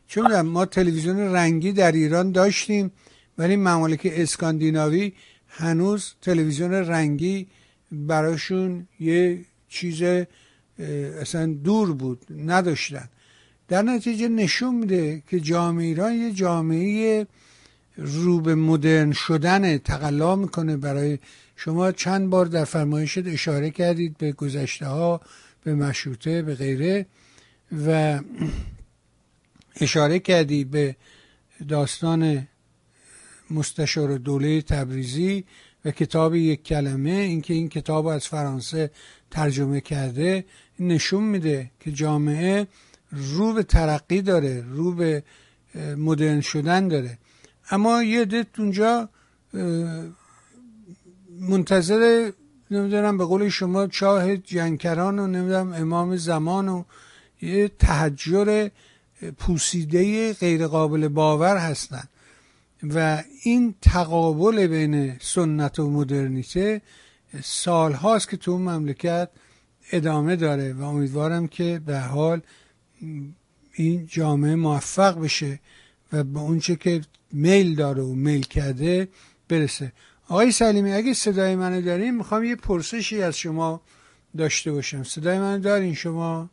چون 0.06 0.40
ما 0.40 0.64
تلویزیون 0.66 1.18
رنگی 1.18 1.72
در 1.72 1.92
ایران 1.92 2.32
داشتیم 2.32 2.92
ولی 3.38 3.56
ممالک 3.56 4.00
اسکاندیناوی 4.12 5.12
هنوز 5.48 6.14
تلویزیون 6.22 6.72
رنگی 6.72 7.46
براشون 7.92 8.88
یه 9.00 9.44
چیز 9.68 10.02
اصلا 11.20 11.46
دور 11.46 11.92
بود 11.92 12.26
نداشتن. 12.36 13.08
در 13.68 13.82
نتیجه 13.82 14.28
نشون 14.28 14.74
میده 14.74 15.22
که 15.28 15.40
جامعه 15.40 15.86
ایران 15.86 16.12
یه 16.12 16.32
جامعه 16.32 17.26
رو 17.96 18.40
به 18.40 18.54
مدرن 18.54 19.12
شدن 19.12 19.78
تقلا 19.78 20.36
می‌کنه. 20.36 20.76
برای 20.76 21.18
شما 21.56 21.92
چند 21.92 22.30
بار 22.30 22.46
در 22.46 22.64
فرمایشت 22.64 23.26
اشاره 23.26 23.70
کردید 23.70 24.18
به 24.18 24.32
گذشته 24.32 24.86
ها 24.86 25.20
به 25.64 25.74
مشروطه 25.74 26.42
به 26.42 26.54
غیره 26.54 27.06
و 27.86 28.20
اشاره 29.76 30.18
کردی 30.18 30.64
به 30.64 30.96
داستان 31.68 32.48
مستشار 33.50 34.18
دوله 34.18 34.62
تبریزی 34.62 35.44
و 35.84 35.90
کتاب 35.90 36.34
یک 36.34 36.62
کلمه 36.62 37.10
اینکه 37.10 37.54
این 37.54 37.68
کتاب 37.68 38.06
از 38.06 38.28
فرانسه 38.28 38.90
ترجمه 39.30 39.80
کرده 39.80 40.44
نشون 40.80 41.24
میده 41.24 41.70
که 41.80 41.92
جامعه 41.92 42.66
رو 43.12 43.52
به 43.52 43.62
ترقی 43.62 44.22
داره 44.22 44.64
رو 44.68 44.92
به 44.92 45.22
مدرن 45.96 46.40
شدن 46.40 46.88
داره. 46.88 47.18
اما 47.70 48.02
یه 48.02 48.24
دت 48.24 48.58
اونجا 48.58 49.08
منتظر 51.40 52.30
نمی‌دونم 52.72 53.18
به 53.18 53.24
قول 53.24 53.48
شما 53.48 53.86
چاه 53.86 54.36
جنکران 54.36 55.18
و 55.18 55.26
نمی‌دونم 55.26 55.72
امام 55.72 56.16
زمان 56.16 56.68
و 56.68 56.84
یه 57.42 57.68
تحجر 57.68 58.68
پوسیده 59.38 60.32
غیر 60.32 60.66
قابل 60.66 61.08
باور 61.08 61.56
هستند 61.56 62.08
و 62.82 63.22
این 63.42 63.74
تقابل 63.82 64.66
بین 64.66 65.18
سنت 65.20 65.78
و 65.78 65.90
مدرنیته 65.90 66.82
سال 67.42 67.92
هاست 67.92 68.28
که 68.28 68.36
تو 68.36 68.58
مملکت 68.58 69.28
ادامه 69.92 70.36
داره 70.36 70.72
و 70.72 70.82
امیدوارم 70.82 71.48
که 71.48 71.80
به 71.86 71.98
حال 71.98 72.40
این 73.74 74.06
جامعه 74.06 74.54
موفق 74.54 75.20
بشه 75.20 75.60
و 76.12 76.24
به 76.24 76.40
اونچه 76.40 76.76
که 76.76 77.00
میل 77.32 77.74
داره 77.74 78.02
و 78.02 78.14
میل 78.14 78.42
کرده 78.42 79.08
برسه. 79.48 79.92
آقای 80.28 80.52
سلیمی 80.52 80.92
اگه 80.92 81.14
صدای 81.14 81.56
منو 81.56 81.80
دارین 81.80 82.16
می‌خوام 82.16 82.44
یه 82.44 82.56
پرسشی 82.56 83.22
از 83.22 83.38
شما 83.38 83.80
داشته 84.38 84.72
باشم. 84.72 85.02
صدای 85.02 85.38
منو 85.38 85.58
دارین 85.58 85.94
شما؟ 85.94 86.50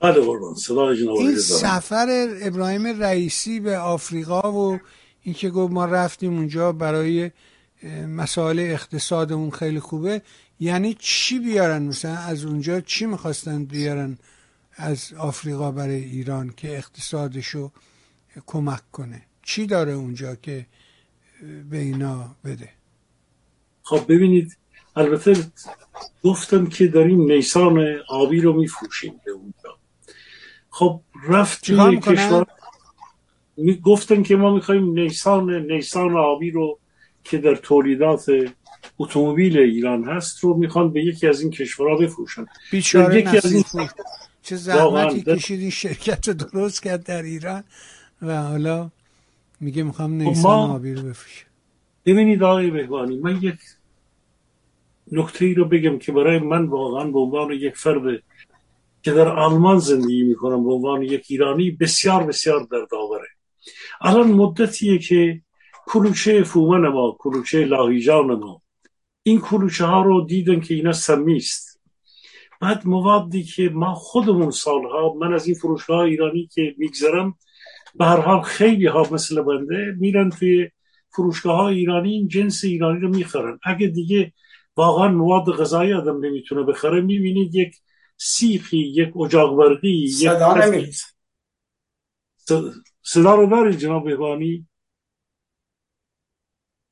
بله 0.00 0.20
قربان 0.20 0.54
صدای 0.54 0.96
جناب 0.96 1.16
این 1.16 1.36
سفر 1.36 2.28
ابراهیم 2.42 2.86
رئیسی 2.86 3.60
به 3.60 3.78
آفریقا 3.78 4.52
و 4.52 4.80
اینکه 5.22 5.50
گفت 5.50 5.72
ما 5.72 5.84
رفتیم 5.84 6.36
اونجا 6.36 6.72
برای 6.72 7.30
مسائل 8.08 8.58
اقتصادمون 8.58 9.50
خیلی 9.50 9.80
خوبه 9.80 10.22
یعنی 10.60 10.96
چی 10.98 11.38
بیارن؟ 11.38 11.82
مثلا 11.82 12.16
از 12.16 12.44
اونجا 12.44 12.80
چی 12.80 13.06
می‌خواستن 13.06 13.64
بیارن 13.64 14.18
از 14.76 15.12
آفریقا 15.18 15.70
برای 15.70 16.04
ایران 16.04 16.54
که 16.56 16.76
اقتصادشو 16.76 17.70
کمک 18.46 18.90
کنه؟ 18.92 19.22
چی 19.42 19.66
داره 19.66 19.92
اونجا 19.92 20.34
که 20.34 20.66
به 21.70 21.78
اینا 21.78 22.36
بده؟ 22.44 22.68
خب 23.84 24.00
ببینید 24.08 24.56
البته 24.96 25.36
گفتم 26.24 26.66
که 26.66 26.86
داریم 26.86 27.32
نیسان 27.32 27.98
آبی 28.08 28.40
رو 28.40 28.52
میفروشیم 28.52 29.20
به 29.24 29.30
اونجا. 29.30 29.78
خب 30.70 31.00
رفتیم 31.28 32.00
کشور 32.00 32.46
می 33.56 33.76
گفتن 33.76 34.22
که 34.22 34.36
ما 34.36 34.54
می‌خوایم 34.54 34.98
نیسان 34.98 35.72
نیسان 35.72 36.16
آبی 36.16 36.50
رو 36.50 36.78
که 37.24 37.38
در 37.38 37.54
تولیدات 37.54 38.26
اتومبیل 38.98 39.58
ایران 39.58 40.04
هست 40.04 40.44
رو 40.44 40.54
می‌خوان 40.54 40.92
به 40.92 41.04
یکی 41.04 41.26
از 41.26 41.40
این 41.40 41.50
کشورها 41.50 41.96
بفروشن. 41.96 42.46
بیچاره 42.70 43.18
یکی 43.18 43.36
از 43.36 43.52
این 43.52 43.64
چه 44.42 44.56
زحمتی 44.56 45.22
کشید 45.22 45.60
این 45.60 45.70
شرکت 45.70 46.28
رو 46.28 46.34
درست 46.34 46.82
کرد 46.82 47.04
در 47.04 47.22
ایران 47.22 47.64
و 48.22 48.42
حالا 48.42 48.90
میگه 49.60 49.82
می‌خوام 49.82 50.18
خب 50.18 50.28
نیسان 50.28 50.70
آبی 50.70 50.94
رو 50.94 51.02
بفروشم. 51.02 51.46
ببینید 52.06 52.42
آقای 52.42 52.70
بهبانی 52.70 53.18
من 53.18 53.38
یک 53.42 53.58
نکته 55.12 55.44
ای 55.44 55.54
رو 55.54 55.64
بگم 55.64 55.98
که 55.98 56.12
برای 56.12 56.38
من 56.38 56.66
واقعا 56.66 57.04
به 57.10 57.18
عنوان 57.18 57.52
یک 57.52 57.76
فرد 57.76 58.22
که 59.02 59.12
در 59.12 59.28
آلمان 59.28 59.78
زندگی 59.78 60.22
می‌کنم 60.22 60.64
به 60.64 60.72
عنوان 60.72 61.02
یک 61.02 61.26
ایرانی 61.28 61.70
بسیار 61.70 62.26
بسیار 62.26 62.66
در 62.70 62.86
داوره 62.90 63.28
الان 64.00 64.32
مدتیه 64.32 64.98
که 64.98 65.40
کلوچه 65.86 66.42
فومن 66.42 66.88
ما 66.88 67.16
کلوچه 67.18 67.64
لاهیجان 67.64 68.34
ما 68.34 68.62
این 69.22 69.40
کلوچه 69.40 69.84
ها 69.84 70.02
رو 70.02 70.26
دیدن 70.26 70.60
که 70.60 70.74
اینا 70.74 70.92
سمی 70.92 71.36
است. 71.36 71.80
بعد 72.60 72.86
موادی 72.86 73.42
که 73.42 73.68
ما 73.68 73.94
خودمون 73.94 74.50
سالها 74.50 75.14
من 75.20 75.34
از 75.34 75.46
این 75.46 75.54
فروشگاه 75.54 76.00
ایرانی 76.00 76.48
که 76.54 76.74
میگذرم 76.78 77.34
به 77.94 78.04
هر 78.04 78.20
حال 78.20 78.42
خیلی 78.42 78.86
ها 78.86 79.08
مثل 79.12 79.42
بنده 79.42 79.96
میرن 79.98 80.30
توی 80.30 80.70
فروشگاه 81.10 81.60
ایرانی 81.60 82.12
این 82.12 82.28
جنس 82.28 82.64
ایرانی 82.64 83.00
رو 83.00 83.08
می‌خرن. 83.08 83.58
اگه 83.64 83.86
دیگه 83.86 84.32
واقعا 84.76 85.08
مواد 85.08 85.52
غذایی 85.52 85.92
آدم 85.92 86.24
نمی‌تونه 86.24 86.62
بخره. 86.62 87.00
می‌بینید 87.00 87.54
یک 87.54 87.76
سیخی 88.16 88.78
یک 88.78 89.16
اجاق 89.16 89.56
برقی 89.56 89.88
یک 89.88 90.30
صدا 93.02 93.34
رو 93.34 93.46
دارید 93.46 93.78
جناب 93.78 94.04
بهبانی 94.04 94.68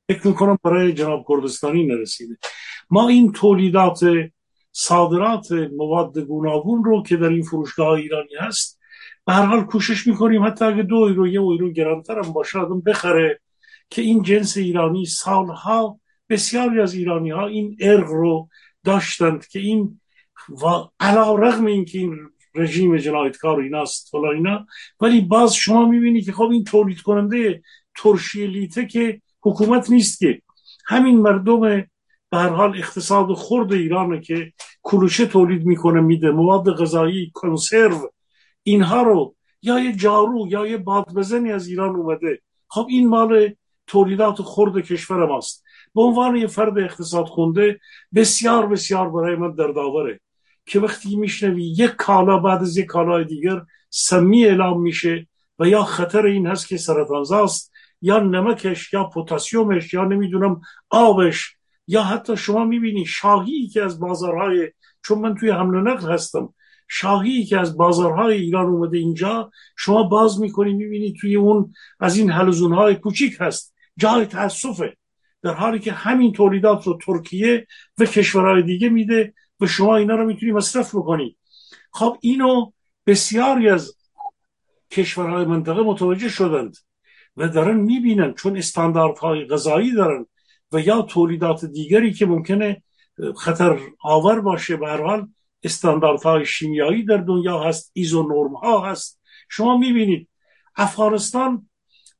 فکر 0.09 0.27
می‌کنم 0.27 0.57
برای 0.63 0.93
جناب 0.93 1.25
کردستانی 1.27 1.85
نرسیده. 1.85 2.37
ما 2.89 3.07
این 3.07 3.31
تولیدات 3.31 3.99
صادرات 4.71 5.51
مواد 5.51 6.19
گوناگون 6.19 6.83
رو 6.83 7.03
که 7.03 7.17
در 7.17 7.29
این 7.29 7.43
فروشگاه 7.43 7.89
ایرانی 7.89 8.35
هست 8.39 8.79
به 9.25 9.33
هر 9.33 9.45
حال 9.45 9.63
کوشش 9.63 10.07
می‌کنیم 10.07 10.43
حتی 10.43 10.65
اگه 10.65 10.83
دو 10.83 10.95
ایرو 10.95 11.27
یه 11.27 11.41
ایرو 11.41 11.71
گرانتر 11.71 12.19
هم 12.19 12.33
باشه 12.33 12.59
آدم 12.59 12.81
بخره 12.81 13.39
که 13.89 14.01
این 14.01 14.23
جنس 14.23 14.57
ایرانی 14.57 15.05
سالها 15.05 15.99
بسیاری 16.29 16.81
از 16.81 16.93
ایرانی 16.93 17.31
ها 17.31 17.47
این 17.47 17.77
ارق 17.79 18.07
رو 18.07 18.49
داشتند 18.83 19.47
که 19.47 19.59
این 19.59 19.99
و 20.49 20.65
علا 20.99 21.35
رغم 21.35 21.65
این 21.65 21.85
که 21.85 21.99
این 21.99 22.17
رژیم 22.55 22.97
جنایتکار 22.97 23.59
ایناست 23.59 24.09
فلان 24.11 24.35
اینا 24.35 24.65
ولی 25.01 25.21
باز 25.21 25.55
شما 25.55 25.85
می‌بینی 25.85 26.21
که 26.21 26.31
خب 26.31 26.49
این 26.51 26.63
تولید 26.63 27.01
کننده 27.01 27.61
ترشی 27.95 28.47
لیته 28.47 28.85
که 28.85 29.21
حکومت 29.41 29.89
نیست 29.89 30.19
که. 30.19 30.41
همین 30.85 31.19
مردم 31.19 31.59
به 32.29 32.37
هر 32.37 32.49
حال 32.49 32.77
اقتصاد 32.77 33.33
خرد 33.33 33.73
ایرانه 33.73 34.21
که 34.21 34.53
کلوچه 34.81 35.25
تولید 35.25 35.65
می‌کنه 35.65 36.01
میده 36.01 36.31
مواد 36.31 36.75
غذایی 36.75 37.31
کنسرو 37.33 38.13
اینها 38.63 39.01
رو. 39.01 39.35
یا 39.61 39.79
یه 39.79 39.95
جارو 39.95 40.47
یا 40.49 40.67
یه 40.67 40.77
بادبزنی 40.77 41.51
از 41.51 41.67
ایران 41.67 41.95
اومده. 41.95 42.41
خب 42.67 42.85
این 42.89 43.07
مال 43.07 43.53
تولیدات 43.87 44.41
خرد 44.41 44.85
کشور 44.85 45.25
ماست. 45.25 45.62
به 45.95 46.01
عنوان 46.01 46.35
یه 46.35 46.47
فرد 46.47 46.79
اقتصاد 46.79 47.25
خونده 47.25 47.79
بسیار 48.15 48.67
بسیار 48.67 49.09
برای 49.09 49.35
من 49.35 49.55
دردآوره 49.55 50.19
که 50.65 50.79
وقتی 50.79 51.15
میشنوی 51.15 51.63
یک 51.63 51.89
کالا 51.89 52.37
بعد 52.37 52.61
از 52.61 52.77
یک 52.77 52.85
کالای 52.85 53.25
دیگر 53.25 53.61
سمی 53.89 54.45
اعلام 54.45 54.81
میشه 54.81 55.27
و 55.59 55.67
یا 55.67 55.83
خطر 55.83 56.25
این 56.25 56.47
هست 56.47 56.67
که 56.67 56.77
سرطانزاست 56.77 57.71
یا 58.01 58.19
نمکش 58.19 58.93
یا 58.93 59.03
پوتاسیومش 59.03 59.93
یا 59.93 60.03
نمی‌دونم 60.03 60.61
آبش 60.89 61.55
یا 61.87 62.03
حتی 62.03 62.37
شما 62.37 62.65
می‌بینی 62.65 63.05
شاهی 63.05 63.67
که 63.67 63.83
از 63.83 63.99
بازارهای 63.99 64.71
چون 65.05 65.19
من 65.19 65.35
توی 65.35 65.49
حمل 65.49 65.77
نقل 65.77 66.11
هستم 66.11 66.53
شاهی 66.87 67.45
که 67.45 67.59
از 67.59 67.77
بازارهای 67.77 68.37
ایران 68.37 68.65
اومده 68.65 68.97
اینجا 68.97 69.51
شما 69.77 70.03
باز 70.03 70.41
می‌کنی 70.41 70.73
می‌بینی 70.73 71.13
توی 71.21 71.35
اون 71.35 71.73
از 71.99 72.17
این 72.17 72.31
حلزونهای 72.31 72.95
کوچیک 72.95 73.37
هست 73.39 73.73
جای 73.97 74.25
تاسفه 74.25 74.97
در 75.43 75.53
حالی 75.53 75.79
که 75.79 75.91
همین 75.91 76.33
تولیدات 76.33 76.87
رو 76.87 76.99
ترکیه 77.05 77.67
و 77.97 78.05
کشورهای 78.05 78.63
دیگه 78.63 78.89
میده 78.89 79.33
و 79.59 79.67
شما 79.67 79.95
اینا 79.95 80.15
رو 80.15 80.25
می‌تونی 80.25 80.51
مصرف 80.51 80.95
بکنی. 80.95 81.37
خب 81.91 82.17
اینو 82.21 82.71
بسیاری 83.07 83.69
از 83.69 83.97
کشورهای 84.91 85.45
منطقه 85.45 85.81
متوجه 85.81 86.29
شدند 86.29 86.77
و 87.37 87.47
دارن 87.47 87.77
می‌بینن 87.77 88.33
چون 88.33 88.57
استانداردهای 88.57 89.45
غذایی 89.45 89.91
دارن 89.91 90.25
و 90.71 90.79
یا 90.79 91.01
تولیدات 91.01 91.65
دیگری 91.65 92.13
که 92.13 92.25
ممکنه 92.25 92.83
خطر 93.37 93.79
آور 94.03 94.41
باشه 94.41 94.75
به 94.77 94.87
هر 94.87 95.03
حال 95.03 95.27
استانداردهای 95.63 96.45
شیمیایی 96.45 97.05
در 97.05 97.17
دنیا 97.17 97.63
هست 97.63 97.91
ایزو 97.93 98.23
نرم 98.23 98.53
ها 98.55 98.91
هست. 98.91 99.21
شما 99.49 99.77
می‌بینید 99.77 100.29
افغانستان 100.75 101.69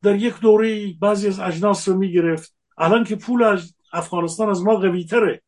در 0.01 0.15
یک 0.15 0.39
دوره 0.39 0.93
بعضی 1.01 1.27
از 1.27 1.39
اجناس 1.39 1.89
رو 1.89 1.97
می‌گرفت. 1.97 2.55
الان 2.77 3.03
که 3.03 3.15
پول 3.15 3.43
از 3.43 3.73
افغانستان 3.93 4.49
از 4.49 4.63
ما 4.63 4.75
قوی 4.75 5.05
تره. 5.05 5.41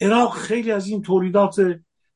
عراق 0.00 0.32
خیلی 0.32 0.70
از 0.70 0.86
این 0.86 1.02
تولیدات 1.02 1.60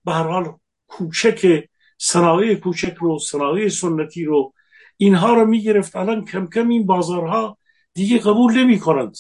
به 0.05 0.13
هر 0.13 0.29
حال 0.29 0.53
کوچک 0.87 1.65
صنایع 1.99 2.55
کوچک 2.55 2.95
رو 2.95 3.19
صنایع 3.19 3.69
سنتی 3.69 4.25
رو 4.25 4.53
اینها 4.97 5.35
رو 5.35 5.47
می‌گرفت. 5.47 5.97
الان 5.97 6.25
کم 6.25 6.47
کم 6.47 6.69
این 6.69 6.87
بازارها 6.87 7.59
دیگه 7.95 8.19
قبول 8.19 8.59
نمی 8.59 8.79
کنند 8.79 9.17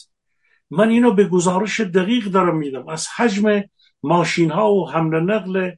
من 0.70 0.88
اینو 0.88 1.12
به 1.12 1.24
گزارش 1.24 1.80
دقیق 1.80 2.24
دارم 2.24 2.56
میدم. 2.56 2.88
از 2.88 3.06
حجم 3.16 3.62
ماشین 4.02 4.50
ها 4.50 4.74
و 4.74 4.90
حمل 4.90 5.20
نقل 5.20 5.70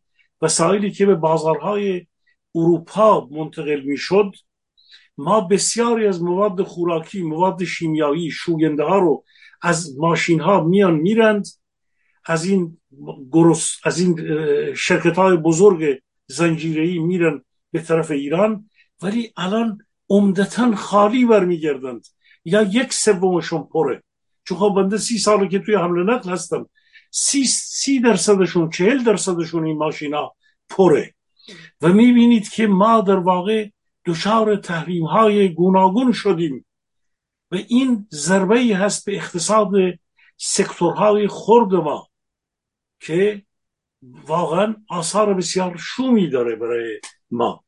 وسایلی 0.43 0.91
که 0.91 1.07
به 1.07 1.15
بازارهای 1.15 2.07
اروپا 2.55 3.29
منتقل 3.31 3.81
می‌شد 3.81 4.33
ما 5.19 5.41
بسیاری 5.41 6.07
از 6.07 6.23
مواد 6.23 6.63
خوراکی 6.63 7.23
مواد 7.23 7.65
شیمیایی 7.65 8.31
شوینده 8.31 8.85
ها 8.85 8.99
رو 8.99 9.25
از 9.65 9.99
ماشین 9.99 10.41
ها 10.41 10.65
میان 10.65 10.95
میرند. 10.95 11.47
از 12.27 12.45
این 12.45 12.79
گروس 13.33 13.77
از 13.85 13.99
این 13.99 14.15
شرکت 14.75 15.17
های 15.17 15.37
بزرگ 15.37 16.01
زنجیری 16.27 16.99
میرن 16.99 17.43
به 17.73 17.81
طرف 17.81 18.11
ایران. 18.11 18.71
ولی 19.03 19.33
الان 19.37 19.79
عمدتا 20.11 20.75
خالی 20.75 21.25
برمیگردند. 21.25 22.07
یا 22.45 22.63
یک 22.63 22.93
سومشون 22.93 23.63
پره. 23.73 24.03
چون 24.45 24.59
خب 24.59 24.75
بنده 24.77 24.99
سی 24.99 25.19
ساله 25.19 25.49
که 25.49 25.59
توی 25.59 25.75
حمل 25.75 26.03
نقل 26.11 26.31
هستم 26.31 26.69
سی, 27.11 27.45
سی 27.45 28.01
درصدشون 28.01 28.71
چهل 28.71 29.05
درصدشون 29.05 29.65
این 29.65 29.79
ماشینا 29.79 30.33
پره. 30.69 31.15
و 31.83 31.89
می‌بینید 31.89 32.49
که 32.49 32.67
ما 32.67 33.01
در 33.01 33.17
واقع 33.17 33.69
دچار 34.07 34.57
تحریم 34.57 35.05
های 35.05 35.49
گوناگون 35.49 36.13
شدیم. 36.13 36.67
و 37.55 37.57
این 37.69 38.07
ضربه 38.13 38.59
ای 38.59 38.73
هست 38.73 39.07
به 39.07 39.17
اقتصاد 39.17 39.71
سکتورهای 40.37 41.29
خرد 41.29 41.75
ما 41.75 42.09
که 43.01 43.43
واقعا 44.27 44.77
آثار 44.89 45.35
بسیار 45.35 45.77
شومی 45.77 46.31
داره 46.31 46.57
برای 46.57 47.01
ما. 47.31 47.65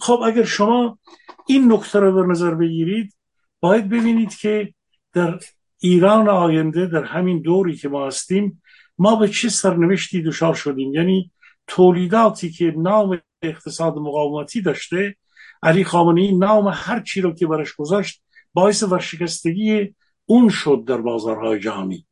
خب 0.00 0.20
اگر 0.26 0.44
شما 0.44 0.98
این 1.46 1.72
نکته 1.72 1.98
رو 1.98 2.22
در 2.22 2.28
نظر 2.28 2.54
بگیرید 2.54 3.14
باید 3.60 3.88
ببینید 3.88 4.34
که 4.34 4.74
در 5.12 5.38
ایران 5.78 6.28
آینده 6.28 6.86
در 6.86 7.04
همین 7.04 7.42
دوری 7.42 7.76
که 7.76 7.88
ما 7.88 8.06
هستیم 8.06 8.62
ما 8.98 9.16
به 9.16 9.28
چه 9.28 9.48
سرنوشتی 9.48 10.22
دچار 10.22 10.54
شدیم؟ 10.54 10.94
یعنی 10.94 11.32
تولیداتی 11.66 12.50
که 12.50 12.74
نام 12.76 13.20
اقتصاد 13.42 13.96
مقاومتی 13.96 14.62
داشته 14.62 15.16
علی 15.62 15.84
خامنه‌ای 15.84 16.38
نام 16.38 16.68
هر 16.74 17.00
چی 17.00 17.20
رو 17.20 17.34
که 17.34 17.46
برش 17.46 17.72
گذاشت 17.72 18.22
باعث 18.58 18.82
ورشکستگی 18.82 19.94
اون 20.26 20.48
شد 20.48 20.84
در 20.86 20.96
بازارهای 20.96 21.60
جهانی. 21.60 22.06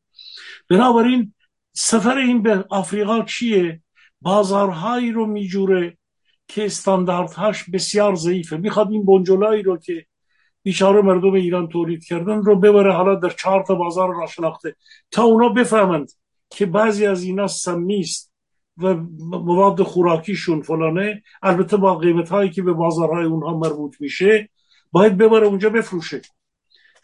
بنابراین 0.71 1.35
سفر 1.73 2.17
این 2.17 2.43
به 2.43 2.65
آفریقا 2.71 3.23
چیه؟ 3.23 3.81
بازارهایی 4.21 5.13
رو 5.13 5.27
میجوره 5.27 5.99
که 6.49 6.67
استانداردهاش 6.67 7.71
بسیار 7.71 8.15
ضعیفه. 8.15 8.57
می‌خواد 8.57 8.91
این 8.91 9.05
بنجلایی 9.07 9.63
رو 9.63 9.77
که 9.77 10.07
بیچاره 10.63 11.03
مردم 11.03 11.33
ایران 11.33 11.69
تولید 11.69 12.05
کردن 12.05 12.43
رو 12.43 12.57
ببره 12.57 12.93
حالا 12.93 13.15
در 13.15 13.31
چهار 13.31 13.63
تا 13.63 13.75
بازار 13.75 14.15
را 14.15 14.27
شناخته 14.27 14.77
تا 15.11 15.23
اونا 15.23 15.49
بفهمند 15.49 16.09
که 16.51 16.67
بعضی 16.67 17.07
از 17.07 17.23
اینا 17.23 17.47
سمی 17.47 18.01
است 18.01 18.33
و 18.77 18.95
مواد 19.21 19.83
خوراکیشون 19.83 20.63
فلانه 20.63 21.23
البته 21.43 21.77
با 21.77 21.95
قیمت 21.95 22.29
هایی 22.29 22.51
که 22.51 22.63
به 22.63 22.73
بازارهای 22.73 23.25
اونها 23.25 23.59
مربوط 23.59 24.01
میشه 24.01 24.49
باید 24.93 25.17
ببره 25.17 25.47
اونجا 25.47 25.71
بفروشه. 25.71 26.23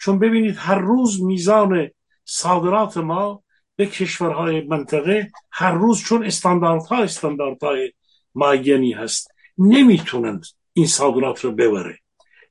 چون 0.02 0.18
ببینید 0.18 0.56
هر 0.58 0.78
روز 0.78 1.22
میزان 1.22 1.90
صادرات 2.24 2.96
ما 2.96 3.42
به 3.76 3.86
کشورهای 3.86 4.60
منطقه 4.60 5.30
هر 5.50 5.72
روز 5.72 6.00
چون 6.00 6.24
استانداردها 6.24 7.02
استانداردهای 7.02 7.92
معینی 8.34 8.92
هست 8.92 9.30
نمی‌تونند 9.58 10.44
این 10.72 10.86
صادرات 10.86 11.44
رو 11.44 11.52
ببره. 11.52 11.98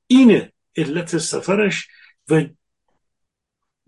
اینه 0.07 0.53
علت 0.77 1.17
سفرش 1.17 1.87
و 2.29 2.43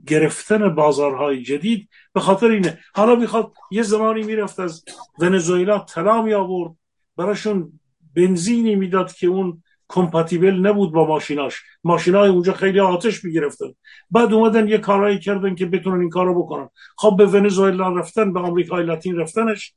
گرفتن 0.07 0.75
بازارهای 0.75 1.43
جدید 1.43 1.89
به 2.13 2.19
خاطر 2.19 2.47
اینه. 2.47 2.79
حالا 2.93 3.15
می‌خواد 3.15 3.53
یه 3.71 3.83
زمانی 3.83 4.23
می‌رفت 4.23 4.59
از 4.59 4.83
ونزوئلا 5.19 5.79
طلا 5.79 6.21
می 6.21 6.33
آورد 6.33 6.75
براشون 7.17 7.79
بنزینی 8.15 8.75
می‌داد 8.75 9.13
که 9.13 9.27
اون 9.27 9.63
کمپاتیبل 9.87 10.53
نبود 10.53 10.91
با 10.91 11.05
ماشیناش. 11.05 11.61
ماشینای 11.83 12.29
اونجا 12.29 12.53
خیلی 12.53 12.79
آتش 12.79 13.23
می‌گرفتن. 13.23 13.73
بعد 14.11 14.33
اومدن 14.33 14.67
یه 14.67 14.77
کارایی 14.77 15.19
کردن 15.19 15.55
که 15.55 15.65
بتونن 15.65 15.99
این 15.99 16.09
کارو 16.09 16.43
بکنن. 16.43 16.69
خب 16.97 17.15
به 17.17 17.25
ونزوئلا 17.25 17.89
رفتن 17.89 18.33
به 18.33 18.39
آمریکای 18.39 18.85
لاتین 18.85 19.17
رفتنش. 19.17 19.73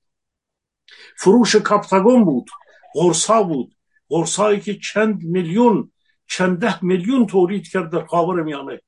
فروش 1.17 1.57
کاپتاگون 1.57 2.25
بود. 2.25 2.51
قرصا 2.95 3.43
بود. 3.43 3.75
قرصایی 4.09 4.61
که 4.61 4.75
چند 4.75 5.23
میلیون 5.23 5.93
چند 6.29 6.59
ده 6.59 6.85
میلیون 6.85 7.27
تولید 7.27 7.69
کرد 7.69 7.91
در 7.93 8.05
خاور 8.05 8.43
میانه. 8.43 8.81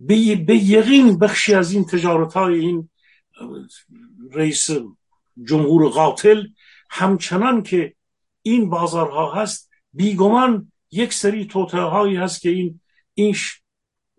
به, 0.00 0.36
به 0.36 0.56
یقین 0.56 1.18
بخشی 1.18 1.54
از 1.54 1.72
این 1.72 1.84
تجارت 1.84 2.32
های 2.34 2.58
این 2.58 2.90
رئیس 4.32 4.70
جمهور 5.44 5.88
قاتل 5.88 6.46
همچنان 6.90 7.62
که 7.62 7.94
این 8.42 8.70
بازارها 8.70 9.32
هست 9.32 9.70
بیگمان 9.96 10.72
یک 10.90 11.12
سری 11.12 11.44
توته 11.46 11.80
هایی 11.80 12.16
هست 12.16 12.40
که 12.40 12.50
این 12.50 12.80
این 13.14 13.36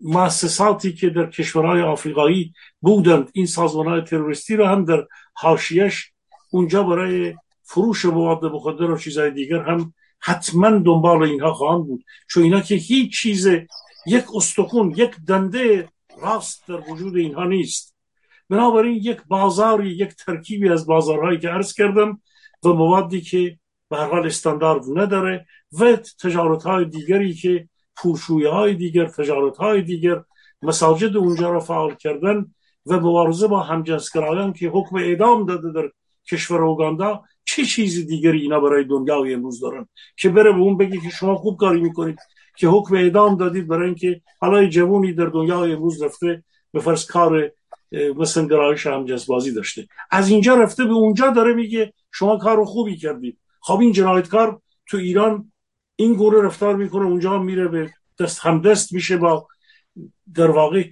مؤسساتی 0.00 0.92
که 0.92 1.10
در 1.10 1.26
کشورهای 1.26 1.82
آفریقایی 1.82 2.52
بودند 2.80 3.30
این 3.32 3.46
سازمان 3.46 3.88
های 3.88 4.00
تروریستی 4.00 4.56
رو 4.56 4.66
هم 4.66 4.84
در 4.84 5.06
حاشیش 5.32 6.12
اونجا 6.50 6.82
برای 6.82 7.34
فروش 7.62 8.04
مواد 8.04 8.44
مخدر 8.44 8.90
و 8.90 8.98
چیزهای 8.98 9.30
دیگر 9.30 9.62
هم 9.62 9.94
حتما 10.20 10.70
دنبال 10.70 11.22
اینها 11.22 11.54
خواهند 11.54 11.86
بود. 11.86 12.04
چون 12.30 12.42
اینا 12.42 12.60
که 12.60 12.74
هیچ 12.74 13.20
چیز 13.20 13.46
یک 14.06 14.24
استخون 14.34 14.94
یک 14.96 15.10
دنده 15.26 15.88
راست 16.22 16.68
در 16.68 16.90
وجود 16.90 17.16
اینها 17.16 17.44
نیست. 17.44 17.94
بنابراین 18.48 18.94
یک 18.94 19.18
بازاری 19.28 19.90
یک 19.90 20.14
ترکیبی 20.14 20.68
از 20.68 20.86
بازارهایی 20.86 21.38
که 21.38 21.48
عرض 21.48 21.72
کردم 21.72 22.20
و 22.64 22.68
موادی 22.68 23.20
که 23.20 23.58
به 23.90 23.96
هر 23.96 24.06
حال 24.06 24.26
استاندارد 24.26 24.82
نداره 24.94 25.46
و 25.72 25.96
تجارت 25.96 26.62
های 26.62 26.84
دیگری 26.84 27.34
که 27.34 27.68
پوشویه 27.96 28.48
های 28.48 28.74
دیگر 28.74 29.06
تجارت 29.06 29.56
های 29.56 29.82
دیگر 29.82 30.22
مساجد 30.62 31.16
اونجا 31.16 31.50
را 31.50 31.60
فعال 31.60 31.94
کردن 31.94 32.46
و 32.86 33.00
مبارزه 33.00 33.46
با 33.46 33.60
همجنسگرایان 33.60 34.52
که 34.52 34.68
حکم 34.68 34.96
اعدام 34.96 35.46
داده 35.46 35.72
در 35.72 35.90
کشور 36.30 36.62
اوگاندا 36.62 37.22
چه 37.44 37.64
چیزی 37.64 38.06
دیگری 38.06 38.40
اینا 38.40 38.60
برای 38.60 38.84
دنیای 38.84 39.34
امروز 39.34 39.60
دارن؟ 39.60 39.88
که 40.16 40.28
بره 40.28 40.52
به 40.52 40.58
اون 40.58 40.76
بگی 40.76 41.00
که 41.00 41.08
شما 41.08 41.36
خوب 41.36 41.56
کاری 41.56 41.80
می‌کنید 41.80 42.18
که 42.56 42.68
حکم 42.68 42.94
اعدام 42.94 43.36
دادید 43.36 43.68
برای 43.68 43.86
اینکه 43.86 44.20
حالا 44.40 44.66
جوونی 44.66 45.12
در 45.12 45.26
دنیای 45.26 45.72
امروز 45.72 46.02
رفته 46.02 46.44
به 46.72 46.80
فرض 46.80 47.06
کار 47.06 47.52
مثلا 47.92 48.46
گرایش 48.46 48.86
همجنسبازی 48.86 49.54
داشته. 49.54 49.86
از 50.10 50.28
اینجا 50.28 50.54
رفته 50.54 50.84
به 50.84 50.92
اونجا 50.92 51.30
داره 51.30 51.54
میگه 51.54 51.92
شما 52.12 52.36
کار 52.36 52.64
خوبی 52.64 52.96
کردید. 52.96 53.38
خب 53.60 53.78
این 53.80 53.92
جنایتکار 53.92 54.60
تو 54.86 54.96
ایران 54.96 55.52
این 56.00 56.14
گروه 56.14 56.44
رفتار 56.44 56.76
می‌کنه 56.76 57.04
اونجا 57.04 57.38
میره 57.38 57.68
به 57.68 57.90
دست 58.18 58.40
همدست 58.40 58.92
میشه 58.92 59.16
با 59.16 59.48
در 60.34 60.50
واقع 60.50 60.84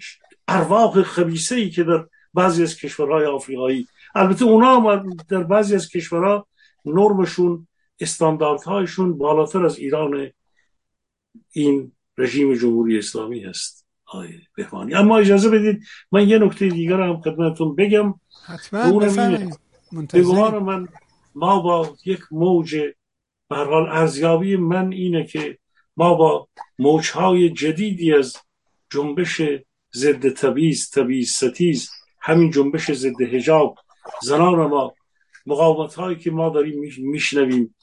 ارواح 0.49 1.03
خبیسه 1.03 1.55
ای 1.55 1.70
که 1.70 1.85
در 1.85 2.07
بعضی 2.35 2.62
از 2.62 2.77
کشورهای 2.77 3.27
آفریقایی. 3.27 3.89
البته 4.15 4.45
اونا 4.45 5.05
در 5.28 5.43
بعضی 5.43 5.74
از 5.74 5.89
کشورها 5.89 6.47
نرمشون 6.85 7.69
استانداردهایشون 8.01 9.19
بالاتر 9.19 9.65
از 9.65 9.78
ایران 9.78 10.31
این 11.51 11.93
رژیم 12.19 12.55
جمهوری 12.55 12.99
اسلامی 12.99 13.41
هست. 13.41 13.87
آقای 14.07 14.28
بهمانی 14.57 14.95
اما 14.95 15.19
اجازه 15.19 15.51
بدید 15.51 15.83
من 16.12 16.28
یه 16.28 16.39
نکته 16.39 16.69
دیگر 16.69 17.01
هم 17.01 17.20
خدمتتون 17.20 17.74
بگم. 17.74 18.15
حتما 18.47 18.99
بفرمایید. 18.99 19.61
من 20.62 20.89
ما 21.35 21.61
با 21.61 21.97
یک 22.05 22.20
موج 22.31 22.77
به 22.77 22.95
حال 23.51 23.89
ارزیابی 23.89 24.56
من 24.56 24.93
اینه 24.93 25.27
که 25.27 25.59
ما 25.97 26.14
با 26.14 26.48
موجهای 26.78 27.51
جدیدی 27.51 28.12
از 28.14 28.36
جنبش 28.90 29.43
ضد 29.94 30.28
تبیز 30.28 30.90
تبیز 30.90 31.32
ستیز 31.32 31.90
همین 32.20 32.51
جنبش 32.51 32.93
ضد 32.93 33.20
هجاب 33.20 33.78
زنان 34.23 34.66
ما 34.66 34.94
مقاومت 35.47 35.94
هایی 35.94 36.16
که 36.16 36.31
ما 36.31 36.48
داریم 36.48 36.81
میشنویم 36.98 37.74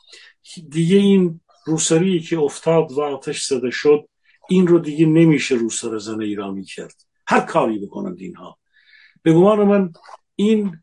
دیگه 0.69 0.97
این 0.97 1.41
روسری 1.65 2.19
که 2.19 2.39
افتاد 2.39 2.91
و 2.91 3.01
آتش 3.01 3.43
زده 3.43 3.71
شد 3.71 4.09
این 4.49 4.67
رو 4.67 4.79
دیگه 4.79 5.05
نمیشه 5.05 5.55
روسر 5.55 5.97
زن 5.97 6.21
ایرانی 6.21 6.63
کرد. 6.63 6.95
هر 7.27 7.39
کاری 7.39 7.79
بکنند 7.79 8.19
اینها. 8.19 8.57
به 9.21 9.33
گمان 9.33 9.63
من 9.63 9.93
این 10.35 10.77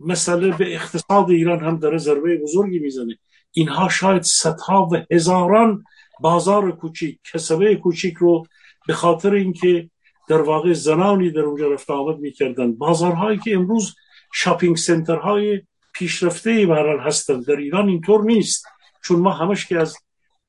مسئله 0.00 0.56
به 0.56 0.74
اقتصاد 0.74 1.30
ایران 1.30 1.64
هم 1.64 1.78
داره 1.78 1.98
ضربه 1.98 2.36
بزرگی 2.36 2.78
می‌زنه. 2.78 3.18
اینها 3.54 3.88
شاید 3.88 4.22
صدها 4.22 4.88
و 4.92 4.96
هزاران 5.10 5.84
بازار 6.20 6.72
کوچیک 6.72 7.18
کسبه 7.32 7.76
کوچیک 7.76 8.16
رو 8.16 8.46
به 8.86 8.92
خاطر 8.94 9.34
اینکه 9.34 9.90
در 10.28 10.40
واقع 10.42 10.72
زنانی 10.72 11.30
در 11.30 11.40
اونجا 11.40 11.72
رفت 11.72 11.90
آمد 11.90 12.18
می‌کردن. 12.18 12.74
بازارهایی 12.74 13.38
که 13.38 13.54
امروز 13.54 13.94
شاپینگ 14.32 14.76
سنترهای 14.76 15.62
پیشرفته 15.94 16.66
برحال 16.66 17.00
هستند. 17.00 17.46
در 17.46 17.56
ایران 17.56 17.88
اینطور 17.88 18.24
نیست. 18.24 18.66
چون 19.04 19.20
ما 19.20 19.30
همش 19.30 19.66
که 19.66 19.78
از 19.78 19.96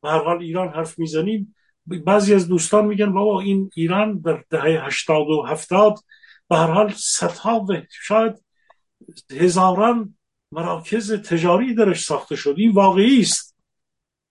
برحال 0.01 0.39
ایران 0.39 0.69
حرف 0.69 0.99
می‌زنیم 0.99 1.55
بعضی 1.85 2.33
از 2.33 2.47
دوستان 2.47 2.85
میگن 2.85 3.13
بابا 3.13 3.41
این 3.41 3.69
ایران 3.75 4.19
در 4.19 4.43
دهه 4.49 4.85
هشتاد 4.85 5.29
و 5.29 5.45
هفتاد 5.47 5.99
به 6.49 6.57
هر 6.57 6.93
صدها 6.97 7.65
و 7.69 7.73
شاید 7.89 8.45
هزاران 9.31 10.14
مراکز 10.55 11.13
تجاری 11.13 11.73
درش 11.73 12.05
ساخته 12.05 12.35
شد. 12.35 12.55
این 12.57 12.71
واقعی 12.71 13.21
است. 13.21 13.55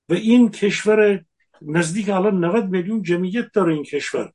و 0.08 0.14
این 0.14 0.50
کشور 0.50 1.24
نزدیک 1.62 2.08
الان 2.08 2.44
90 2.44 2.68
میلیون 2.68 3.02
جمعیت 3.02 3.52
داره 3.52 3.74
این 3.74 3.82
کشور. 3.82 4.32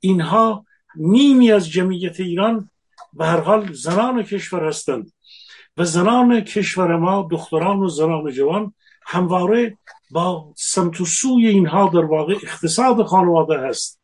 اینها 0.00 0.64
نیمی 0.96 1.52
از 1.52 1.70
جمعیت 1.70 2.20
ایران 2.20 2.70
به 3.12 3.26
هر 3.26 3.40
حال 3.40 3.72
زنان 3.72 4.22
کشور 4.22 4.64
هستند. 4.64 5.12
و 5.76 5.84
زنان 5.84 6.40
کشور 6.40 6.96
ما 6.96 7.28
دختران 7.30 7.78
و 7.78 7.88
زنان 7.88 8.30
جوان 8.30 8.74
همواره 9.06 9.78
با 10.10 10.54
سمت 10.56 11.00
و 11.00 11.04
سوی 11.04 11.46
اینها 11.46 11.88
در 11.88 12.04
واقع 12.04 12.34
اقتصاد 12.34 13.02
خانواده 13.02 13.58
هست. 13.58 14.00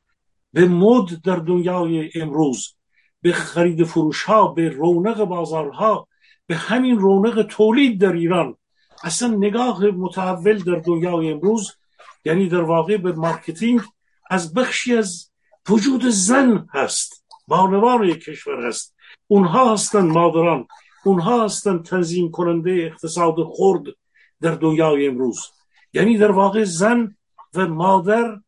به 0.52 0.68
مد 0.68 1.22
در 1.24 1.36
دنیای 1.36 2.10
امروز 2.14 2.74
به 3.22 3.32
خرید 3.32 3.84
فروش 3.84 4.22
ها 4.22 4.46
به 4.46 4.68
رونق 4.68 5.24
بازارها 5.24 6.07
به 6.48 6.56
همین 6.56 6.98
رونق 6.98 7.42
تولید 7.42 8.00
در 8.00 8.12
ایران. 8.12 8.56
اصلا 9.02 9.28
نگاه 9.28 9.84
متحول 9.84 10.58
در 10.58 10.74
دنیای 10.74 11.30
امروز 11.30 11.72
یعنی 12.24 12.48
در 12.48 12.60
واقع 12.60 12.96
به 12.96 13.12
marketing 13.12 13.80
از 14.30 14.54
بخشی 14.54 14.96
از 14.96 15.30
وجود 15.68 16.04
زن 16.06 16.68
هست 16.74 17.24
بانوان 17.46 18.14
کشور 18.14 18.66
هست. 18.66 18.94
اونها 19.26 19.72
هستند 19.72 20.10
مادران 20.10 20.66
اونها 21.04 21.44
هستند 21.44 21.84
تنظیم 21.84 22.30
کننده 22.30 22.70
اقتصاد 22.70 23.34
خرد 23.56 23.82
در 24.40 24.54
دنیای 24.54 25.06
امروز. 25.06 25.40
یعنی 25.92 26.18
در 26.18 26.30
واقع 26.30 26.64
زن 26.64 27.16
و 27.54 27.66
مادر 27.66 28.40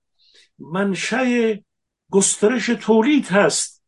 منشأ 0.58 1.54
گسترش 2.10 2.66
تولید 2.66 3.26
هست. 3.26 3.79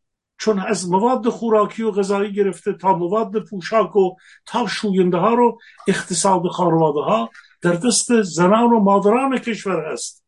چون 0.43 0.59
از 0.59 0.91
مواد 0.91 1.29
خوراکی 1.29 1.83
و 1.83 1.91
غذایی 1.91 2.33
گرفته 2.33 2.73
تا 2.73 2.97
مواد 2.97 3.45
پوشاک 3.45 3.97
و 3.97 4.15
تا 4.47 4.67
شوینده 4.67 5.17
ها 5.17 5.35
رو 5.35 5.59
اقتصاد 5.89 6.47
خانواده 6.47 7.01
ها 7.01 7.31
در 7.61 7.73
دست 7.73 8.23
زنان 8.23 8.73
و 8.73 8.81
مادران 8.81 9.39
کشور 9.39 9.93
هست 9.93 10.25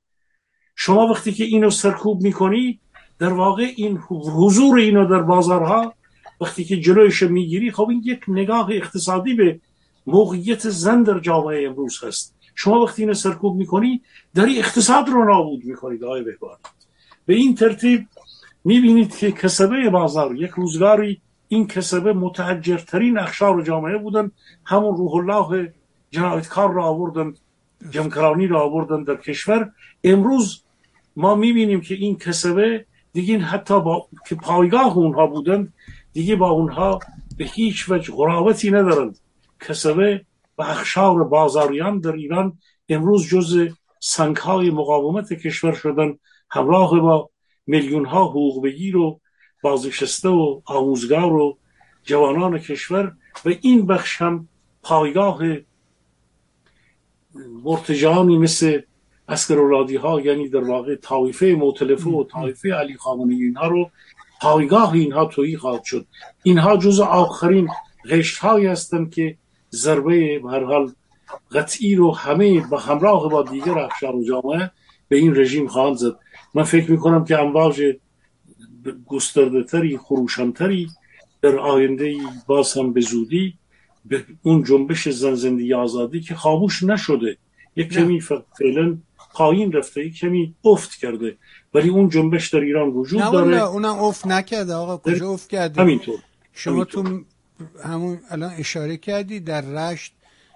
شما 0.77 1.07
وقتی 1.07 1.33
که 1.33 1.45
اینو 1.45 1.71
سرکوب 1.71 2.23
می‌کنی 2.23 2.81
در 3.19 3.33
واقع 3.33 3.67
این 3.77 3.99
حضور 4.09 4.79
اینو 4.79 5.09
در 5.09 5.23
بازارها 5.23 5.95
وقتی 6.41 6.65
که 6.65 6.81
جلویش 6.81 7.23
می‌گیری 7.23 7.71
خب 7.71 7.89
این 7.89 8.03
یک 8.05 8.21
نگاه 8.29 8.71
اقتصادی 8.71 9.35
به 9.35 9.61
موقعیت 10.07 10.69
زن 10.69 11.03
در 11.03 11.19
جامعه 11.19 11.67
امروز 11.67 12.05
هست. 12.05 12.35
شما 12.55 12.81
وقتی 12.81 13.03
اینو 13.03 13.15
سرکوب 13.15 13.57
می‌کنی 13.57 14.03
داری 14.35 14.59
اقتصاد 14.59 15.09
رو 15.09 15.25
نابود 15.25 15.65
می‌کنید 15.65 16.05
آقای 16.05 16.25
به 17.27 17.35
این 17.35 17.55
ترتیب 17.55 18.07
می‌بینید 18.65 19.17
که 19.17 19.33
کسبه 19.33 19.91
بازار 19.91 20.37
یک 20.37 20.51
روزگاری 20.51 21.21
این 21.49 21.67
کسبه 21.67 22.13
متحجرترین 22.13 23.19
اخشار 23.19 23.63
جامعه 23.63 23.99
بودن. 23.99 24.31
همون 24.65 24.97
روح 24.97 25.15
الله 25.15 25.73
جنایتکار 26.11 26.73
را 26.73 26.85
آوردن 26.85 27.35
جمکرانی 27.91 28.47
را 28.47 28.63
آوردن 28.63 29.03
در 29.03 29.17
کشور. 29.17 29.71
امروز 30.05 30.63
ما 31.17 31.35
می‌بینیم 31.35 31.81
که 31.81 31.95
این 31.95 32.19
کسبه 32.19 32.87
دیگه 33.13 33.39
حتی 33.39 33.81
با 33.81 34.09
که 34.29 34.35
پایگاه 34.35 34.97
اونها 34.97 35.27
بودند 35.27 35.73
دیگه 36.13 36.37
با 36.37 36.51
اونها 36.51 36.99
به 37.39 37.45
هیچ 37.45 37.91
وجه 37.91 38.13
غرابتی 38.15 38.71
ندارند. 38.71 39.19
کسبه 39.61 40.25
و 40.59 40.63
اخشار 40.63 41.25
بازاریان 41.25 41.99
در 41.99 42.13
ایران 42.13 42.59
امروز 42.89 43.29
جز 43.29 43.69
سنگهای 44.01 44.71
مقاومت 44.71 45.33
کشور 45.33 45.73
شدن 45.73 46.19
همراه 46.51 47.01
با 47.01 47.31
میلیون 47.67 48.05
ها 48.05 48.25
حقوق 48.25 48.65
بگیر 48.65 48.97
و 48.97 49.21
بازنشسته 49.63 50.29
و 50.29 50.61
آموزگار 50.65 51.33
و 51.33 51.59
جوانان 52.03 52.59
کشور 52.59 53.13
و 53.45 53.51
این 53.61 53.87
بخش 53.87 54.23
هم 54.23 54.49
پایگاه 54.83 55.41
مرتجانی 57.65 58.39
مثل 58.39 58.81
اسکر 59.29 59.59
اولادی 59.59 59.97
ها 59.97 60.21
یعنی 60.21 60.49
در 60.49 60.65
واقع 60.65 60.97
طایفه 60.97 61.47
موتلفه 61.47 62.11
و 62.11 62.25
طایفه 62.25 62.75
علی 62.75 62.97
خامنه‌ای 62.97 63.43
اینها 63.43 63.67
رو 63.67 63.91
پایگاه 64.41 64.93
اینها 64.93 65.25
تویی 65.25 65.57
خواهد 65.57 65.85
شد. 65.85 66.07
اینها 66.43 66.77
جز 66.77 67.01
آخرین 67.01 67.69
غشت 68.11 68.39
هایی 68.39 68.67
هستند 68.67 69.15
که 69.15 69.37
ضربه 69.73 70.41
هر 70.51 70.65
حال 70.65 70.93
قطعی 71.53 71.95
رو 71.95 72.15
همه 72.15 72.61
با 72.61 72.79
همراه 72.79 73.29
با 73.29 73.43
دیگر 73.43 73.79
اخشار 73.79 74.17
و 74.17 74.25
جامعه 74.25 74.71
به 75.09 75.17
این 75.17 75.37
رژیم 75.37 75.67
خواهند 75.67 75.97
زد. 75.97 76.17
من 76.55 76.63
فکر 76.63 76.91
می‌کنم 76.91 77.25
که 77.25 77.39
امواج 77.39 77.83
گسترده 79.07 79.63
تری 79.63 79.99
خروشانتری 79.99 80.89
در 81.43 81.59
آینده 81.59 82.15
باز 82.47 82.79
هم 82.79 82.93
به 82.93 83.01
زودی 83.01 83.55
به 84.05 84.25
اون 84.43 84.63
جنبش 84.63 85.09
زن 85.09 85.35
زندگی 85.35 85.75
آزادی 85.75 86.21
که 86.21 86.35
خاموش 86.35 86.83
نشده 86.83 87.37
یک 87.77 87.93
کمی 87.93 88.21
فعلا 88.59 88.99
پایین 89.35 89.73
رفته 89.73 90.07
یک 90.07 90.19
کمی 90.19 90.55
افت 90.65 90.95
کرده. 90.95 91.37
ولی 91.75 91.89
اون 91.89 92.09
جنبش 92.09 92.49
در 92.49 92.61
ایران 92.61 92.89
وجود 92.89 93.21
نه 93.21 93.31
داره. 93.31 93.63
اونم 93.63 93.99
افت 93.99 94.27
نکرده. 94.27 94.75
آقا 94.75 94.97
کجا 94.97 95.29
افت 95.31 95.51
کرده 95.51 95.81
همینطور 95.81 96.19
شما 96.53 96.85
تو 96.85 97.21
همون 97.85 98.21
الان 98.31 98.53
اشاره 98.59 98.97
کردی 98.97 99.41
در 99.41 99.61
رشت 99.61 100.13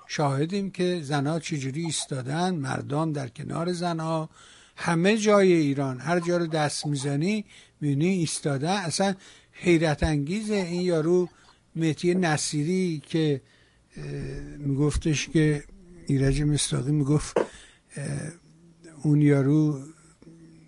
شاهدیم 0.06 0.70
که 0.70 1.00
زنها 1.02 1.40
چجوری 1.40 1.84
ایستادن 1.84 2.54
مردان 2.54 3.12
در 3.12 3.28
کنار 3.28 3.72
زنها 3.72 4.28
همه 4.80 5.16
جای 5.16 5.52
ایران 5.52 6.00
هر 6.00 6.20
جا 6.20 6.36
رو 6.36 6.46
دست 6.46 6.86
می‌زنی 6.86 7.44
می‌بینی 7.80 8.08
ایستاده 8.08 8.70
اصلا 8.70 9.14
حیرت 9.52 10.02
انگیزه. 10.02 10.54
این 10.54 10.80
یارو 10.80 11.28
مهتی 11.76 12.14
نصیری 12.14 13.02
که 13.08 13.40
میگفتش 14.58 15.28
که 15.28 15.64
ایرج 16.06 16.42
مستاقی 16.42 16.92
می‌گفت 16.92 17.36
اون 19.02 19.22
یارو 19.22 19.80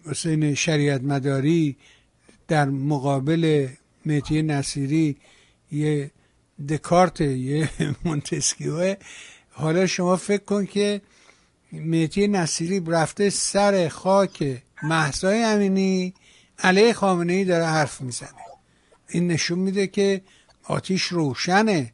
حسین 0.05 0.55
شریعت 0.55 1.03
مداری 1.03 1.77
در 2.49 2.69
مقابل 2.69 3.69
مهتی 4.07 4.43
نصیری 4.43 5.16
یه 5.73 6.11
دکارت 6.69 7.20
یه 7.20 7.70
مونتسکیوه 8.05 8.95
حالا 9.51 9.87
شما 9.87 10.16
فکر 10.16 10.45
کن 10.45 10.66
که 10.66 11.01
مهدی 11.72 12.28
نصیری 12.28 12.82
رفته 12.86 13.30
سر 13.30 13.88
خاک 13.88 14.62
محسای 14.82 15.44
امینی. 15.44 16.14
علیه 16.59 16.92
خامنه 16.92 17.32
ای 17.32 17.44
داره 17.44 17.64
حرف 17.66 18.01
می‌زنه. 18.01 18.28
این 19.09 19.26
نشون 19.26 19.59
میده 19.59 19.86
که 19.86 20.22
آتیش 20.64 21.05
روشنه. 21.05 21.92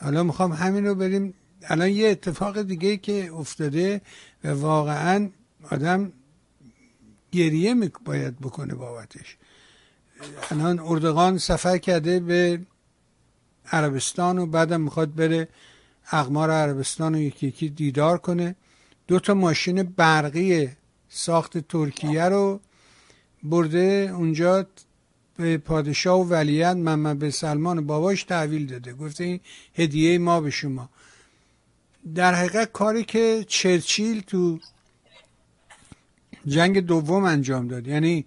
حالا 0.00 0.22
می‌خوام 0.22 0.52
همین 0.52 0.86
رو 0.86 0.94
بریم. 0.94 1.34
الان 1.62 1.88
یه 1.90 2.08
اتفاق 2.08 2.62
دیگه 2.62 2.96
که 2.96 3.32
افتاده 3.32 4.00
و 4.44 4.48
واقعا 4.48 5.30
آدم 5.70 6.12
گریه 7.32 7.74
باید 8.04 8.40
بکنه 8.40 8.74
بابتش. 8.74 9.36
الان 10.50 10.78
اردوغان 10.78 11.38
سفر 11.38 11.78
کرده 11.78 12.20
به 12.20 12.60
عربستان 13.72 14.38
و 14.38 14.46
بعدم 14.46 14.80
می‌خواد 14.80 15.14
بره 15.14 15.48
اقمار 16.12 16.50
عربستان 16.50 17.14
رو 17.14 17.20
یکی 17.20 17.46
یکی 17.46 17.68
دیدار 17.68 18.18
کنه. 18.18 18.56
دو 19.06 19.20
تا 19.20 19.34
ماشین 19.34 19.82
برقی 19.82 20.68
ساخت 21.08 21.58
ترکیه 21.58 22.24
رو 22.24 22.60
برده 23.42 24.12
اونجا 24.14 24.66
به 25.36 25.58
پادشاه 25.58 26.20
و 26.20 26.24
ولیت 26.24 26.76
محمد 26.76 27.18
به 27.18 27.30
سلمان 27.30 27.86
باباش 27.86 28.24
تحویل 28.24 28.66
داده. 28.66 28.92
گفته 28.92 29.24
این 29.24 29.40
هدیه 29.74 30.18
ما 30.18 30.40
به 30.40 30.50
شما. 30.50 30.88
در 32.14 32.34
حقیقت 32.34 32.72
کاری 32.72 33.04
که 33.04 33.44
چرچیل 33.48 34.20
تو 34.20 34.58
جنگ 36.46 36.80
دوم 36.80 37.24
انجام 37.24 37.68
داد 37.68 37.86
یعنی 37.86 38.26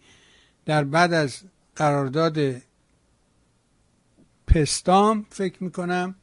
در 0.66 0.84
بعد 0.84 1.14
از 1.14 1.42
قرارداد 1.76 2.62
پستام 4.48 5.26
فکر 5.30 5.64
می‌کنم 5.64 6.16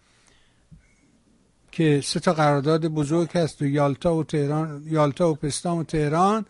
که 1.76 2.00
سه 2.04 2.20
تا 2.20 2.32
قرارداد 2.32 2.86
بزرگ 2.86 3.30
هست 3.36 3.58
تو 3.58 3.66
یالتا 3.66 4.14
و 4.14 4.24
تهران 4.24 4.82
یالتا 4.86 5.30
و 5.30 5.34
پستام 5.34 5.78
و 5.78 5.84
تهران. 5.84 6.46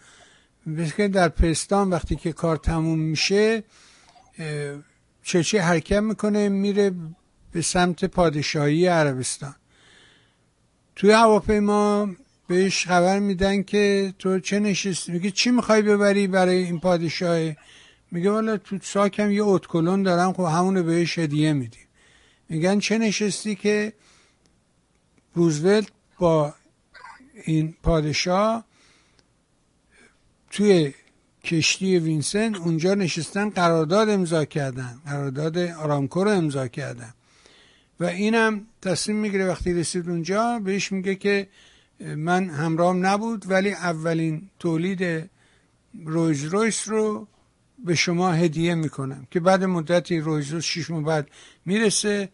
که 0.97 1.09
در 1.09 1.29
پستان 1.29 1.91
وقتی 1.91 2.17
که 2.17 2.33
کار 2.33 2.57
تموم 2.57 2.99
میشه 2.99 3.63
چه 5.23 5.61
حرکت 5.61 5.99
می‌کنه 5.99 6.49
میره 6.49 6.93
به 7.53 7.63
سمت 7.63 8.05
پادشاهی 8.05 8.87
عربستان. 8.87 9.55
توی 10.97 11.11
هواپیما 11.11 12.09
بهش 12.49 12.87
خبر 12.87 13.19
میدن 13.19 13.63
که 13.63 14.15
تو 14.19 14.41
چه 14.41 14.59
نشستی؟ 14.59 15.13
میگه 15.13 15.31
چی 15.31 15.51
می‌خوای 15.51 15.83
ببری 15.83 16.27
برای 16.27 16.57
این 16.57 16.81
پادشاه؟ 16.81 17.53
میگه 18.11 18.31
والا 18.31 18.57
تو 18.57 18.79
ساکم 18.83 19.31
یه 19.31 19.45
اتکلون 19.45 20.03
دارم 20.03 20.33
خب 20.33 20.43
همونو 20.43 20.83
بهش 20.83 21.19
هدیه 21.19 21.53
میدیم. 21.53 21.87
میگن 22.49 22.79
چه 22.79 22.99
نشستی 22.99 23.55
که 23.55 23.93
روزولت 25.37 25.87
با 26.19 26.55
این 27.45 27.75
پادشاه 27.83 28.65
توی 30.51 30.95
کشتی 31.45 31.99
وینسن 31.99 32.55
اونجا 32.55 32.95
نشستن 32.95 33.51
قرارداد 33.51 34.09
امضا 34.09 34.45
کردن 34.45 35.01
قرارداد 35.07 35.59
آرامکو 35.59 36.25
رو 36.25 36.31
امضا 36.31 36.69
کردن. 36.69 37.15
و 38.01 38.05
اینم 38.05 38.67
تصمیم 38.83 39.17
می‌گیره 39.17 39.47
وقتی 39.49 39.73
رسید 39.75 40.09
اونجا 40.09 40.59
بهش 40.65 40.93
میگه 40.93 41.15
که 41.15 41.49
من 42.01 42.51
همراهم 42.51 43.07
نبود 43.07 43.51
ولی 43.51 43.73
اولین 43.73 44.51
تولید 44.59 45.31
رویز 46.05 46.45
رویس 46.45 46.89
رو 46.89 47.29
به 47.85 47.95
شما 47.95 48.33
هدیه 48.33 48.75
می‌کنم 48.75 49.27
که 49.31 49.41
بعد 49.41 49.65
مدتی 49.65 50.21
رویز 50.21 50.51
رویس 50.51 50.65
شیش 50.65 50.91
بعد 50.91 51.31
می‌رسه. 51.65 52.29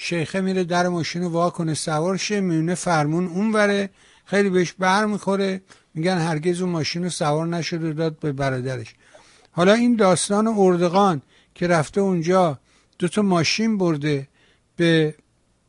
شیخه 0.00 0.40
میره 0.40 0.64
در 0.64 0.88
ماشین 0.88 1.22
رو 1.22 1.28
وا 1.28 1.50
کنه 1.50 1.74
سوار 1.74 2.16
شه 2.16 2.40
میونه 2.40 2.74
فرمون 2.74 3.26
اون 3.26 3.52
وره 3.52 3.90
خیلی 4.24 4.50
بهش 4.50 4.72
بر 4.72 5.04
می‌خوره. 5.06 5.60
میگن 5.94 6.18
هرگز 6.18 6.60
اون 6.60 6.70
ماشین 6.70 7.04
رو 7.04 7.10
سوار 7.10 7.46
نشد 7.46 7.84
و 7.84 7.92
داد 7.92 8.18
به 8.18 8.32
برادرش. 8.32 8.94
حالا 9.50 9.72
این 9.72 9.96
داستان 9.96 10.46
اردغان 10.46 11.22
که 11.54 11.66
رفته 11.66 12.00
اونجا 12.00 12.58
دو 12.98 13.08
تا 13.08 13.22
ماشین 13.22 13.78
برده 13.78 14.28
به 14.76 15.14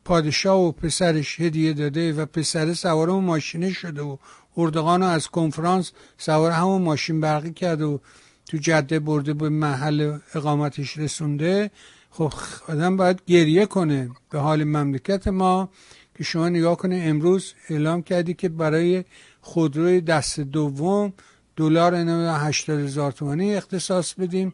پادشاه 0.04 0.60
و 0.60 0.72
پسرش 0.72 1.40
هدیه 1.40 1.72
داده 1.72 2.12
و 2.12 2.26
پسر 2.26 2.74
سوار 2.74 3.10
اون 3.10 3.24
ماشینه 3.24 3.72
شده 3.72 4.02
و 4.02 4.16
اردغان 4.56 5.00
رو 5.00 5.06
از 5.06 5.28
کنفرانس 5.28 5.92
سوار 6.18 6.52
همون 6.52 6.82
ماشین 6.82 7.20
برقی 7.20 7.52
کرده 7.52 7.84
و 7.84 7.98
تو 8.48 8.56
جده 8.56 8.98
برده 8.98 9.34
به 9.34 9.48
محل 9.48 10.18
اقامتش 10.34 10.98
رسونده. 10.98 11.70
خب 12.10 12.32
آدم 12.68 12.96
باید 12.96 13.22
گریه 13.26 13.66
کنه 13.66 14.10
به 14.30 14.38
حال 14.38 14.64
مملکت 14.64 15.28
ما 15.28 15.68
که 16.14 16.24
شما 16.24 16.48
نگاه 16.48 16.76
کنه 16.76 17.02
امروز 17.04 17.54
اعلام 17.68 18.02
کردی 18.02 18.34
که 18.34 18.48
برای 18.48 19.04
خودروی 19.40 20.00
دست 20.00 20.40
دوم 20.40 21.12
دلار 21.56 21.94
80 21.94 22.80
هزار 22.80 23.12
تومانی 23.12 23.54
اختصاص 23.54 24.14
بدیم 24.14 24.52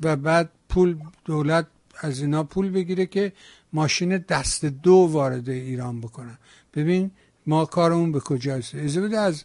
و 0.00 0.16
بعد 0.16 0.50
پول 0.68 0.96
دولت 1.24 1.66
از 2.00 2.20
اینا 2.20 2.44
پول 2.44 2.70
بگیره 2.70 3.06
که 3.06 3.32
ماشین 3.72 4.18
دست 4.18 4.64
دو 4.64 5.08
وارد 5.10 5.48
ایران 5.48 6.00
بکنن. 6.00 6.38
ببین 6.74 7.10
ما 7.46 7.64
کارمون 7.64 8.12
به 8.12 8.20
کجاست؟ 8.20 8.74
از 8.74 8.98
بده 8.98 9.18
از 9.18 9.44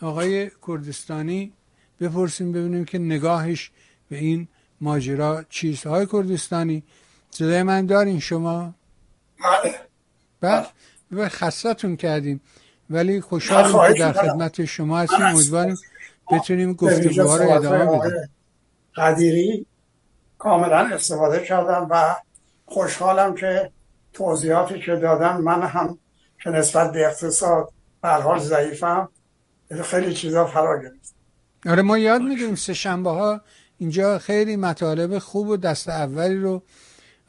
آقای 0.00 0.50
کردستانی 0.66 1.52
بپرسیم 2.00 2.52
ببینیم 2.52 2.84
که 2.84 2.98
نگاهش 2.98 3.70
به 4.08 4.18
این 4.18 4.48
ماجرا 4.80 5.44
چیست. 5.50 5.86
های 5.86 6.06
کردستانی 6.06 6.82
صدای 7.30 7.62
من 7.62 7.86
دارین 7.86 8.20
شما؟ 8.20 8.74
بله. 9.44 9.74
بعد 10.40 10.66
به 11.10 11.28
خستتون 11.28 11.96
کردیم. 11.96 12.40
ولی 12.90 13.20
خوشحالیم 13.20 13.94
که 13.94 14.00
در 14.00 14.12
خدمت 14.12 14.64
شما 14.64 14.98
هستیم. 14.98 15.26
امیدواریم 15.26 15.76
بتونیم 16.32 16.72
گفتگوها 16.72 17.36
رو 17.36 17.50
ادامه 17.50 17.98
بدیم. 17.98 18.30
قدیری 18.96 19.66
کاملا 20.38 20.78
استفاده 20.78 21.44
کردم 21.44 21.86
و 21.90 22.16
خوشحالم 22.66 23.34
که 23.34 23.70
توضیحاتی 24.12 24.80
که 24.80 24.96
دادم 24.96 25.40
من 25.40 25.62
هم 25.62 25.98
که 26.42 26.50
نسبت 26.50 26.92
به 26.92 27.06
اقتصاد 27.06 27.72
حال 28.02 28.38
ضعیفم 28.38 29.08
خیلی 29.84 30.14
چیزا 30.14 30.46
فرا 30.46 30.82
گرفت. 30.82 31.14
آره 31.66 31.82
ما 31.82 31.98
یاد 31.98 32.20
می‌گیریم 32.20 32.54
سه 32.54 32.74
شنبه 32.74 33.10
ها 33.10 33.40
اینجا 33.78 34.18
خیلی 34.18 34.56
مطالب 34.56 35.18
خوب 35.18 35.48
و 35.48 35.56
دست 35.56 35.88
اولی 35.88 36.36
رو 36.36 36.62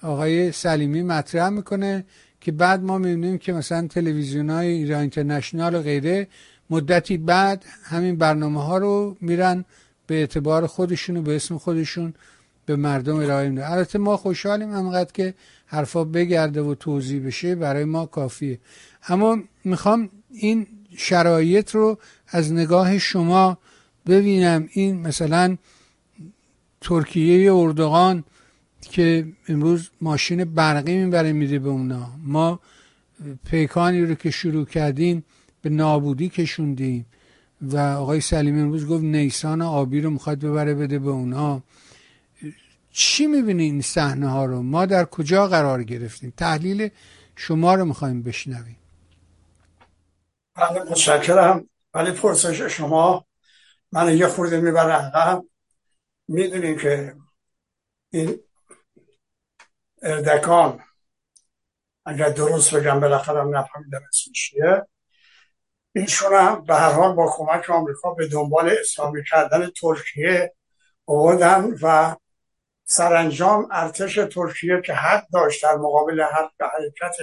آقای 0.04 0.52
سلیمی 0.52 1.04
مطرح 1.04 1.50
می‌کنه 1.50 2.06
که 2.42 2.52
بعد 2.52 2.84
ما 2.84 2.98
می‌بینیم 2.98 3.38
که 3.38 3.54
مثلا 3.54 3.88
تلویزیون 3.88 4.50
های 4.50 4.68
ایران 4.68 5.00
اینترنشنال 5.02 5.76
و 5.76 5.82
غیره 5.82 6.28
مدتی 6.70 7.18
بعد 7.18 7.66
همین 7.84 8.16
برنامه 8.16 8.64
ها 8.64 8.78
رو 8.78 9.18
میرن 9.22 9.66
به 10.08 10.16
اعتبار 10.16 10.68
خودشون 10.68 11.18
و 11.18 11.22
به 11.22 11.36
اسم 11.36 11.58
خودشون 11.58 12.14
به 12.66 12.76
مردم 12.76 13.16
ارائه 13.16 13.50
میده 13.50 13.72
البته 13.72 14.00
ما 14.00 14.18
خوشحالیم 14.18 14.74
همقدر 14.74 15.12
که 15.12 15.34
حرفا 15.66 16.04
بگرده 16.04 16.62
و 16.62 16.76
توضیح 16.76 17.26
بشه 17.26 17.56
برای 17.56 17.84
ما 17.84 18.06
کافیه. 18.06 18.60
اما 19.08 19.38
می‌خوام 19.64 20.10
این 20.30 20.68
شرایط 20.98 21.72
رو 21.72 21.98
از 22.28 22.54
نگاه 22.54 22.98
شما 22.98 23.58
ببینم. 24.08 24.70
این 24.72 25.00
مثلا 25.08 25.58
ترکیه 26.82 27.54
اردوغان 27.54 28.24
که 28.82 29.28
امروز 29.48 29.90
ماشین 30.02 30.44
برقی 30.44 30.98
می‌بره 30.98 31.34
میده 31.34 31.60
به 31.60 31.70
اونا. 31.70 32.10
ما 32.24 32.60
پیکانی 33.46 34.02
رو 34.02 34.16
که 34.16 34.32
شروع 34.32 34.66
کردیم 34.66 35.26
به 35.62 35.70
نابودی 35.70 36.30
کشوندیم 36.30 37.06
و 37.62 37.78
آقای 37.78 38.22
سلیمی 38.22 38.62
امروز 38.62 38.88
گفت 38.88 39.04
نیسان 39.04 39.62
آبی 39.62 40.02
رو 40.02 40.10
می‌خواد 40.10 40.40
ببره 40.40 40.74
بده 40.74 41.00
به 41.00 41.10
اونا. 41.10 41.64
چی 42.92 43.28
می‌بینی 43.28 43.64
این 43.64 43.82
صحنه 43.82 44.28
ها 44.28 44.46
رو؟ 44.46 44.62
ما 44.62 44.86
در 44.86 45.06
کجا 45.06 45.48
قرار 45.48 45.84
گرفتیم؟ 45.84 46.34
تحلیل 46.38 46.90
شما 47.36 47.76
رو 47.76 47.86
می‌خوایم 47.86 48.24
بشنویم. 48.24 48.78
بله 50.56 50.84
متشکرم. 50.84 51.66
ولی 51.94 52.12
پرسش 52.12 52.62
شما 52.62 53.26
من 53.92 54.18
یه 54.18 54.28
خورده 54.28 54.62
می‌بره 54.62 54.94
عقب. 54.94 55.44
می‌دونیم 56.28 56.78
که 56.78 57.16
این 58.10 58.40
اردکان. 60.02 60.84
اگر 62.06 62.30
درست 62.30 62.76
بگم 62.76 63.00
بالاخره 63.00 63.44
نفهمیدم 63.44 64.02
اسمش 64.10 64.32
چیه. 64.36 64.88
ایشون 65.96 66.34
هم 66.34 66.64
به 66.66 66.76
هر 66.76 66.92
حال 66.92 67.16
با 67.16 67.34
کمک 67.38 67.70
آمریکا 67.70 68.14
به 68.14 68.28
دنبال 68.28 68.70
اسلامی 68.80 69.24
کردن 69.24 69.70
ترکیه 69.70 70.54
آوردن 71.08 71.76
و 71.82 72.16
سرانجام 72.86 73.68
ارتش 73.72 74.16
ترکیه 74.16 74.82
که 74.86 74.94
حق 74.94 75.24
داشت 75.34 75.64
در 75.64 75.76
مقابل 75.76 76.20
هر 76.20 76.50
حرکت 76.60 77.16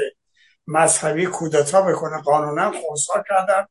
مذهبی 0.66 1.26
کودتا 1.26 1.82
بکنه 1.82 2.22
قانونا 2.22 2.72
خونسا 2.72 3.24
کردن 3.28 3.66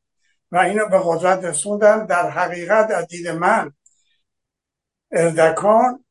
و 0.52 0.58
اینو 0.58 0.88
به 0.88 1.00
قدرت 1.04 1.44
رسوندن. 1.44 2.06
در 2.06 2.30
حقیقت 2.30 2.90
از 2.90 3.06
دید 3.06 3.28
من 3.28 3.72
اردکان 5.12 6.04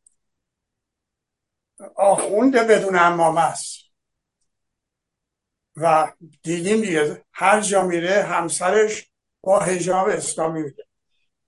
آخونده 1.95 2.63
بدون 2.63 2.95
امامه 2.95 3.41
است. 3.41 3.87
و 5.75 6.11
دیدیم 6.43 6.81
دیگه 6.81 7.23
هر 7.33 7.61
جا 7.61 7.83
میره 7.83 8.23
همسرش 8.23 9.11
با 9.41 9.59
هجاب 9.59 10.07
اسلامی 10.07 10.61
میده 10.61 10.83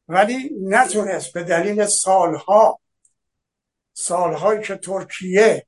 ولی 0.07 0.49
نتونست 0.61 1.34
به 1.34 1.43
دلیل 1.43 1.85
سالها 1.85 2.80
سالهایی 3.93 4.61
که 4.61 4.76
ترکیه 4.76 5.68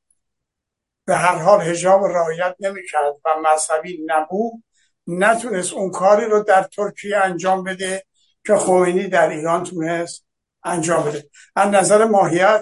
به 1.05 1.15
هر 1.15 1.35
حال 1.35 1.61
هجاب 1.61 2.03
رعایت 2.03 2.55
نمی‌کرد 2.59 3.15
و 3.25 3.29
مذهبی 3.43 4.03
نبود 4.05 4.63
نتونست 5.07 5.73
اون 5.73 5.91
کاری 5.91 6.25
رو 6.25 6.43
در 6.43 6.63
ترکیه 6.63 7.17
انجام 7.17 7.63
بده 7.63 8.05
که 8.45 8.55
خمینی 8.55 9.07
در 9.07 9.29
ایران 9.29 9.63
تونست 9.63 10.25
انجام 10.63 11.03
بده. 11.03 11.29
از 11.55 11.67
نظر 11.67 12.05
ماهیت 12.05 12.61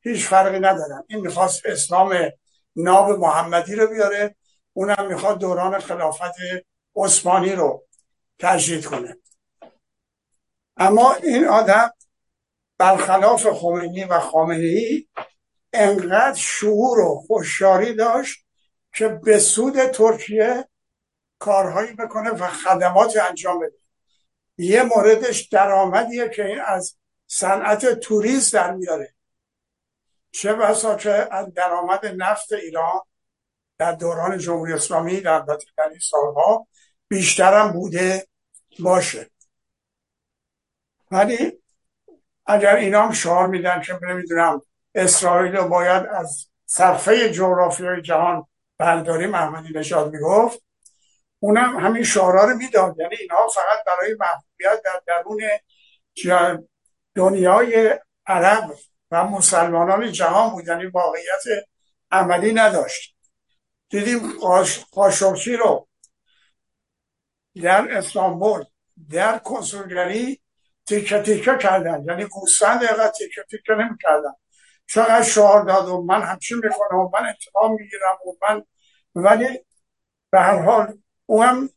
هیچ 0.00 0.26
فرقی 0.26 0.58
ندارن 0.58 1.04
این 1.08 1.20
می‌خواست 1.20 1.66
اسلام 1.66 2.14
ناب 2.76 3.10
محمدی 3.10 3.74
رو 3.74 3.86
بیاره 3.86 4.36
اونم 4.72 5.06
می‌خواد 5.08 5.38
دوران 5.38 5.80
خلافت 5.80 6.34
عثمانی 6.96 7.52
رو 7.52 7.84
تجدید 8.38 8.86
کنه. 8.86 9.16
اما 10.76 11.14
این 11.14 11.48
آدم 11.48 11.90
برخلاف 12.78 13.46
خمینی 13.46 14.04
و 14.04 14.20
خامنه 14.20 14.64
ای 14.64 15.08
انقدر 15.72 16.38
شعور 16.38 16.98
و 16.98 17.24
خوشیاری 17.26 17.94
داشت 17.94 18.46
که 18.94 19.08
به 19.08 19.38
سود 19.38 19.86
ترکیه 19.86 20.68
کارهایی 21.38 21.92
بکنه 21.92 22.30
و 22.30 22.46
خدمات 22.46 23.16
انجام 23.16 23.60
بده. 23.60 23.78
یه 24.58 24.82
موردش 24.82 25.48
درآمدیه 25.48 26.28
که 26.28 26.44
این 26.44 26.60
از 26.66 26.96
صنعت 27.26 27.86
توریست 27.86 28.52
در 28.52 28.70
میاره. 28.70 29.14
چه 30.32 30.54
بسا 30.54 30.94
که 30.94 31.28
درآمد 31.54 32.06
نفت 32.06 32.52
ایران 32.52 33.00
در 33.78 33.92
دوران 33.92 34.38
جمهوری 34.38 34.72
اسلامی 34.72 35.20
در 35.20 35.44
این 35.90 35.98
سالها 36.10 36.66
بیشترم 37.08 37.72
بوده 37.72 38.26
باشه. 38.78 39.30
ولی 41.10 41.62
اگر 42.46 42.76
اینا 42.76 43.02
هم 43.02 43.12
شعار 43.12 43.46
میدن 43.46 43.82
که 43.82 43.98
نمی‌دونم 44.02 44.62
اسرائیل 44.94 45.56
رو 45.56 45.68
باید 45.68 46.06
از 46.06 46.46
صرفه 46.66 47.30
جغرافیای 47.32 48.02
جهان 48.02 48.46
برداریم 48.78 49.34
احمدی 49.34 49.78
نژاد 49.78 50.12
می‌گفت 50.12 50.62
اونم 51.38 51.76
همین 51.76 52.02
شعارا 52.02 52.44
رو 52.44 52.56
می‌داد. 52.56 52.96
یعنی 52.98 53.16
اینها 53.20 53.48
فقط 53.48 53.84
برای 53.86 54.16
محبوبیت 54.20 54.82
در 54.84 55.02
درون 55.06 55.42
دنیای 57.14 57.98
عرب 58.26 58.74
و 59.10 59.24
مسلمانان 59.24 60.12
جهان 60.12 60.50
بود. 60.50 60.68
یعنی 60.68 60.86
واقعیت 60.86 61.66
عملی 62.10 62.52
نداشت. 62.52 63.16
دیدیم 63.88 64.20
قاشقچی 64.92 65.56
رو 65.56 65.88
در 67.62 67.96
استانبول 67.96 68.64
در 69.10 69.38
کنسولگری 69.38 70.40
تیکه 70.86 71.22
تیکه 71.22 71.56
کردن. 71.56 72.04
یعنی 72.04 72.24
گوسفند 72.24 72.80
دقیقه 72.80 73.08
تیکه 73.08 73.42
تیکه 73.50 73.72
نمی 73.72 73.96
کردن 74.02 74.32
چقدر 74.86 75.22
شعار 75.22 75.64
داد 75.64 75.88
و 75.88 76.02
من 76.02 76.22
همچین 76.22 76.60
می‌کنم 76.64 76.98
و 76.98 77.10
من 77.14 77.26
انتقام 77.26 77.72
می‌گیرم 77.72 78.16
و 78.26 78.32
من 78.42 78.64
ولی 79.14 79.64
به 80.30 80.40
هر 80.40 80.62
حال 80.62 80.98
او 81.26 81.42
هم 81.42 81.70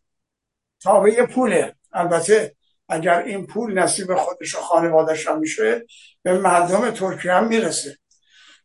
تابع 0.81 1.25
پوله. 1.25 1.75
البته 1.93 2.55
اگر 2.89 3.19
این 3.19 3.47
پول 3.47 3.79
نصیب 3.79 4.15
خودش 4.15 4.55
و 4.55 4.57
خانوادش 4.57 5.27
هم 5.27 5.39
میشه 5.39 5.85
به 6.23 6.33
مردم 6.39 6.91
ترکیه 6.91 7.33
هم 7.33 7.47
می‌رسه. 7.47 7.97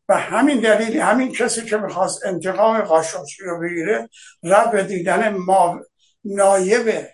و 0.08 0.16
همین 0.16 0.60
دلیل 0.60 1.00
همین 1.00 1.32
کسی 1.32 1.64
که 1.64 1.76
می‌خواست 1.76 2.26
انتقام 2.26 2.80
قاشقچی 2.80 3.42
رو 3.42 3.60
بگیره 3.60 4.08
رب 4.42 4.72
به 4.72 4.82
دیدن 4.82 5.28
ما 5.28 5.80
نایب 6.24 7.06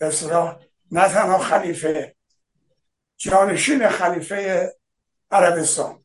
اصلاح 0.00 0.58
نه 0.90 1.08
تنها 1.08 1.38
خلیفه 1.38 2.16
جانشین 3.16 3.88
خلیفه 3.88 4.72
عربستان. 5.30 6.04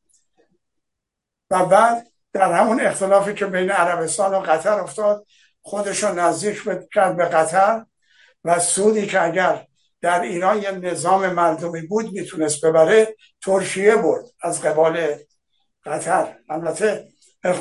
و 1.51 1.65
بعد 1.65 2.07
در 2.33 2.51
همون 2.51 2.81
اختلافی 2.81 3.33
که 3.33 3.45
بین 3.45 3.71
عربستان 3.71 4.33
و 4.33 4.39
قطر 4.39 4.79
افتاد 4.79 5.25
خودشون 5.61 6.19
نزدیک 6.19 6.63
کرد 6.93 7.17
به 7.17 7.25
قطر 7.25 7.85
و 8.43 8.59
سودی 8.59 9.07
که 9.07 9.23
اگر 9.23 9.66
در 10.01 10.21
ایران 10.21 10.61
یه 10.61 10.71
نظام 10.71 11.33
مردمی 11.33 11.81
بود 11.81 12.11
می‌تونست 12.11 12.65
ببره 12.65 13.15
ترکیه 13.41 13.95
برد 13.95 14.25
از 14.41 14.61
قبال 14.61 15.15
قطر. 15.85 16.35
البته 16.49 17.07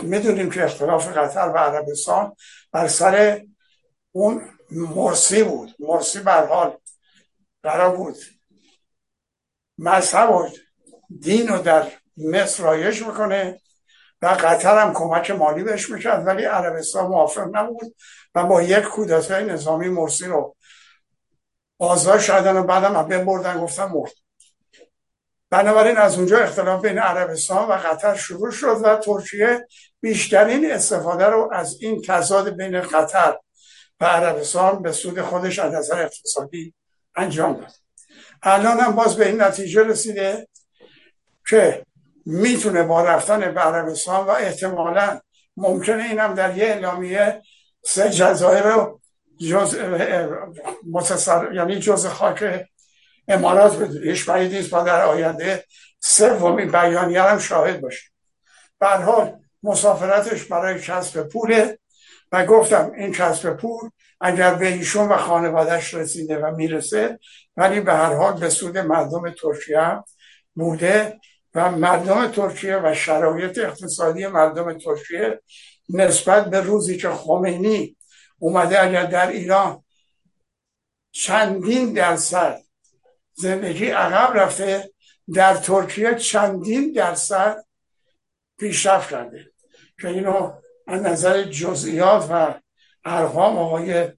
می‌دونیم 0.03 0.51
که 0.51 0.65
اختلاف 0.65 1.09
قطر 1.09 1.49
و 1.49 1.59
عربستان 1.59 2.37
بر 2.73 2.89
سر 2.89 3.41
اون 4.13 4.43
مرسی 4.71 5.43
بود. 5.43 5.75
مرسی 5.79 6.21
بر 6.21 6.47
حال 6.47 6.79
قرار 7.63 7.97
بود. 7.97 8.17
مذهب 9.79 10.31
و 10.31 10.49
دین 11.21 11.49
رو 11.49 11.59
در 11.59 11.93
مصر 12.17 12.63
رایش 12.63 13.07
می‌کنه 13.07 13.61
و 14.23 14.27
قطر 14.27 14.79
هم 14.79 14.93
کمک 14.93 15.31
مالی 15.31 15.63
بهش 15.63 15.91
می‌کرد 15.91 16.27
ولی 16.27 16.45
عربستان 16.45 17.07
موافق 17.07 17.57
نبود 17.57 17.95
و 18.35 18.45
با 18.45 18.63
یک 18.63 18.85
کودتای 18.85 19.45
نظامی 19.45 19.89
مرسی 19.89 20.27
رو 20.27 20.57
آزاد 21.79 22.21
شدن 22.21 22.57
و 22.57 22.63
بعدم 22.63 23.25
بردن 23.25 23.61
گفتن 23.61 23.85
مرد. 23.85 24.13
بنابراین 25.51 25.97
از 25.97 26.19
اونجا 26.19 26.39
اختلاف 26.39 26.83
بین 26.83 26.99
عربستان 26.99 27.69
و 27.69 27.73
قطر 27.73 28.17
شروع 28.17 28.51
شد 28.51 28.81
و 28.83 28.97
ترکیه 28.97 29.67
بیشترین 30.01 30.73
استفاده 30.73 31.27
رو 31.27 31.51
از 31.53 31.77
این 31.81 32.03
تضاد 32.03 32.57
بین 32.57 32.81
قطر 32.81 33.39
و 34.01 34.05
عربستان 34.05 34.83
به 34.83 34.93
سود 34.93 35.23
خودش 35.23 35.59
از 35.59 35.75
نظر 35.75 36.03
اقتصادی 36.03 36.75
انجام 37.17 37.53
داد. 37.53 37.73
الان 38.43 38.81
هم 38.81 38.93
باز 38.93 39.17
به 39.17 39.27
این 39.27 39.43
نتیجه 39.43 39.83
رسیده 39.83 40.49
که 41.49 41.87
می‌تونه 42.27 42.83
با 42.83 43.05
رفتن 43.05 43.55
به 43.55 43.61
عربستان 43.61 44.27
و 44.27 44.31
احتمالا 44.31 45.21
ممکنه 45.57 46.05
اینم 46.05 46.35
در 46.35 46.57
یه 46.57 46.65
اعلامیه 46.65 47.43
سه 47.85 48.11
جزایر 48.11 48.63
رو 48.63 49.01
جز 49.39 49.77
متصر... 50.91 51.53
یعنی 51.55 51.79
جز 51.79 52.07
خاک 52.07 52.67
امارات 53.29 53.79
بدونه 53.79 54.11
هیچ 54.11 54.27
بعید 54.27 54.55
نیست 54.55 54.71
با 54.71 54.83
در 54.83 55.03
آینده 55.03 55.65
سومی 56.01 56.65
بیانیه 56.65 57.23
هم 57.23 57.39
شاهد 57.39 57.81
باشه 57.81 58.11
به 58.81 58.87
حال 58.87 59.39
مسافرتش 59.63 60.45
برای 60.45 60.81
کسب 60.81 61.29
پوله 61.29 61.79
و 62.33 62.47
گفتم 62.47 62.93
این 62.97 63.13
کسب 63.13 63.57
پول 63.57 63.91
اگر 64.21 64.55
به 64.55 64.67
ایشون 64.67 65.09
و 65.09 65.17
خانوادهش 65.17 65.95
رسیده 65.95 66.39
و 66.39 66.57
می‌رسه 66.57 67.19
ولی 67.57 67.81
به 67.81 67.93
هر 67.93 68.15
حال 68.15 68.41
به 68.41 68.49
سود 68.49 68.79
مردم 68.79 69.31
ترکیه 69.31 70.03
بوده 70.55 71.21
و 71.55 71.71
مردم 71.71 72.29
ترکیه 72.29 72.77
و 72.77 72.95
شرایط 72.95 73.59
اقتصادی 73.59 74.27
مردم 74.27 74.79
ترکیه 74.79 75.41
نسبت 75.89 76.45
به 76.45 76.61
روزی 76.61 76.97
که 76.97 77.09
خمینی 77.09 77.97
اومده 78.39 78.83
اگر 78.83 79.05
در 79.05 79.29
ایران 79.29 79.85
چندین 81.13 81.93
درصد 81.93 82.63
زندگی 83.35 83.87
عقب 83.87 84.37
رفته 84.37 84.91
در 85.35 85.55
ترکیه 85.57 86.15
چندین 86.15 86.93
درصد 86.93 87.65
پیشرفت 88.59 89.11
کرده. 89.11 89.53
که 90.01 90.09
اینو 90.09 90.53
از 90.87 91.03
نظر 91.03 91.43
جزئیات 91.43 92.27
و 92.31 92.61
ارقام 93.05 93.59
آقای 93.59 94.13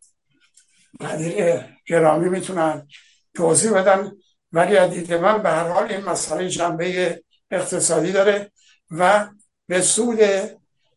قدیر 1.00 1.64
گرامی 1.86 2.28
می‌تونن 2.28 2.88
توضیح 3.34 3.72
بدن. 3.72 4.12
ولی 4.52 4.76
از 4.76 4.90
دید 4.90 5.14
من 5.14 5.42
به 5.42 5.48
هر 5.48 5.68
حال 5.68 5.92
این 5.92 6.04
مسئله 6.04 6.48
جنبه 6.48 7.22
اقتصادی 7.50 8.12
داره 8.12 8.52
و 8.90 9.28
به 9.66 9.82
سود 9.82 10.18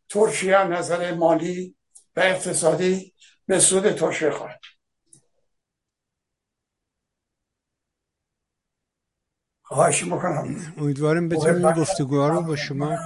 ترکیه 0.10 0.64
نظر 0.64 1.14
مالی 1.14 1.76
و 2.16 2.20
اقتصادی 2.20 3.14
به 3.46 3.60
سود 3.60 3.92
ترکیه 3.92 4.30
خواهد. 4.30 4.60
خواهش 9.64 10.04
می‌کنم. 10.04 10.74
امیدوارم 10.78 11.30
بتونیم 11.30 11.72
گفتگوها 11.72 12.30
رو 12.30 12.42
با 12.42 12.56
شما 12.56 12.98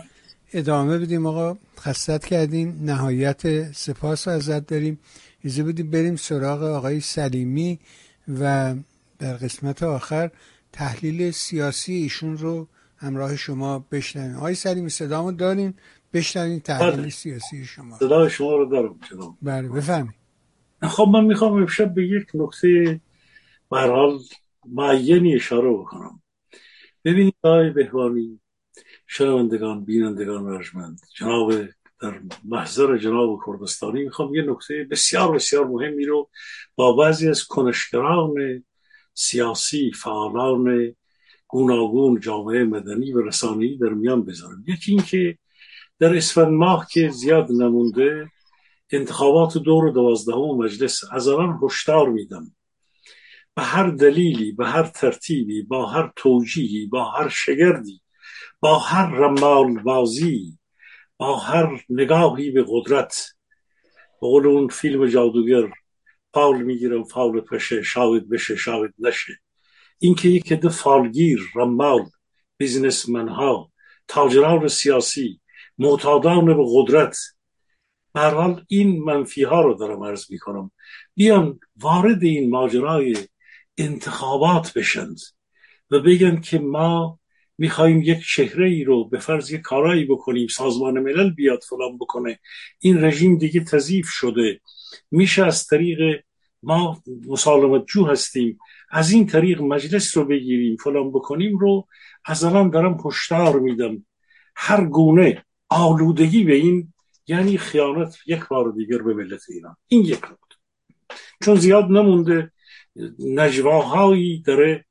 ادامه 0.54 0.98
بدیم. 0.98 1.26
آقا 1.26 1.58
خستت 1.80 2.26
کردیم. 2.26 2.80
نهایت 2.82 3.72
سپاس 3.72 4.28
رو 4.28 4.34
ازت 4.34 4.68
داریم. 4.68 5.00
ایزه 5.42 5.64
بودیم 5.64 5.92
بریم 5.92 6.16
سراغ 6.16 6.64
آقای 6.64 7.00
سلیمی 7.00 7.80
و 8.40 8.76
در 9.20 9.34
قسمت 9.34 9.84
آخر 9.84 10.32
تحلیل 10.74 11.32
سیاسی 11.32 11.94
ایشون 11.94 12.38
رو 12.38 12.68
همراه 12.98 13.36
شما 13.36 13.80
بشنویم. 13.92 14.36
آقای 14.36 14.56
سلیمی 14.56 14.90
صدامو 14.90 15.32
داریم 15.32 15.78
بشنویم 16.14 16.60
تحلیل 16.60 16.96
بله. 16.96 17.10
سیاسی 17.10 17.66
شما. 17.66 17.98
صدای 17.98 18.30
شما 18.30 18.56
رو 18.56 18.66
دارم 18.66 19.00
بله 19.42 19.70
بفهمید 19.70 20.16
خب 20.82 21.08
من 21.14 21.26
می‌خوام 21.26 21.54
امشب 21.54 21.94
به 21.94 22.08
یک 22.08 22.28
نکته 22.34 23.02
برحال 23.70 24.20
معینی 24.66 25.36
اشاره 25.36 25.72
بکنم. 25.72 26.22
ببینید 27.06 27.36
آقای 27.44 27.70
بهوانی 27.70 28.40
شنوندگان 29.08 29.86
بینندگان 29.86 30.48
رجمند 30.48 31.00
جناب 31.16 31.54
در 32.02 32.22
محضر 32.44 32.98
جناب 32.98 33.40
کردستانی 33.48 34.04
می‌خوام 34.04 34.36
یه 34.36 34.42
نکته 34.42 34.88
بسیار 34.92 35.36
بسیار 35.36 35.68
مهمی 35.68 36.06
رو 36.06 36.30
با 36.76 36.94
بعضی 36.94 37.30
از 37.30 37.44
کنشگران 37.44 38.64
سیاسی 39.14 39.92
فعالان 39.92 40.96
گوناگون 41.48 42.20
جامعه 42.20 42.64
مدنی 42.64 43.14
و 43.14 43.22
رسانه‌ای 43.22 43.78
در 43.78 43.90
میان 43.90 44.26
بذارم. 44.26 44.64
یکی 44.68 44.92
اینکه 44.92 45.38
در 46.00 46.18
اسفند 46.18 46.54
ماه 46.54 46.88
که 46.92 47.10
زیاد 47.10 47.52
نمونده 47.52 48.32
انتخابات 48.92 49.58
دور 49.58 49.92
دوازدهم 49.92 50.58
مجلس 50.58 51.02
از 51.12 51.28
الان 51.28 51.60
هشدار 51.64 52.10
میدم. 52.10 52.56
به 53.56 53.62
هر 53.62 53.90
دلیلی 53.90 54.52
به 54.52 54.68
هر 54.68 54.84
ترتیبی 54.84 55.62
با 55.62 55.86
هر 55.86 56.12
توجیهی 56.16 56.86
با 56.86 57.12
هر 57.12 57.30
شگردی 57.30 58.02
با 58.60 58.80
هر 58.80 59.10
رمال 59.10 59.84
بازی 59.84 60.58
با 61.18 61.38
هر 61.38 61.86
نگاهی 61.90 62.52
به 62.52 62.66
قدرت. 62.68 63.26
به 64.22 64.28
قول 64.28 64.48
اون 64.48 64.68
فیلم 64.68 65.08
جادوگر 65.08 65.70
فاول 66.34 66.62
می‌گیرم 66.62 67.04
فاول 67.04 67.42
پشه 67.42 67.84
شاید 67.84 68.30
بشه 68.30 68.56
شاید 68.56 68.94
نشه. 69.00 69.34
اینکه 70.00 70.30
یک 70.30 70.52
عده 70.52 70.70
فالگیر 70.70 71.40
رمال 71.56 72.06
بیزنسمن 72.58 73.28
ها 73.28 73.72
تاجران 74.08 74.68
سیاسی 74.68 75.40
معتادان 75.78 76.46
به 76.46 76.56
قدرت. 76.74 77.18
به 78.14 78.64
این 78.68 79.04
منفی 79.04 79.44
ها 79.44 79.62
رو 79.62 79.74
دارم 79.74 80.04
عرض 80.04 80.32
می 80.32 80.38
کنم 80.38 80.72
بیان 81.16 81.60
وارد 81.76 82.24
این 82.24 82.50
ماجرای 82.50 83.18
انتخابات 83.78 84.74
بشند 84.74 85.20
و 85.92 86.00
بگن 86.00 86.42
که 86.42 86.60
ما 86.60 87.20
می‌خوایم 87.58 88.02
یک 88.02 88.26
چهره 88.36 88.68
ای 88.70 88.84
رو 88.84 89.10
به 89.10 89.20
فرض 89.20 89.52
یک 89.52 89.62
کارایی 89.62 90.06
بکنیم 90.06 90.48
سازمان 90.48 91.00
ملل 91.00 91.30
بیاد 91.30 91.60
فلان 91.70 91.98
بکنه. 91.98 92.40
این 92.80 93.04
رژیم 93.04 93.38
دیگه 93.38 93.64
تضیف 93.64 94.08
شده. 94.10 94.60
میشه 95.12 95.46
از 95.46 95.68
طریق 95.68 96.24
ما 96.64 97.02
مسالمت 97.28 97.86
جو 97.88 98.06
هستیم. 98.06 98.58
از 98.90 99.12
این 99.12 99.26
طریق 99.26 99.62
مجلس 99.62 100.18
رو 100.18 100.26
بگیریم 100.26 100.76
فلان 100.76 101.12
بکنیم 101.12 101.58
رو. 101.58 101.88
از 102.26 102.44
الان 102.44 102.70
دارم 102.70 102.98
هشدار 103.06 103.60
میدم. 103.60 104.06
هر 104.56 104.86
گونه 104.86 105.46
آلودگی 105.76 106.44
به 106.44 106.54
این 106.54 106.94
یعنی 107.28 107.58
خیانت 107.58 108.18
یک 108.28 108.48
بار 108.48 108.72
دیگر 108.72 108.98
به 108.98 109.14
ملت 109.14 109.42
ایران. 109.50 109.76
این 109.88 110.02
یک 110.02 110.24
نکته 110.24 110.56
چون 111.46 111.56
زیاد 111.56 111.86
نمونده 111.86 112.52
نجواهایی 113.20 114.42
داره 114.42 114.86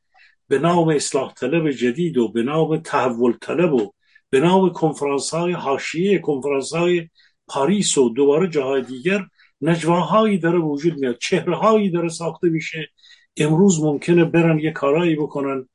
به 0.48 0.59
نام 0.59 0.89
اصلاح 0.89 1.35
طلب 1.35 1.70
جدید 1.70 2.19
و 2.19 2.28
به 2.28 2.43
نام 2.43 2.77
تحول 2.77 3.32
طلب 3.40 3.73
و 3.73 3.93
به 4.31 4.40
نام 4.40 4.73
کنفرانس 4.73 5.31
های 5.31 5.52
حاشیه 5.52 6.19
کنفرانس 6.19 6.73
های 6.73 7.09
پاریس 7.48 7.98
و 7.98 8.09
دوباره 8.09 8.48
جاهای 8.48 8.82
دیگر 8.82 9.27
نجواهایی 9.61 10.39
داره 10.39 10.59
وجود 10.59 10.98
میاد. 10.98 11.19
چهره 11.19 11.56
هایی 11.56 11.90
داره 11.90 12.09
ساخته 12.09 12.48
میشه. 12.48 12.89
امروز 13.36 13.81
ممکنه 13.82 14.24
برن 14.24 14.59
یه 14.59 14.70
کارایی 14.70 15.16
بکنن 15.16 15.69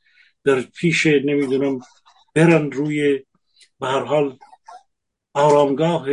در 0.44 0.62
پیش 0.62 1.06
نمی‌دونم 1.06 1.80
برن 2.36 2.72
روی 2.72 3.20
به 3.80 3.88
هر 3.88 4.04
حال 4.04 4.38
آرامگاه 5.40 6.06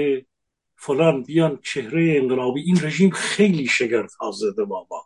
فلان 0.78 1.22
بیان 1.22 1.58
چهره 1.64 2.18
انقلابی 2.22 2.60
این 2.60 2.78
رژیم 2.82 3.10
خیلی 3.10 3.66
شگرد 3.66 4.10
زده 4.32 4.64
بابا. 4.64 5.02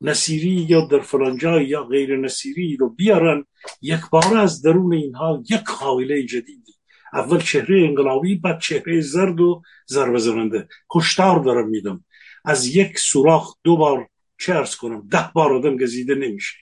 نصیری 0.00 0.66
یا 0.68 0.86
در 0.86 1.00
فلان 1.00 1.38
یا 1.66 1.84
غیر 1.84 2.16
نصیری 2.16 2.76
رو 2.76 2.88
بیارن 2.88 3.44
یک 3.82 4.00
بار 4.12 4.36
از 4.36 4.62
درون 4.62 4.94
اینها 4.94 5.42
یک 5.50 5.64
حاوله 5.66 6.22
جدیدی. 6.22 6.74
اول 7.12 7.38
چهره 7.38 7.84
انقلابی 7.88 8.34
بعد 8.34 8.60
چهره 8.60 9.00
زرد 9.00 9.40
و 9.40 9.62
ضربه 9.88 10.18
زننده. 10.18 10.68
هشدار 10.94 11.38
دارم 11.38 11.68
میدم. 11.68 12.04
از 12.44 12.66
یک 12.76 12.98
سوراخ 12.98 13.54
دو 13.64 13.76
بار 13.76 14.08
چه 14.38 14.54
ارز 14.54 14.76
کنم 14.76 15.08
ده 15.10 15.30
بار 15.34 15.52
آدم 15.52 15.76
گزیده 15.76 16.14
نمیشه. 16.14 16.56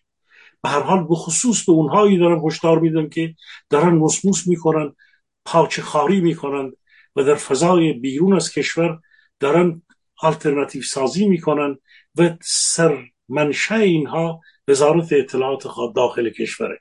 به 0.62 0.68
هر 0.68 0.80
حال 0.80 1.04
به 1.04 1.14
خصوص 1.14 1.64
به 1.64 1.72
اونهایی 1.72 2.18
دارم 2.18 2.46
هشدار 2.46 2.78
میدم 2.78 3.08
که 3.08 3.34
دارن 3.70 3.94
مسموس 3.94 4.46
می‌کنن. 4.46 4.92
پاچه 5.44 5.82
خاری 5.82 6.20
می‌کنن 6.20 6.72
و 7.16 7.24
در 7.24 7.34
فضای 7.34 7.92
بیرون 7.92 8.34
از 8.34 8.52
کشور 8.52 9.00
دارن 9.40 9.82
آلترناتیو 10.18 10.82
سازی 10.82 11.28
می‌کنن 11.28 11.78
و 12.18 12.36
سر 12.42 13.04
منشه 13.28 13.74
اینها 13.74 14.40
وزارت 14.68 15.12
اطلاعات 15.12 15.66
داخل 15.94 16.30
کشوره. 16.30 16.80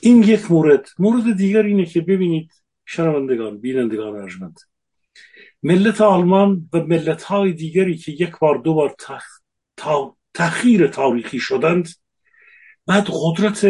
این 0.00 0.22
یک 0.22 0.50
مورد. 0.50 0.88
مورد 0.98 1.36
دیگر 1.36 1.62
اینه 1.62 1.86
که 1.86 2.00
ببینید 2.00 2.52
شنوندگان 2.84 3.58
بینندگان 3.60 4.16
ارجمند. 4.16 4.60
ملت 5.62 6.00
آلمان 6.00 6.68
و 6.72 6.80
ملت 6.80 7.22
های 7.22 7.52
دیگری 7.52 7.96
که 7.96 8.12
یک 8.12 8.38
بار 8.40 8.58
دو 8.58 8.74
بار 8.74 8.94
تخ... 8.98 9.24
تخیر 10.34 10.86
تاریخی 10.86 11.38
شدند 11.38 11.88
بعد 12.86 13.08
قدرت 13.12 13.66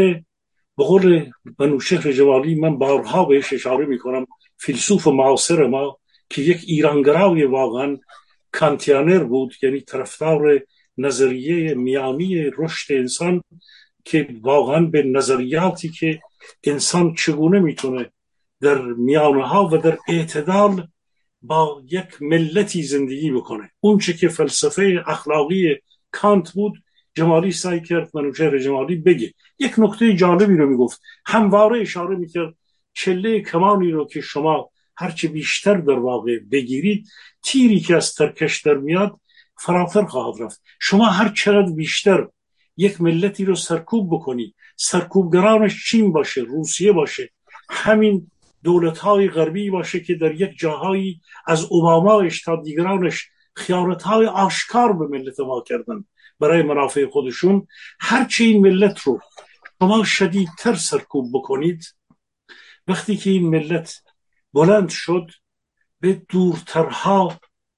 به 0.76 0.84
قول 0.84 1.30
منوشهر 1.58 2.12
جوالی 2.12 2.54
من 2.54 2.78
بارها 2.78 3.24
بهش 3.24 3.52
اشاره 3.52 3.86
می‌کنم 3.86 4.26
فیلسوف 4.58 5.06
معاصر 5.06 5.66
ما 5.66 5.98
که 6.30 6.42
یک 6.42 6.64
ایرانگراوی 6.66 7.44
واقعا 7.44 7.98
کانتیانر 8.52 9.24
بود 9.24 9.54
یعنی 9.62 9.80
طرفدار 9.80 10.60
نظریه 10.98 11.74
میانی 11.74 12.50
رشد 12.58 12.92
انسان 12.92 13.42
که 14.04 14.28
واقعا 14.42 14.80
به 14.84 15.02
نظریاتی 15.02 15.88
که 15.88 16.20
انسان 16.64 17.14
چگونه 17.14 17.60
می‌تونه 17.60 18.10
در 18.60 18.82
میانه 18.82 19.58
و 19.58 19.76
در 19.76 19.98
اعتدال 20.08 20.88
با 21.42 21.82
یک 21.90 22.22
ملتی 22.22 22.82
زندگی 22.82 23.30
بکنه. 23.30 23.70
اون 23.80 23.98
چه 23.98 24.12
که 24.12 24.28
فلسفه 24.28 25.04
اخلاقی 25.06 25.76
کانت 26.10 26.52
بود 26.52 26.74
جمالی 27.16 27.52
سعی 27.52 27.80
کرد 27.80 28.10
منوچهر 28.14 28.58
جمالی 28.58 28.96
بگه. 28.96 29.34
یک 29.58 29.74
نکته 29.78 30.14
جالبی 30.14 30.56
رو 30.56 30.68
می‌گفت. 30.68 31.00
همواره 31.26 31.80
اشاره 31.80 32.16
می‌کرد 32.16 32.54
چله 32.94 33.40
کمانی 33.40 33.90
رو 33.90 34.06
که 34.06 34.20
شما 34.20 34.70
هرچه 34.96 35.28
بیشتر 35.28 35.74
در 35.74 35.98
واقع 35.98 36.38
بگیرید 36.52 37.08
تیری 37.42 37.80
که 37.80 37.96
از 37.96 38.14
ترکش 38.14 38.62
در 38.62 38.74
میاد 38.74 39.20
فراتر 39.58 40.04
خواهد 40.04 40.42
رفت. 40.42 40.62
شما 40.80 41.06
هر 41.06 41.28
چقدر 41.28 41.72
بیشتر 41.72 42.28
یک 42.76 43.00
ملتی 43.00 43.44
رو 43.44 43.54
سرکوب 43.54 44.14
بکنید 44.14 44.54
سرکوبگرانش 44.76 45.90
چین 45.90 46.12
باشه 46.12 46.40
روسیه 46.40 46.92
باشه 46.92 47.30
همین 47.70 48.30
دولت 48.64 48.98
های 48.98 49.28
غربی 49.28 49.70
باشه 49.70 50.00
که 50.00 50.14
در 50.14 50.34
یک 50.34 50.58
جاهایی 50.58 51.20
از 51.46 51.64
اوبامایش 51.64 52.42
تا 52.42 52.62
دیگرانش 52.62 53.28
خیانت 53.54 54.02
های 54.02 54.26
آشکار 54.26 54.92
به 54.92 55.06
ملت 55.06 55.40
ما 55.40 55.64
کردن. 55.66 56.04
برای 56.40 56.62
منافع 56.62 57.06
خودشون 57.06 57.66
هرچی 58.00 58.44
این 58.44 58.62
ملت 58.62 59.00
رو 59.00 59.20
شما 59.78 60.04
شدیدتر 60.04 60.74
سرکوب 60.74 61.30
بکنید 61.32 61.94
وقتی 62.86 63.16
که 63.16 63.30
این 63.30 63.48
ملت 63.48 64.02
بلند 64.52 64.88
شد 64.88 65.30
به 66.00 66.22
دورترها 66.28 67.28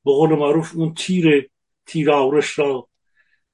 به 0.05 0.13
قول 0.13 0.31
معروف 0.39 0.77
اون 0.77 0.95
تیر 0.95 1.51
تیر 1.87 2.11
آورش 2.11 2.59
را 2.59 2.89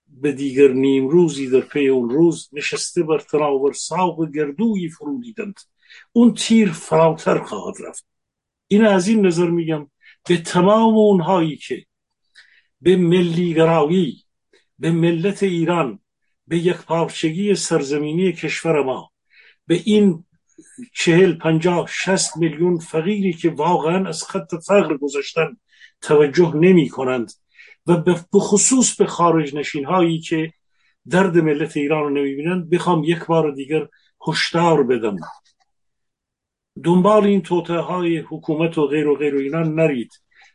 به 0.07 0.33
دیگر 0.33 0.69
نیم 0.69 1.09
روزی 1.09 1.51
در 1.51 1.61
پی 1.61 1.89
اون 1.89 2.11
روز 2.11 2.49
نشسته 2.53 3.03
بر 3.03 3.19
تناور 3.19 3.73
ساق 3.73 4.33
گردوی 4.33 4.89
فرو 4.89 5.21
دیدند. 5.23 5.61
اون 6.13 6.35
تیر 6.35 6.73
فراتر 6.73 7.39
خواهد 7.39 7.75
رفت. 7.87 8.07
این 8.69 8.85
از 8.85 9.09
این 9.09 9.27
نظر 9.27 9.51
میگم 9.51 9.91
به 10.29 10.37
تمام 10.37 10.95
اونهایی 10.95 11.57
که 11.57 11.87
به 12.81 12.97
ملی 12.97 13.55
به 14.85 14.91
ملت 14.91 15.43
ایران 15.43 15.99
به 16.47 16.59
یک 16.59 16.77
پارچگی 16.77 17.55
سرزمینی 17.55 18.33
کشور 18.33 18.83
ما 18.83 19.11
به 19.67 19.81
این 19.85 20.25
چهل 20.95 21.33
پنجاه 21.33 21.87
شست 21.87 22.37
میلیون 22.37 22.79
فقیری 22.79 23.33
که 23.33 23.51
واقعا 23.51 24.09
از 24.09 24.23
خط 24.23 24.55
فقر 24.67 24.97
گذاشتن 24.97 25.57
توجه 26.01 26.57
نمی 26.57 26.89
کنند 26.89 27.33
و 27.87 27.97
به 27.97 28.15
خصوص 28.35 28.97
به 28.97 29.07
خارج 29.07 29.55
نشین 29.55 29.85
هایی 29.85 30.21
که 30.21 30.53
درد 31.09 31.39
ملت 31.39 31.77
ایران 31.77 32.03
رو 32.03 32.11
نمی‌بینند 32.11 32.71
بخوام 32.71 33.05
یک 33.05 33.27
بار 33.27 33.53
دیگر 33.55 33.89
هشدار 34.29 34.83
بدم. 34.83 35.17
دنبال 36.85 37.25
این 37.25 37.43
توته 37.43 37.75
های 37.75 38.19
حکومت 38.19 38.79
و 38.79 38.87
غیر 38.87 39.09
و 39.09 39.17
غیر 39.17 39.35
و 39.35 39.39
اینا 39.39 39.63
نرید 39.63 40.11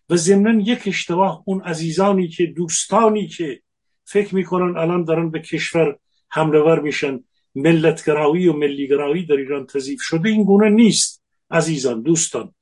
و 0.09 0.15
ضمنا 0.15 0.61
یک 0.61 0.83
اشتباه 0.85 1.43
اون 1.45 1.61
عزیزانی 1.61 2.27
که 2.27 2.45
دوستانی 2.45 3.27
که 3.27 3.61
فکر 4.11 4.35
می‌کنن 4.35 4.77
الان 4.77 5.03
دارن 5.03 5.29
به 5.29 5.39
کشور 5.39 5.95
حمله 6.29 6.59
ور 6.59 6.79
میشن. 6.79 7.19
ملتگرایی 7.55 8.47
و 8.47 8.53
ملیگرایی 8.53 9.25
در 9.25 9.35
ایران 9.35 9.65
تضیف 9.65 10.01
شده. 10.01 10.29
این 10.29 10.43
گونه 10.43 10.69
نیست 10.69 11.23
عزیزان 11.51 12.01
دوستان. 12.01 12.53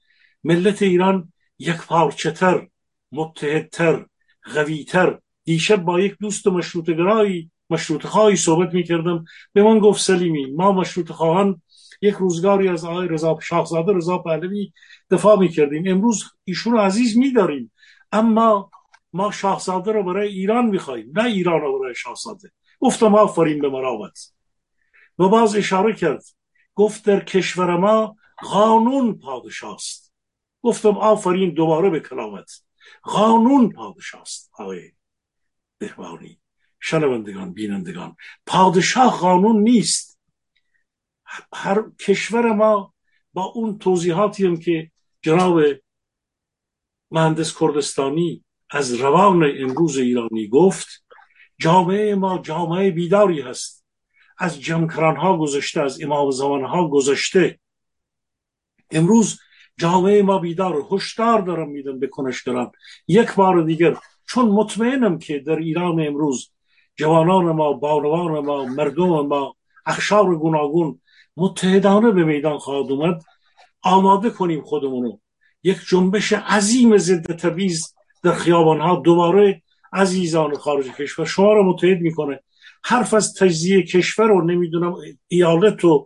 ملت 0.43 0.81
ایران 0.81 1.33
یک 1.59 1.77
پارچتر 1.77 2.67
متحدتر 3.11 4.05
قویتر. 4.55 5.19
دیشب 5.43 5.83
با 5.83 5.99
یک 5.99 6.15
دوست 6.19 6.47
مشروط 6.47 6.89
گرایی 6.89 7.51
مشروط 7.69 8.05
خواهی 8.05 8.35
صحبت 8.35 8.73
می‌کردم. 8.73 9.25
به 9.53 9.63
من 9.63 9.79
گفت 9.79 10.01
سلیمی 10.01 10.45
ما 10.51 10.71
مشروط 10.71 11.11
خواهان 11.11 11.61
یک 12.01 12.13
روزگاری 12.13 12.67
از 12.67 12.85
آقای 12.85 13.07
رضا 13.07 13.39
شاهزاده 13.41 13.93
رضا 13.93 14.17
پهلوی 14.17 14.73
دفاع 15.11 15.39
می‌کردیم. 15.39 15.83
امروز 15.87 16.23
ایشون 16.43 16.77
عزیز 16.77 17.17
میداریم. 17.17 17.71
اما 18.11 18.69
ما 19.17 19.31
شاهزاده 19.31 19.91
رو 19.91 20.03
برای 20.03 20.27
ایران 20.27 20.65
می‌خواهیم 20.65 21.11
نه 21.15 21.23
ایران 21.23 21.61
رو 21.61 21.79
برای 21.79 21.95
شاهزاده. 21.95 22.51
گفتم 22.79 23.15
آفرین 23.15 23.61
به 23.61 23.69
مراوت. 23.69 24.33
و 25.19 25.29
باز 25.29 25.55
اشاره 25.55 25.93
کرد 25.93 26.23
گفت 26.75 27.05
در 27.05 27.23
کشور 27.23 27.77
ما 27.77 28.17
قانون 28.37 29.19
پادشاست. 29.19 30.13
گفتم 30.61 30.97
آفرین 30.97 31.53
دوباره 31.53 31.89
به 31.89 31.99
کلامت. 31.99 32.51
قانون 33.03 33.71
پادشاست. 33.71 34.51
آقای 34.53 34.91
بهبانی 35.77 36.39
شنوندگان 36.79 37.53
بینندگان 37.53 38.15
پادشاه 38.45 39.19
قانون 39.19 39.63
نیست. 39.63 40.19
هر 41.53 41.83
کشور 41.99 42.53
ما 42.53 42.93
با 43.33 43.43
اون 43.43 43.77
توضیحاتی 43.77 44.45
هم 44.45 44.57
که 44.57 44.91
جناب 45.21 45.61
مهندس 47.11 47.59
کردستانی 47.59 48.43
از 48.71 48.93
روان 48.93 49.51
امروز 49.59 49.97
ایرانی 49.97 50.47
گفت 50.47 50.87
جامعه 51.59 52.15
ما 52.15 52.37
جامعه 52.37 52.91
بیداری 52.91 53.41
هست. 53.41 53.85
از 54.37 54.61
جمکران 54.61 55.15
ها 55.15 55.37
گذشته 55.37 55.81
از 55.81 56.01
امام 56.01 56.31
زمان 56.31 56.63
ها 56.63 56.87
گذشته. 56.87 57.59
امروز 58.91 59.39
جامعه 59.77 60.21
ما 60.21 60.39
بیدار 60.39 60.83
هشدار 60.91 61.41
دارم 61.41 61.69
میدم 61.69 61.99
به 61.99 62.07
کنشگران 62.07 62.71
یک 63.07 63.35
بار 63.35 63.63
دیگر 63.63 63.97
چون 64.27 64.45
مطمئنم 64.45 65.19
که 65.19 65.39
در 65.39 65.55
ایران 65.55 66.07
امروز 66.07 66.51
جوانان 66.95 67.45
ما 67.45 67.73
بانوان 67.73 68.45
ما 68.45 68.65
مردم 68.65 69.27
ما 69.27 69.55
اخشار 69.85 70.35
گوناگون 70.35 71.01
متحدانه 71.37 72.11
به 72.11 72.23
میدان 72.23 72.57
خواهد 72.57 72.91
اومد 72.91 73.23
آماده 73.81 74.29
کنیم 74.29 74.61
خودمونو. 74.61 75.17
یک 75.63 75.77
جنبش 75.87 76.33
عظیم 76.33 76.97
ضد 76.97 77.35
تبعیض 77.35 77.96
در 78.27 78.33
خیابان 78.33 79.01
دوباره 79.01 79.61
عزیزان 79.93 80.55
خارج 80.55 80.85
کشور 80.91 81.25
شما 81.25 81.53
رو 81.53 81.63
متحد 81.63 82.01
می‌کنه. 82.01 82.39
حرف 82.83 83.13
از 83.13 83.33
تجزیه 83.33 83.83
کشور 83.83 84.27
رو 84.27 84.45
نمی‌دونم 84.45 84.95
ایالت 85.27 85.85
و 85.85 86.05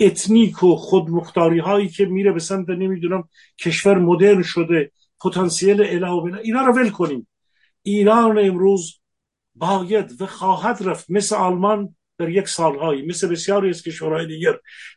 اتنیک 0.00 0.62
و 0.62 0.76
خودمختاری 0.76 1.58
هایی 1.58 1.88
که 1.88 2.04
میره 2.04 2.32
به 2.32 2.40
سمت 2.40 2.68
نمی‌دونم 2.68 3.28
کشور 3.58 3.98
مدرن 3.98 4.42
شده 4.42 4.90
پتانسیل 5.20 5.82
اله 5.82 6.40
اینا 6.42 6.66
رو 6.66 6.72
ول 6.72 6.90
کنیم. 6.90 7.28
ایران 7.82 8.38
امروز 8.38 9.00
باید 9.54 10.22
و 10.22 10.26
خواهد 10.26 10.78
رفت 10.84 11.10
مثل 11.10 11.36
آلمان 11.36 11.96
در 12.18 12.28
یک 12.28 12.48
سالهایی 12.48 13.06
مثل 13.06 13.28
بسیاری 13.28 13.68
از 13.68 13.82
کشورهای 13.82 14.26
دیگر. 14.26 14.54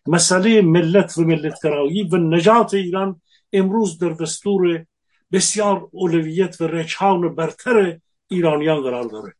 مسئله 0.08 0.62
ملت 0.62 1.18
و 1.18 1.22
ملتگرایی 1.22 2.04
و 2.04 2.18
نجات 2.18 2.74
ایران 2.74 3.22
امروز 3.54 3.98
در 3.98 4.10
دستور 4.10 4.86
بسیار 5.32 5.88
اولویت 5.92 6.62
و 6.62 6.68
رجحان 6.68 7.36
برتر 7.36 8.00
ایرانیان 8.28 8.82
قرار 8.82 9.04
داره. 9.04 9.34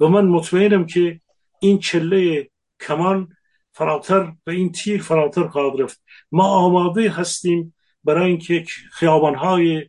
و 0.00 0.08
من 0.08 0.24
مطمئنم 0.24 0.86
که 0.86 1.20
این 1.60 1.78
چله 1.78 2.50
کمان 2.80 3.28
فراتر 3.72 4.32
و 4.46 4.50
این 4.50 4.72
تیر 4.72 5.02
فراتر 5.02 5.48
خواهد 5.48 5.80
رفت. 5.80 6.02
ما 6.32 6.44
آماده 6.44 7.10
هستیم 7.10 7.74
برای 8.04 8.28
اینکه 8.28 8.64
خیابانهای 8.92 9.88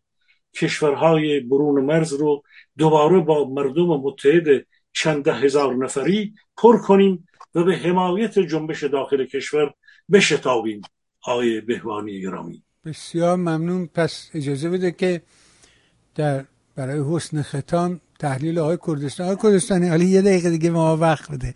کشورهای 0.53 1.39
برون 1.39 1.85
مرز 1.85 2.13
رو 2.13 2.43
دوباره 2.77 3.19
با 3.19 3.49
مردم 3.49 3.87
متحد 3.87 4.65
چند 4.93 5.27
هزار 5.27 5.75
نفری 5.75 6.33
پر 6.57 6.77
کنیم 6.77 7.27
و 7.55 7.63
به 7.63 7.75
حمایت 7.75 8.39
جنبش 8.39 8.83
داخل 8.83 9.25
کشور 9.25 9.73
بشتابیم. 10.11 10.81
آقای 11.27 11.61
بهوانی 11.61 12.21
گرامی. 12.21 12.63
بسیار 12.85 13.35
ممنون. 13.35 13.87
پس 13.87 14.29
اجازه 14.33 14.69
بده 14.69 14.91
که 14.91 15.21
در 16.15 16.45
برای 16.75 17.03
حسن 17.09 17.41
ختام 17.41 18.01
تحلیل 18.19 18.59
آقای 18.59 18.77
کردستان. 18.87 19.29
آقای 19.29 19.51
کردستانی 19.51 19.87
حالا 19.87 20.03
یه 20.03 20.21
دقیقه 20.21 20.49
دیگه 20.49 20.69
ما 20.69 20.97
وقت 20.97 21.31
بده. 21.31 21.53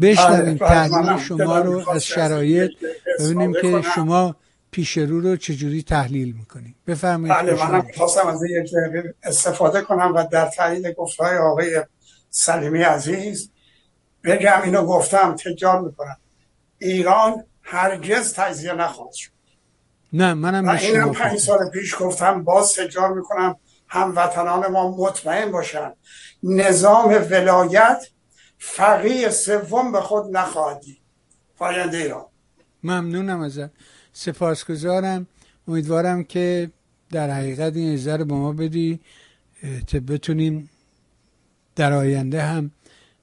بشنویم 0.00 0.58
بله، 0.58 0.68
تحلیل 0.68 1.18
شما 1.18 1.58
رو 1.58 1.90
از 1.90 2.04
شرایط 2.04 2.70
ببینیم 3.20 3.52
که 3.52 3.82
شما 3.94 4.36
پیش 4.70 4.98
رو 4.98 5.20
رو 5.20 5.36
چجوری 5.36 5.82
تحلیل 5.82 6.32
می‌کنیم 6.32 6.74
بفرمایید 6.86 7.36
بله 7.36 7.70
منم 7.70 7.86
خواستم 7.96 8.26
از 8.26 8.40
یک 8.42 8.70
استفاده 9.22 9.80
کنم 9.80 10.14
و 10.14 10.26
در 10.32 10.46
تحلیل 10.46 10.92
گفتهای 10.92 11.36
آقای 11.36 11.82
سلیمی 12.30 12.82
عزیز 12.82 13.50
بگم 14.24 14.60
اینو 14.64 14.82
گفتم 14.82 15.36
تکرار 15.36 15.80
می‌کنم. 15.80 16.16
ایران 16.78 17.44
هرگز 17.62 18.34
تجزیه 18.34 18.72
نخواهد 18.72 19.12
شد. 19.12 19.30
نه 20.12 20.34
منم 20.34 20.68
و 20.68 20.70
اینم 20.70 21.12
پنج 21.12 21.38
سال 21.38 21.70
پیش 21.70 21.94
گفتم 21.98 22.44
باز 22.44 22.74
تکرار 22.74 23.14
می‌کنم. 23.14 23.56
هموطنان 23.88 24.66
ما 24.66 24.96
مطمئن 24.96 25.52
باشن. 25.52 25.92
نظام 26.42 27.08
ولایت 27.30 28.08
فقیه 28.58 29.30
سوم 29.30 29.92
به 29.92 30.00
خود 30.00 30.36
نخواهدی. 30.36 30.98
پاینده 31.56 31.96
ایران. 31.96 32.24
ممنونم 32.82 33.40
ازت. 33.40 33.70
سپاسگزارم. 34.12 35.26
امیدوارم 35.68 36.24
که 36.24 36.70
در 37.10 37.30
حقیقت 37.30 37.76
این 37.76 37.94
ازر 37.94 38.24
با 38.24 38.36
ما 38.36 38.52
بدی. 38.52 39.00
تا 39.86 40.00
بتونیم 40.00 40.70
در 41.76 41.92
آینده 41.92 42.42
هم 42.42 42.70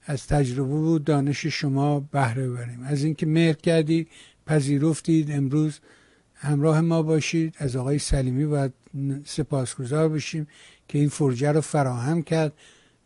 از 0.06 0.28
تجربه 0.28 0.74
و 0.74 1.00
دانش 1.00 1.46
شما 1.46 2.00
بهره 2.00 2.50
ببریم. 2.50 2.84
از 2.88 3.04
اینکه 3.04 3.26
مهر 3.26 3.54
کردید 3.54 4.08
پذیرفتید 4.48 5.32
امروز 5.32 5.80
همراه 6.36 6.82
ما 6.82 7.02
باشید. 7.02 7.56
از 7.58 7.76
آقای 7.76 8.00
سلیمی 8.00 8.46
باید 8.46 8.74
سپاسگزار 9.26 10.10
بشیم 10.10 10.48
که 10.88 11.00
این 11.00 11.10
فرجه 11.10 11.52
رو 11.52 11.62
فراهم 11.62 12.22
کرد 12.22 12.54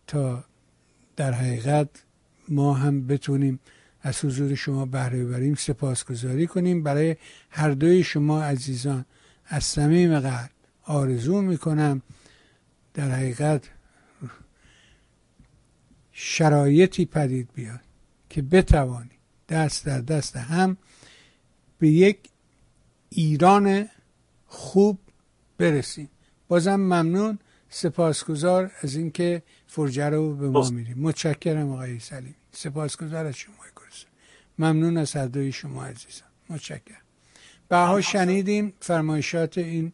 تا 0.07 0.43
در 1.15 1.31
حقیقت 1.31 1.89
ما 2.49 2.73
هم 2.73 3.07
بتونیم 3.07 3.60
از 4.01 4.26
حضور 4.26 4.56
شما 4.56 4.85
بهره 4.85 5.26
ببریم 5.26 5.56
سپاسگزاری 5.56 6.47
کنیم. 6.47 6.84
برای 6.84 7.15
هر 7.49 7.72
دوی 7.72 8.03
شما 8.03 8.43
عزیزان 8.43 9.06
از 9.45 9.64
صمیم 9.64 10.19
قلب 10.19 10.49
آرزو 10.84 11.41
می‌کنم 11.41 12.01
در 12.93 13.11
حقیقت 13.11 13.69
شرایطی 16.11 17.06
پدید 17.06 17.49
بیاد 17.56 17.80
که 18.30 18.41
بتوانی 18.41 19.10
دست 19.49 19.85
در 19.85 20.01
دست 20.01 20.38
هم 20.38 20.77
به 21.80 21.89
یک 21.89 22.19
ایران 23.10 23.90
خوب 24.48 24.99
برسیم. 25.57 26.10
بازم 26.48 26.76
ممنون 26.76 27.40
سپاسگزار 27.69 28.72
از 28.81 28.95
اینکه 28.95 29.44
فرجه 29.68 30.10
رو 30.10 30.36
به 30.36 30.49
ما 30.49 30.69
میریم 30.69 30.98
متشکرم 30.99 31.72
آقای 31.72 31.99
سلیم. 31.99 32.36
سپاسگزار 32.52 33.26
از 33.26 33.36
شما 33.36 33.53
ممنون 34.60 34.98
از 34.98 35.14
هر 35.14 35.52
شما 35.52 35.86
عزیزم 35.86 36.26
متشکرم. 36.49 37.02
بها 37.69 38.02
شنیدیم 38.02 38.73
فرمایشات 38.80 39.57
این 39.57 39.91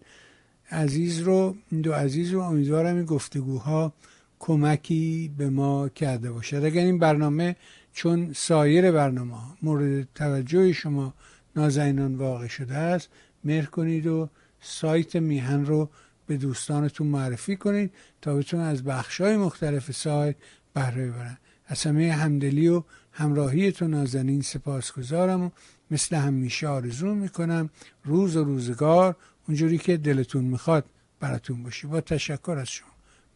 عزیز 0.71 1.19
رو. 1.19 1.55
این 1.71 1.81
دو 1.81 1.93
عزیز 1.93 2.31
رو 2.31 2.41
امیدوارم 2.41 2.95
این 2.95 3.05
گفتگوها 3.05 3.93
کمکی 4.39 5.31
به 5.37 5.49
ما 5.49 5.89
کرده 5.89 6.31
باشد 6.31 6.63
اگر 6.63 6.83
این 6.83 6.99
برنامه 6.99 7.55
چون 7.93 8.33
سایر 8.33 8.91
برنامه 8.91 9.37
مورد 9.61 10.07
توجه 10.15 10.73
شما 10.73 11.13
نازنینان 11.56 12.15
واقع 12.15 12.48
شده 12.48 12.73
است 12.76 13.10
مهر 13.44 13.65
کنید 13.65 14.07
و 14.07 14.30
سایت 14.61 15.15
میهن 15.15 15.65
رو 15.65 15.90
به 16.27 16.38
دوستانتون 16.38 17.07
معرفی 17.07 17.56
کنید 17.56 17.91
تا 18.22 18.36
بتونن 18.36 18.64
از 18.64 18.84
بخش 18.84 19.22
های 19.22 19.38
مختلف 19.38 19.91
سایت 19.91 20.36
بهره 20.73 21.07
ببرن. 21.07 21.38
از 21.68 21.84
همه 21.84 22.11
همدلی 22.11 22.68
و 22.68 22.84
همراهیتون 23.11 23.91
نازنین 23.91 24.41
سپاسگزارم 24.41 25.44
و 25.44 25.49
مثل 25.91 26.15
همیشه 26.15 26.68
آرزو 26.68 27.15
می‌کنم 27.15 27.69
روز 28.03 28.36
و 28.36 28.44
روزگار 28.44 29.15
اونجوری 29.48 29.77
که 29.77 29.98
دلتون 29.98 30.44
می‌خواد 30.44 30.86
براتون 31.19 31.64
باشی 31.64 31.88
با 31.88 32.02
تشکر 32.02 32.57
از 32.61 32.69
شما. 32.69 32.90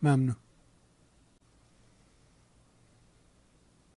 ممنون. 0.03 0.35